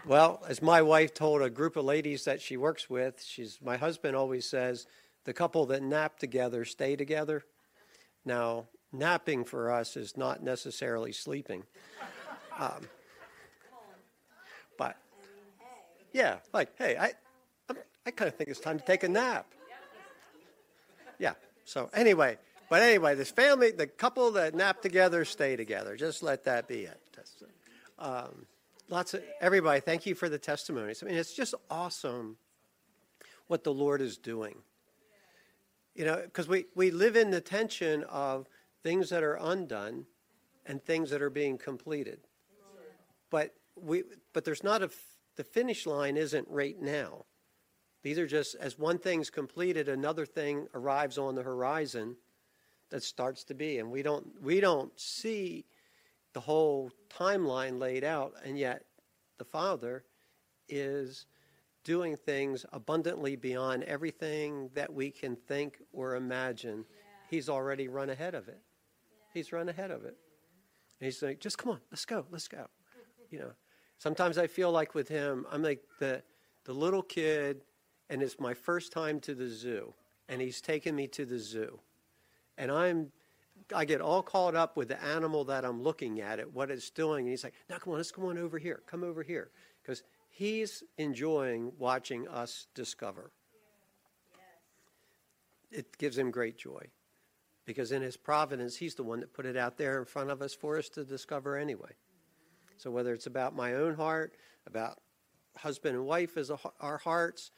Well, 0.09 0.43
as 0.49 0.63
my 0.63 0.81
wife 0.81 1.13
told 1.13 1.43
a 1.43 1.51
group 1.51 1.77
of 1.77 1.85
ladies 1.85 2.25
that 2.25 2.41
she 2.41 2.57
works 2.57 2.89
with, 2.89 3.23
she's 3.23 3.59
my 3.63 3.77
husband 3.77 4.17
always 4.17 4.49
says, 4.49 4.87
the 5.25 5.35
couple 5.35 5.67
that 5.67 5.83
nap 5.83 6.19
together 6.19 6.65
stay 6.65 6.97
together. 6.97 7.45
Now, 8.25 8.69
napping 8.91 9.45
for 9.45 9.71
us 9.71 9.99
is 9.99 10.17
not 10.17 10.43
necessarily 10.43 11.13
sleeping. 11.13 11.65
Um, 12.61 12.89
but 14.77 14.97
yeah, 16.13 16.39
like, 16.53 16.77
hey, 16.77 16.97
I, 16.97 17.13
I 18.05 18.11
kind 18.11 18.27
of 18.27 18.35
think 18.35 18.51
it's 18.51 18.59
time 18.59 18.81
to 18.81 18.85
take 18.85 19.05
a 19.05 19.09
nap. 19.09 19.47
Yeah. 21.21 21.35
So 21.65 21.89
anyway, 21.95 22.37
but 22.69 22.83
anyway, 22.83 23.15
this 23.15 23.31
family, 23.31 23.71
the 23.71 23.87
couple 23.87 24.33
that 24.33 24.57
nap 24.57 24.83
together, 24.83 25.25
stay 25.25 25.55
together. 25.55 25.95
Just 25.95 26.25
let 26.25 26.43
that 26.47 26.67
be 26.67 26.81
it. 26.81 27.01
Um, 28.01 28.47
lots 28.89 29.15
of 29.15 29.23
everybody. 29.41 29.81
Thank 29.81 30.07
you 30.07 30.15
for 30.15 30.29
the 30.29 30.39
testimonies. 30.39 31.03
I 31.03 31.07
mean, 31.07 31.17
it's 31.17 31.35
just 31.35 31.55
awesome 31.71 32.37
what 33.47 33.65
the 33.65 33.73
Lord 33.73 34.01
is 34.01 34.17
doing. 34.17 34.57
You 35.95 36.05
know, 36.05 36.21
because 36.23 36.49
we, 36.49 36.67
we 36.75 36.91
live 36.91 37.17
in 37.17 37.31
the 37.31 37.41
tension 37.41 38.05
of 38.05 38.49
things 38.83 39.11
that 39.11 39.23
are 39.23 39.35
undone 39.35 40.07
and 40.67 40.83
things 40.83 41.11
that 41.11 41.23
are 41.23 41.31
being 41.31 41.59
completed. 41.59 42.21
But 43.31 43.55
we 43.75 44.05
but 44.33 44.45
there's 44.45 44.65
not 44.65 44.83
a 44.83 44.91
the 45.37 45.45
finish 45.45 45.87
line 45.87 46.17
isn't 46.17 46.47
right 46.49 46.81
now. 46.81 47.25
These 48.03 48.19
are 48.19 48.27
just 48.27 48.55
as 48.57 48.79
one 48.79 48.99
thing's 48.99 49.29
completed, 49.29 49.89
another 49.89 50.25
thing 50.25 50.67
arrives 50.75 51.19
on 51.19 51.35
the 51.35 51.43
horizon 51.43 52.17
that 52.91 53.03
starts 53.03 53.45
to 53.45 53.55
be, 53.55 53.79
and 53.79 53.91
we 53.91 54.03
don't 54.03 54.27
we 54.43 54.61
don't 54.61 54.99
see 54.99 55.65
the 56.33 56.41
whole 56.41 56.91
timeline 57.11 57.79
laid 57.79 58.05
out, 58.05 58.35
and 58.45 58.59
yet 58.59 58.85
the 59.39 59.45
Father 59.45 60.05
is 60.69 61.27
doing 61.85 62.17
things 62.17 62.67
abundantly 62.73 63.37
beyond 63.37 63.83
everything 63.85 64.69
that 64.75 64.93
we 64.93 65.11
can 65.11 65.37
think 65.37 65.79
or 65.93 66.17
imagine. 66.17 66.85
He's 67.31 67.49
already 67.49 67.89
run 67.89 68.11
ahead 68.11 68.35
of 68.35 68.49
it. 68.49 68.61
He's 69.33 69.53
run 69.53 69.69
ahead 69.69 69.91
of 69.91 70.05
it. 70.05 70.17
And 71.01 71.07
he's 71.07 71.23
like, 71.23 71.41
just 71.41 71.59
come 71.59 71.73
on, 71.73 71.81
let's 71.91 72.05
go, 72.05 72.27
let's 72.31 72.49
go. 72.49 72.67
You 73.31 73.39
know, 73.39 73.53
sometimes 73.99 74.39
I 74.39 74.47
feel 74.47 74.71
like 74.71 74.95
with 74.95 75.09
him, 75.09 75.47
I'm 75.51 75.63
like 75.63 75.83
the 75.99 76.23
the 76.65 76.73
little 76.75 77.03
kid, 77.03 77.63
and 78.11 78.23
it's 78.23 78.39
my 78.39 78.53
first 78.53 78.93
time 78.93 79.21
to 79.21 79.35
the 79.35 79.49
zoo, 79.49 79.95
and 80.29 80.41
he's 80.41 80.61
taking 80.61 80.95
me 80.95 81.07
to 81.09 81.25
the 81.25 81.39
zoo, 81.39 81.81
and 82.59 82.71
I'm 82.71 83.11
I 83.75 83.85
get 83.85 84.01
all 84.01 84.23
caught 84.23 84.55
up 84.55 84.77
with 84.77 84.89
the 84.89 85.03
animal 85.03 85.45
that 85.45 85.65
I'm 85.65 85.83
looking 85.83 86.21
at, 86.21 86.39
at 86.39 86.53
what 86.53 86.71
it's 86.71 86.91
doing, 86.91 87.27
and 87.27 87.31
he's 87.31 87.45
like, 87.45 87.55
"Now 87.69 87.79
come 87.79 87.93
on, 87.93 87.99
let's 87.99 88.11
come 88.11 88.25
on 88.25 88.39
over 88.39 88.59
here, 88.59 88.83
come 88.87 89.05
over 89.05 89.23
here," 89.23 89.51
because 89.83 90.03
he's 90.29 90.83
enjoying 90.97 91.73
watching 91.79 92.27
us 92.29 92.67
discover. 92.75 93.31
It 95.71 95.99
gives 95.99 96.17
him 96.17 96.31
great 96.31 96.57
joy, 96.57 96.91
because 97.67 97.93
in 97.93 98.01
his 98.01 98.17
providence, 98.17 98.77
he's 98.77 98.95
the 98.95 99.03
one 99.03 99.21
that 99.21 99.35
put 99.35 99.45
it 99.45 99.57
out 99.57 99.77
there 99.77 99.99
in 99.99 100.07
front 100.07 100.31
of 100.31 100.41
us 100.41 100.55
for 100.55 100.79
us 100.79 100.89
to 100.91 101.05
discover 101.05 101.57
anyway. 101.57 101.93
So 102.79 102.91
whether 102.91 103.13
it's 103.13 103.27
about 103.27 103.55
my 103.55 103.75
own 103.75 103.95
heart, 103.95 104.37
about 104.67 105.03
husband 105.57 105.97
and 105.97 106.07
wife 106.07 106.37
as 106.37 106.51
a, 106.51 106.59
our 106.81 106.99
hearts, 106.99 107.51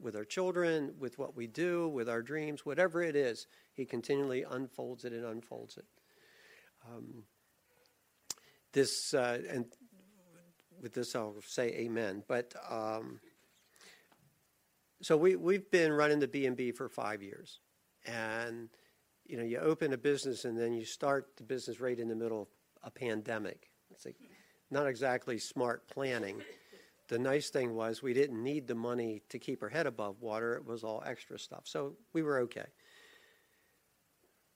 with 0.00 0.16
our 0.16 0.24
children, 0.24 0.94
with 0.98 1.18
what 1.18 1.36
we 1.36 1.46
do, 1.46 1.88
with 1.88 2.08
our 2.08 2.22
dreams, 2.22 2.64
whatever 2.64 3.02
it 3.02 3.16
is, 3.16 3.46
he 3.72 3.84
continually 3.84 4.44
unfolds 4.48 5.04
it 5.04 5.12
and 5.12 5.24
unfolds 5.24 5.76
it. 5.76 5.86
Um, 6.86 7.24
this 8.72 9.14
uh, 9.14 9.38
and 9.48 9.66
with 10.80 10.92
this 10.92 11.14
I'll 11.14 11.36
say 11.46 11.68
amen. 11.68 12.22
But 12.28 12.54
um, 12.68 13.20
so 15.00 15.16
we 15.16 15.36
we've 15.36 15.70
been 15.70 15.92
running 15.92 16.18
the 16.18 16.28
B 16.28 16.46
and 16.46 16.56
B 16.56 16.72
for 16.72 16.88
five 16.88 17.22
years, 17.22 17.60
and 18.04 18.68
you 19.26 19.36
know 19.36 19.44
you 19.44 19.58
open 19.58 19.92
a 19.92 19.98
business 19.98 20.44
and 20.44 20.58
then 20.58 20.72
you 20.72 20.84
start 20.84 21.36
the 21.36 21.44
business 21.44 21.80
right 21.80 21.98
in 21.98 22.08
the 22.08 22.16
middle 22.16 22.42
of 22.42 22.48
a 22.82 22.90
pandemic. 22.90 23.70
It's 23.90 24.04
like 24.04 24.16
not 24.70 24.86
exactly 24.86 25.38
smart 25.38 25.88
planning, 25.88 26.42
the 27.08 27.18
nice 27.18 27.50
thing 27.50 27.74
was 27.74 28.02
we 28.02 28.14
didn't 28.14 28.42
need 28.42 28.66
the 28.66 28.74
money 28.74 29.22
to 29.28 29.38
keep 29.38 29.62
our 29.62 29.68
head 29.68 29.86
above 29.86 30.20
water. 30.20 30.54
It 30.54 30.66
was 30.66 30.84
all 30.84 31.02
extra 31.06 31.38
stuff. 31.38 31.62
So 31.64 31.94
we 32.12 32.22
were 32.22 32.38
okay. 32.40 32.66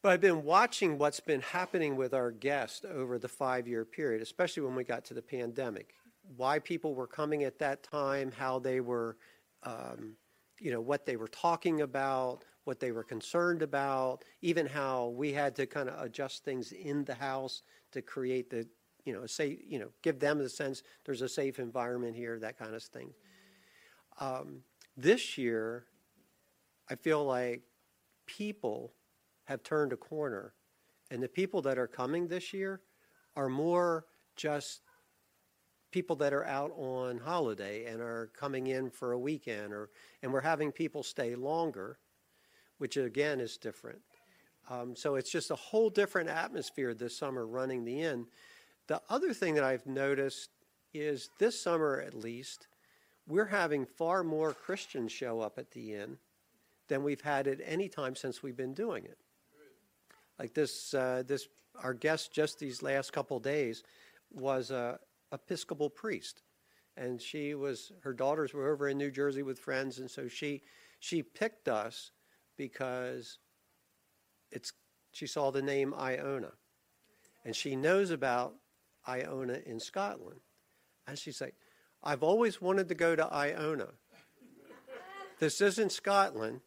But 0.03 0.13
I've 0.13 0.21
been 0.21 0.45
watching 0.45 0.97
what's 0.97 1.21
been 1.21 1.41
happening 1.41 1.97
with 1.97 2.15
our 2.15 2.31
guests 2.31 2.85
over 2.89 3.19
the 3.19 3.29
five 3.29 3.67
year 3.67 3.85
period, 3.85 4.23
especially 4.23 4.63
when 4.63 4.75
we 4.75 4.85
got 4.85 5.05
to 5.07 5.15
the 5.15 5.23
pandemic. 5.23 5.95
Why 6.37 6.59
people 6.59 6.95
were 6.95 7.07
coming 7.07 7.45
at 7.45 7.59
that 7.59 7.83
time, 7.83 8.33
how 8.33 8.59
they 8.59 8.81
were, 8.81 9.17
um, 9.65 10.15
you 10.61 10.71
know, 10.71 10.81
what 10.81 11.05
they 11.05 11.17
were 11.17 11.29
talking 11.29 11.81
about, 11.81 12.45
what 12.65 12.81
they 12.81 12.93
were 12.93 13.03
concerned 13.03 13.63
about, 13.63 14.25
even 14.43 14.67
how 14.67 15.09
we 15.09 15.33
had 15.33 15.57
to 15.57 15.67
kind 15.67 15.89
of 15.89 16.01
adjust 16.01 16.45
things 16.45 16.73
in 16.73 17.05
the 17.05 17.15
house 17.15 17.63
to 17.93 18.03
create 18.03 18.51
the, 18.51 18.69
you 19.09 19.15
know, 19.15 19.25
say, 19.25 19.59
you 19.67 19.79
know, 19.79 19.89
give 20.03 20.21
them 20.21 20.37
the 20.37 20.51
sense 20.51 20.83
there's 21.07 21.23
a 21.23 21.29
safe 21.31 21.59
environment 21.59 22.15
here, 22.15 22.39
that 22.39 22.59
kind 22.59 22.75
of 22.75 22.83
thing. 22.83 23.15
Um, 24.21 24.61
this 24.99 25.39
year, 25.39 25.87
I 26.91 26.95
feel 26.95 27.25
like 27.25 27.63
people 28.27 28.93
have 29.45 29.63
turned 29.63 29.95
a 29.95 29.97
corner, 29.97 30.53
and 31.11 31.23
the 31.23 31.29
people 31.29 31.63
that 31.63 31.79
are 31.79 31.87
coming 31.87 32.29
this 32.29 32.53
year 32.53 32.83
are 33.35 33.49
more 33.49 34.05
just 34.37 34.83
people 35.91 36.17
that 36.17 36.35
are 36.35 36.45
out 36.45 36.71
on 36.77 37.17
holiday 37.17 37.87
and 37.87 38.03
are 38.03 38.31
coming 38.39 38.67
in 38.67 38.91
for 38.91 39.13
a 39.13 39.19
weekend, 39.19 39.73
or 39.73 39.89
and 40.23 40.31
we're 40.31 40.43
having 40.43 40.71
people 40.71 41.03
stay 41.03 41.35
longer, 41.35 41.99
which 42.77 42.99
again 42.99 43.41
is 43.41 43.57
different. 43.57 44.01
Um, 44.69 44.95
so 44.95 45.15
it's 45.15 45.33
just 45.33 45.51
a 45.51 45.57
whole 45.57 45.89
different 45.89 46.29
atmosphere 46.29 46.93
this 46.93 47.17
summer 47.17 47.47
running 47.47 47.87
the 47.87 48.03
inn. 48.03 48.27
The 48.89 49.03
other 49.09 49.35
thing 49.35 49.55
that 49.55 49.65
I've 49.65 49.87
noticed 49.87 50.51
is 50.95 51.29
this 51.39 51.61
summer, 51.61 52.03
at 52.05 52.15
least, 52.15 52.67
we're 53.27 53.47
having 53.47 53.85
far 53.85 54.25
more 54.25 54.53
Christians 54.53 55.13
show 55.13 55.41
up 55.41 55.59
at 55.59 55.71
the 55.71 55.95
inn 55.95 56.17
than 56.89 57.05
we've 57.05 57.21
had 57.21 57.47
at 57.47 57.61
any 57.65 57.89
time 57.89 58.17
since 58.17 58.43
we've 58.43 58.57
been 58.57 58.73
doing 58.73 59.05
it. 59.05 59.19
Like 60.39 60.55
this, 60.55 60.95
uh, 60.95 61.23
this 61.27 61.49
our 61.83 61.93
guest 61.93 62.33
just 62.33 62.59
these 62.59 62.83
last 62.83 63.13
couple 63.13 63.39
days 63.39 63.85
was 64.33 64.71
a 64.71 64.99
Episcopal 65.31 65.91
priest, 65.91 66.43
and 66.97 67.21
she 67.21 67.55
was 67.55 67.93
her 68.01 68.15
daughters 68.15 68.55
were 68.55 68.73
over 68.73 68.89
in 68.89 68.97
New 68.97 69.11
Jersey 69.11 69.43
with 69.43 69.59
friends, 69.59 69.99
and 69.99 70.11
so 70.11 70.27
she 70.27 70.63
she 71.01 71.23
picked 71.23 71.69
us 71.69 72.13
because 72.57 73.39
it's 74.51 74.73
she 75.13 75.27
saw 75.27 75.51
the 75.51 75.61
name 75.61 75.93
Iona, 75.93 76.53
and 77.45 77.55
she 77.55 77.77
knows 77.77 78.11
about 78.11 78.55
Iona 79.09 79.59
in 79.65 79.81
Scotland, 79.81 80.41
and 81.07 81.19
she's 81.19 81.41
like, 81.41 81.55
I've 82.03 82.23
always 82.23 82.61
wanted 82.61 82.89
to 82.89 82.95
go 82.95 83.17
to 83.17 83.27
Iona. 83.33 83.89
this 85.39 85.61
isn't 85.61 85.91
Scotland, 85.91 86.61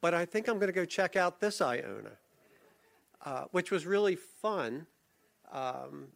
but 0.00 0.14
I 0.14 0.24
think 0.24 0.48
I'm 0.48 0.56
going 0.56 0.68
to 0.68 0.72
go 0.72 0.84
check 0.84 1.14
out 1.16 1.40
this 1.40 1.60
Iona. 1.60 2.18
Uh, 3.24 3.44
which 3.52 3.70
was 3.70 3.86
really 3.86 4.16
fun. 4.16 4.84
Um, 5.52 6.08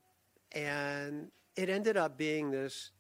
and 0.51 1.31
it 1.55 1.71
ended 1.71 1.97
up 1.97 2.19
being 2.19 2.51
this 2.51 2.91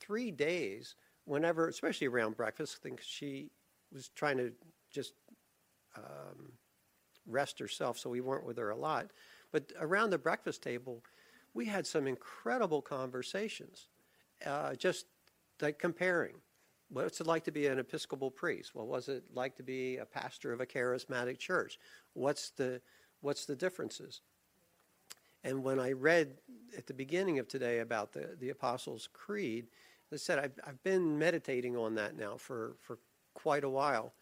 three 0.00 0.30
days, 0.30 0.94
whenever, 1.26 1.68
especially 1.68 2.06
around 2.06 2.38
breakfast, 2.38 2.78
I 2.80 2.82
think 2.82 3.02
she 3.02 3.50
was 3.92 4.08
trying 4.14 4.38
to 4.38 4.52
just 4.90 5.12
um, 5.94 6.52
rest 7.26 7.58
herself, 7.58 7.98
so 7.98 8.08
we 8.08 8.22
weren't 8.22 8.46
with 8.46 8.56
her 8.56 8.70
a 8.70 8.76
lot. 8.76 9.10
But 9.52 9.72
around 9.78 10.08
the 10.08 10.18
breakfast 10.18 10.62
table, 10.62 11.02
we 11.54 11.66
had 11.66 11.86
some 11.86 12.06
incredible 12.06 12.82
conversations, 12.82 13.88
uh, 14.46 14.74
just 14.74 15.06
like 15.60 15.78
comparing. 15.78 16.34
What's 16.88 17.20
it 17.20 17.26
like 17.26 17.44
to 17.44 17.52
be 17.52 17.66
an 17.66 17.78
Episcopal 17.78 18.30
priest? 18.30 18.74
What 18.74 18.88
was 18.88 19.08
it 19.08 19.24
like 19.32 19.56
to 19.56 19.62
be 19.62 19.98
a 19.98 20.04
pastor 20.04 20.52
of 20.52 20.60
a 20.60 20.66
charismatic 20.66 21.38
church? 21.38 21.78
What's 22.14 22.50
the 22.50 22.80
what's 23.20 23.46
the 23.46 23.54
differences? 23.54 24.22
And 25.44 25.64
when 25.64 25.80
I 25.80 25.92
read 25.92 26.34
at 26.76 26.86
the 26.86 26.94
beginning 26.94 27.38
of 27.38 27.48
today 27.48 27.78
about 27.78 28.12
the, 28.12 28.36
the 28.38 28.50
Apostles' 28.50 29.08
Creed, 29.12 29.68
I 30.12 30.16
said, 30.16 30.38
I've, 30.38 30.52
I've 30.66 30.82
been 30.82 31.18
meditating 31.18 31.76
on 31.76 31.94
that 31.94 32.16
now 32.16 32.36
for, 32.36 32.76
for 32.80 32.98
quite 33.32 33.64
a 33.64 33.68
while. 33.68 34.12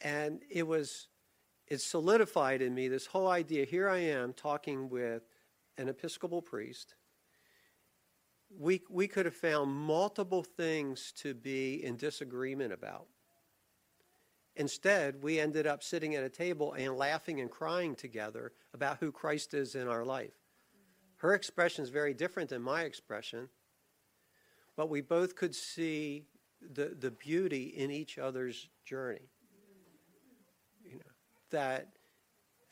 And 0.00 0.40
it 0.50 0.66
was, 0.66 1.08
it 1.68 1.80
solidified 1.80 2.60
in 2.60 2.74
me 2.74 2.88
this 2.88 3.06
whole 3.06 3.28
idea. 3.28 3.64
Here 3.64 3.88
I 3.88 3.98
am 3.98 4.32
talking 4.34 4.90
with 4.90 5.22
an 5.78 5.88
Episcopal 5.88 6.42
priest. 6.42 6.94
We, 8.58 8.82
we 8.88 9.08
could 9.08 9.26
have 9.26 9.34
found 9.34 9.70
multiple 9.72 10.42
things 10.42 11.12
to 11.18 11.34
be 11.34 11.84
in 11.84 11.96
disagreement 11.96 12.72
about. 12.72 13.06
Instead, 14.56 15.22
we 15.22 15.38
ended 15.38 15.66
up 15.66 15.82
sitting 15.82 16.14
at 16.14 16.24
a 16.24 16.30
table 16.30 16.72
and 16.72 16.96
laughing 16.96 17.40
and 17.40 17.50
crying 17.50 17.94
together 17.94 18.52
about 18.72 18.98
who 18.98 19.12
Christ 19.12 19.52
is 19.52 19.74
in 19.74 19.86
our 19.86 20.04
life. 20.04 20.32
Her 21.18 21.34
expression 21.34 21.82
is 21.82 21.90
very 21.90 22.14
different 22.14 22.50
than 22.50 22.62
my 22.62 22.82
expression, 22.82 23.48
but 24.76 24.88
we 24.88 25.02
both 25.02 25.36
could 25.36 25.54
see 25.54 26.24
the, 26.74 26.96
the 26.98 27.10
beauty 27.10 27.64
in 27.76 27.90
each 27.90 28.18
other's 28.18 28.68
journey. 28.84 29.28
You 30.84 30.96
know, 30.96 31.12
that 31.50 31.88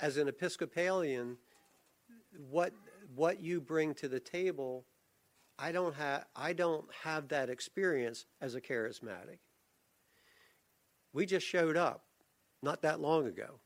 as 0.01 0.17
an 0.17 0.29
Episcopalian, 0.29 1.37
what, 2.51 2.73
what 3.15 3.41
you 3.41 3.61
bring 3.61 3.95
to 3.95 4.09
the 4.09 4.20
table, 4.20 4.86
I 5.59 5.73
don't, 5.73 5.95
have, 5.95 6.27
I 6.35 6.53
don't 6.53 6.86
have 7.03 7.28
that 7.28 7.51
experience 7.51 8.27
as 8.41 8.55
a 8.55 8.61
charismatic. 8.61 9.39
We 11.12 11.27
just 11.27 11.47
showed 11.47 11.77
up 11.77 12.05
not 12.62 12.82
that 12.82 13.01
long 13.01 13.27
ago. 13.27 13.61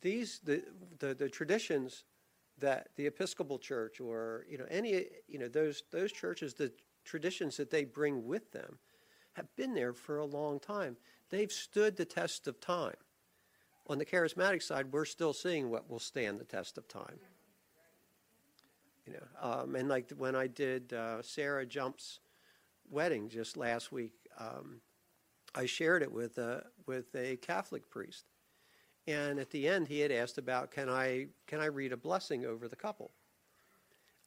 These 0.00 0.40
the, 0.44 0.62
the, 0.98 1.14
the 1.14 1.28
traditions 1.28 2.04
that 2.58 2.88
the 2.96 3.06
Episcopal 3.06 3.58
Church 3.58 4.00
or 4.00 4.44
you 4.48 4.58
know 4.58 4.66
any 4.70 5.06
you 5.26 5.38
know 5.38 5.48
those 5.48 5.82
those 5.90 6.12
churches 6.12 6.54
the 6.54 6.70
traditions 7.04 7.56
that 7.56 7.70
they 7.70 7.84
bring 7.84 8.26
with 8.26 8.52
them 8.52 8.78
have 9.32 9.46
been 9.56 9.74
there 9.74 9.92
for 9.92 10.18
a 10.18 10.24
long 10.24 10.60
time. 10.60 10.96
They've 11.30 11.50
stood 11.50 11.96
the 11.96 12.04
test 12.04 12.46
of 12.46 12.60
time. 12.60 12.94
On 13.86 13.98
the 13.98 14.04
charismatic 14.04 14.62
side, 14.62 14.92
we're 14.92 15.04
still 15.04 15.32
seeing 15.32 15.70
what 15.70 15.90
will 15.90 15.98
stand 15.98 16.40
the 16.40 16.44
test 16.44 16.78
of 16.78 16.88
time. 16.88 17.18
You 19.06 19.12
know, 19.12 19.50
um, 19.50 19.76
and 19.76 19.88
like 19.88 20.10
when 20.16 20.34
I 20.34 20.46
did 20.46 20.94
uh, 20.94 21.20
Sarah 21.20 21.66
Jump's 21.66 22.20
wedding 22.90 23.28
just 23.28 23.56
last 23.58 23.92
week, 23.92 24.14
um, 24.38 24.80
I 25.54 25.66
shared 25.66 26.02
it 26.02 26.10
with 26.10 26.38
a, 26.38 26.64
with 26.86 27.14
a 27.14 27.36
Catholic 27.36 27.90
priest. 27.90 28.24
And 29.06 29.38
at 29.38 29.50
the 29.50 29.68
end, 29.68 29.88
he 29.88 30.00
had 30.00 30.10
asked 30.10 30.38
about, 30.38 30.70
can 30.70 30.88
I, 30.88 31.26
can 31.46 31.60
I 31.60 31.66
read 31.66 31.92
a 31.92 31.96
blessing 31.98 32.46
over 32.46 32.68
the 32.68 32.76
couple? 32.76 33.10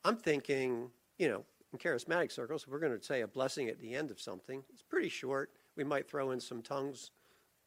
I'm 0.06 0.18
thinking, 0.18 0.92
you 1.18 1.28
know, 1.28 1.44
in 1.74 1.80
charismatic 1.80 2.32
circles, 2.32 2.68
we're 2.68 2.80
going 2.80 2.98
to 2.98 3.04
say 3.04 3.22
a 3.22 3.28
blessing 3.28 3.70
at 3.70 3.80
the 3.80 3.96
end 3.96 4.12
of 4.12 4.22
something. 4.22 4.64
It's 4.72 4.84
pretty 4.84 5.10
short. 5.10 5.50
We 5.76 5.84
might 5.84 6.08
throw 6.08 6.30
in 6.30 6.40
some 6.40 6.62
tongues, 6.62 7.10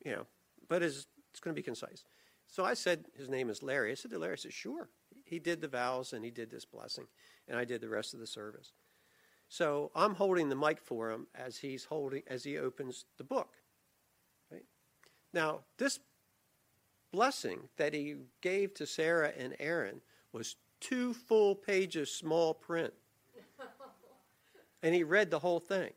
you 0.05 0.13
know, 0.13 0.27
but 0.69 0.85
it's, 0.85 1.09
it's 1.31 1.41
going 1.41 1.55
to 1.55 1.59
be 1.59 1.65
concise. 1.65 2.05
So 2.47 2.65
I 2.65 2.75
said, 2.75 3.05
his 3.17 3.29
name 3.29 3.49
is 3.49 3.63
Larry. 3.63 3.93
I 3.93 3.95
said 3.95 4.11
to 4.11 4.19
Larry, 4.19 4.33
I 4.33 4.37
said, 4.37 4.53
sure. 4.53 4.89
He 5.25 5.39
did 5.39 5.61
the 5.61 5.69
vows 5.69 6.13
and 6.13 6.25
he 6.25 6.31
did 6.31 6.51
this 6.51 6.65
blessing, 6.65 7.07
and 7.47 7.57
I 7.57 7.65
did 7.65 7.81
the 7.81 7.89
rest 7.89 8.15
of 8.15 8.21
the 8.21 8.27
service. 8.27 8.73
So 9.49 9.91
I'm 9.95 10.15
holding 10.15 10.49
the 10.49 10.57
mic 10.57 10.81
for 10.81 11.11
him 11.11 11.27
as 11.35 11.59
he's 11.59 11.85
holding 11.85 12.23
as 12.27 12.45
he 12.45 12.59
opens 12.59 13.05
the 13.19 13.25
book. 13.25 13.55
Right? 14.51 14.65
Now, 15.33 15.61
this 15.79 16.01
blessing 17.13 17.69
that 17.77 17.95
he 17.95 18.17
gave 18.41 18.75
to 18.75 18.87
Sarah 18.87 19.33
and 19.37 19.57
Aaron 19.59 20.01
was 20.33 20.57
two 20.81 21.15
full 21.15 21.55
pages 21.55 22.13
small 22.13 22.55
print. 22.55 22.93
and 24.83 24.95
he 24.95 25.03
read 25.03 25.31
the 25.31 25.39
whole 25.39 25.61
thing. 25.61 25.91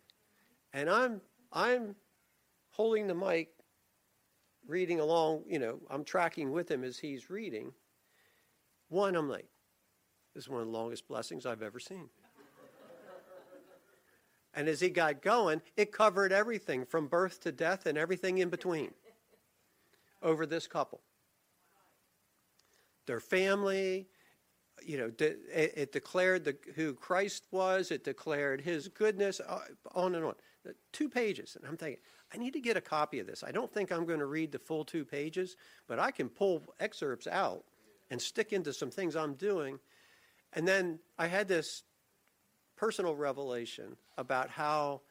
And 0.74 0.90
I'm 0.90 1.22
I'm 1.52 1.96
holding 2.72 3.08
the 3.08 3.16
mic 3.16 3.50
reading 4.68 5.00
along, 5.00 5.44
you 5.48 5.60
know, 5.60 5.80
I'm 5.90 6.04
tracking 6.04 6.52
with 6.52 6.70
him 6.70 6.84
as 6.84 7.00
he's 7.00 7.30
reading. 7.30 7.74
One, 8.90 9.16
I'm 9.16 9.30
like, 9.30 9.48
this 10.34 10.46
is 10.46 10.50
one 10.50 10.62
of 10.62 10.68
the 10.68 10.74
longest 10.74 11.08
blessings 11.08 11.46
I've 11.46 11.62
ever 11.62 11.80
seen. 11.80 12.10
And 14.56 14.68
as 14.68 14.80
he 14.80 14.90
got 14.90 15.22
going, 15.24 15.62
it 15.76 15.92
covered 15.92 16.32
everything 16.32 16.86
from 16.86 17.08
birth 17.08 17.40
to 17.42 17.52
death 17.52 17.88
and 17.88 17.98
everything 17.98 18.38
in 18.38 18.50
between 18.50 18.92
over 20.22 20.46
this 20.46 20.68
couple. 20.68 21.02
Their 23.08 23.20
family, 23.20 24.08
you 24.86 24.98
know, 24.98 25.12
it 25.20 25.92
declared 25.92 26.46
the, 26.46 26.56
who 26.76 26.94
Christ 26.94 27.46
was, 27.52 27.90
it 27.90 28.04
declared 28.04 28.62
his 28.62 28.88
goodness, 28.88 29.42
uh, 29.42 29.60
on 29.96 30.16
and 30.16 30.24
on. 30.24 30.36
Two 30.92 31.10
pages. 31.10 31.58
And 31.60 31.68
I'm 31.68 31.76
thinking, 31.76 32.00
I 32.34 32.38
need 32.38 32.54
to 32.54 32.60
get 32.60 32.78
a 32.78 32.82
copy 32.82 33.20
of 33.20 33.28
this. 33.28 33.44
I 33.44 33.52
don't 33.52 33.72
think 33.72 33.92
I'm 33.92 34.06
going 34.06 34.20
to 34.20 34.26
read 34.26 34.52
the 34.52 34.60
full 34.60 34.84
two 34.84 35.06
pages, 35.06 35.56
but 35.88 36.00
I 36.00 36.12
can 36.12 36.30
pull 36.30 36.64
excerpts 36.80 37.28
out 37.28 37.64
and 38.10 38.22
stick 38.22 38.54
into 38.54 38.74
some 38.74 38.90
things 38.90 39.16
I'm 39.16 39.36
doing. 39.36 39.80
And 40.54 40.68
then 40.68 41.00
I 41.18 41.28
had 41.28 41.48
this 41.48 41.84
personal 42.76 43.16
revelation 43.16 43.96
about 44.18 44.50
how 44.50 45.02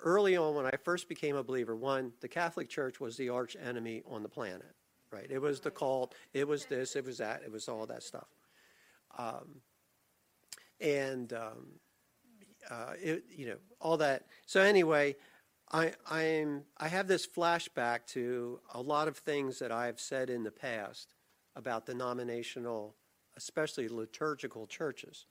early 0.00 0.36
on 0.36 0.54
when 0.56 0.66
I 0.66 0.72
first 0.82 1.08
became 1.08 1.36
a 1.36 1.44
believer, 1.44 1.76
one, 1.76 2.12
the 2.20 2.28
Catholic 2.28 2.68
Church 2.68 2.98
was 3.00 3.16
the 3.16 3.28
arch 3.28 3.56
enemy 3.64 4.02
on 4.10 4.22
the 4.22 4.28
planet, 4.28 4.74
right? 5.12 5.26
It 5.30 5.40
was 5.40 5.60
the 5.60 5.70
cult, 5.70 6.14
it 6.32 6.46
was 6.46 6.64
this, 6.66 6.96
it 6.96 7.04
was 7.04 7.18
that, 7.18 7.42
it 7.44 7.52
was 7.52 7.68
all 7.68 7.86
that 7.86 8.02
stuff. 8.02 8.26
Um, 9.16 9.60
and, 10.80 11.32
um, 11.32 11.66
uh, 12.70 12.94
it, 13.00 13.24
you 13.30 13.46
know, 13.46 13.56
all 13.80 13.96
that. 13.98 14.26
So 14.46 14.60
anyway, 14.60 15.16
I, 15.72 15.92
I'm, 16.10 16.64
I 16.76 16.88
have 16.88 17.08
this 17.08 17.26
flashback 17.26 18.06
to 18.08 18.60
a 18.74 18.80
lot 18.80 19.08
of 19.08 19.16
things 19.16 19.58
that 19.60 19.72
I've 19.72 20.00
said 20.00 20.28
in 20.28 20.42
the 20.42 20.50
past 20.50 21.14
about 21.56 21.86
denominational, 21.86 22.94
especially 23.36 23.88
liturgical 23.88 24.66
churches. 24.66 25.26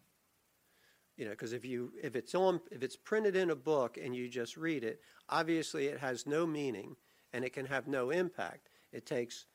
You 1.17 1.25
know, 1.25 1.31
because 1.31 1.53
if 1.53 1.63
you 1.63 1.91
if 2.01 2.15
it's 2.15 2.33
on 2.33 2.61
if 2.71 2.81
it's 2.81 2.95
printed 2.95 3.35
in 3.35 3.51
a 3.51 3.55
book 3.55 3.99
and 4.01 4.15
you 4.15 4.27
just 4.27 4.57
read 4.57 4.83
it, 4.83 5.01
obviously 5.29 5.85
it 5.85 5.99
has 5.99 6.25
no 6.25 6.47
meaning 6.47 6.95
and 7.33 7.45
it 7.45 7.53
can 7.53 7.65
have 7.67 7.87
no 7.87 8.09
impact. 8.09 8.69
It 8.91 9.05
takes 9.05 9.45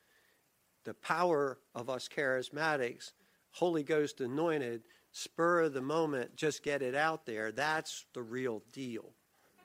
the 0.85 0.93
power 0.93 1.59
of 1.75 1.89
us 1.89 2.07
charismatics, 2.07 3.11
Holy 3.51 3.83
Ghost 3.83 4.21
anointed, 4.21 4.83
spur 5.11 5.61
of 5.61 5.73
the 5.73 5.81
moment, 5.81 6.35
just 6.37 6.63
get 6.63 6.81
it 6.81 6.95
out 6.95 7.25
there. 7.25 7.51
That's 7.51 8.05
the 8.13 8.23
real 8.23 8.63
deal, 8.71 9.13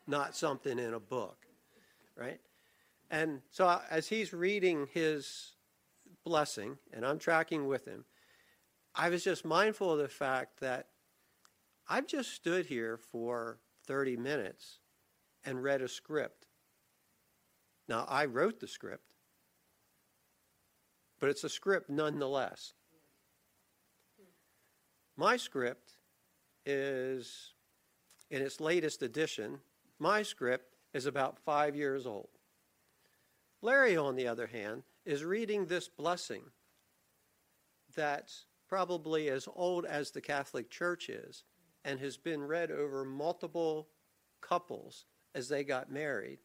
not 0.06 0.36
something 0.36 0.78
in 0.78 0.94
a 0.94 1.00
book, 1.00 1.46
right? 2.16 2.40
And 3.10 3.42
so 3.50 3.80
as 3.90 4.08
he's 4.08 4.32
reading 4.32 4.88
his 4.92 5.52
blessing, 6.24 6.78
and 6.92 7.04
I'm 7.04 7.18
tracking 7.18 7.66
with 7.66 7.86
him, 7.86 8.04
I 8.94 9.08
was 9.08 9.24
just 9.24 9.44
mindful 9.44 9.92
of 9.92 9.98
the 9.98 10.08
fact 10.08 10.60
that 10.60 10.88
I've 11.88 12.06
just 12.06 12.32
stood 12.32 12.66
here 12.66 12.96
for 12.96 13.58
30 13.86 14.16
minutes 14.16 14.78
and 15.44 15.62
read 15.62 15.82
a 15.82 15.88
script. 15.88 16.46
Now, 17.88 18.06
I 18.08 18.26
wrote 18.26 18.60
the 18.60 18.68
script, 18.68 19.12
but 21.20 21.28
it's 21.28 21.44
a 21.44 21.48
script 21.48 21.90
nonetheless. 21.90 22.74
My 25.16 25.36
script 25.36 25.92
is, 26.64 27.54
in 28.30 28.40
its 28.40 28.60
latest 28.60 29.02
edition, 29.02 29.58
my 30.02 30.22
script 30.22 30.74
is 30.92 31.06
about 31.06 31.38
five 31.38 31.76
years 31.76 32.06
old. 32.06 32.28
Larry, 33.62 33.96
on 33.96 34.16
the 34.16 34.26
other 34.26 34.48
hand, 34.48 34.82
is 35.06 35.24
reading 35.24 35.66
this 35.66 35.88
blessing 35.88 36.42
that's 37.94 38.46
probably 38.68 39.28
as 39.28 39.48
old 39.54 39.84
as 39.84 40.10
the 40.10 40.20
Catholic 40.20 40.70
Church 40.70 41.08
is 41.08 41.44
and 41.84 42.00
has 42.00 42.16
been 42.16 42.42
read 42.42 42.72
over 42.72 43.04
multiple 43.04 43.88
couples 44.40 45.04
as 45.36 45.48
they 45.48 45.62
got 45.62 45.90
married. 45.90 46.38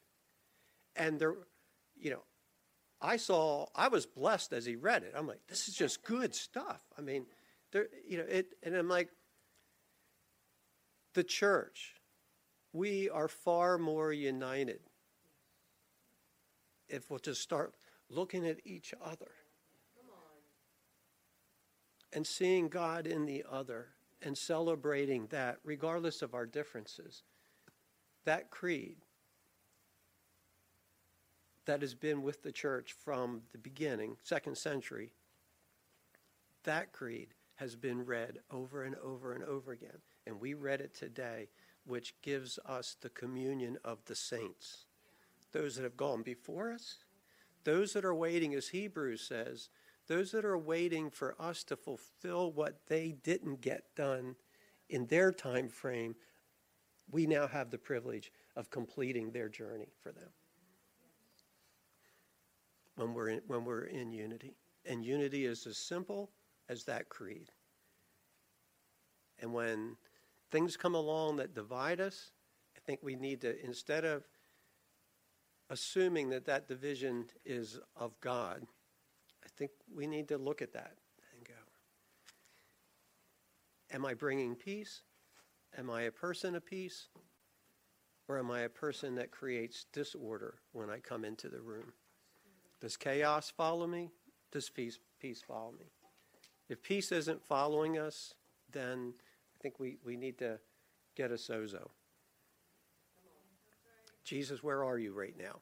And 0.95 1.19
there, 1.19 1.33
you 1.95 2.11
know, 2.11 2.23
I 3.01 3.17
saw, 3.17 3.65
I 3.75 3.87
was 3.87 4.05
blessed 4.05 4.53
as 4.53 4.65
he 4.65 4.75
read 4.75 5.03
it. 5.03 5.13
I'm 5.15 5.27
like, 5.27 5.41
this 5.47 5.67
is 5.67 5.73
just 5.73 6.03
good 6.03 6.35
stuff. 6.35 6.81
I 6.97 7.01
mean, 7.01 7.25
there, 7.71 7.87
you 8.07 8.19
know, 8.19 8.25
it, 8.29 8.53
and 8.61 8.75
I'm 8.75 8.89
like, 8.89 9.09
the 11.15 11.23
church, 11.23 11.95
we 12.73 13.09
are 13.09 13.27
far 13.27 13.77
more 13.77 14.11
united 14.13 14.79
if 16.89 17.09
we'll 17.09 17.19
just 17.19 17.41
start 17.41 17.73
looking 18.09 18.47
at 18.47 18.59
each 18.65 18.93
other 19.03 19.31
and 22.13 22.25
seeing 22.25 22.69
God 22.69 23.05
in 23.05 23.25
the 23.25 23.43
other 23.49 23.89
and 24.21 24.37
celebrating 24.37 25.27
that 25.27 25.57
regardless 25.63 26.21
of 26.21 26.33
our 26.33 26.45
differences. 26.45 27.23
That 28.25 28.49
creed 28.49 28.97
that 31.65 31.81
has 31.81 31.93
been 31.93 32.23
with 32.23 32.43
the 32.43 32.51
church 32.51 32.93
from 32.93 33.41
the 33.51 33.57
beginning, 33.57 34.15
second 34.23 34.57
century, 34.57 35.11
that 36.63 36.93
creed 36.93 37.33
has 37.55 37.75
been 37.75 38.05
read 38.05 38.39
over 38.49 38.83
and 38.83 38.95
over 39.03 39.33
and 39.33 39.43
over 39.43 39.73
again. 39.73 39.99
And 40.25 40.39
we 40.39 40.53
read 40.53 40.81
it 40.81 40.95
today, 40.95 41.49
which 41.87 42.13
gives 42.21 42.59
us 42.65 42.97
the 43.01 43.09
communion 43.09 43.77
of 43.83 44.03
the 44.05 44.15
saints. 44.15 44.85
Those 45.53 45.75
that 45.75 45.83
have 45.83 45.97
gone 45.97 46.21
before 46.21 46.71
us, 46.71 46.97
those 47.63 47.93
that 47.93 48.05
are 48.05 48.13
waiting, 48.13 48.53
as 48.53 48.69
Hebrews 48.69 49.21
says, 49.21 49.69
those 50.07 50.31
that 50.31 50.45
are 50.45 50.57
waiting 50.57 51.09
for 51.09 51.35
us 51.39 51.63
to 51.65 51.75
fulfill 51.75 52.51
what 52.51 52.87
they 52.87 53.15
didn't 53.23 53.61
get 53.61 53.95
done 53.95 54.35
in 54.89 55.05
their 55.07 55.31
time 55.31 55.67
frame, 55.69 56.15
we 57.11 57.25
now 57.25 57.47
have 57.47 57.71
the 57.71 57.77
privilege 57.77 58.31
of 58.55 58.69
completing 58.69 59.31
their 59.31 59.49
journey 59.49 59.89
for 60.01 60.11
them. 60.11 60.29
When 62.95 63.13
we're 63.13 63.29
in, 63.29 63.41
when 63.47 63.63
we're 63.63 63.85
in 63.85 64.11
unity. 64.11 64.55
And 64.85 65.05
unity 65.05 65.45
is 65.45 65.67
as 65.67 65.77
simple 65.77 66.31
as 66.69 66.83
that 66.85 67.09
creed. 67.09 67.51
And 69.39 69.53
when 69.53 69.97
things 70.51 70.77
come 70.77 70.95
along 70.95 71.37
that 71.37 71.53
divide 71.53 71.99
us, 71.99 72.31
I 72.75 72.79
think 72.85 72.99
we 73.01 73.15
need 73.15 73.41
to, 73.41 73.63
instead 73.63 74.05
of 74.05 74.23
assuming 75.69 76.29
that 76.29 76.45
that 76.45 76.67
division 76.67 77.25
is 77.45 77.79
of 77.95 78.19
God, 78.21 78.65
I 79.43 79.47
think 79.57 79.71
we 79.93 80.07
need 80.07 80.27
to 80.29 80.37
look 80.37 80.61
at 80.61 80.73
that 80.73 80.93
and 81.33 81.45
go, 81.45 81.53
Am 83.91 84.05
I 84.05 84.13
bringing 84.13 84.55
peace? 84.55 85.01
Am 85.77 85.89
I 85.89 86.03
a 86.03 86.11
person 86.11 86.55
of 86.55 86.65
peace? 86.65 87.07
Or 88.27 88.37
am 88.37 88.51
I 88.51 88.61
a 88.61 88.69
person 88.69 89.15
that 89.15 89.31
creates 89.31 89.85
disorder 89.93 90.55
when 90.73 90.89
I 90.89 90.99
come 90.99 91.23
into 91.23 91.47
the 91.47 91.61
room? 91.61 91.93
Does 92.81 92.97
chaos 92.97 93.49
follow 93.49 93.87
me? 93.87 94.11
Does 94.51 94.69
peace, 94.69 94.99
peace 95.19 95.41
follow 95.41 95.71
me? 95.71 95.85
If 96.69 96.83
peace 96.83 97.11
isn't 97.11 97.45
following 97.45 97.97
us, 97.97 98.33
then 98.71 99.13
think 99.67 99.79
we, 99.79 99.97
we 100.05 100.15
need 100.15 100.37
to 100.37 100.57
get 101.17 101.29
a 101.29 101.33
sozo. 101.33 101.89
Jesus, 104.23 104.63
where 104.63 104.81
are 104.85 104.97
you 104.97 105.11
right 105.11 105.35
now? 105.37 105.59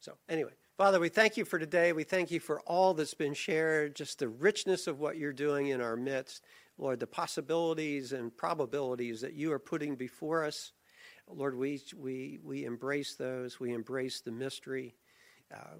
So, 0.00 0.12
anyway, 0.28 0.50
Father, 0.76 1.00
we 1.00 1.08
thank 1.08 1.38
you 1.38 1.46
for 1.46 1.58
today. 1.58 1.94
We 1.94 2.04
thank 2.04 2.30
you 2.30 2.40
for 2.40 2.60
all 2.66 2.92
that's 2.92 3.14
been 3.14 3.32
shared, 3.32 3.96
just 3.96 4.18
the 4.18 4.28
richness 4.28 4.86
of 4.86 5.00
what 5.00 5.16
you're 5.16 5.32
doing 5.32 5.68
in 5.68 5.80
our 5.80 5.96
midst. 5.96 6.44
Lord, 6.76 7.00
the 7.00 7.06
possibilities 7.06 8.12
and 8.12 8.36
probabilities 8.36 9.22
that 9.22 9.32
you 9.32 9.50
are 9.52 9.58
putting 9.58 9.96
before 9.96 10.44
us. 10.44 10.72
Lord, 11.26 11.56
we, 11.56 11.80
we, 11.96 12.38
we 12.44 12.66
embrace 12.66 13.14
those. 13.14 13.58
We 13.58 13.72
embrace 13.72 14.20
the 14.20 14.32
mystery. 14.32 14.94
Uh, 15.50 15.78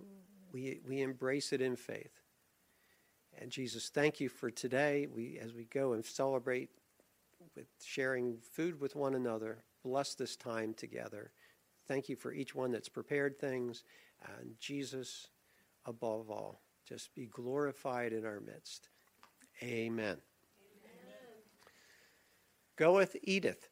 we, 0.53 0.81
we 0.89 1.03
embrace 1.03 1.53
it 1.53 1.61
in 1.61 1.77
faith. 1.77 2.24
And 3.41 3.51
Jesus, 3.51 3.89
thank 3.89 4.21
you 4.21 4.29
for 4.29 4.51
today. 4.51 5.07
We, 5.13 5.39
as 5.43 5.55
we 5.55 5.65
go 5.65 5.93
and 5.93 6.05
celebrate 6.05 6.71
with 7.57 7.67
sharing 7.83 8.39
food 8.39 8.81
with 8.81 8.97
one 8.97 9.15
another, 9.15 9.65
bless 9.83 10.15
this 10.15 10.37
time 10.37 10.75
together. 10.75 11.33
Thank 11.87 12.09
you 12.09 12.17
for 12.17 12.33
each 12.33 12.55
one 12.55 12.71
that's 12.71 12.89
prepared 12.89 13.39
things. 13.39 13.85
And 14.39 14.55
Jesus, 14.59 15.29
above 15.85 16.31
all, 16.31 16.61
just 16.89 17.15
be 17.15 17.27
glorified 17.27 18.13
in 18.13 18.25
our 18.25 18.41
midst. 18.41 18.89
Amen. 19.63 20.17
Amen. 20.17 20.19
Goeth 22.77 23.17
Edith. 23.23 23.69